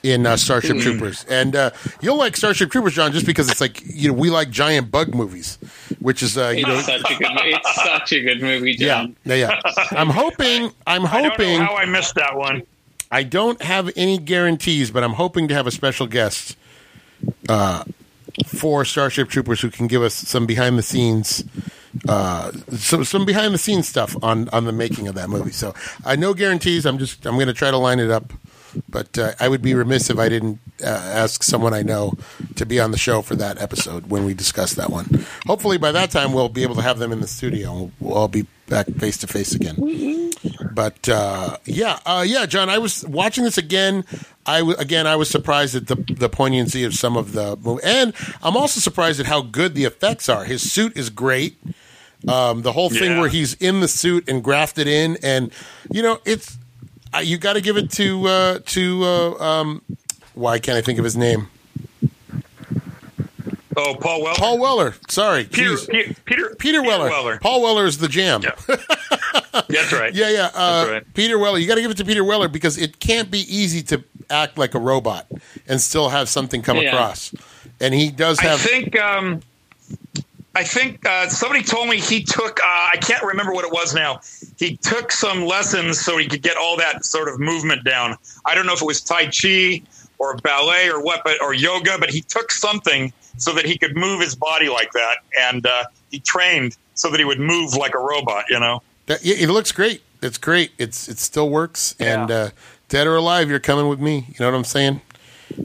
in 0.04 0.26
uh, 0.26 0.36
Starship 0.36 0.76
Hmm. 0.78 0.82
Troopers, 0.82 1.24
and 1.30 1.56
uh, 1.56 1.70
you'll 2.02 2.18
like 2.18 2.36
Starship 2.36 2.70
Troopers, 2.70 2.94
John, 2.96 3.12
just 3.14 3.26
because 3.26 3.50
it's 3.50 3.62
like 3.62 3.82
you 3.86 4.10
know 4.10 4.14
we 4.14 4.30
like 4.30 4.50
giant 4.50 4.92
bug 4.92 5.14
movies, 5.16 5.58
which 6.00 6.22
is 6.22 6.38
uh, 6.38 6.50
you 6.50 6.66
know 6.66 6.76
It's 6.80 6.86
such 6.88 7.00
a 7.12 7.16
good. 7.16 7.32
It's 7.32 7.76
such 7.76 8.12
a 8.12 8.22
good 8.22 8.42
movie, 8.42 8.74
yeah 8.74 8.88
John. 9.04 9.16
yeah 9.24 9.36
yeah. 9.36 9.62
I'm 9.92 10.10
hoping 10.10 10.72
I'm 10.86 11.06
I 11.06 11.22
don't 11.22 11.24
know 11.24 11.30
hoping 11.30 11.62
how 11.62 11.76
I 11.78 11.86
missed 11.86 12.16
that 12.16 12.36
one. 12.36 12.64
I 13.12 13.24
don't 13.24 13.62
have 13.62 13.92
any 13.96 14.18
guarantees, 14.18 14.92
but 14.92 15.04
I'm 15.04 15.14
hoping 15.14 15.48
to 15.48 15.54
have 15.54 15.66
a 15.68 15.72
special 15.72 16.08
guest 16.08 16.56
uh, 17.48 17.84
for 18.46 18.86
Starship 18.86 19.30
Troopers 19.30 19.62
who 19.62 19.70
can 19.70 19.88
give 19.88 20.02
us 20.02 20.14
some 20.14 20.46
behind 20.46 20.78
the 20.78 20.84
scenes, 20.84 21.44
uh, 22.08 22.52
some 22.72 23.04
some 23.04 23.26
behind 23.26 23.54
the 23.54 23.58
scenes 23.58 23.88
stuff 23.88 24.16
on 24.24 24.48
on 24.50 24.66
the 24.66 24.72
making 24.72 25.08
of 25.08 25.16
that 25.16 25.30
movie. 25.30 25.52
So 25.52 25.74
I 26.06 26.16
no 26.16 26.34
guarantees. 26.34 26.86
I'm 26.86 27.00
just 27.00 27.26
I'm 27.26 27.36
going 27.36 27.48
to 27.48 27.54
try 27.54 27.72
to 27.72 27.78
line 27.78 28.00
it 28.00 28.12
up, 28.12 28.32
but 28.88 29.18
uh, 29.18 29.34
I 29.40 29.48
would 29.50 29.64
be 29.64 29.74
remiss 29.74 30.12
if 30.12 30.20
I 30.20 30.30
didn't 30.30 30.60
uh, 30.84 30.88
ask 30.88 31.42
someone 31.42 31.74
I 31.74 31.82
know 31.82 32.14
to 32.56 32.66
be 32.66 32.80
on 32.80 32.92
the 32.92 32.98
show 33.00 33.24
for 33.24 33.36
that 33.38 33.60
episode 33.60 34.12
when 34.12 34.24
we 34.24 34.36
discuss 34.36 34.76
that 34.76 34.92
one. 34.92 35.26
Hopefully 35.48 35.80
by 35.80 35.92
that 35.92 36.12
time 36.12 36.32
we'll 36.32 36.50
be 36.50 36.62
able 36.62 36.76
to 36.76 36.84
have 36.84 37.00
them 37.00 37.12
in 37.12 37.22
the 37.22 37.28
studio. 37.28 37.74
We'll, 37.74 37.92
we'll 38.00 38.14
all 38.14 38.28
be 38.28 38.46
back 38.68 38.86
face 38.86 39.18
to 39.18 39.28
face 39.28 39.56
again. 39.56 39.76
But 40.74 41.08
uh, 41.10 41.58
yeah, 41.66 42.00
uh, 42.06 42.24
yeah, 42.28 42.46
John, 42.46 42.70
I 42.70 42.78
was 42.78 43.06
watching 43.06 43.44
this 43.44 43.58
again. 43.58 44.04
I 44.46 44.60
w- 44.60 44.78
again, 44.78 45.06
I 45.08 45.16
was 45.16 45.30
surprised 45.30 45.76
at 45.76 45.88
the 45.88 45.96
the 45.96 46.30
poignancy 46.30 46.84
of 46.84 46.94
some 46.94 47.18
of 47.18 47.34
the 47.34 47.56
movie, 47.58 47.82
and 47.84 48.14
I'm 48.42 48.56
also 48.58 48.80
surprised 48.80 49.20
at 49.20 49.26
how 49.26 49.42
good 49.42 49.76
the 49.76 49.86
effects 49.86 50.30
are. 50.30 50.44
His 50.46 50.72
suit 50.72 50.98
is 50.98 51.10
great. 51.10 51.58
Um, 52.28 52.64
the 52.64 52.72
whole 52.74 52.90
thing 52.90 53.12
Yeah. 53.12 53.20
where 53.20 53.30
he's 53.30 53.54
in 53.56 53.80
the 53.80 53.88
suit 53.88 54.28
and 54.28 54.44
grafted 54.44 54.88
in, 54.88 55.18
and 55.24 55.52
you 55.92 56.02
know, 56.02 56.20
it's 56.26 56.58
uh, 57.14 57.20
you 57.20 57.38
got 57.38 57.54
to 57.54 57.62
give 57.62 57.78
it 57.78 57.92
to 57.92 58.28
uh, 58.28 58.60
to 58.68 59.04
uh, 59.04 59.32
um, 59.44 59.82
why 60.34 60.60
can't 60.60 60.78
I 60.78 60.82
think 60.82 61.00
of 61.00 61.06
his 61.06 61.16
name? 61.18 61.48
Oh, 63.82 63.96
Paul 63.96 64.22
Weller. 64.24 64.36
Paul 64.36 64.60
Weller. 64.60 64.94
Sorry, 65.08 65.46
Peter, 65.46 65.78
Peter, 65.90 66.14
Peter, 66.26 66.56
Peter 66.60 66.84
Weller. 66.84 67.10
Weller. 67.10 67.40
Paul 67.40 67.62
Weller 67.62 67.86
is 67.86 67.98
the 67.98 68.08
jam. 68.10 68.42
Yeah. 68.44 68.56
That's 69.70 69.94
right. 69.94 70.14
Yeah, 70.20 70.30
yeah. 70.30 70.50
Uh, 70.54 70.80
That's 70.86 70.92
right. 70.92 71.14
Peter 71.14 71.38
Weller. 71.40 71.58
You 71.60 71.68
got 71.68 71.76
to 71.76 71.82
give 71.82 71.92
it 71.92 71.98
to 71.98 72.06
Peter 72.06 72.24
Weller 72.24 72.48
because 72.48 72.78
it 72.78 73.00
can't 73.00 73.32
be 73.32 73.40
easy 73.40 73.82
to 73.84 74.04
act 74.30 74.58
like 74.58 74.76
a 74.76 74.80
robot 74.80 75.28
and 75.68 75.80
still 75.80 76.10
have 76.10 76.28
something 76.30 76.62
come 76.62 76.78
Yeah. 76.78 76.90
across. 76.90 77.34
And 77.80 77.94
he 77.94 78.10
does 78.12 78.40
have. 78.40 78.50
I 78.50 78.52
have. 78.52 78.62
think 78.62 79.00
um, 79.00 79.42
I 80.56 80.64
think 80.64 81.06
uh, 81.08 81.30
somebody 81.30 81.64
told 81.64 81.88
me 81.90 82.00
he 82.00 82.24
took. 82.24 82.60
Uh, 82.60 82.64
I 82.66 82.98
can't 83.02 83.24
remember 83.24 83.54
what 83.54 83.64
it 83.66 83.72
was 83.72 83.94
now. 83.96 84.20
He 84.58 84.76
took 84.78 85.12
some 85.12 85.46
lessons 85.46 86.00
so 86.02 86.18
he 86.18 86.28
could 86.28 86.42
get 86.42 86.58
all 86.58 86.76
that 86.78 87.06
sort 87.06 87.30
of 87.30 87.40
movement 87.40 87.84
down. 87.86 88.18
I 88.46 88.56
don't 88.56 88.66
know 88.66 88.74
if 88.74 88.82
it 88.82 88.86
was 88.86 89.02
Tai 89.02 89.28
Chi 89.28 89.82
or 90.18 90.36
ballet 90.38 90.90
or 90.90 91.02
what, 91.02 91.24
but 91.24 91.42
or 91.42 91.54
yoga. 91.54 91.98
But 92.00 92.10
he 92.10 92.22
took 92.22 92.52
something 92.52 93.14
so 93.40 93.54
that 93.54 93.66
he 93.66 93.78
could 93.78 93.96
move 93.96 94.22
his 94.22 94.36
body 94.36 94.70
like 94.70 94.92
that, 94.94 95.18
and 95.40 95.66
uh, 95.66 95.86
he 96.12 96.20
trained 96.20 96.78
so 96.94 97.10
that 97.10 97.20
he 97.20 97.26
would 97.26 97.40
move 97.40 97.74
like 97.76 97.96
a 97.96 98.00
robot. 98.00 98.46
You 98.50 98.60
know. 98.60 98.82
that, 99.08 99.24
yeah, 99.26 99.36
it 99.36 99.50
looks 99.50 99.72
great. 99.72 100.04
It's 100.22 100.38
great. 100.38 100.72
It's 100.78 101.08
it 101.08 101.18
still 101.18 101.50
works. 101.50 101.96
And 102.00 102.30
uh, 102.30 102.50
dead 102.90 103.08
or 103.08 103.16
alive, 103.16 103.50
you're 103.50 103.60
coming 103.60 103.88
with 103.88 104.00
me. 104.00 104.26
You 104.28 104.36
know 104.40 104.52
what 104.52 104.58
I'm 104.58 104.64
saying? 104.64 105.02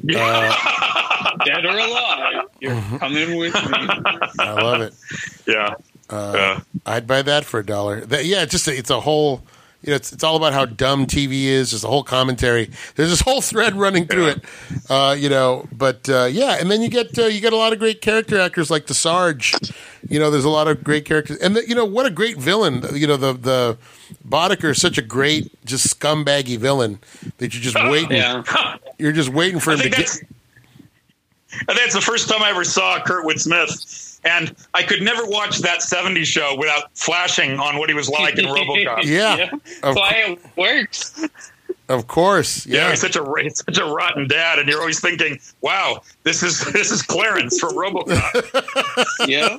Yeah. 0.03 0.57
Dead 1.45 1.65
or 1.65 1.77
alive, 1.77 2.45
you're 2.61 2.81
coming 2.99 3.37
with 3.37 3.55
me. 3.55 3.61
I 4.39 4.53
love 4.63 4.81
it. 4.83 4.95
Yeah. 5.47 5.75
Uh, 6.09 6.61
I'd 6.87 7.07
buy 7.07 7.23
that 7.23 7.45
for 7.45 7.61
a 7.61 7.67
dollar. 7.67 8.03
That, 8.03 8.25
yeah, 8.25 8.43
it's 8.43 8.53
just 8.53 8.69
a, 8.69 8.77
it's 8.77 8.91
a 8.91 9.01
whole. 9.01 9.43
You 9.85 9.91
know, 9.91 9.97
it's 9.97 10.13
it's 10.15 10.25
all 10.25 10.37
about 10.37 10.55
how 10.55 10.65
dumb 10.65 11.07
TV 11.07 11.45
is. 11.45 11.73
There's 11.73 11.85
a 11.85 11.89
whole 11.89 12.03
commentary. 12.03 12.71
There's 12.95 13.11
this 13.11 13.21
whole 13.21 13.43
thread 13.43 13.75
running 13.75 14.07
through 14.07 14.29
it. 14.29 14.45
Uh, 14.89 15.15
you 15.19 15.29
know, 15.29 15.69
but 15.73 16.09
uh, 16.09 16.25
yeah, 16.25 16.57
and 16.59 16.71
then 16.71 16.81
you 16.81 16.89
get 16.89 17.19
uh, 17.19 17.27
you 17.27 17.43
get 17.43 17.53
a 17.53 17.57
lot 17.57 17.75
of 17.75 17.79
great 17.79 18.01
character 18.01 18.41
actors 18.41 18.71
like 18.71 18.87
the 18.87 18.95
Sarge. 18.95 19.55
You 20.09 20.19
know, 20.19 20.31
there's 20.31 20.47
a 20.47 20.51
lot 20.51 20.69
of 20.69 20.83
great 20.83 21.05
characters, 21.05 21.37
and 21.37 21.55
the, 21.55 21.69
you 21.69 21.75
know 21.75 21.85
what 21.85 22.07
a 22.07 22.11
great 22.11 22.39
villain. 22.39 22.83
You 22.95 23.07
know, 23.07 23.19
the 23.19 23.35
the 23.35 23.79
Boddicker 24.27 24.71
is 24.71 24.81
such 24.81 24.97
a 24.97 25.03
great, 25.03 25.53
just 25.67 25.99
scumbaggy 25.99 26.57
villain 26.57 26.99
that 27.37 27.53
you're 27.53 27.63
just 27.63 27.77
waiting. 27.91 28.17
Yeah. 28.17 28.43
You're 28.99 29.13
just 29.13 29.29
waiting 29.29 29.61
for 29.61 29.73
him 29.73 29.81
to 29.81 29.91
get. 29.91 29.99
that's. 29.99 30.23
I 31.69 31.75
think 31.75 31.87
it's 31.87 31.95
the 31.95 32.01
first 32.01 32.29
time 32.29 32.43
I 32.43 32.51
ever 32.51 32.65
saw 32.65 32.99
Kurtwood 33.01 33.39
Smith, 33.39 33.69
and 34.25 34.55
I 34.75 34.83
could 34.83 35.03
never 35.03 35.25
watch 35.27 35.59
that 35.59 35.81
'70s 35.81 36.25
show 36.27 36.57
without 36.59 36.97
flashing 36.97 37.59
on 37.59 37.79
what 37.79 37.89
he 37.89 37.95
was 37.95 38.09
like 38.09 38.39
in 38.39 38.45
RoboCop. 38.57 39.05
Yeah, 39.05 39.51
of, 39.53 39.61
That's 39.83 39.97
why 39.97 40.13
it 40.27 40.39
works. 40.57 41.25
of 41.89 42.07
course. 42.07 42.67
Yeah, 42.67 42.85
Yeah, 42.85 42.91
he's 42.91 43.01
such 43.01 43.17
a 43.17 43.25
he's 43.43 43.59
such 43.65 43.79
a 43.79 43.85
rotten 43.85 44.27
dad, 44.29 44.59
and 44.59 44.69
you're 44.69 44.81
always 44.81 45.01
thinking, 45.01 45.39
"Wow, 45.61 46.03
this 46.23 46.43
is 46.43 46.61
this 46.73 46.91
is 46.91 47.03
Clarence 47.03 47.59
from 47.61 47.75
RoboCop." 47.75 49.05
Yeah. 49.29 49.57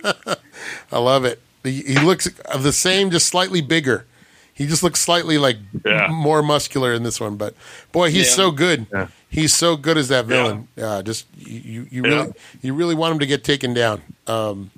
I 0.92 1.00
love 1.00 1.26
it. 1.26 1.42
He, 1.64 1.82
he 1.82 2.00
looks 2.00 2.30
the 2.60 2.72
same, 2.72 3.10
just 3.12 3.28
slightly 3.28 3.62
bigger. 3.62 4.06
He 4.54 4.68
just 4.68 4.84
looks 4.84 5.00
slightly 5.02 5.38
like 5.38 5.58
Yeah. 5.86 6.08
more 6.08 6.42
muscular 6.44 6.94
in 6.94 7.04
this 7.04 7.20
one, 7.20 7.36
but 7.36 7.56
boy, 7.92 8.10
he's 8.12 8.28
Yeah. 8.30 8.34
so 8.36 8.52
good. 8.52 8.88
Yeah. 8.94 9.08
He's 9.28 9.54
so 9.54 9.76
good 9.76 9.98
as 9.98 10.08
that 10.10 10.26
villain. 10.26 10.68
Uh, 10.82 11.02
just 11.02 11.26
you, 11.38 11.60
you, 11.60 11.88
you 11.92 12.04
Yeah. 12.06 12.10
really, 12.16 12.34
you 12.62 12.74
really 12.74 12.96
want 12.96 13.14
him 13.14 13.20
to 13.20 13.26
get 13.26 13.44
taken 13.44 13.74
down. 13.74 14.02
Um, 14.28 14.72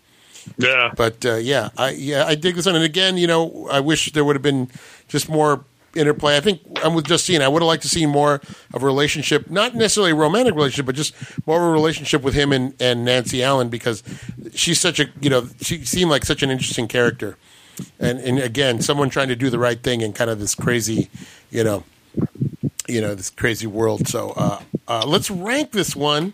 yeah, 0.57 0.91
but 0.95 1.25
uh, 1.25 1.35
yeah, 1.35 1.69
I 1.77 1.91
yeah 1.91 2.25
I 2.25 2.35
dig 2.35 2.55
this 2.55 2.65
one. 2.65 2.75
And 2.75 2.83
again, 2.83 3.17
you 3.17 3.27
know, 3.27 3.67
I 3.69 3.79
wish 3.79 4.11
there 4.13 4.23
would 4.23 4.35
have 4.35 4.43
been 4.43 4.69
just 5.07 5.29
more 5.29 5.63
interplay. 5.95 6.37
I 6.37 6.39
think 6.39 6.61
I'm 6.83 6.93
with 6.93 7.05
Justine. 7.05 7.41
I 7.41 7.47
would 7.47 7.61
have 7.61 7.67
liked 7.67 7.83
to 7.83 7.89
see 7.89 8.05
more 8.05 8.41
of 8.73 8.83
a 8.83 8.85
relationship, 8.85 9.49
not 9.49 9.75
necessarily 9.75 10.11
a 10.11 10.15
romantic 10.15 10.55
relationship, 10.55 10.85
but 10.85 10.95
just 10.95 11.13
more 11.47 11.57
of 11.57 11.67
a 11.67 11.71
relationship 11.71 12.21
with 12.21 12.33
him 12.33 12.51
and, 12.51 12.73
and 12.79 13.03
Nancy 13.03 13.43
Allen 13.43 13.69
because 13.69 14.03
she's 14.53 14.79
such 14.79 14.99
a 14.99 15.07
you 15.19 15.29
know 15.29 15.47
she 15.61 15.83
seemed 15.83 16.11
like 16.11 16.25
such 16.25 16.43
an 16.43 16.49
interesting 16.49 16.87
character. 16.87 17.37
And 17.99 18.19
and 18.19 18.39
again, 18.39 18.81
someone 18.81 19.09
trying 19.09 19.27
to 19.27 19.35
do 19.35 19.49
the 19.49 19.59
right 19.59 19.81
thing 19.81 20.01
in 20.01 20.13
kind 20.13 20.29
of 20.29 20.39
this 20.39 20.55
crazy, 20.55 21.09
you 21.51 21.63
know, 21.63 21.83
you 22.87 23.01
know 23.01 23.13
this 23.15 23.29
crazy 23.29 23.67
world. 23.67 24.07
So 24.07 24.31
uh, 24.31 24.61
uh, 24.87 25.03
let's 25.05 25.29
rank 25.29 25.71
this 25.71 25.95
one. 25.95 26.33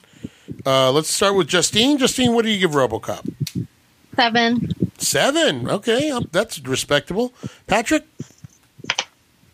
Uh, 0.65 0.91
let's 0.91 1.09
start 1.09 1.35
with 1.35 1.47
Justine. 1.47 1.97
Justine, 1.97 2.33
what 2.33 2.43
do 2.45 2.51
you 2.51 2.59
give 2.59 2.71
RoboCop? 2.71 3.67
Seven. 4.15 4.73
Seven. 4.97 5.69
Okay, 5.69 6.11
um, 6.11 6.27
that's 6.31 6.59
respectable. 6.59 7.33
Patrick, 7.67 8.03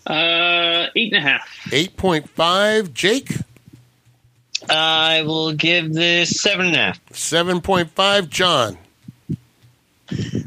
Uh, 0.08 0.88
eight 0.96 1.14
and 1.14 1.18
a 1.26 1.28
half. 1.30 1.48
eight 1.72 1.96
point 1.98 2.28
five. 2.30 2.94
Jake, 2.94 3.32
I 4.70 5.22
will 5.22 5.54
give 5.54 5.94
this 5.94 6.42
seven 6.42 6.68
and 6.68 6.76
a 6.76 6.80
half. 6.80 7.00
seven 7.14 7.62
point 7.62 7.92
five. 7.92 8.30
John. 8.30 8.78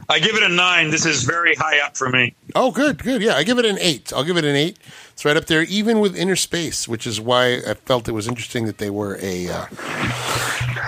I 0.08 0.18
give 0.18 0.34
it 0.34 0.42
a 0.42 0.48
nine. 0.48 0.90
This 0.90 1.06
is 1.06 1.22
very 1.22 1.54
high 1.54 1.78
up 1.86 1.96
for 1.96 2.08
me. 2.10 2.34
Oh, 2.56 2.72
good, 2.72 3.00
good. 3.02 3.22
Yeah, 3.22 3.36
I 3.36 3.44
give 3.44 3.58
it 3.58 3.64
an 3.64 3.78
eight. 3.78 4.12
I'll 4.12 4.24
give 4.24 4.36
it 4.36 4.44
an 4.44 4.56
eight. 4.56 4.76
It's 5.12 5.24
right 5.24 5.36
up 5.36 5.46
there, 5.46 5.62
even 5.62 6.00
with 6.00 6.16
InnerSpace, 6.16 6.88
which 6.88 7.06
is 7.06 7.20
why 7.20 7.58
I 7.66 7.74
felt 7.74 8.08
it 8.08 8.12
was 8.12 8.26
interesting 8.26 8.66
that 8.66 8.78
they 8.78 8.90
were 8.90 9.18
a 9.22 9.48
uh, 9.48 9.66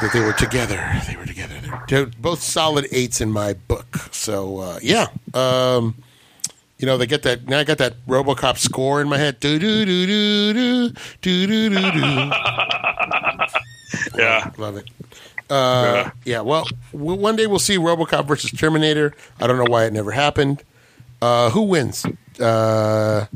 that 0.01 0.11
they 0.13 0.21
were 0.21 0.33
together. 0.33 0.77
They 1.07 1.17
were 1.17 1.27
together. 1.27 1.55
They're 1.89 2.07
both 2.07 2.43
solid 2.43 2.87
eights 2.91 3.21
in 3.21 3.31
my 3.31 3.53
book. 3.53 3.97
So 4.13 4.59
uh, 4.59 4.79
yeah, 4.83 5.07
um, 5.35 5.95
you 6.79 6.87
know, 6.87 6.97
they 6.97 7.07
get 7.07 7.23
that. 7.23 7.47
Now 7.49 7.59
I 7.61 7.65
got 7.65 7.79
that 7.79 7.95
RoboCop 8.07 8.59
score 8.59 9.01
in 9.01 9.09
my 9.09 9.19
head. 9.19 9.39
Do 9.41 9.59
do 9.59 9.85
do 9.85 10.07
do 10.07 10.53
do 10.53 10.91
do 11.21 11.47
do 11.47 11.71
do 11.71 11.93
do. 11.93 12.31
Yeah. 14.19 14.51
Love 14.59 14.77
it. 14.77 14.89
Uh, 15.51 16.11
yeah. 16.25 16.41
Well, 16.41 16.67
w- 16.93 17.21
one 17.21 17.37
day 17.37 17.47
we'll 17.47 17.59
see 17.59 17.77
RoboCop 17.77 18.27
versus 18.27 18.51
Terminator. 18.51 19.13
I 19.41 19.47
don't 19.47 19.57
know 19.57 19.71
why 19.71 19.85
it 19.85 19.93
never 19.93 20.11
happened. 20.11 20.63
Uh, 21.23 21.51
who 21.51 21.63
wins? 21.63 22.05
Uh, 22.41 23.27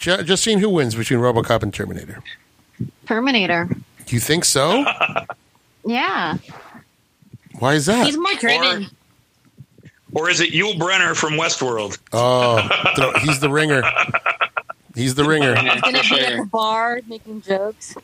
Ju- 0.00 0.22
Justine, 0.24 0.58
who 0.58 0.68
wins 0.70 0.94
between 0.96 1.20
RoboCop 1.20 1.62
and 1.62 1.72
Terminator? 1.72 2.22
Terminator. 3.06 3.68
You 4.08 4.18
think 4.20 4.44
so? 4.44 4.84
Yeah, 5.82 6.36
Why 7.58 7.72
is 7.72 7.86
that? 7.86 8.04
he's 8.04 8.18
more 8.18 8.34
driven. 8.34 8.88
Or 10.12 10.28
is 10.28 10.40
it 10.42 10.52
Yul 10.52 10.74
Brynner 10.78 11.16
from 11.16 11.34
Westworld? 11.34 11.98
Oh, 12.12 12.60
throw- 12.96 13.18
he's 13.20 13.40
the 13.40 13.48
ringer. 13.48 13.82
He's 14.94 15.14
the 15.14 15.24
ringer. 15.24 15.56
He's 15.56 15.80
gonna 15.80 16.02
For 16.02 16.14
be 16.16 16.20
at 16.20 16.36
the 16.36 16.44
bar 16.44 17.00
making 17.08 17.40
jokes. 17.40 17.94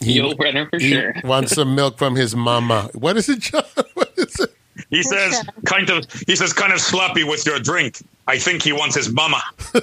He, 0.00 0.18
Yul 0.18 0.34
Brynner 0.34 0.70
for 0.70 0.78
he 0.78 0.92
sure. 0.92 1.14
wants 1.22 1.54
some 1.54 1.74
milk 1.74 1.98
from 1.98 2.16
his 2.16 2.34
mama. 2.34 2.88
What 2.94 3.18
is 3.18 3.28
it, 3.28 3.40
John? 3.40 3.64
What 3.92 4.12
is 4.16 4.40
it? 4.40 4.56
He 4.88 5.02
says 5.04 5.44
kind 5.66 5.90
of 5.90 6.04
he 6.26 6.36
says 6.36 6.52
kind 6.52 6.72
of 6.72 6.80
sloppy 6.80 7.24
with 7.24 7.44
your 7.46 7.58
drink. 7.58 7.98
I 8.26 8.38
think 8.38 8.62
he 8.62 8.72
wants 8.72 8.94
his 8.94 9.10
mama. 9.12 9.42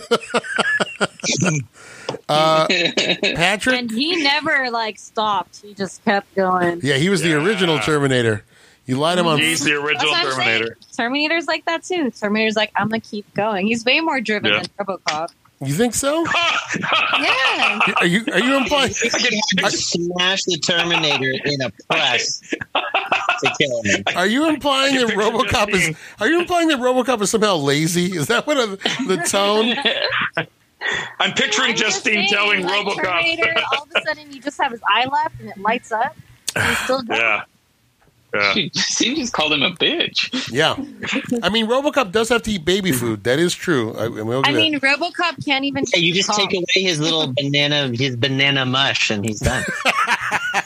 Uh, 2.30 2.68
Patrick? 3.36 3.76
and 3.76 3.92
he 3.92 4.22
never 4.24 4.70
like 4.70 4.98
stopped. 4.98 5.62
He 5.62 5.74
just 5.74 6.04
kept 6.06 6.34
going. 6.36 6.80
Yeah, 6.84 6.96
he 6.96 7.10
was 7.10 7.22
the 7.22 7.34
original 7.34 7.80
Terminator. 7.80 8.44
You 8.86 8.98
light 8.98 9.18
him 9.18 9.28
on. 9.28 9.40
He's 9.40 9.64
the 9.64 9.74
original 9.74 10.12
what 10.12 10.24
Terminator. 10.24 10.78
Terminator's 10.96 11.48
like 11.48 11.66
that 11.66 11.84
too. 11.84 12.12
Terminator's 12.12 12.56
like, 12.56 12.72
I'm 12.76 12.88
gonna 12.90 13.02
keep 13.02 13.34
going. 13.34 13.68
He's 13.68 13.84
way 13.86 14.00
more 14.02 14.22
driven 14.22 14.52
Yeah. 14.52 14.62
than 14.78 14.86
RoboCop. 14.86 15.30
You 15.62 15.74
think 15.74 15.94
so? 15.94 16.26
Yeah. 17.20 17.80
Are 17.98 18.06
you 18.06 18.24
are 18.32 18.40
you 18.40 18.58
implying? 18.58 18.92
I 18.92 19.70
smash 19.70 20.44
the 20.44 20.60
Terminator 20.60 21.32
in 21.46 21.62
a 21.62 21.72
press 21.90 22.42
to 22.42 23.56
kill 23.60 23.82
him. 23.84 24.04
Are 24.16 24.28
you 24.28 24.48
implying 24.50 24.96
that 24.96 25.08
RoboCop 25.16 25.70
is? 25.70 25.96
Are 26.20 26.28
you 26.28 26.40
implying 26.40 26.68
that 26.68 26.80
RoboCop 26.80 27.22
is 27.22 27.32
somehow 27.32 27.56
lazy? 27.56 28.16
Is 28.16 28.28
that 28.28 28.46
what 28.46 28.58
a, 28.58 28.68
the 29.08 29.18
tone? 29.28 29.74
I'm 31.20 31.34
picturing 31.34 31.72
I'm 31.72 31.78
Justine 31.78 32.14
saying, 32.14 32.30
telling 32.30 32.64
like, 32.64 32.86
RoboCop. 32.86 33.04
Terminator, 33.04 33.56
all 33.72 33.84
of 33.84 33.92
a 33.96 34.02
sudden, 34.06 34.32
you 34.32 34.42
just 34.42 34.62
have 34.62 34.72
his 34.72 34.82
eye 34.88 35.06
left 35.06 35.40
and 35.40 35.50
it 35.50 35.58
lights 35.58 35.92
up. 35.92 36.16
He's 36.56 36.78
still 36.80 37.02
going. 37.02 37.20
yeah. 37.20 37.44
Yeah. 38.34 38.54
She 38.54 39.16
just 39.16 39.32
called 39.34 39.54
him 39.54 39.64
a 39.64 39.72
bitch. 39.72 40.52
Yeah, 40.52 40.74
I 41.42 41.50
mean 41.50 41.66
RoboCop 41.68 42.12
does 42.12 42.30
have 42.30 42.44
to 42.44 42.52
eat 42.52 42.66
baby 42.66 42.92
food. 42.92 43.24
That 43.24 43.40
is 43.40 43.56
true. 43.56 43.94
I, 43.96 44.06
I 44.06 44.10
mean, 44.10 44.28
we'll 44.28 44.42
I 44.46 44.52
mean, 44.52 44.80
RoboCop 44.80 45.44
can't 45.46 45.64
even. 45.66 45.86
Hey, 45.92 46.02
you 46.02 46.14
just 46.14 46.32
take 46.34 46.54
away 46.54 46.66
his 46.76 47.00
little 47.00 47.34
banana, 47.38 47.88
his 47.94 48.16
banana 48.18 48.66
mush, 48.66 49.10
and 49.10 49.24
he's 49.26 49.40
done. 49.40 49.64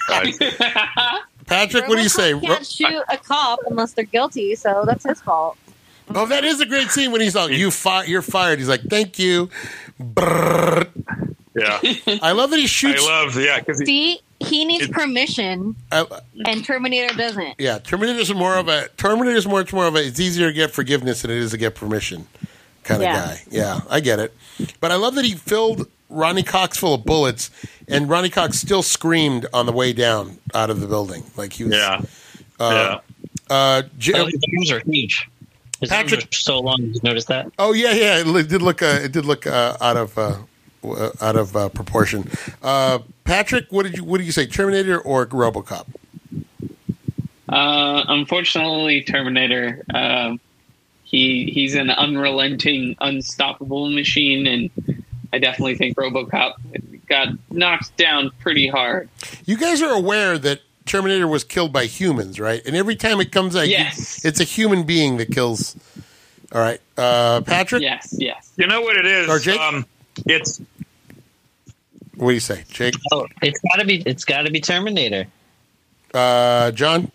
Right. 0.10 0.36
Patrick, 1.48 1.88
what 1.88 1.96
do 1.98 2.02
you 2.02 2.10
say? 2.10 2.38
Can't 2.40 2.66
shoot 2.66 3.04
a 3.10 3.18
cop 3.18 3.60
unless 3.70 3.94
they're 3.94 4.06
guilty, 4.06 4.56
so 4.56 4.84
that's 4.86 5.06
his 5.06 5.22
fault. 5.22 5.58
oh, 6.14 6.26
that 6.26 6.44
is 6.44 6.60
a 6.62 6.66
great 6.66 6.90
scene 6.90 7.12
when 7.12 7.22
he's 7.22 7.36
like, 7.36 7.52
"You 7.52 7.72
fi- 7.72 8.04
you're 8.06 8.22
fired." 8.22 8.60
He's 8.60 8.68
like, 8.70 8.82
"Thank 8.90 9.20
you." 9.20 9.50
Brrr. 10.02 10.88
Yeah. 11.56 11.80
I 12.22 12.32
love 12.32 12.50
that 12.52 12.60
he 12.60 12.68
shoots. 12.68 12.96
I 12.96 12.98
shoots. 12.98 13.08
love 13.36 13.44
yeah 13.44 13.60
because 13.60 13.80
he, 13.80 13.86
See, 13.86 14.20
he 14.42 14.66
needs 14.66 14.86
It- 14.86 14.92
permission, 14.92 15.76
I- 15.92 16.06
and 16.46 16.64
Terminator 16.66 17.14
doesn't. 17.16 17.56
yeah, 17.60 17.80
Terminator's 17.80 18.34
more 18.34 18.56
of 18.58 18.68
a 18.68 18.88
Terminator's 18.98 19.48
much 19.48 19.74
more 19.74 19.88
of 19.88 19.96
a. 19.96 20.06
It's 20.06 20.20
easier 20.20 20.48
to 20.48 20.54
get 20.54 20.72
forgiveness 20.72 21.22
than 21.22 21.32
it 21.32 21.38
is 21.38 21.52
to 21.52 21.58
get 21.58 21.76
permission, 21.76 22.28
kind 22.84 23.02
of 23.02 23.08
Yeah. 23.08 23.16
guy. 23.26 23.42
Yeah, 23.50 23.80
I 23.90 24.00
get 24.00 24.20
it. 24.20 24.36
But 24.80 24.92
I 24.92 24.96
love 24.96 25.16
that 25.16 25.26
he 25.26 25.34
filled 25.36 25.88
Ronny 26.10 26.44
Cox 26.44 26.78
full 26.78 26.94
of 26.96 27.06
bullets, 27.06 27.50
and 27.88 28.10
Ronny 28.10 28.30
Cox 28.30 28.60
still 28.60 28.84
screamed 28.84 29.46
on 29.54 29.66
the 29.66 29.72
way 29.72 29.94
down 29.94 30.38
out 30.54 30.70
of 30.70 30.80
the 30.82 30.88
building, 30.88 31.24
like 31.38 31.54
he 31.54 31.64
was. 31.64 31.74
yeah. 31.76 32.02
Uh, 32.60 33.00
yeah. 33.50 33.56
Uh, 33.56 33.82
J- 33.98 34.14
Oh, 34.16 34.26
his 34.26 34.40
arms 34.56 34.72
are 34.72 34.82
huge. 34.86 35.28
His 35.80 35.92
arms 35.92 36.12
Patrick- 36.12 36.26
are 36.32 36.36
so 36.36 36.60
long. 36.60 36.78
Did 36.78 36.96
you 36.96 37.02
notice 37.04 37.26
that? 37.26 37.52
Oh 37.58 37.74
yeah, 37.74 37.92
yeah. 37.94 38.24
It 38.26 38.48
did 38.50 38.62
look. 38.62 38.82
Uh, 38.82 39.00
it 39.04 39.12
did 39.12 39.26
look 39.26 39.48
uh, 39.48 39.78
out 39.82 39.98
of 39.98 40.18
uh, 40.18 40.36
out 41.22 41.36
of 41.36 41.56
uh, 41.56 41.70
proportion. 41.70 42.30
Uh, 42.62 43.00
Patrick, 43.24 43.66
what 43.72 43.84
did 43.84 43.98
you 43.98 44.04
what 44.04 44.18
did 44.18 44.26
you 44.26 44.32
say? 44.32 44.46
Terminator 44.46 45.00
or 45.00 45.26
RoboCop? 45.28 45.86
Uh, 47.50 48.04
unfortunately, 48.08 49.02
Terminator. 49.04 49.84
Um, 49.94 50.40
he 51.04 51.52
he's 51.52 51.76
an 51.76 51.90
unrelenting, 51.90 52.96
unstoppable 53.02 53.90
machine, 53.90 54.48
and 54.48 55.04
I 55.34 55.40
definitely 55.40 55.76
think 55.76 55.98
RoboCop 55.98 56.54
got 57.08 57.28
knocked 57.50 57.96
down 57.98 58.32
pretty 58.40 58.68
hard. 58.68 59.10
You 59.46 59.58
guys 59.58 59.82
are 59.82 59.92
aware 59.94 60.38
that 60.38 60.62
Terminator 60.86 61.28
was 61.28 61.44
killed 61.44 61.74
by 61.74 61.86
humans, 61.86 62.40
right? 62.40 62.62
And 62.66 62.76
every 62.76 62.96
time 62.96 63.20
it 63.20 63.32
comes 63.34 63.56
out, 63.56 63.68
Yes. 63.68 64.24
it's 64.24 64.40
a 64.40 64.46
human 64.46 64.84
being 64.84 65.18
that 65.18 65.32
kills. 65.32 65.76
All 66.54 66.62
right, 66.62 66.80
uh, 66.98 67.42
Patrick. 67.42 67.82
Yes, 67.82 68.16
yes. 68.18 68.52
You 68.58 68.68
know 68.68 68.82
what 68.82 68.96
it 68.98 69.06
is? 69.06 69.30
Or 69.30 69.40
Jake? 69.40 69.60
Um, 69.60 69.86
it's 70.26 70.62
What 72.16 72.30
do 72.30 72.34
you 72.34 72.40
say, 72.40 72.64
Jake? 72.70 72.96
Oh, 73.12 73.28
it's 73.42 73.60
gotta 73.72 73.86
be. 73.86 74.02
It's 74.06 74.26
gotta 74.26 74.52
be 74.52 74.60
Terminator. 74.60 75.28
Uh, 76.14 76.72
John. 76.72 77.12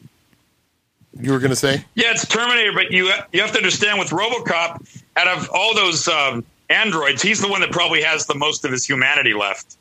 You 1.18 1.32
were 1.32 1.38
going 1.38 1.50
to 1.50 1.56
say? 1.56 1.82
yeah, 1.94 2.10
it's 2.10 2.26
Terminator, 2.26 2.72
but 2.74 2.90
you 2.92 3.10
you 3.32 3.40
have 3.40 3.50
to 3.52 3.56
understand 3.56 3.98
with 3.98 4.10
RoboCop, 4.10 5.02
out 5.16 5.28
of 5.28 5.48
all 5.50 5.74
those 5.74 6.06
um, 6.08 6.44
androids, 6.68 7.22
he's 7.22 7.40
the 7.40 7.48
one 7.48 7.62
that 7.62 7.70
probably 7.72 8.02
has 8.02 8.26
the 8.26 8.34
most 8.34 8.66
of 8.66 8.70
his 8.70 8.84
humanity 8.84 9.32
left, 9.32 9.78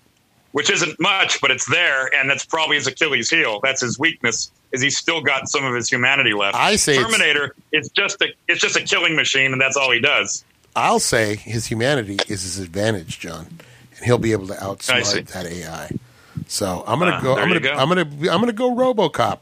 which 0.53 0.69
isn't 0.69 0.97
much, 0.97 1.41
but 1.41 1.51
it's 1.51 1.69
there, 1.69 2.09
and 2.15 2.29
that's 2.29 2.45
probably 2.45 2.77
his 2.77 2.87
Achilles 2.87 3.29
heel. 3.29 3.59
That's 3.61 3.81
his 3.81 3.99
weakness. 3.99 4.49
Is 4.71 4.81
he's 4.81 4.97
still 4.97 5.19
got 5.21 5.49
some 5.49 5.65
of 5.65 5.73
his 5.75 5.89
humanity 5.89 6.33
left? 6.33 6.55
I 6.55 6.77
say 6.77 6.93
it's- 6.93 7.05
Terminator 7.05 7.53
is 7.73 7.89
just 7.89 8.21
a 8.21 8.27
it's 8.47 8.61
just 8.61 8.77
a 8.77 8.81
killing 8.81 9.17
machine, 9.17 9.51
and 9.51 9.59
that's 9.59 9.75
all 9.75 9.91
he 9.91 9.99
does. 9.99 10.44
I'll 10.75 10.99
say 10.99 11.35
his 11.35 11.67
humanity 11.67 12.17
is 12.27 12.43
his 12.43 12.59
advantage, 12.59 13.19
John, 13.19 13.47
and 13.95 14.05
he'll 14.05 14.17
be 14.17 14.31
able 14.33 14.47
to 14.47 14.55
outsmart 14.55 15.27
that 15.27 15.45
AI. 15.45 15.91
So 16.47 16.83
I'm 16.85 16.99
gonna 16.99 17.11
Ah, 17.11 17.21
go. 17.21 17.37
I'm 17.37 17.47
gonna. 17.47 17.59
go. 17.59 17.71
I'm 17.73 17.87
gonna. 17.87 18.01
I'm 18.01 18.39
gonna 18.41 18.51
go 18.53 18.75
RoboCop. 18.75 19.39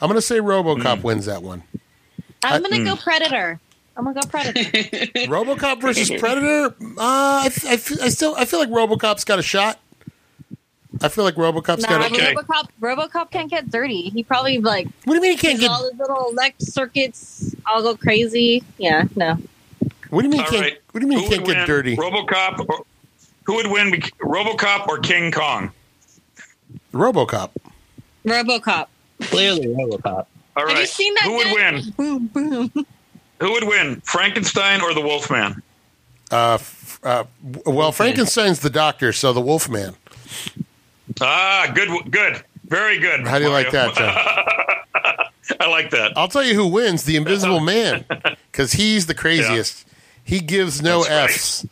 I'm 0.00 0.08
gonna 0.08 0.20
say. 0.20 0.38
RoboCop 0.38 1.02
wins 1.02 1.26
that 1.26 1.42
one. 1.42 1.62
I'm 2.42 2.62
gonna 2.62 2.78
hmm. 2.78 2.84
go 2.84 2.96
Predator. 2.96 3.60
I'm 3.96 4.04
gonna 4.04 4.20
go 4.20 4.28
Predator. 4.28 4.60
RoboCop 5.26 5.80
versus 5.80 6.10
Predator. 6.20 6.74
Uh, 6.82 7.00
I, 7.00 7.46
f- 7.46 7.66
I, 7.66 7.72
f- 7.72 8.00
I 8.02 8.08
still. 8.08 8.34
I 8.36 8.44
feel 8.44 8.60
like 8.60 8.68
RoboCop's 8.68 9.24
got 9.24 9.38
a 9.38 9.42
shot. 9.42 9.80
I 11.02 11.08
feel 11.08 11.24
like 11.24 11.34
RoboCop's 11.34 11.82
nah, 11.82 11.88
got. 11.88 12.10
A, 12.10 12.14
Okay. 12.14 12.34
RoboCop. 12.34 12.68
RoboCop 12.80 13.30
can't 13.30 13.50
get 13.50 13.70
dirty. 13.70 14.10
He 14.10 14.22
probably 14.22 14.58
like 14.58 14.86
what 15.04 15.14
do 15.14 15.14
you 15.14 15.20
mean 15.20 15.32
he 15.32 15.36
can't 15.36 15.58
get? 15.58 15.70
all 15.70 15.82
his 15.90 15.98
little 15.98 16.30
elect 16.30 16.62
circuits. 16.62 17.54
I'll 17.66 17.82
go 17.82 17.96
crazy. 17.96 18.62
Yeah, 18.78 19.04
no. 19.16 19.38
What 20.16 20.22
do 20.22 20.28
you 20.28 20.32
mean 20.32 20.40
All 20.40 20.46
can't? 20.46 20.62
right. 20.62 20.80
What 20.92 21.00
do 21.00 21.06
you 21.06 21.10
mean 21.10 21.18
Who 21.24 21.28
can't 21.28 21.44
get 21.44 21.56
win, 21.58 21.66
dirty? 21.66 21.94
RoboCop. 21.94 22.66
Or, 22.70 22.86
who 23.44 23.56
would 23.56 23.66
win? 23.66 23.90
RoboCop 24.22 24.88
or 24.88 24.98
King 24.98 25.30
Kong? 25.30 25.70
RoboCop. 26.94 27.50
RoboCop. 28.24 28.86
Clearly, 29.20 29.66
RoboCop. 29.66 30.24
All 30.56 30.66
Have 30.68 30.78
you 30.78 30.86
seen 30.86 31.12
that? 31.16 31.24
Who 31.24 31.36
would 31.36 31.44
guy? 31.44 31.52
win? 31.52 31.90
Boom, 31.98 32.26
boom. 32.28 32.86
Who 33.40 33.52
would 33.52 33.64
win? 33.64 34.00
Frankenstein 34.06 34.80
or 34.80 34.94
the 34.94 35.02
Wolfman? 35.02 35.62
Uh, 36.32 36.54
f- 36.54 36.98
uh, 37.02 37.24
well, 37.66 37.92
Frankenstein's 37.92 38.60
the 38.60 38.70
doctor, 38.70 39.12
so 39.12 39.34
the 39.34 39.42
Wolfman. 39.42 39.96
Ah, 41.20 41.70
good, 41.74 42.10
good, 42.10 42.42
very 42.64 42.98
good. 42.98 43.26
How 43.26 43.38
do 43.38 43.44
you 43.44 43.50
like 43.50 43.70
that, 43.70 43.94
John? 43.94 45.26
I 45.60 45.68
like 45.68 45.90
that. 45.90 46.14
I'll 46.16 46.28
tell 46.28 46.42
you 46.42 46.54
who 46.54 46.66
wins: 46.66 47.04
the 47.04 47.16
Invisible 47.16 47.60
Man, 47.60 48.06
because 48.50 48.72
he's 48.72 49.04
the 49.04 49.14
craziest. 49.14 49.85
He 50.26 50.40
gives 50.40 50.82
no 50.82 51.04
That's 51.04 51.10
right. 51.10 51.30
f's. 51.30 51.66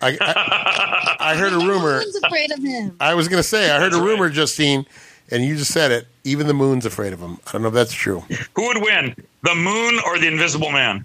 I, 0.00 0.16
I, 0.20 1.16
I 1.32 1.34
heard 1.36 1.52
a 1.52 1.56
rumor. 1.66 1.96
Everyone's 2.00 2.16
afraid 2.16 2.50
of 2.52 2.58
him. 2.62 2.96
I 3.00 3.14
was 3.14 3.28
going 3.28 3.40
to 3.42 3.48
say 3.48 3.70
I 3.70 3.78
heard 3.78 3.92
That's 3.92 4.02
a 4.02 4.04
rumor, 4.04 4.24
right. 4.26 4.32
Justine, 4.32 4.86
and 5.30 5.44
you 5.44 5.56
just 5.56 5.72
said 5.72 5.90
it. 5.92 6.06
Even 6.24 6.46
the 6.46 6.54
moon's 6.54 6.86
afraid 6.86 7.12
of 7.12 7.20
him. 7.20 7.38
I 7.46 7.52
don't 7.52 7.62
know 7.62 7.68
if 7.68 7.74
that's 7.74 7.92
true. 7.92 8.20
Who 8.54 8.66
would 8.68 8.82
win? 8.82 9.14
The 9.42 9.54
Moon 9.56 10.00
or 10.06 10.18
the 10.18 10.28
Invisible 10.28 10.70
Man? 10.70 11.04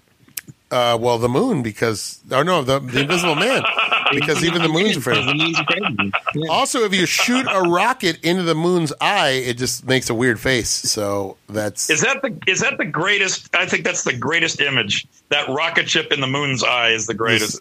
Uh, 0.69 0.97
well, 1.01 1.17
the 1.17 1.29
moon 1.29 1.63
because 1.63 2.19
oh 2.31 2.43
no, 2.43 2.61
the, 2.61 2.79
the 2.79 3.01
Invisible 3.01 3.35
Man 3.35 3.63
because 4.11 4.43
even 4.43 4.61
the 4.61 4.69
moon's 4.69 4.97
afraid 4.97 5.17
of 5.17 5.25
The 5.25 5.33
moon's 5.33 5.59
afraid 5.59 5.83
of 5.83 5.99
him. 5.99 6.11
Yeah. 6.35 6.51
Also, 6.51 6.83
if 6.83 6.93
you 6.93 7.05
shoot 7.05 7.45
a 7.49 7.61
rocket 7.61 8.23
into 8.23 8.43
the 8.43 8.55
moon's 8.55 8.93
eye, 9.01 9.29
it 9.45 9.57
just 9.57 9.85
makes 9.85 10.09
a 10.09 10.13
weird 10.15 10.39
face. 10.39 10.69
So 10.69 11.37
that's 11.49 11.89
Is 11.89 12.01
that 12.01 12.21
the 12.21 12.37
is 12.47 12.61
that 12.61 12.77
the 12.77 12.85
greatest? 12.85 13.53
I 13.55 13.65
think 13.65 13.83
that's 13.83 14.03
the 14.03 14.13
greatest 14.15 14.61
image. 14.61 15.05
That 15.29 15.47
rocket 15.49 15.89
ship 15.89 16.11
in 16.11 16.19
the 16.21 16.27
moon's 16.27 16.63
eye 16.63 16.89
is 16.89 17.07
the 17.07 17.13
greatest. 17.13 17.59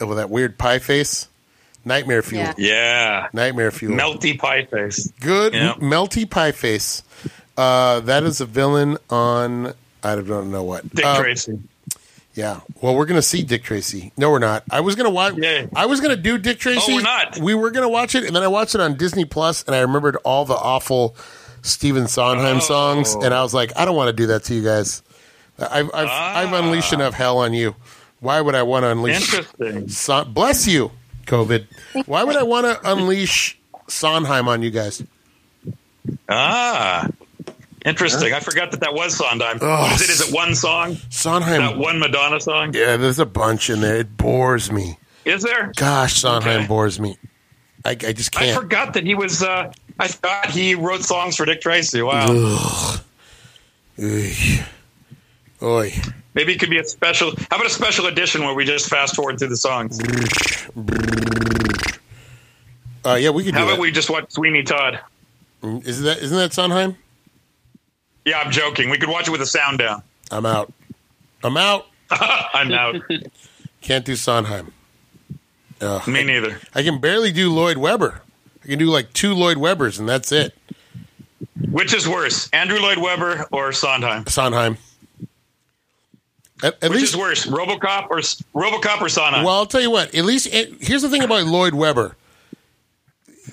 with 0.00 0.16
that 0.16 0.30
weird 0.30 0.56
pie 0.58 0.78
face. 0.78 1.26
Nightmare 1.84 2.22
fuel. 2.22 2.42
Yeah. 2.42 2.54
Yeah, 2.58 3.28
Nightmare 3.32 3.70
fuel. 3.70 3.96
melty 3.96 4.38
pie 4.38 4.64
face. 4.66 5.10
Good 5.20 5.54
Yeah. 5.54 5.74
melty 5.78 6.28
pie 6.28 6.52
face. 6.52 7.02
Uh, 7.56 8.00
that 8.00 8.22
is 8.22 8.40
a 8.40 8.46
villain 8.46 8.98
on 9.08 9.74
I 10.02 10.14
don't 10.16 10.50
know 10.50 10.62
what. 10.62 10.88
Dick 10.94 11.04
Uh, 11.04 11.18
Tracy. 11.20 11.58
Yeah. 12.34 12.60
Well, 12.80 12.94
we're 12.94 13.06
gonna 13.06 13.22
see 13.22 13.42
Dick 13.42 13.62
Tracy. 13.64 14.12
No, 14.16 14.30
we're 14.30 14.38
not. 14.38 14.62
I 14.70 14.80
was 14.80 14.94
gonna 14.94 15.10
watch. 15.10 15.34
Yay. 15.36 15.68
I 15.74 15.86
was 15.86 16.00
gonna 16.00 16.16
do 16.16 16.38
Dick 16.38 16.58
Tracy. 16.58 16.92
Oh, 16.92 16.96
we're 16.96 17.02
not. 17.02 17.38
We 17.38 17.54
were 17.54 17.70
gonna 17.70 17.88
watch 17.88 18.14
it, 18.14 18.24
and 18.24 18.34
then 18.36 18.42
I 18.42 18.48
watched 18.48 18.74
it 18.74 18.80
on 18.80 18.96
Disney 18.96 19.24
Plus, 19.24 19.62
and 19.64 19.74
I 19.74 19.80
remembered 19.80 20.16
all 20.24 20.44
the 20.44 20.54
awful 20.54 21.16
Stephen 21.62 22.06
Sondheim 22.06 22.58
Oh. 22.58 22.60
songs, 22.60 23.14
and 23.14 23.34
I 23.34 23.42
was 23.42 23.52
like, 23.52 23.72
I 23.76 23.84
don't 23.84 23.96
want 23.96 24.08
to 24.08 24.12
do 24.12 24.28
that 24.28 24.44
to 24.44 24.54
you 24.54 24.62
guys. 24.62 25.02
I've 25.58 25.86
I've, 25.92 26.08
I've 26.08 26.52
Ah. 26.52 26.58
unleashed 26.62 26.92
enough 26.92 27.14
hell 27.14 27.38
on 27.38 27.52
you. 27.52 27.74
Why 28.20 28.40
would 28.40 28.54
I 28.54 28.62
want 28.62 28.84
to 28.84 28.90
unleash? 28.90 29.34
Interesting. 29.34 29.88
Son- 29.88 30.32
bless 30.32 30.66
you, 30.68 30.92
COVID. 31.26 31.66
Why 32.06 32.22
would 32.24 32.36
I 32.36 32.42
want 32.44 32.66
to 32.66 32.90
unleash 32.92 33.58
Sondheim 33.88 34.46
on 34.48 34.62
you 34.62 34.70
guys? 34.70 35.02
Ah, 36.28 37.08
interesting. 37.84 38.32
I 38.32 38.40
forgot 38.40 38.70
that 38.72 38.80
that 38.80 38.94
was 38.94 39.16
Sondheim. 39.16 39.58
Oh, 39.60 39.92
is 39.94 40.02
it? 40.02 40.10
Is 40.10 40.28
it 40.28 40.34
one 40.34 40.54
song? 40.54 40.96
Sondheim. 41.10 41.60
That 41.62 41.76
one 41.78 41.98
Madonna 41.98 42.40
song? 42.40 42.72
Yeah, 42.74 42.96
there's 42.96 43.18
a 43.18 43.26
bunch 43.26 43.70
in 43.70 43.80
there. 43.80 43.96
It 43.96 44.16
bores 44.16 44.70
me. 44.72 44.98
Is 45.24 45.42
there? 45.42 45.72
Gosh, 45.76 46.20
Sondheim 46.20 46.60
Okay. 46.60 46.66
bores 46.66 46.98
me. 47.00 47.16
I, 47.84 47.90
I 47.90 47.94
just 47.94 48.32
can't. 48.32 48.56
I 48.56 48.60
forgot 48.60 48.94
that 48.94 49.04
he 49.04 49.14
was. 49.14 49.42
Uh, 49.42 49.72
I 49.98 50.08
thought 50.08 50.50
he 50.50 50.74
wrote 50.74 51.02
songs 51.02 51.36
for 51.36 51.44
Dick 51.46 51.60
Tracy. 51.60 52.02
Wow. 52.02 52.26
Ugh. 52.28 53.00
Ugh. 54.02 54.64
Oy. 55.62 55.92
Maybe 56.34 56.52
it 56.54 56.60
could 56.60 56.70
be 56.70 56.78
a 56.78 56.84
special. 56.84 57.32
How 57.50 57.56
about 57.56 57.66
a 57.66 57.70
special 57.70 58.06
edition 58.06 58.42
where 58.44 58.54
we 58.54 58.64
just 58.64 58.88
fast 58.88 59.16
forward 59.16 59.38
through 59.38 59.48
the 59.48 59.56
songs? 59.56 59.98
Uh, 63.04 63.14
yeah, 63.14 63.30
we 63.30 63.44
could 63.44 63.52
do 63.54 63.58
How 63.60 63.64
that. 63.66 63.72
about 63.74 63.80
we 63.80 63.90
just 63.90 64.10
watch 64.10 64.30
Sweeney 64.30 64.62
Todd? 64.62 65.00
Isn't 65.62 66.04
that 66.04 66.18
isn't 66.18 66.36
that 66.36 66.52
Sondheim? 66.52 66.96
Yeah, 68.24 68.38
I'm 68.38 68.50
joking. 68.50 68.90
We 68.90 68.98
could 68.98 69.08
watch 69.08 69.28
it 69.28 69.30
with 69.30 69.40
the 69.40 69.46
sound 69.46 69.78
down. 69.78 70.02
I'm 70.30 70.46
out. 70.46 70.72
I'm 71.42 71.56
out. 71.56 71.86
I'm 72.10 72.70
out. 72.72 72.96
Can't 73.80 74.04
do 74.04 74.14
Sondheim. 74.16 74.72
Ugh. 75.80 76.06
Me 76.06 76.22
neither. 76.22 76.58
I 76.74 76.82
can 76.82 76.98
barely 77.00 77.32
do 77.32 77.50
Lloyd 77.52 77.78
Webber. 77.78 78.20
I 78.62 78.66
can 78.66 78.78
do 78.78 78.86
like 78.86 79.12
two 79.14 79.32
Lloyd 79.34 79.56
Webbers, 79.56 79.98
and 79.98 80.08
that's 80.08 80.30
it. 80.32 80.54
Which 81.70 81.94
is 81.94 82.06
worse, 82.06 82.50
Andrew 82.52 82.78
Lloyd 82.78 82.98
Webber 82.98 83.46
or 83.52 83.72
Sondheim? 83.72 84.26
Sondheim. 84.26 84.76
At, 86.62 86.74
at 86.82 86.90
Which 86.90 87.00
least, 87.00 87.14
is 87.14 87.16
worse, 87.18 87.46
RoboCop 87.46 88.08
or 88.10 88.18
RoboCop 88.18 89.00
or 89.00 89.08
Sondheim? 89.08 89.44
well, 89.44 89.54
I'll 89.54 89.66
tell 89.66 89.80
you 89.80 89.90
what. 89.90 90.14
At 90.14 90.24
least, 90.26 90.46
it, 90.52 90.74
here's 90.82 91.00
the 91.00 91.08
thing 91.08 91.22
about 91.22 91.44
Lloyd 91.46 91.72
Webber. 91.72 92.16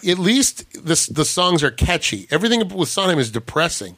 At 0.06 0.20
least 0.20 0.70
the 0.74 1.10
the 1.14 1.24
songs 1.26 1.64
are 1.64 1.72
catchy. 1.72 2.28
Everything 2.30 2.68
with 2.76 2.90
Sondheim 2.90 3.18
is 3.18 3.32
depressing. 3.32 3.96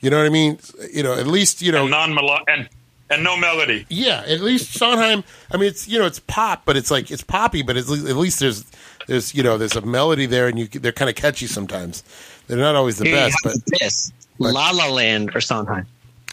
You 0.00 0.10
know 0.10 0.18
what 0.18 0.26
I 0.26 0.30
mean? 0.30 0.58
You 0.92 1.02
know, 1.02 1.14
at 1.14 1.26
least 1.26 1.62
you 1.62 1.72
know 1.72 1.82
and 1.82 1.90
non 1.90 2.16
and 2.48 2.68
and 3.10 3.24
no 3.24 3.36
melody. 3.36 3.86
Yeah, 3.88 4.22
at 4.26 4.40
least 4.40 4.74
Sondheim. 4.74 5.24
I 5.50 5.56
mean, 5.56 5.68
it's 5.68 5.88
you 5.88 5.98
know, 5.98 6.06
it's 6.06 6.20
pop, 6.20 6.62
but 6.64 6.76
it's 6.76 6.90
like 6.90 7.10
it's 7.10 7.22
poppy, 7.22 7.62
but 7.62 7.76
it's, 7.76 7.90
at 7.90 8.16
least 8.16 8.40
there's 8.40 8.64
there's 9.06 9.34
you 9.34 9.42
know 9.42 9.58
there's 9.58 9.76
a 9.76 9.80
melody 9.80 10.26
there, 10.26 10.48
and 10.48 10.58
you 10.58 10.66
they're 10.66 10.92
kind 10.92 11.08
of 11.08 11.16
catchy 11.16 11.46
sometimes. 11.46 12.04
They're 12.46 12.58
not 12.58 12.76
always 12.76 12.98
the 12.98 13.04
Here 13.06 13.16
best, 13.16 13.36
but 13.42 13.54
this 13.80 14.12
La 14.38 14.70
La 14.70 14.88
Land 14.88 15.34
or 15.34 15.40
Sondheim. 15.40 15.86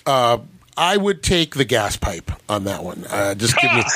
uh, 0.06 0.38
I 0.78 0.98
would 0.98 1.24
take 1.24 1.56
the 1.56 1.66
gas 1.66 1.96
pipe 1.96 2.32
on 2.50 2.66
that 2.66 2.84
one. 2.84 3.06
Uh, 3.10 3.36
just 3.36 3.56
give 3.58 3.72
me. 3.74 3.82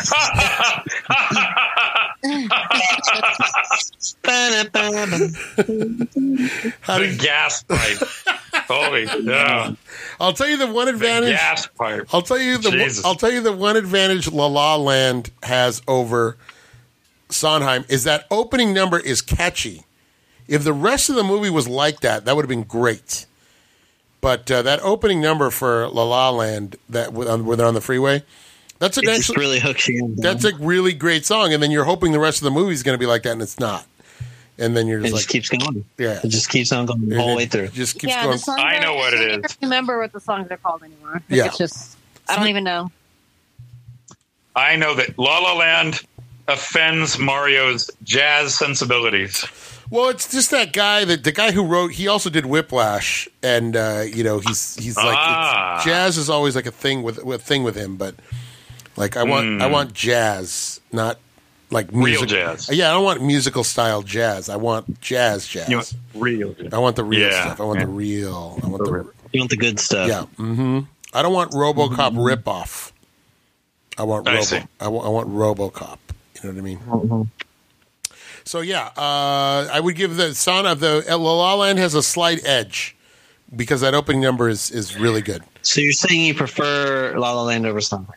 How 6.81 6.99
the 6.99 7.17
gas 7.19 7.63
pipe. 7.63 7.97
Holy 8.67 9.05
yeah. 9.23 9.73
I'll 10.19 10.33
tell 10.33 10.47
you 10.47 10.57
the 10.57 10.67
one 10.67 10.85
The 10.87 10.93
advantage. 10.93 11.31
gas 11.31 11.67
pipe. 11.67 12.07
I'll 12.13 12.21
tell 12.21 12.39
you 12.39 12.57
the 12.57 12.71
Jesus. 12.71 13.05
I'll 13.05 13.15
tell 13.15 13.31
you 13.31 13.41
the 13.41 13.53
one 13.53 13.77
advantage 13.77 14.31
La 14.31 14.47
La 14.47 14.75
Land 14.75 15.31
has 15.43 15.81
over 15.87 16.37
Sondheim 17.29 17.85
is 17.89 18.03
that 18.05 18.25
opening 18.31 18.73
number 18.73 18.99
is 18.99 19.21
catchy. 19.21 19.83
If 20.47 20.63
the 20.63 20.73
rest 20.73 21.09
of 21.09 21.15
the 21.15 21.23
movie 21.23 21.49
was 21.49 21.67
like 21.67 21.99
that, 22.01 22.25
that 22.25 22.35
would 22.35 22.43
have 22.43 22.49
been 22.49 22.63
great. 22.63 23.25
But 24.21 24.49
uh, 24.51 24.61
that 24.63 24.81
opening 24.81 25.21
number 25.21 25.49
for 25.49 25.87
La 25.87 26.03
La 26.03 26.29
Land 26.29 26.75
that 26.89 27.13
where 27.13 27.55
they're 27.55 27.65
on 27.65 27.73
the 27.73 27.81
freeway, 27.81 28.23
that's 28.79 28.97
an 28.97 29.05
It 29.05 29.11
actually 29.11 29.37
really 29.39 29.59
hooks 29.59 29.87
you 29.87 30.03
in. 30.03 30.15
that's 30.17 30.43
a 30.43 30.55
really 30.55 30.93
great 30.93 31.25
song, 31.25 31.53
and 31.53 31.63
then 31.63 31.71
you're 31.71 31.85
hoping 31.85 32.11
the 32.11 32.19
rest 32.19 32.39
of 32.39 32.43
the 32.43 32.51
movie 32.51 32.73
is 32.73 32.83
going 32.83 32.95
to 32.95 32.99
be 32.99 33.05
like 33.05 33.23
that, 33.23 33.31
and 33.31 33.41
it's 33.41 33.59
not. 33.59 33.85
And 34.57 34.75
then 34.75 34.87
you're 34.87 34.99
just 34.99 35.13
it 35.13 35.15
just 35.15 35.29
just 35.29 35.53
like, 35.53 35.61
keeps 35.61 35.65
going. 35.65 35.85
Yeah. 35.97 36.19
It 36.21 36.27
just 36.27 36.49
keeps 36.49 36.71
on 36.73 36.85
going 36.85 37.07
the 37.07 37.15
whole 37.21 37.37
way 37.37 37.45
through. 37.45 37.69
Just 37.69 37.93
keeps 37.93 38.11
yeah, 38.11 38.23
going. 38.23 38.33
the 38.33 38.39
songs 38.39 38.59
I 38.61 38.79
know 38.79 38.95
what 38.95 39.13
it 39.13 39.21
is. 39.21 39.37
I 39.37 39.39
don't 39.39 39.57
remember 39.61 39.99
what 39.99 40.11
the 40.11 40.19
songs 40.19 40.51
are 40.51 40.57
called 40.57 40.83
anymore. 40.83 41.13
Like, 41.13 41.23
Yeah. 41.29 41.45
It's 41.45 41.57
just 41.57 41.97
I 42.27 42.35
don't 42.35 42.47
even 42.47 42.65
know. 42.65 42.91
I 44.55 44.75
know 44.75 44.95
that 44.95 45.17
La 45.17 45.39
La 45.39 45.53
Land 45.53 46.01
offends 46.49 47.17
Mario's 47.17 47.89
jazz 48.03 48.55
sensibilities. 48.55 49.45
Well, 49.91 50.09
it's 50.09 50.31
just 50.31 50.51
that 50.51 50.71
guy 50.73 51.03
that 51.05 51.23
the 51.23 51.31
guy 51.31 51.51
who 51.51 51.65
wrote. 51.65 51.91
He 51.93 52.07
also 52.07 52.29
did 52.29 52.45
Whiplash, 52.45 53.27
and 53.41 53.75
uh, 53.75 54.03
you 54.05 54.23
know 54.23 54.39
he's 54.39 54.75
he's 54.75 54.95
like 54.97 55.17
Ah. 55.17 55.77
it's, 55.77 55.85
jazz 55.85 56.17
is 56.17 56.29
always 56.29 56.55
like 56.55 56.65
a 56.67 56.71
thing 56.71 57.01
with 57.03 57.17
a 57.17 57.37
thing 57.39 57.63
with 57.63 57.75
him. 57.75 57.95
But 57.97 58.15
like 58.95 59.17
I 59.17 59.23
want 59.23 59.61
I 59.61 59.67
want 59.67 59.93
jazz, 59.93 60.79
not 60.91 61.17
like 61.71 61.89
Hmm. 61.89 62.03
Real 62.03 62.21
music- 62.21 62.29
jazz. 62.29 62.69
Yeah, 62.71 62.89
I 62.89 62.93
don't 62.93 63.03
want 63.03 63.21
musical 63.23 63.63
style 63.63 64.01
jazz. 64.03 64.47
I 64.49 64.57
want 64.57 65.01
jazz 65.01 65.47
jazz. 65.47 65.69
You 65.69 65.77
know, 65.77 65.83
real 66.13 66.53
jazz. 66.53 66.73
I 66.73 66.77
want 66.77 66.95
the 66.95 67.03
real 67.03 67.21
Yeah, 67.29 67.41
stuff. 67.45 67.59
I 67.61 67.63
want 67.63 67.79
yeah. 67.79 67.85
the 67.85 67.91
real. 67.91 68.59
I 68.63 68.67
want 68.67 68.85
the 68.85 68.91
real. 68.91 69.11
You 69.33 69.41
want 69.41 69.49
the 69.51 69.57
good 69.57 69.79
stuff. 69.79 70.07
yeah. 70.07 70.23
hmm 70.37 70.79
I 71.13 71.23
don't 71.23 71.33
want 71.33 71.51
RoboCop 71.51 72.13
ripoff. 72.13 72.91
I 73.97 74.03
want 74.03 74.27
I 74.27 74.33
Robo. 74.33 74.43
see. 74.43 74.61
I 74.79 74.87
want, 74.87 75.05
I 75.07 75.09
want 75.09 75.29
RoboCop. 75.29 75.97
You 76.35 76.41
know 76.49 76.53
what 76.53 76.57
I 76.59 76.61
mean? 76.61 76.77
Mm-hmm. 76.79 77.21
So 78.49 78.61
yeah, 78.61 78.87
uh, 78.97 79.69
I 79.71 79.79
would 79.79 79.95
give 79.95 80.15
the 80.17 80.33
son 80.33 80.65
of 80.65 80.79
the 80.79 81.05
La 81.07 81.15
La 81.17 81.53
Land 81.53 81.77
has 81.77 81.93
a 81.93 82.01
slight 82.01 82.43
edge 82.43 82.95
because 83.55 83.81
that 83.81 83.93
opening 83.93 84.21
number 84.21 84.49
is 84.49 84.71
is 84.71 84.97
really 84.97 85.21
good. 85.21 85.43
So 85.61 85.81
you're 85.81 85.91
saying 85.91 86.25
you 86.25 86.33
prefer 86.33 87.13
La 87.15 87.31
La 87.33 87.43
Land 87.43 87.67
over 87.67 87.79
Sondheim? 87.79 88.15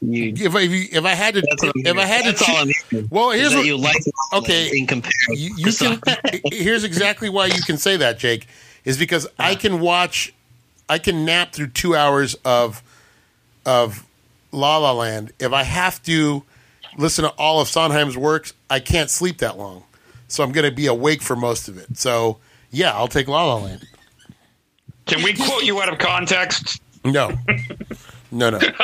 You, 0.00 0.34
If 0.36 0.54
I, 0.54 0.60
if, 0.60 1.04
I 1.04 1.14
had 1.14 1.34
to, 1.34 1.40
that's 1.40 1.64
what 1.64 1.72
I'm 1.74 1.84
if 1.84 1.96
I 1.96 2.06
had 2.06 2.22
to, 2.26 2.30
That's 2.30 2.48
all 2.48 2.56
I'm 2.58 2.68
choose, 2.90 3.10
well, 3.10 3.30
here's 3.32 3.56
what 3.56 3.66
you 3.66 3.76
like 3.76 3.96
okay, 4.34 4.70
in 4.72 4.86
comparison. 4.86 5.34
you, 5.34 5.56
you 5.56 5.72
can. 5.72 6.00
Here's 6.52 6.84
exactly 6.84 7.28
why 7.28 7.46
you 7.46 7.60
can 7.62 7.76
say 7.76 7.96
that, 7.96 8.20
Jake, 8.20 8.46
is 8.84 8.96
because 8.96 9.26
I 9.36 9.56
can 9.56 9.80
watch, 9.80 10.32
I 10.88 10.98
can 10.98 11.24
nap 11.24 11.52
through 11.52 11.70
two 11.70 11.96
hours 11.96 12.36
of 12.44 12.84
of 13.64 14.06
La 14.52 14.76
La 14.76 14.92
Land. 14.92 15.32
If 15.40 15.52
I 15.52 15.64
have 15.64 16.00
to 16.04 16.44
listen 16.96 17.24
to 17.24 17.30
all 17.30 17.60
of 17.60 17.68
Sondheim's 17.68 18.16
works, 18.16 18.52
I 18.70 18.80
can't 18.80 19.10
sleep 19.10 19.38
that 19.38 19.56
long, 19.58 19.84
so 20.28 20.42
I'm 20.44 20.52
going 20.52 20.68
to 20.68 20.74
be 20.74 20.86
awake 20.86 21.22
for 21.22 21.36
most 21.36 21.68
of 21.68 21.76
it. 21.78 21.96
So 21.98 22.38
yeah, 22.70 22.92
I'll 22.94 23.08
take 23.08 23.28
La 23.28 23.44
La 23.44 23.56
Land. 23.56 23.86
Can 25.06 25.22
we 25.22 25.34
quote 25.34 25.64
you 25.64 25.80
out 25.80 25.92
of 25.92 25.98
context? 25.98 26.80
No, 27.04 27.32
no, 28.32 28.50
no. 28.50 28.58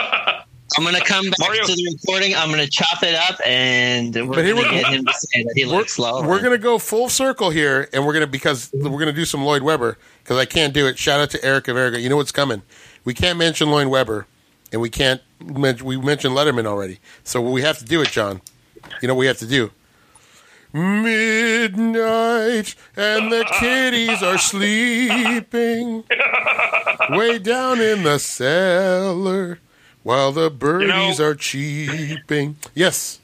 I'm 0.78 0.84
going 0.84 0.94
to 0.94 1.05
come 1.05 1.24
back 1.26 1.34
Mario- 1.40 1.64
to 1.66 1.74
the 1.74 1.98
recording. 2.02 2.34
I'm 2.34 2.48
going 2.51 2.64
to 2.64 2.70
chop 2.70 3.02
it 3.02 3.14
up, 3.14 3.39
and 3.44 4.14
we're 4.14 4.26
But 4.26 4.34
going 4.36 4.47
to 4.47 4.55
we're- 4.55 4.70
get 4.70 4.86
him 4.86 5.05
to 5.05 5.12
say 5.12 5.43
that 5.43 5.52
he 5.55 5.66
we're, 5.66 5.72
likes 5.78 5.98
La 5.98 6.12
La 6.12 6.26
we're 6.26 6.40
gonna 6.40 6.56
go 6.56 6.78
full 6.78 7.10
circle 7.10 7.51
here, 7.51 7.90
and 7.93 8.06
we're 8.06 8.14
gonna 8.14 8.26
because 8.26 8.70
we're 8.72 8.98
gonna 8.98 9.12
do 9.12 9.26
some 9.26 9.44
Lloyd 9.44 9.62
Webber 9.62 9.98
because 10.22 10.39
I 10.39 10.47
can't 10.47 10.72
do 10.72 10.86
it. 10.86 10.97
Shout 10.98 11.20
out 11.20 11.28
to 11.30 11.44
Eric 11.44 11.68
of 11.68 11.76
Erica. 11.76 12.01
You 12.01 12.09
know 12.09 12.16
what's 12.16 12.32
coming? 12.32 12.62
We 13.05 13.12
can't 13.12 13.39
mention 13.39 13.70
Lloyd 13.70 13.89
Webber, 13.89 14.26
and 14.70 14.80
we 14.80 14.89
can't 14.89 15.20
mention 15.20 15.31
we 15.43 15.97
mentioned 15.98 16.35
Letterman 16.36 16.66
already. 16.66 16.98
So 17.24 17.40
we 17.40 17.62
have 17.62 17.78
to 17.78 17.85
do 17.85 18.02
it, 18.02 18.09
John. 18.09 18.40
You 19.01 19.09
know 19.09 19.14
what 19.14 19.20
we 19.20 19.27
have 19.27 19.39
to 19.39 19.47
do. 19.47 19.70
Midnight 20.73 22.74
and 22.97 23.31
the 23.31 23.44
kitties 23.60 24.23
are 24.23 24.39
sleeping 24.39 26.05
way 27.10 27.39
down 27.39 27.81
in 27.81 28.05
the 28.05 28.19
cellar 28.19 29.59
while 30.02 30.32
the 30.32 30.51
birdies 30.51 31.19
know- 31.19 31.27
are 31.27 31.35
cheeping. 31.35 32.56
Yes. 32.74 33.20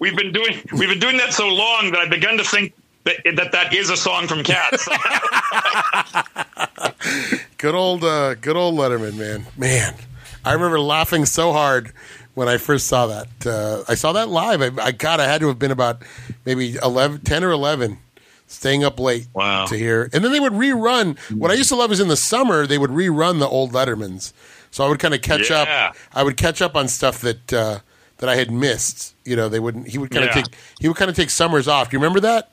We've 0.00 0.16
been 0.16 0.32
doing 0.32 0.60
we've 0.72 0.88
been 0.88 0.98
doing 0.98 1.18
that 1.18 1.32
so 1.32 1.46
long 1.48 1.92
that 1.92 2.00
I've 2.00 2.10
begun 2.10 2.38
to 2.38 2.44
think 2.44 2.72
that 3.04 3.16
that, 3.36 3.52
that 3.52 3.72
is 3.74 3.90
a 3.90 3.96
song 3.96 4.26
from 4.26 4.42
Cats. 4.42 4.88
Good 7.58 7.74
old, 7.74 8.04
uh, 8.04 8.34
good 8.36 8.56
old 8.56 8.74
Letterman, 8.76 9.16
man. 9.18 9.46
Man, 9.56 9.94
I 10.44 10.52
remember 10.52 10.80
laughing 10.80 11.26
so 11.26 11.52
hard 11.52 11.92
when 12.34 12.48
I 12.48 12.56
first 12.56 12.86
saw 12.86 13.06
that. 13.08 13.28
Uh, 13.46 13.84
I 13.88 13.94
saw 13.94 14.12
that 14.12 14.28
live. 14.28 14.62
I, 14.62 14.70
I 14.82 14.92
God, 14.92 15.20
I 15.20 15.24
had 15.26 15.40
to 15.42 15.48
have 15.48 15.58
been 15.58 15.70
about 15.70 16.02
maybe 16.46 16.76
11, 16.82 17.20
10 17.22 17.44
or 17.44 17.50
eleven, 17.50 17.98
staying 18.46 18.82
up 18.84 18.98
late 18.98 19.26
Wow. 19.34 19.66
to 19.66 19.76
hear. 19.76 20.08
And 20.12 20.24
then 20.24 20.32
they 20.32 20.40
would 20.40 20.52
rerun. 20.54 21.18
What 21.38 21.50
I 21.50 21.54
used 21.54 21.68
to 21.70 21.76
love 21.76 21.92
is 21.92 22.00
in 22.00 22.08
the 22.08 22.16
summer 22.16 22.66
they 22.66 22.78
would 22.78 22.90
rerun 22.90 23.38
the 23.38 23.48
old 23.48 23.72
Lettermans, 23.72 24.32
so 24.70 24.84
I 24.84 24.88
would 24.88 24.98
kind 24.98 25.14
of 25.14 25.22
catch 25.22 25.50
Yeah. 25.50 25.60
up. 25.90 25.96
I 26.14 26.22
would 26.22 26.36
catch 26.36 26.62
up 26.62 26.74
on 26.76 26.88
stuff 26.88 27.20
that 27.20 27.52
uh, 27.52 27.78
that 28.18 28.28
I 28.28 28.36
had 28.36 28.50
missed. 28.50 29.14
You 29.24 29.36
know, 29.36 29.48
they 29.48 29.60
wouldn't. 29.60 29.88
He 29.88 29.98
would 29.98 30.10
kind 30.10 30.24
of 30.24 30.34
Yeah. 30.34 30.42
take. 30.42 30.54
He 30.80 30.88
would 30.88 30.96
kind 30.96 31.10
of 31.10 31.16
take 31.16 31.30
summers 31.30 31.68
off. 31.68 31.90
Do 31.90 31.94
you 31.96 31.98
remember 32.00 32.20
that? 32.20 32.50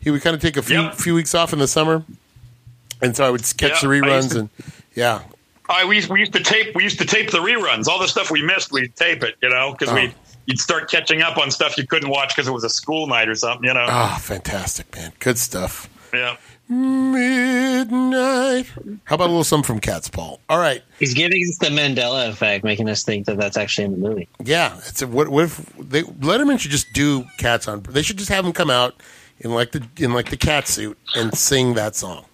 He 0.00 0.10
would 0.10 0.22
kind 0.22 0.34
of 0.34 0.42
take 0.42 0.56
a 0.56 0.62
few 0.62 0.80
Yep. 0.82 0.94
few 0.96 1.14
weeks 1.14 1.34
off 1.34 1.52
in 1.52 1.58
the 1.60 1.68
summer, 1.68 2.04
and 3.00 3.16
so 3.16 3.24
I 3.24 3.30
would 3.30 3.42
catch 3.56 3.60
Yeah, 3.70 3.80
the 3.80 3.86
reruns 3.86 4.34
and 4.36 4.48
yeah. 4.94 5.20
I 5.72 5.84
we, 5.84 6.04
we 6.06 6.20
used 6.20 6.32
to 6.34 6.42
tape 6.42 6.74
we 6.74 6.82
used 6.84 6.98
to 6.98 7.04
tape 7.06 7.30
the 7.30 7.38
reruns. 7.38 7.86
All 7.88 7.98
the 7.98 8.08
stuff 8.08 8.30
we 8.30 8.42
missed, 8.42 8.72
we'd 8.72 8.94
tape 8.96 9.22
it, 9.22 9.36
you 9.42 9.48
know, 9.48 9.72
because 9.72 9.88
Oh. 9.92 9.94
we 9.94 10.14
you'd 10.46 10.58
start 10.58 10.90
catching 10.90 11.22
up 11.22 11.38
on 11.38 11.50
stuff 11.50 11.76
you 11.78 11.86
couldn't 11.86 12.08
watch 12.10 12.30
because 12.34 12.48
it 12.48 12.52
was 12.52 12.64
a 12.64 12.68
school 12.70 13.06
night 13.06 13.28
or 13.28 13.34
something, 13.34 13.66
you 13.68 13.74
know. 13.74 13.86
Ah, 13.88 14.18
fantastic, 14.20 14.94
man. 14.94 15.12
Good 15.20 15.38
stuff. 15.38 15.88
yeah. 16.12 16.36
Midnight. 16.68 18.66
How 19.04 19.14
about 19.16 19.26
a 19.26 19.32
little 19.32 19.44
something 19.44 19.66
from 19.66 19.80
Cats, 19.80 20.08
Paul? 20.08 20.40
All 20.48 20.58
right. 20.58 20.82
He's 20.98 21.14
giving 21.14 21.40
us 21.42 21.58
the 21.58 21.66
Mandela 21.68 22.28
effect, 22.28 22.64
making 22.64 22.88
us 22.88 23.02
think 23.02 23.26
that 23.26 23.36
that's 23.38 23.56
actually 23.56 23.84
in 23.86 23.92
the 23.92 24.08
movie. 24.08 24.28
Yeah. 24.42 24.76
It's 24.86 25.02
a, 25.02 25.06
what, 25.06 25.28
what 25.28 25.44
if 25.44 25.56
they 25.78 26.02
Letterman 26.02 26.58
should 26.58 26.70
just 26.70 26.92
do 26.92 27.24
Cats 27.38 27.68
on? 27.68 27.82
They 27.82 28.02
should 28.02 28.16
just 28.18 28.30
have 28.30 28.44
him 28.46 28.52
come 28.52 28.70
out 28.70 28.94
in 29.40 29.52
like 29.52 29.72
the 29.72 29.82
in 29.98 30.12
like 30.14 30.30
the 30.30 30.36
cat 30.36 30.66
suit 30.68 30.98
and 31.14 31.36
sing 31.36 31.74
that 31.74 31.94
song. 31.96 32.24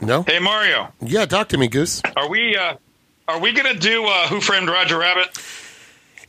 No. 0.00 0.22
Hey 0.22 0.38
Mario, 0.38 0.92
Yeah. 1.00 1.26
Talk 1.26 1.48
to 1.50 1.58
me, 1.58 1.68
Goose. 1.68 2.02
are 2.16 2.28
we 2.28 2.56
uh, 2.56 2.74
are 3.28 3.40
we 3.40 3.52
gonna 3.52 3.74
do 3.74 4.04
uh, 4.04 4.28
Who 4.28 4.40
Framed 4.40 4.68
Roger 4.68 4.98
Rabbit? 4.98 5.28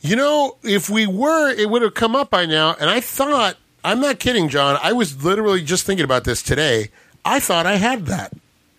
You 0.00 0.16
know, 0.16 0.56
if 0.62 0.88
we 0.88 1.06
were, 1.06 1.50
it 1.50 1.68
would 1.68 1.82
have 1.82 1.94
come 1.94 2.14
up 2.16 2.30
by 2.30 2.46
now. 2.46 2.74
And 2.78 2.88
I 2.88 3.00
thought, 3.00 3.56
I'm 3.84 4.00
not 4.00 4.20
kidding, 4.20 4.48
John. 4.48 4.78
I 4.80 4.92
was 4.92 5.24
literally 5.24 5.62
just 5.62 5.84
thinking 5.86 6.04
about 6.04 6.22
this 6.24 6.40
today. 6.42 6.90
I 7.24 7.40
thought 7.40 7.66
I 7.66 7.74
had 7.74 8.06
that. 8.06 8.32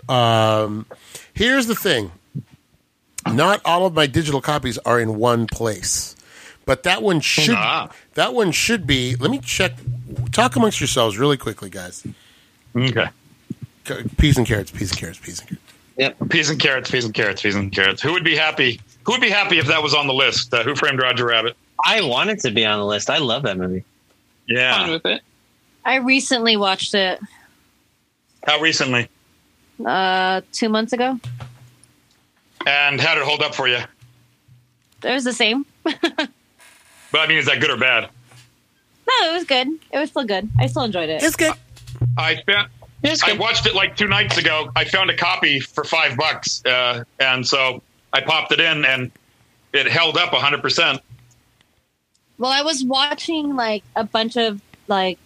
Um, 0.07 0.85
here's 1.33 1.67
the 1.67 1.75
thing 1.75 2.11
not 3.31 3.61
all 3.65 3.85
of 3.85 3.93
my 3.93 4.07
digital 4.07 4.41
copies 4.41 4.77
are 4.79 4.99
in 4.99 5.17
one 5.17 5.45
place. 5.45 6.15
But 6.65 6.83
that 6.83 7.01
one 7.03 7.19
should 7.19 7.55
Ah. 7.57 7.89
that 8.13 8.33
one 8.33 8.51
should 8.51 8.87
be. 8.87 9.15
Let 9.15 9.29
me 9.29 9.39
check. 9.39 9.73
Talk 10.31 10.55
amongst 10.55 10.79
yourselves 10.79 11.17
really 11.17 11.37
quickly, 11.37 11.69
guys. 11.69 12.05
Okay. 12.75 13.07
C- 13.89 14.09
Peas 14.17 14.37
and 14.37 14.45
carrots, 14.47 14.71
peas 14.71 14.91
and 14.91 14.99
carrots, 14.99 15.19
peas 15.19 15.39
and 15.39 15.47
carrots. 15.49 15.63
Yep. 15.97 16.29
Peas 16.29 16.49
and 16.49 16.59
carrots, 16.59 16.91
peas 16.91 17.05
and 17.05 17.13
carrots, 17.13 17.41
peas 17.41 17.55
and 17.55 17.71
carrots. 17.71 18.01
Who 18.01 18.13
would 18.13 18.23
be 18.23 18.35
happy? 18.35 18.79
Who 19.05 19.11
would 19.13 19.21
be 19.21 19.29
happy 19.29 19.57
if 19.59 19.65
that 19.67 19.83
was 19.83 19.93
on 19.93 20.07
the 20.07 20.13
list? 20.13 20.53
Uh, 20.53 20.63
Who 20.63 20.75
Framed 20.75 21.01
Roger 21.01 21.25
Rabbit? 21.25 21.57
I 21.85 22.01
want 22.01 22.29
it 22.29 22.39
to 22.41 22.51
be 22.51 22.65
on 22.65 22.79
the 22.79 22.85
list. 22.85 23.09
I 23.09 23.17
love 23.17 23.43
that 23.43 23.57
movie. 23.57 23.81
Fine 24.47 24.57
Yeah. 24.57 24.89
with 24.91 25.05
it. 25.05 25.21
I 25.85 25.95
recently 25.95 26.55
watched 26.57 26.93
it 26.93 27.19
How 28.45 28.59
recently? 28.61 29.07
uh, 29.85 30.41
two 30.51 30.69
months 30.69 30.93
ago. 30.93 31.19
And 32.65 32.99
how 33.01 33.15
did 33.15 33.21
it 33.21 33.25
hold 33.25 33.41
up 33.41 33.55
for 33.55 33.67
you? 33.67 33.77
It 35.03 35.13
was 35.13 35.23
the 35.23 35.33
same. 35.33 35.65
But 37.11 37.21
I 37.21 37.27
mean, 37.27 37.39
is 37.39 37.47
that 37.47 37.59
good 37.59 37.71
or 37.71 37.77
bad? 37.77 38.03
No, 39.07 39.29
it 39.31 39.33
was 39.33 39.43
good. 39.45 39.67
It 39.91 39.97
was 39.97 40.11
still 40.11 40.25
good. 40.25 40.47
I 40.59 40.67
still 40.67 40.83
enjoyed 40.83 41.09
it. 41.09 41.23
It's 41.23 41.35
good. 41.35 41.53
I 42.19 42.35
found, 42.45 42.69
It's 42.78 42.78
I 43.03 43.33
watched 43.33 43.65
it 43.65 43.75
like 43.75 43.95
two 43.95 44.07
nights 44.07 44.37
ago. 44.37 44.71
I 44.75 44.83
found 44.83 45.09
a 45.09 45.15
copy 45.15 45.59
for 45.59 45.83
five 45.83 46.17
bucks, 46.17 46.63
uh, 46.65 47.03
and 47.19 47.47
so 47.47 47.81
I 48.11 48.21
popped 48.21 48.51
it 48.51 48.59
in, 48.59 48.83
and 48.85 49.11
it 49.73 49.87
held 49.87 50.17
up 50.17 50.29
hundred 50.29 50.61
percent. 50.61 51.01
Well, 52.37 52.51
I 52.51 52.61
was 52.61 52.83
watching 52.83 53.55
like 53.55 53.83
a 53.95 54.03
bunch 54.03 54.37
of 54.37 54.61
like 54.87 55.19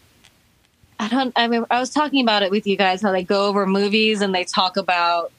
I 1.00 1.08
don't 1.08 1.34
I 1.36 1.48
mean 1.48 1.66
I 1.70 1.80
was 1.80 1.90
talking 1.90 2.22
about 2.24 2.44
it 2.44 2.52
with 2.52 2.68
you 2.68 2.78
guys 2.78 3.02
how 3.02 3.12
they 3.12 3.24
go 3.24 3.48
over 3.48 3.66
movies 3.66 4.22
and 4.22 4.34
they 4.34 4.44
talk 4.44 4.78
about 4.78 5.32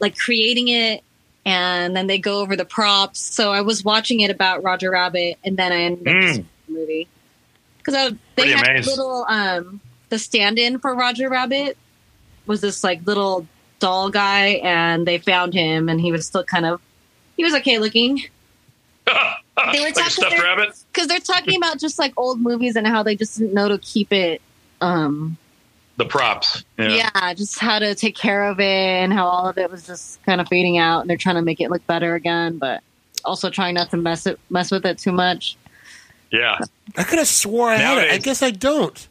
like 0.00 0.16
creating 0.16 0.68
it 0.68 1.02
and 1.44 1.94
then 1.96 2.06
they 2.06 2.18
go 2.18 2.40
over 2.40 2.56
the 2.56 2.64
props. 2.64 3.20
So 3.20 3.52
I 3.52 3.60
was 3.60 3.84
watching 3.84 4.20
it 4.20 4.30
about 4.30 4.62
Roger 4.62 4.90
Rabbit 4.90 5.38
and 5.44 5.56
then 5.56 5.72
I 5.72 5.82
ended 5.82 6.08
up 6.08 6.14
Mm. 6.14 6.20
just 6.22 6.40
the 6.66 6.72
movie 6.72 7.08
because 7.78 8.12
they 8.36 8.42
Pretty 8.42 8.52
had 8.52 8.86
little 8.86 9.24
um 9.28 9.80
the 10.12 10.18
stand-in 10.18 10.78
for 10.78 10.94
Roger 10.94 11.30
Rabbit 11.30 11.78
was 12.46 12.60
this 12.60 12.84
like 12.84 13.06
little 13.06 13.46
doll 13.78 14.10
guy 14.10 14.60
and 14.62 15.06
they 15.08 15.16
found 15.16 15.54
him 15.54 15.88
and 15.88 15.98
he 15.98 16.12
was 16.12 16.26
still 16.26 16.44
kind 16.44 16.66
of 16.66 16.80
he 17.36 17.42
was 17.44 17.54
okay 17.54 17.78
looking 17.78 18.18
They 19.06 19.12
were 19.80 19.86
like 19.86 19.94
talking 19.94 20.10
stuffed 20.10 20.30
there- 20.30 20.42
rabbit. 20.42 20.76
because 20.92 21.08
they're 21.08 21.18
talking 21.18 21.56
about 21.56 21.80
just 21.80 21.98
like 21.98 22.12
old 22.18 22.40
movies 22.42 22.76
and 22.76 22.86
how 22.86 23.02
they 23.02 23.16
just 23.16 23.38
didn't 23.38 23.54
know 23.54 23.68
to 23.68 23.78
keep 23.78 24.12
it 24.12 24.42
um 24.82 25.38
The 25.96 26.04
props. 26.04 26.62
yeah. 26.78 27.10
Yeah. 27.14 27.34
just 27.34 27.58
how 27.58 27.78
to 27.78 27.94
take 27.94 28.14
care 28.14 28.44
of 28.44 28.60
it 28.60 28.64
and 28.64 29.12
how 29.14 29.26
all 29.26 29.48
of 29.48 29.56
it 29.56 29.70
was 29.70 29.86
just 29.86 30.22
kind 30.24 30.40
of 30.42 30.48
fading 30.48 30.76
out 30.78 31.00
and 31.00 31.08
they're 31.10 31.16
trying 31.16 31.36
to 31.36 31.42
make 31.42 31.58
it 31.60 31.70
look 31.70 31.86
better 31.86 32.14
again 32.14 32.58
but 32.58 32.82
also 33.24 33.48
trying 33.48 33.74
not 33.74 33.90
to 33.92 33.96
mess 33.96 34.26
it 34.26 34.38
mess 34.50 34.70
with 34.70 34.84
it 34.84 34.98
too 34.98 35.12
much 35.12 35.56
Yeah. 36.30 36.58
I 36.98 37.02
could 37.04 37.18
have 37.18 37.28
swore 37.28 37.70
I 37.70 37.76
had 37.76 37.98
it. 38.04 38.12
I 38.12 38.18
guess 38.18 38.42
I 38.42 38.50
don't. 38.50 39.08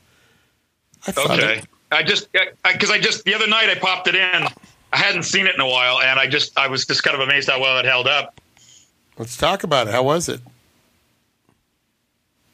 I 1.08 1.12
Okay. 1.18 1.58
it- 1.60 1.66
I 1.94 2.04
just 2.04 2.32
because 2.32 2.90
I, 2.90 3.00
just 3.00 3.26
the 3.26 3.34
other 3.34 3.48
night 3.48 3.70
I 3.70 3.76
popped 3.76 4.08
it 4.08 4.16
in. 4.16 4.48
I 4.94 4.98
hadn't 4.98 5.24
seen 5.24 5.46
it 5.46 5.56
in 5.56 5.62
a 5.62 5.68
while, 5.68 6.00
and 6.02 6.18
I 6.20 6.26
just 6.28 6.58
I 6.58 6.68
was 6.68 6.86
just 6.86 7.04
kind 7.04 7.16
of 7.16 7.22
amazed 7.22 7.50
how 7.50 7.60
well 7.60 7.78
it 7.80 7.86
held 7.86 8.08
up. 8.08 8.40
Let's 9.18 9.36
talk 9.36 9.64
about 9.64 9.88
it. 9.88 9.94
How 9.94 10.04
was 10.04 10.30
it? 10.30 10.40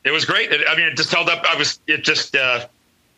It 0.03 0.11
was 0.11 0.26
great. 0.26 0.52
It, 0.52 0.61
I 0.68 0.76
mean, 0.76 0.86
it 0.88 0.98
just 0.98 1.11
held 1.14 1.30
up. 1.30 1.44
I 1.48 1.56
was. 1.56 1.80
It 1.88 2.03
just. 2.03 2.36
Uh, 2.36 2.65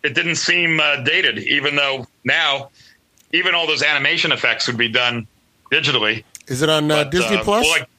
it 0.03 0.13
didn't 0.15 0.35
seem 0.35 0.79
uh, 0.79 0.97
dated, 1.03 1.39
even 1.39 1.75
though 1.75 2.07
now, 2.23 2.69
even 3.31 3.53
all 3.53 3.67
those 3.67 3.83
animation 3.83 4.31
effects 4.31 4.67
would 4.67 4.77
be 4.77 4.87
done 4.89 5.27
digitally. 5.71 6.23
Is 6.47 6.61
it 6.61 6.69
on 6.69 6.89
uh, 6.89 7.03
But, 7.03 7.11
Disney 7.11 7.37
uh, 7.37 7.43
Plus? 7.43 7.63
well, 7.65 7.71
like- 7.79 7.89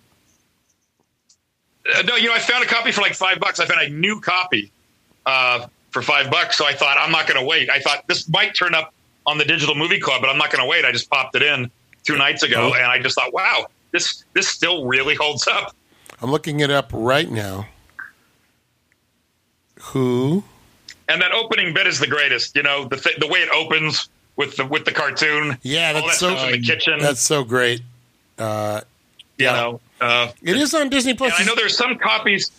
Uh, 1.94 2.02
no, 2.02 2.16
you 2.16 2.28
know, 2.28 2.35
I 2.35 2.39
found 2.39 2.65
a 2.65 2.66
copy 2.66 2.90
for 2.93 3.01
like 3.02 3.15
five 3.15 3.39
bucks. 3.39 3.61
I 3.61 3.66
found 3.66 3.81
a 3.82 3.89
new 3.90 4.20
copy 4.20 4.70
uh, 5.27 5.66
for 5.90 6.02
five 6.02 6.30
bucks. 6.30 6.56
So 6.56 6.66
I 6.66 6.74
thought 6.74 6.96
I'm 6.98 7.12
not 7.12 7.26
going 7.26 7.40
to 7.40 7.46
wait. 7.46 7.70
I 7.70 7.80
thought 7.80 8.06
this 8.06 8.28
might 8.28 8.54
turn 8.54 8.74
up 8.74 8.92
on 9.26 9.38
the 9.38 9.44
digital 9.44 9.74
movie 9.74 10.00
club, 10.00 10.20
but 10.20 10.30
I'm 10.30 10.38
not 10.38 10.50
going 10.50 10.62
to 10.62 10.68
wait. 10.68 10.84
I 10.84 10.92
just 10.92 11.10
popped 11.10 11.36
it 11.36 11.42
in 11.42 11.70
two 12.04 12.16
nights 12.16 12.42
ago, 12.42 12.74
and 12.74 12.84
I 12.84 12.98
just 12.98 13.14
thought, 13.14 13.32
wow, 13.32 13.66
this 13.92 14.24
this 14.32 14.48
still 14.48 14.86
really 14.86 15.14
holds 15.14 15.46
up. 15.46 15.74
I'm 16.22 16.30
looking 16.30 16.60
it 16.60 16.70
up 16.70 16.90
right 16.92 17.30
now. 17.30 17.66
Who? 19.80 20.44
And 21.08 21.22
that 21.22 21.32
opening 21.32 21.74
bit 21.74 21.86
is 21.86 21.98
the 21.98 22.06
greatest. 22.06 22.54
You 22.54 22.62
know, 22.62 22.86
the 22.86 22.96
th- 22.96 23.16
the 23.16 23.26
way 23.26 23.40
it 23.40 23.50
opens 23.50 24.08
with 24.36 24.56
the 24.56 24.66
with 24.66 24.84
the 24.84 24.92
cartoon. 24.92 25.58
Yeah, 25.62 25.92
that's 25.92 26.06
that 26.06 26.14
so. 26.14 26.46
in 26.46 26.52
the 26.52 26.60
kitchen. 26.60 26.98
That's 27.00 27.20
so 27.20 27.44
great. 27.44 27.82
Uh, 28.38 28.82
you 29.38 29.46
yeah. 29.46 29.52
know. 29.52 29.80
Uh, 30.00 30.32
it 30.42 30.56
is 30.56 30.72
on 30.74 30.88
Disney 30.88 31.14
Plus. 31.14 31.32
I 31.36 31.44
know 31.44 31.54
there's 31.54 31.76
some 31.76 31.98
copies. 31.98 32.50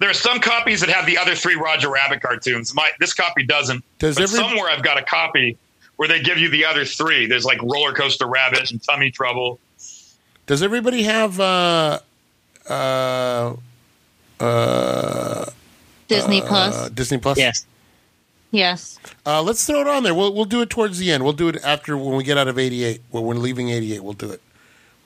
There 0.00 0.08
are 0.08 0.14
some 0.14 0.40
copies 0.40 0.80
that 0.80 0.88
have 0.88 1.04
the 1.06 1.18
other 1.18 1.34
three 1.34 1.56
Roger 1.56 1.90
Rabbit 1.90 2.22
cartoons. 2.22 2.74
My 2.74 2.90
this 2.98 3.12
copy 3.14 3.44
doesn't. 3.44 3.84
Does 3.98 4.16
but 4.16 4.24
every- 4.24 4.38
somewhere 4.38 4.70
I've 4.70 4.82
got 4.82 4.98
a 4.98 5.02
copy 5.02 5.56
where 5.96 6.08
they 6.08 6.20
give 6.22 6.38
you 6.38 6.48
the 6.48 6.64
other 6.64 6.86
three. 6.86 7.26
There's 7.26 7.44
like 7.44 7.60
Roller 7.62 7.92
Coaster 7.92 8.26
Rabbit 8.26 8.70
and 8.70 8.82
Tummy 8.82 9.10
Trouble. 9.10 9.60
Does 10.46 10.62
everybody 10.62 11.02
have 11.02 11.38
uh, 11.38 11.98
uh, 12.68 13.54
uh, 14.40 15.44
disney 16.08 16.40
uh, 16.40 16.46
plus 16.46 16.90
Disney 16.90 17.18
Plus? 17.18 17.38
Yes. 17.38 17.66
yes 18.50 18.98
Uh, 19.26 19.42
let's 19.42 19.66
throw 19.66 19.82
it 19.82 19.86
on 19.86 20.02
there. 20.02 20.14
We'll 20.14 20.34
we'll 20.34 20.46
do 20.46 20.62
it 20.62 20.70
towards 20.70 20.98
the 20.98 21.12
end. 21.12 21.22
We'll 21.24 21.34
do 21.34 21.48
it 21.48 21.58
after 21.62 21.96
when 21.98 22.16
we 22.16 22.24
get 22.24 22.38
out 22.38 22.48
of 22.48 22.58
88. 22.58 23.02
When 23.10 23.24
we're 23.24 23.34
leaving 23.34 23.68
88, 23.68 24.02
we'll 24.02 24.14
do 24.14 24.30
it. 24.30 24.40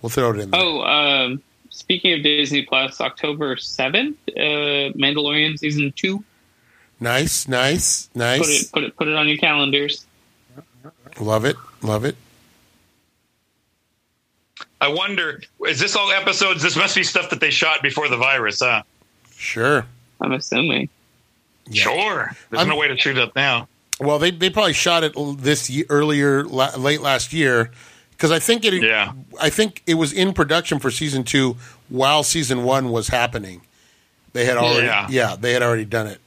We'll 0.01 0.11
throw 0.11 0.31
it 0.31 0.39
in 0.39 0.51
there. 0.51 0.61
Oh, 0.63 0.83
um, 0.83 1.43
speaking 1.75 2.13
of 2.15 2.23
Disney 2.23 2.63
Plus, 2.63 3.01
October 3.01 3.57
seventh, 3.57 4.17
uh, 4.29 4.95
Mandalorian 4.97 5.59
season 5.59 5.93
two. 5.95 6.25
Nice, 7.01 7.49
nice, 7.49 8.09
nice. 8.15 8.39
Put 8.39 8.47
nice. 8.49 8.63
it, 8.63 8.73
put 8.73 8.85
it, 8.85 8.97
put 8.97 9.09
it 9.09 9.15
on 9.15 9.29
your 9.29 9.39
calendars. 9.39 10.07
Love 11.21 11.45
it, 11.45 11.57
love 11.83 12.05
it. 12.05 12.17
I 14.81 14.89
wonder, 14.89 15.43
is 15.67 15.81
this 15.81 15.97
all 15.97 16.11
episodes? 16.11 16.63
This 16.63 16.77
must 16.77 16.95
be 16.95 17.03
stuff 17.05 17.31
that 17.31 17.41
they 17.41 17.51
shot 17.51 17.83
before 17.83 18.09
the 18.09 18.17
virus, 18.17 18.61
huh? 18.61 18.83
Sure. 19.35 19.87
I'm 20.21 20.33
assuming. 20.33 20.89
Yeah. 21.69 21.83
Sure. 21.83 22.37
There's 22.51 22.61
I'm- 22.61 22.69
no 22.69 22.77
way 22.77 22.89
to 22.89 22.97
shoot 22.97 23.17
it 23.19 23.35
now. 23.35 23.69
Well, 24.01 24.19
they 24.19 24.33
they 24.33 24.51
probably 24.51 24.73
shot 24.73 25.05
it 25.05 25.13
this 25.39 25.71
ye 25.71 25.85
earlier, 25.89 26.43
la- 26.45 26.75
late 26.77 27.01
last 27.01 27.33
year, 27.33 27.71
because 28.17 28.31
I 28.33 28.39
think 28.39 28.65
it. 28.65 28.83
Yeah. 28.83 29.13
I 29.41 29.51
think 29.51 29.83
it 29.87 29.95
was 29.95 30.13
in 30.13 30.33
production 30.33 30.79
for 30.79 30.91
season 30.91 31.25
two 31.25 31.57
while 31.89 32.23
season 32.23 32.65
one 32.65 32.91
was 32.91 33.09
happening. 33.09 33.63
They 34.33 34.45
had 34.45 34.57
already, 34.57 34.87
yeah, 34.87 35.07
Yeah. 35.11 35.37
they 35.39 35.53
had 35.53 35.63
already 35.63 35.85
done 35.85 36.07
it 36.09 36.21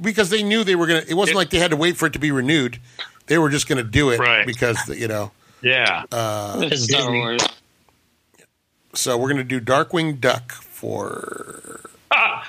because 0.00 0.30
they 0.30 0.42
knew 0.42 0.62
they 0.64 0.76
were 0.76 0.86
gonna. 0.86 1.04
It 1.08 1.14
wasn't 1.14 1.34
It- 1.34 1.38
like 1.38 1.50
they 1.50 1.58
had 1.58 1.70
to 1.72 1.76
wait 1.76 1.96
for 1.96 2.06
it 2.06 2.12
to 2.12 2.18
be 2.18 2.30
renewed. 2.30 2.78
They 3.26 3.38
were 3.38 3.48
just 3.50 3.68
gonna 3.68 3.82
do 3.84 4.10
it 4.10 4.18
Right. 4.20 4.46
because 4.46 4.88
you 4.88 5.08
know. 5.08 5.32
Yeah. 5.62 6.04
Uh, 6.12 6.60
It's 6.62 6.84
Star 6.84 7.00
Disney. 7.02 7.18
Wars. 7.18 7.42
so 8.94 9.16
we're 9.16 9.28
gonna 9.28 9.44
do 9.44 9.60
Darkwing 9.60 10.20
Duck 10.20 10.52
for. 10.52 11.80
wow. 12.10 12.42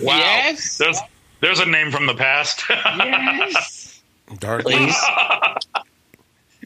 Yes. 0.00 0.76
There's, 0.78 0.98
there's 1.40 1.60
a 1.60 1.66
name 1.66 1.90
from 1.90 2.06
the 2.06 2.14
past. 2.14 2.62
Yes. 2.68 4.02
Darkwing, 4.30 4.62
Please. 4.62 4.96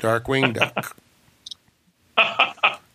Darkwing 0.01 0.55
Duck. 0.55 0.97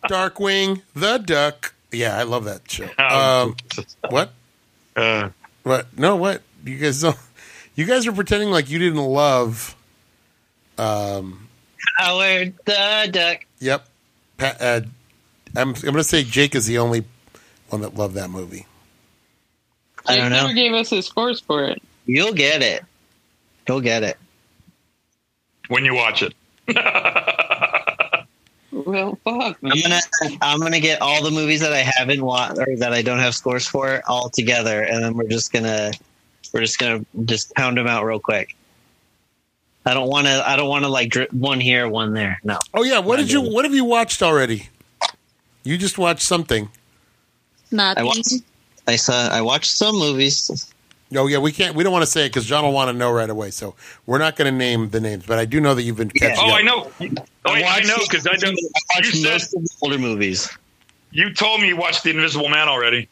Darkwing 0.08 0.82
the 0.94 1.18
Duck. 1.18 1.74
Yeah, 1.92 2.18
I 2.18 2.22
love 2.24 2.44
that 2.44 2.70
show. 2.70 2.88
Um, 2.98 3.56
what? 4.10 4.30
uh, 4.96 5.30
What? 5.62 5.86
No, 5.98 6.16
what? 6.16 6.42
You 6.64 6.78
guys 6.78 7.00
don't. 7.00 7.16
You 7.76 7.84
guys 7.86 8.06
are 8.06 8.12
pretending 8.12 8.50
like 8.50 8.70
you 8.70 8.78
didn't 8.78 8.98
love. 9.04 9.74
Um, 10.78 11.48
Howard 11.96 12.54
the 12.64 13.08
Duck. 13.10 13.44
Yep. 13.60 13.86
Pa- 14.38 14.56
uh, 14.60 14.80
I'm, 15.56 15.68
I'm 15.70 15.80
going 15.80 15.94
to 15.94 16.04
say 16.04 16.22
Jake 16.24 16.54
is 16.54 16.66
the 16.66 16.78
only 16.78 17.04
one 17.68 17.80
that 17.82 17.94
loved 17.94 18.14
that 18.14 18.30
movie. 18.30 18.66
I 20.06 20.16
don't 20.16 20.30
know. 20.30 20.42
never 20.42 20.52
gave 20.54 20.72
us 20.72 20.90
his 20.90 21.06
scores 21.06 21.40
for 21.40 21.64
it. 21.64 21.80
You'll 22.06 22.32
get 22.34 22.62
it. 22.62 22.84
You'll 23.68 23.80
get 23.80 24.02
it. 24.02 24.18
when 25.68 25.84
you 25.84 25.94
watch 25.94 26.22
it. 26.22 26.34
Well, 28.72 29.18
fuck, 29.24 29.62
man. 29.62 29.72
I'm 29.72 29.80
gonna 29.82 30.00
I'm 30.42 30.60
gonna 30.60 30.80
get 30.80 31.00
all 31.00 31.22
the 31.22 31.30
movies 31.30 31.60
that 31.60 31.72
I 31.72 31.78
haven't 31.96 32.22
watched 32.22 32.58
or 32.58 32.76
that 32.76 32.92
I 32.92 33.02
don't 33.02 33.20
have 33.20 33.34
scores 33.34 33.66
for 33.66 34.02
all 34.06 34.28
together, 34.28 34.82
and 34.82 35.02
then 35.02 35.14
we're 35.14 35.28
just 35.28 35.52
gonna 35.52 35.92
we're 36.52 36.60
just 36.60 36.78
gonna 36.78 37.04
just 37.24 37.54
pound 37.54 37.78
them 37.78 37.86
out 37.86 38.04
real 38.04 38.18
quick. 38.18 38.56
I 39.86 39.94
don't 39.94 40.08
want 40.08 40.26
to. 40.26 40.48
I 40.48 40.56
don't 40.56 40.68
want 40.68 40.84
to 40.84 40.88
like 40.90 41.10
drip 41.10 41.32
one 41.32 41.60
here, 41.60 41.88
one 41.88 42.14
there. 42.14 42.40
No. 42.42 42.58
Oh 42.72 42.82
yeah, 42.82 42.98
what 42.98 43.16
Not 43.16 43.22
did 43.26 43.32
you? 43.32 43.44
it. 43.44 43.52
What 43.52 43.64
have 43.64 43.74
you 43.74 43.84
watched 43.84 44.22
already? 44.22 44.68
You 45.62 45.78
just 45.78 45.96
watched 45.96 46.22
something. 46.22 46.68
Nothing. 47.70 48.02
I 48.02 48.04
watched. 48.04 48.32
I 48.88 48.96
saw. 48.96 49.28
I 49.28 49.40
watched 49.42 49.70
some 49.70 49.96
movies. 49.96 50.73
Oh 51.16 51.26
yeah, 51.26 51.38
we 51.38 51.52
can't. 51.52 51.74
We 51.76 51.84
don't 51.84 51.92
want 51.92 52.04
to 52.04 52.10
say 52.10 52.26
it 52.26 52.30
because 52.30 52.46
John 52.46 52.64
will 52.64 52.72
want 52.72 52.88
to 52.88 52.92
know 52.92 53.10
right 53.12 53.28
away. 53.30 53.50
So 53.50 53.74
we're 54.06 54.18
not 54.18 54.36
going 54.36 54.50
to 54.52 54.56
name 54.56 54.90
the 54.90 55.00
names. 55.00 55.24
But 55.26 55.38
I 55.38 55.44
do 55.44 55.60
know 55.60 55.74
that 55.74 55.82
you've 55.82 55.96
been 55.96 56.10
catching 56.10 56.38
Oh, 56.40 56.48
up. 56.50 56.54
I 56.54 56.62
know. 56.62 56.90
Oh, 57.44 57.52
I, 57.52 57.62
I 57.62 57.80
know 57.82 57.96
because 58.08 58.26
I 58.26 58.34
don't. 58.36 58.58
I 58.96 59.00
You 59.02 59.04
watched 59.04 59.16
said 59.16 59.30
most 59.30 59.54
of 59.54 59.62
the 59.62 59.68
older 59.82 59.98
movies. 59.98 60.48
you 61.12 61.32
told 61.34 61.60
me 61.60 61.68
you 61.68 61.76
watched 61.76 62.02
The 62.04 62.10
Invisible 62.10 62.48
Man 62.48 62.68
already. 62.68 63.08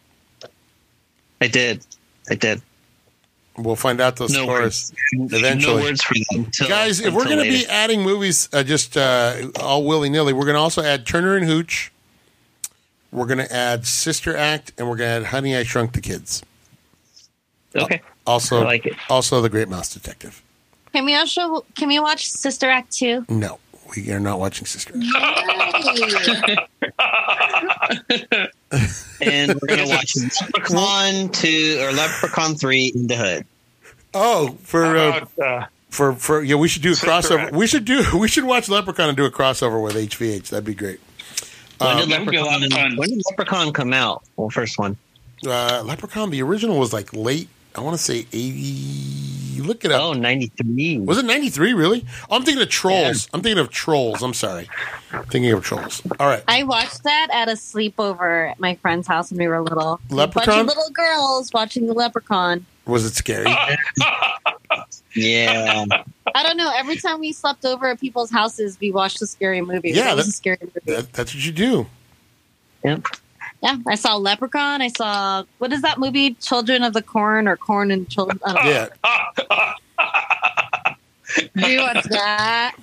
I 1.41 1.49
did. 1.49 1.85
I 2.31 2.35
did. 2.35 2.63
We'll 3.59 3.77
find 3.77 4.01
out 4.01 4.17
those 4.17 4.33
No 4.33 4.45
scores. 4.45 4.93
words. 5.13 5.33
Eventually. 5.35 5.77
No 5.77 5.83
words 5.83 6.03
for 6.03 6.15
them. 6.15 6.45
Until, 6.47 6.69
Guys, 6.69 7.01
if 7.01 7.13
we're 7.13 7.25
going 7.25 7.37
to 7.37 7.43
be 7.43 7.67
adding 7.67 8.03
movies 8.03 8.49
uh, 8.53 8.63
just 8.63 8.97
uh, 8.97 9.49
all 9.61 9.85
willy 9.85 10.09
nilly, 10.09 10.33
we're 10.33 10.47
going 10.47 10.55
to 10.55 10.61
also 10.61 10.83
add 10.83 11.07
Turner 11.07 11.37
and 11.37 11.45
Hooch. 11.45 11.93
We're 13.13 13.27
going 13.27 13.39
to 13.47 13.53
add 13.55 13.87
Sister 13.87 14.35
Act, 14.35 14.73
and 14.79 14.89
we're 14.89 14.97
going 14.97 15.11
to 15.21 15.27
add 15.27 15.33
Honey, 15.33 15.55
I 15.55 15.65
Shrunk 15.65 15.93
the 15.93 16.01
Kids. 16.01 16.43
Okay. 17.77 18.03
Also, 18.27 18.61
I 18.61 18.65
like 18.65 18.87
it. 18.87 18.95
also 19.09 19.41
The 19.41 19.49
Great 19.49 19.69
Mouse 19.69 19.93
Detective. 19.93 20.43
Can 20.93 21.05
we 21.05 21.15
also 21.17 21.65
can 21.75 21.89
we 21.89 21.99
watch 21.99 22.27
Sister 22.27 22.69
Act 22.69 22.93
two? 22.93 23.25
No, 23.29 23.59
we 23.97 24.11
are 24.13 24.21
not 24.21 24.39
watching 24.39 24.67
Sister 24.67 24.95
Act. 24.95 26.59
And 29.21 29.55
we're 29.55 29.69
gonna 29.69 29.89
watch 29.89 30.15
Leprechaun 30.17 31.29
two 31.31 31.79
or 31.81 31.93
Leprechaun 31.93 32.57
three 32.57 32.93
in 32.95 33.07
the 33.07 33.17
hood. 33.17 33.47
Oh, 34.15 34.57
for 34.63 34.97
uh, 34.97 35.25
uh, 35.43 35.67
for 35.91 36.15
for 36.15 36.43
yeah, 36.43 36.57
we 36.57 36.69
should 36.69 36.83
do 36.83 36.91
a 36.93 36.95
Sister 36.95 37.11
crossover. 37.11 37.39
Act. 37.39 37.55
We 37.55 37.67
should 37.67 37.85
do 37.85 38.03
we 38.19 38.29
should 38.29 38.45
watch 38.45 38.69
Leprechaun 38.69 39.09
and 39.09 39.17
do 39.17 39.25
a 39.25 39.31
crossover 39.31 39.83
with 39.83 39.95
HVH. 39.95 40.49
That'd 40.51 40.65
be 40.65 40.75
great. 40.75 41.01
When 41.79 41.97
did, 41.97 42.09
that 42.11 42.21
would 42.21 42.31
be 42.31 42.37
a 42.37 42.45
lot 42.45 42.63
of 42.63 42.71
Leprechaun, 42.71 42.97
when 42.97 43.09
did 43.11 43.23
Leprechaun 43.31 43.73
come 43.73 43.93
out? 43.93 44.23
Well, 44.37 44.51
first 44.51 44.79
one. 44.79 44.97
Uh, 45.45 45.83
Leprechaun, 45.85 46.31
the 46.31 46.43
original 46.43 46.79
was 46.79 46.93
like 46.93 47.13
late. 47.13 47.49
I 47.75 47.81
want 47.81 47.97
to 47.97 48.03
say 48.03 48.27
eighty. 48.33 49.61
Look 49.61 49.85
it 49.85 49.93
up. 49.93 50.03
Oh, 50.03 50.13
93. 50.15 50.99
Was 51.01 51.19
it 51.19 51.25
93, 51.27 51.75
really? 51.75 52.05
Oh, 52.29 52.37
I'm 52.37 52.43
thinking 52.43 52.63
of 52.63 52.69
Trolls. 52.71 53.29
I'm 53.33 53.43
thinking 53.43 53.59
of 53.61 53.71
Trolls. 53.71 54.23
I'm 54.23 54.35
sorry. 54.35 54.69
thinking 55.31 55.53
of 55.53 55.63
Trolls. 55.63 56.03
All 56.19 56.27
right. 56.27 56.43
I 56.49 56.65
watched 56.65 57.05
that 57.05 57.29
at 57.33 57.49
a 57.49 57.53
sleepover 57.53 58.51
at 58.51 58.59
my 58.59 58.75
friend's 58.77 59.07
house 59.07 59.31
when 59.31 59.39
we 59.39 59.47
were 59.47 59.61
little. 59.61 60.01
Bunch 60.09 60.35
Leprechaun? 60.35 60.61
of 60.61 60.67
little 60.67 60.91
girls 60.91 61.53
watching 61.53 61.87
the 61.87 61.93
Leprechaun. 61.93 62.65
Was 62.87 63.05
it 63.05 63.15
scary? 63.15 63.47
Yeah. 65.15 65.85
I 66.35 66.43
don't 66.43 66.57
know. 66.57 66.73
Every 66.75 66.97
time 66.97 67.21
we 67.21 67.33
slept 67.33 67.65
over 67.67 67.89
at 67.89 68.01
people's 68.01 68.31
houses, 68.31 68.79
we 68.81 68.91
watched 68.91 69.21
a 69.21 69.27
scary 69.27 69.61
movie. 69.61 69.91
Yeah, 69.91 70.13
it 70.13 70.17
was 70.17 70.29
a 70.29 70.33
scary 70.33 70.57
movie. 70.63 70.81
that, 70.87 71.13
that's 71.13 71.35
what 71.35 71.45
you 71.45 71.53
do. 71.53 71.87
yep. 72.83 73.05
Yeah, 73.63 73.77
I 73.87 73.95
saw 73.95 74.17
Leprechaun. 74.17 74.83
I 74.83 74.89
saw 74.89 75.45
what 75.59 75.73
is 75.73 75.83
that 75.83 75.99
movie? 75.99 76.35
Children 76.35 76.83
of 76.83 76.93
the 76.95 77.03
Corn 77.03 77.47
or 77.47 77.57
Corn 77.57 77.91
and 77.91 78.09
Children. 78.09 78.41
I 78.45 78.53
don't 78.53 78.65
know. 78.65 78.71
Yeah. 78.71 79.75
We 81.55 81.79
watched 81.79 82.09
that. 82.11 82.77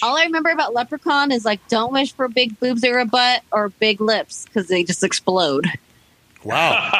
All 0.00 0.16
I 0.16 0.22
remember 0.24 0.50
about 0.50 0.72
Leprechaun 0.74 1.32
is 1.32 1.44
like, 1.44 1.66
don't 1.68 1.92
wish 1.92 2.12
for 2.12 2.28
big 2.28 2.58
boobs 2.60 2.84
or 2.84 2.98
a 2.98 3.04
butt 3.04 3.42
or 3.50 3.68
big 3.68 4.00
lips 4.00 4.46
because 4.46 4.68
they 4.68 4.84
just 4.84 5.02
explode. 5.04 5.66
Wow. 6.44 6.90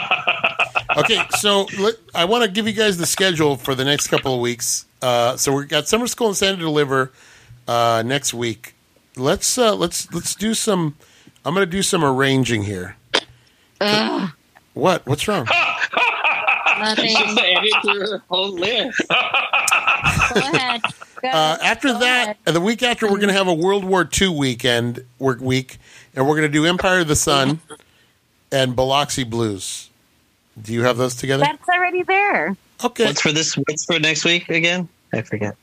Okay, 0.95 1.19
so 1.39 1.67
let, 1.79 1.95
I 2.15 2.27
want 2.27 2.45
to 2.45 2.51
give 2.51 2.67
you 2.67 2.75
guys 2.75 2.99
the 2.99 3.07
schedule 3.07 3.57
for 3.57 3.75
the 3.75 3.85
next 3.85 4.09
couple 4.09 4.35
of 4.35 4.41
weeks. 4.41 4.85
Uh, 5.01 5.39
so 5.39 5.55
we've 5.57 5.69
got 5.69 5.89
summer 5.89 6.07
school 6.07 6.27
and 6.27 6.37
Stand 6.37 6.55
and 6.55 6.61
Deliver 6.61 7.13
uh, 7.67 8.03
next 8.05 8.35
week. 8.35 8.75
Let's 9.17 9.57
uh, 9.57 9.75
let's 9.75 10.13
let's 10.13 10.35
do 10.35 10.53
some. 10.53 10.97
I'm 11.47 11.55
going 11.55 11.65
to 11.67 11.71
do 11.71 11.83
some 11.83 12.05
arranging 12.05 12.65
here. 12.65 12.97
Ugh, 13.83 14.31
What? 14.75 15.07
What's 15.07 15.27
wrong? 15.29 15.47
nothing. 16.79 17.09
Just 17.17 17.37
to 17.37 17.45
edit 17.45 17.73
through 17.83 18.01
her 18.01 18.23
whole 18.29 18.53
list. 18.53 19.01
Go 19.09 19.15
ahead. 20.41 20.81
Go 21.23 21.29
Uh, 21.29 21.57
after 21.63 21.89
Go 21.89 21.99
that, 22.01 22.23
ahead. 22.45 22.55
the 22.55 22.61
week 22.61 22.83
after, 22.83 23.07
we're 23.07 23.19
going 23.19 23.29
to 23.29 23.35
have 23.35 23.47
a 23.47 23.55
World 23.55 23.85
War 23.85 24.09
II 24.21 24.29
weekend 24.37 25.05
work 25.21 25.41
week, 25.41 25.79
and 26.17 26.27
we're 26.27 26.35
going 26.37 26.51
to 26.51 26.53
do 26.53 26.67
Empire 26.67 27.01
of 27.01 27.09
the 27.09 27.15
Sun 27.15 27.61
and 28.51 28.75
Biloxi 28.75 29.23
Blues. 29.23 29.89
Do 30.61 30.73
you 30.73 30.83
have 30.83 30.97
those 30.97 31.15
together? 31.15 31.45
that's 31.45 31.69
already 31.69 32.03
there. 32.03 32.57
Okay. 32.85 33.05
What's 33.07 33.21
for 33.21 33.31
this? 33.31 33.55
What's 33.55 33.85
for 33.85 34.01
next 34.01 34.25
week 34.25 34.49
again? 34.49 34.89
I 35.15 35.23
forget. 35.23 35.55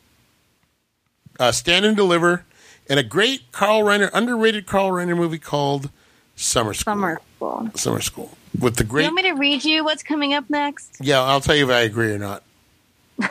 uh, 1.39 1.51
Stand 1.51 1.83
and 1.85 1.97
Deliver, 1.97 2.45
and 2.89 2.97
a 2.99 3.03
great 3.03 3.51
Carl 3.51 3.81
Reiner, 3.81 4.09
underrated 4.13 4.65
Carl 4.65 4.91
Reiner 4.91 5.17
movie 5.17 5.39
called 5.39 5.89
Summer 6.37 6.73
School. 6.73 6.93
Summer 6.93 7.19
school. 7.39 7.69
Summer 7.75 8.01
School 8.01 8.37
with 8.59 8.75
the 8.75 8.83
great. 8.83 9.03
You 9.03 9.07
want 9.13 9.23
me 9.23 9.29
to 9.31 9.35
read 9.35 9.63
you 9.63 9.83
what's 9.83 10.03
coming 10.03 10.33
up 10.33 10.49
next? 10.49 10.97
yeah, 11.01 11.21
I'll 11.21 11.41
tell 11.41 11.55
you 11.55 11.65
if 11.65 11.71
I 11.71 11.81
agree 11.81 12.11
or 12.11 12.17
not. 12.19 12.43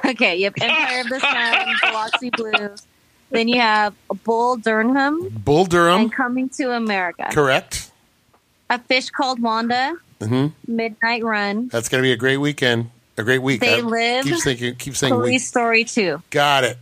Okay, 0.05 0.37
you 0.37 0.45
have 0.45 0.55
Empire 0.61 1.01
of 1.01 1.09
the 1.09 1.19
Sun, 1.21 1.67
Biloxi 1.83 2.31
Blues. 2.31 2.87
Then 3.31 3.49
you 3.49 3.59
have 3.61 3.95
Bull 4.25 4.57
Durham 4.57 5.29
Bull 5.31 5.65
Durham, 5.65 6.03
and 6.03 6.13
Coming 6.13 6.49
to 6.51 6.73
America. 6.73 7.29
correct. 7.33 7.91
A 8.71 8.79
Fish 8.79 9.09
Called 9.09 9.41
Wanda, 9.41 9.95
hmm 10.23 10.49
Midnight 10.67 11.25
Run, 11.25 11.69
That's 11.69 11.89
going 11.89 12.03
to 12.03 12.07
be 12.07 12.13
a 12.13 12.17
great 12.17 12.37
weekend. 12.37 12.91
A 13.17 13.23
great 13.25 13.39
week. 13.41 13.61
They 13.61 13.77
I 13.79 13.81
Live, 13.81 14.25
Keep 14.25 14.43
thinking. 14.43 14.75
Keep 14.77 14.95
saying 14.97 15.15
Police 15.15 15.33
week. 15.33 15.43
Story 15.43 15.85
2. 15.85 16.23
Got 16.31 16.65
it. 16.65 16.79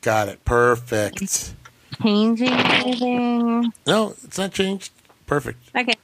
Got 0.00 0.28
it. 0.28 0.44
Perfect. 0.46 1.54
Changing 2.02 2.48
anything? 2.48 3.72
No, 3.86 4.14
it's 4.24 4.38
not 4.38 4.52
changed. 4.52 4.90
Perfect. 5.32 5.70
Okay. 5.74 5.94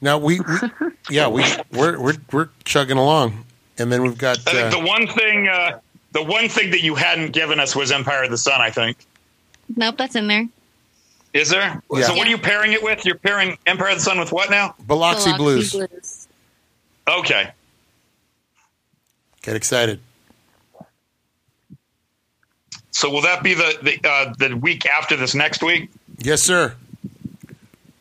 Now 0.00 0.16
we, 0.16 0.40
we 0.40 0.56
yeah, 1.10 1.28
we 1.28 1.44
we're 1.70 2.00
we're 2.00 2.14
we're 2.32 2.48
chugging 2.64 2.96
along, 2.96 3.44
and 3.76 3.92
then 3.92 4.00
we've 4.00 4.16
got 4.16 4.38
I 4.46 4.52
think 4.52 4.72
uh, 4.72 4.80
the 4.80 4.86
one 4.86 5.06
thing, 5.06 5.48
uh, 5.48 5.80
the 6.12 6.22
one 6.24 6.48
thing 6.48 6.70
that 6.70 6.82
you 6.82 6.94
hadn't 6.94 7.32
given 7.32 7.60
us 7.60 7.76
was 7.76 7.92
Empire 7.92 8.24
of 8.24 8.30
the 8.30 8.38
Sun. 8.38 8.58
I 8.62 8.70
think. 8.70 9.04
Nope, 9.76 9.98
that's 9.98 10.16
in 10.16 10.28
there. 10.28 10.48
Is 11.34 11.50
there? 11.50 11.82
Yeah. 11.92 12.06
So 12.06 12.14
what 12.14 12.26
are 12.26 12.30
you 12.30 12.38
pairing 12.38 12.72
it 12.72 12.82
with? 12.82 13.04
You're 13.04 13.16
pairing 13.16 13.58
Empire 13.66 13.90
of 13.90 13.96
the 13.96 14.00
Sun 14.00 14.18
with 14.18 14.32
what 14.32 14.48
now? 14.48 14.74
Biloxi, 14.86 15.34
Blues. 15.36 15.72
Blues. 15.72 16.28
Okay. 17.06 17.50
Get 19.42 19.56
excited. 19.56 20.00
So 22.92 23.10
will 23.10 23.22
that 23.22 23.42
be 23.42 23.52
the 23.52 23.78
the 23.82 24.08
uh, 24.08 24.32
the 24.38 24.56
week 24.56 24.86
after 24.86 25.16
this 25.16 25.34
next 25.34 25.62
week? 25.62 25.90
Yes, 26.16 26.42
sir. 26.42 26.76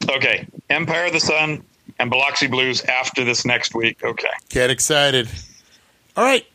Okay. 0.10 0.48
Empire 0.70 1.06
of 1.06 1.14
the 1.14 1.20
Sun 1.20 1.64
and 2.00 2.10
Biloxi 2.10 2.48
Blues 2.48 2.82
after 2.84 3.24
this 3.24 3.46
next 3.46 3.74
week. 3.76 4.04
Okay. 4.04 4.30
Get 4.50 4.70
excited. 4.70 5.30
All 6.16 6.24
right, 6.24 6.46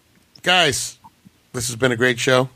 guys, 0.42 0.98
this 1.52 1.68
has 1.68 1.76
been 1.76 1.92
a 1.92 1.96
great 1.96 2.18
show 2.18 2.48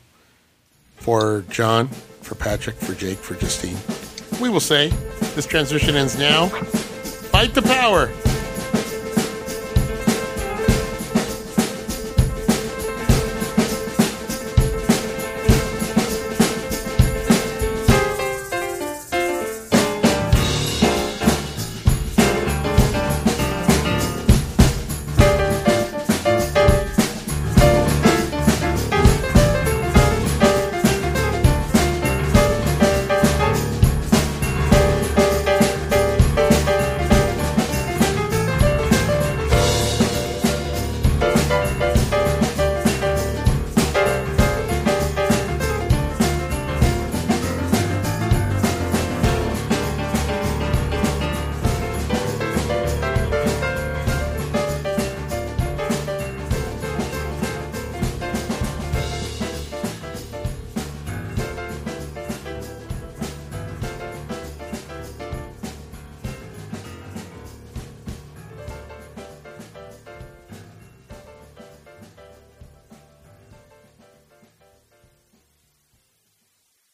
for 0.97 1.45
John, 1.49 1.87
for 2.21 2.35
Patrick, 2.35 2.75
for 2.75 2.93
Jake, 2.93 3.17
for 3.17 3.35
Justine. 3.35 3.77
We 4.41 4.49
will 4.49 4.59
say 4.59 4.89
this 5.35 5.45
transition 5.45 5.95
ends 5.95 6.17
now. 6.17 6.47
Fight 6.47 7.53
the 7.53 7.61
power. 7.61 8.11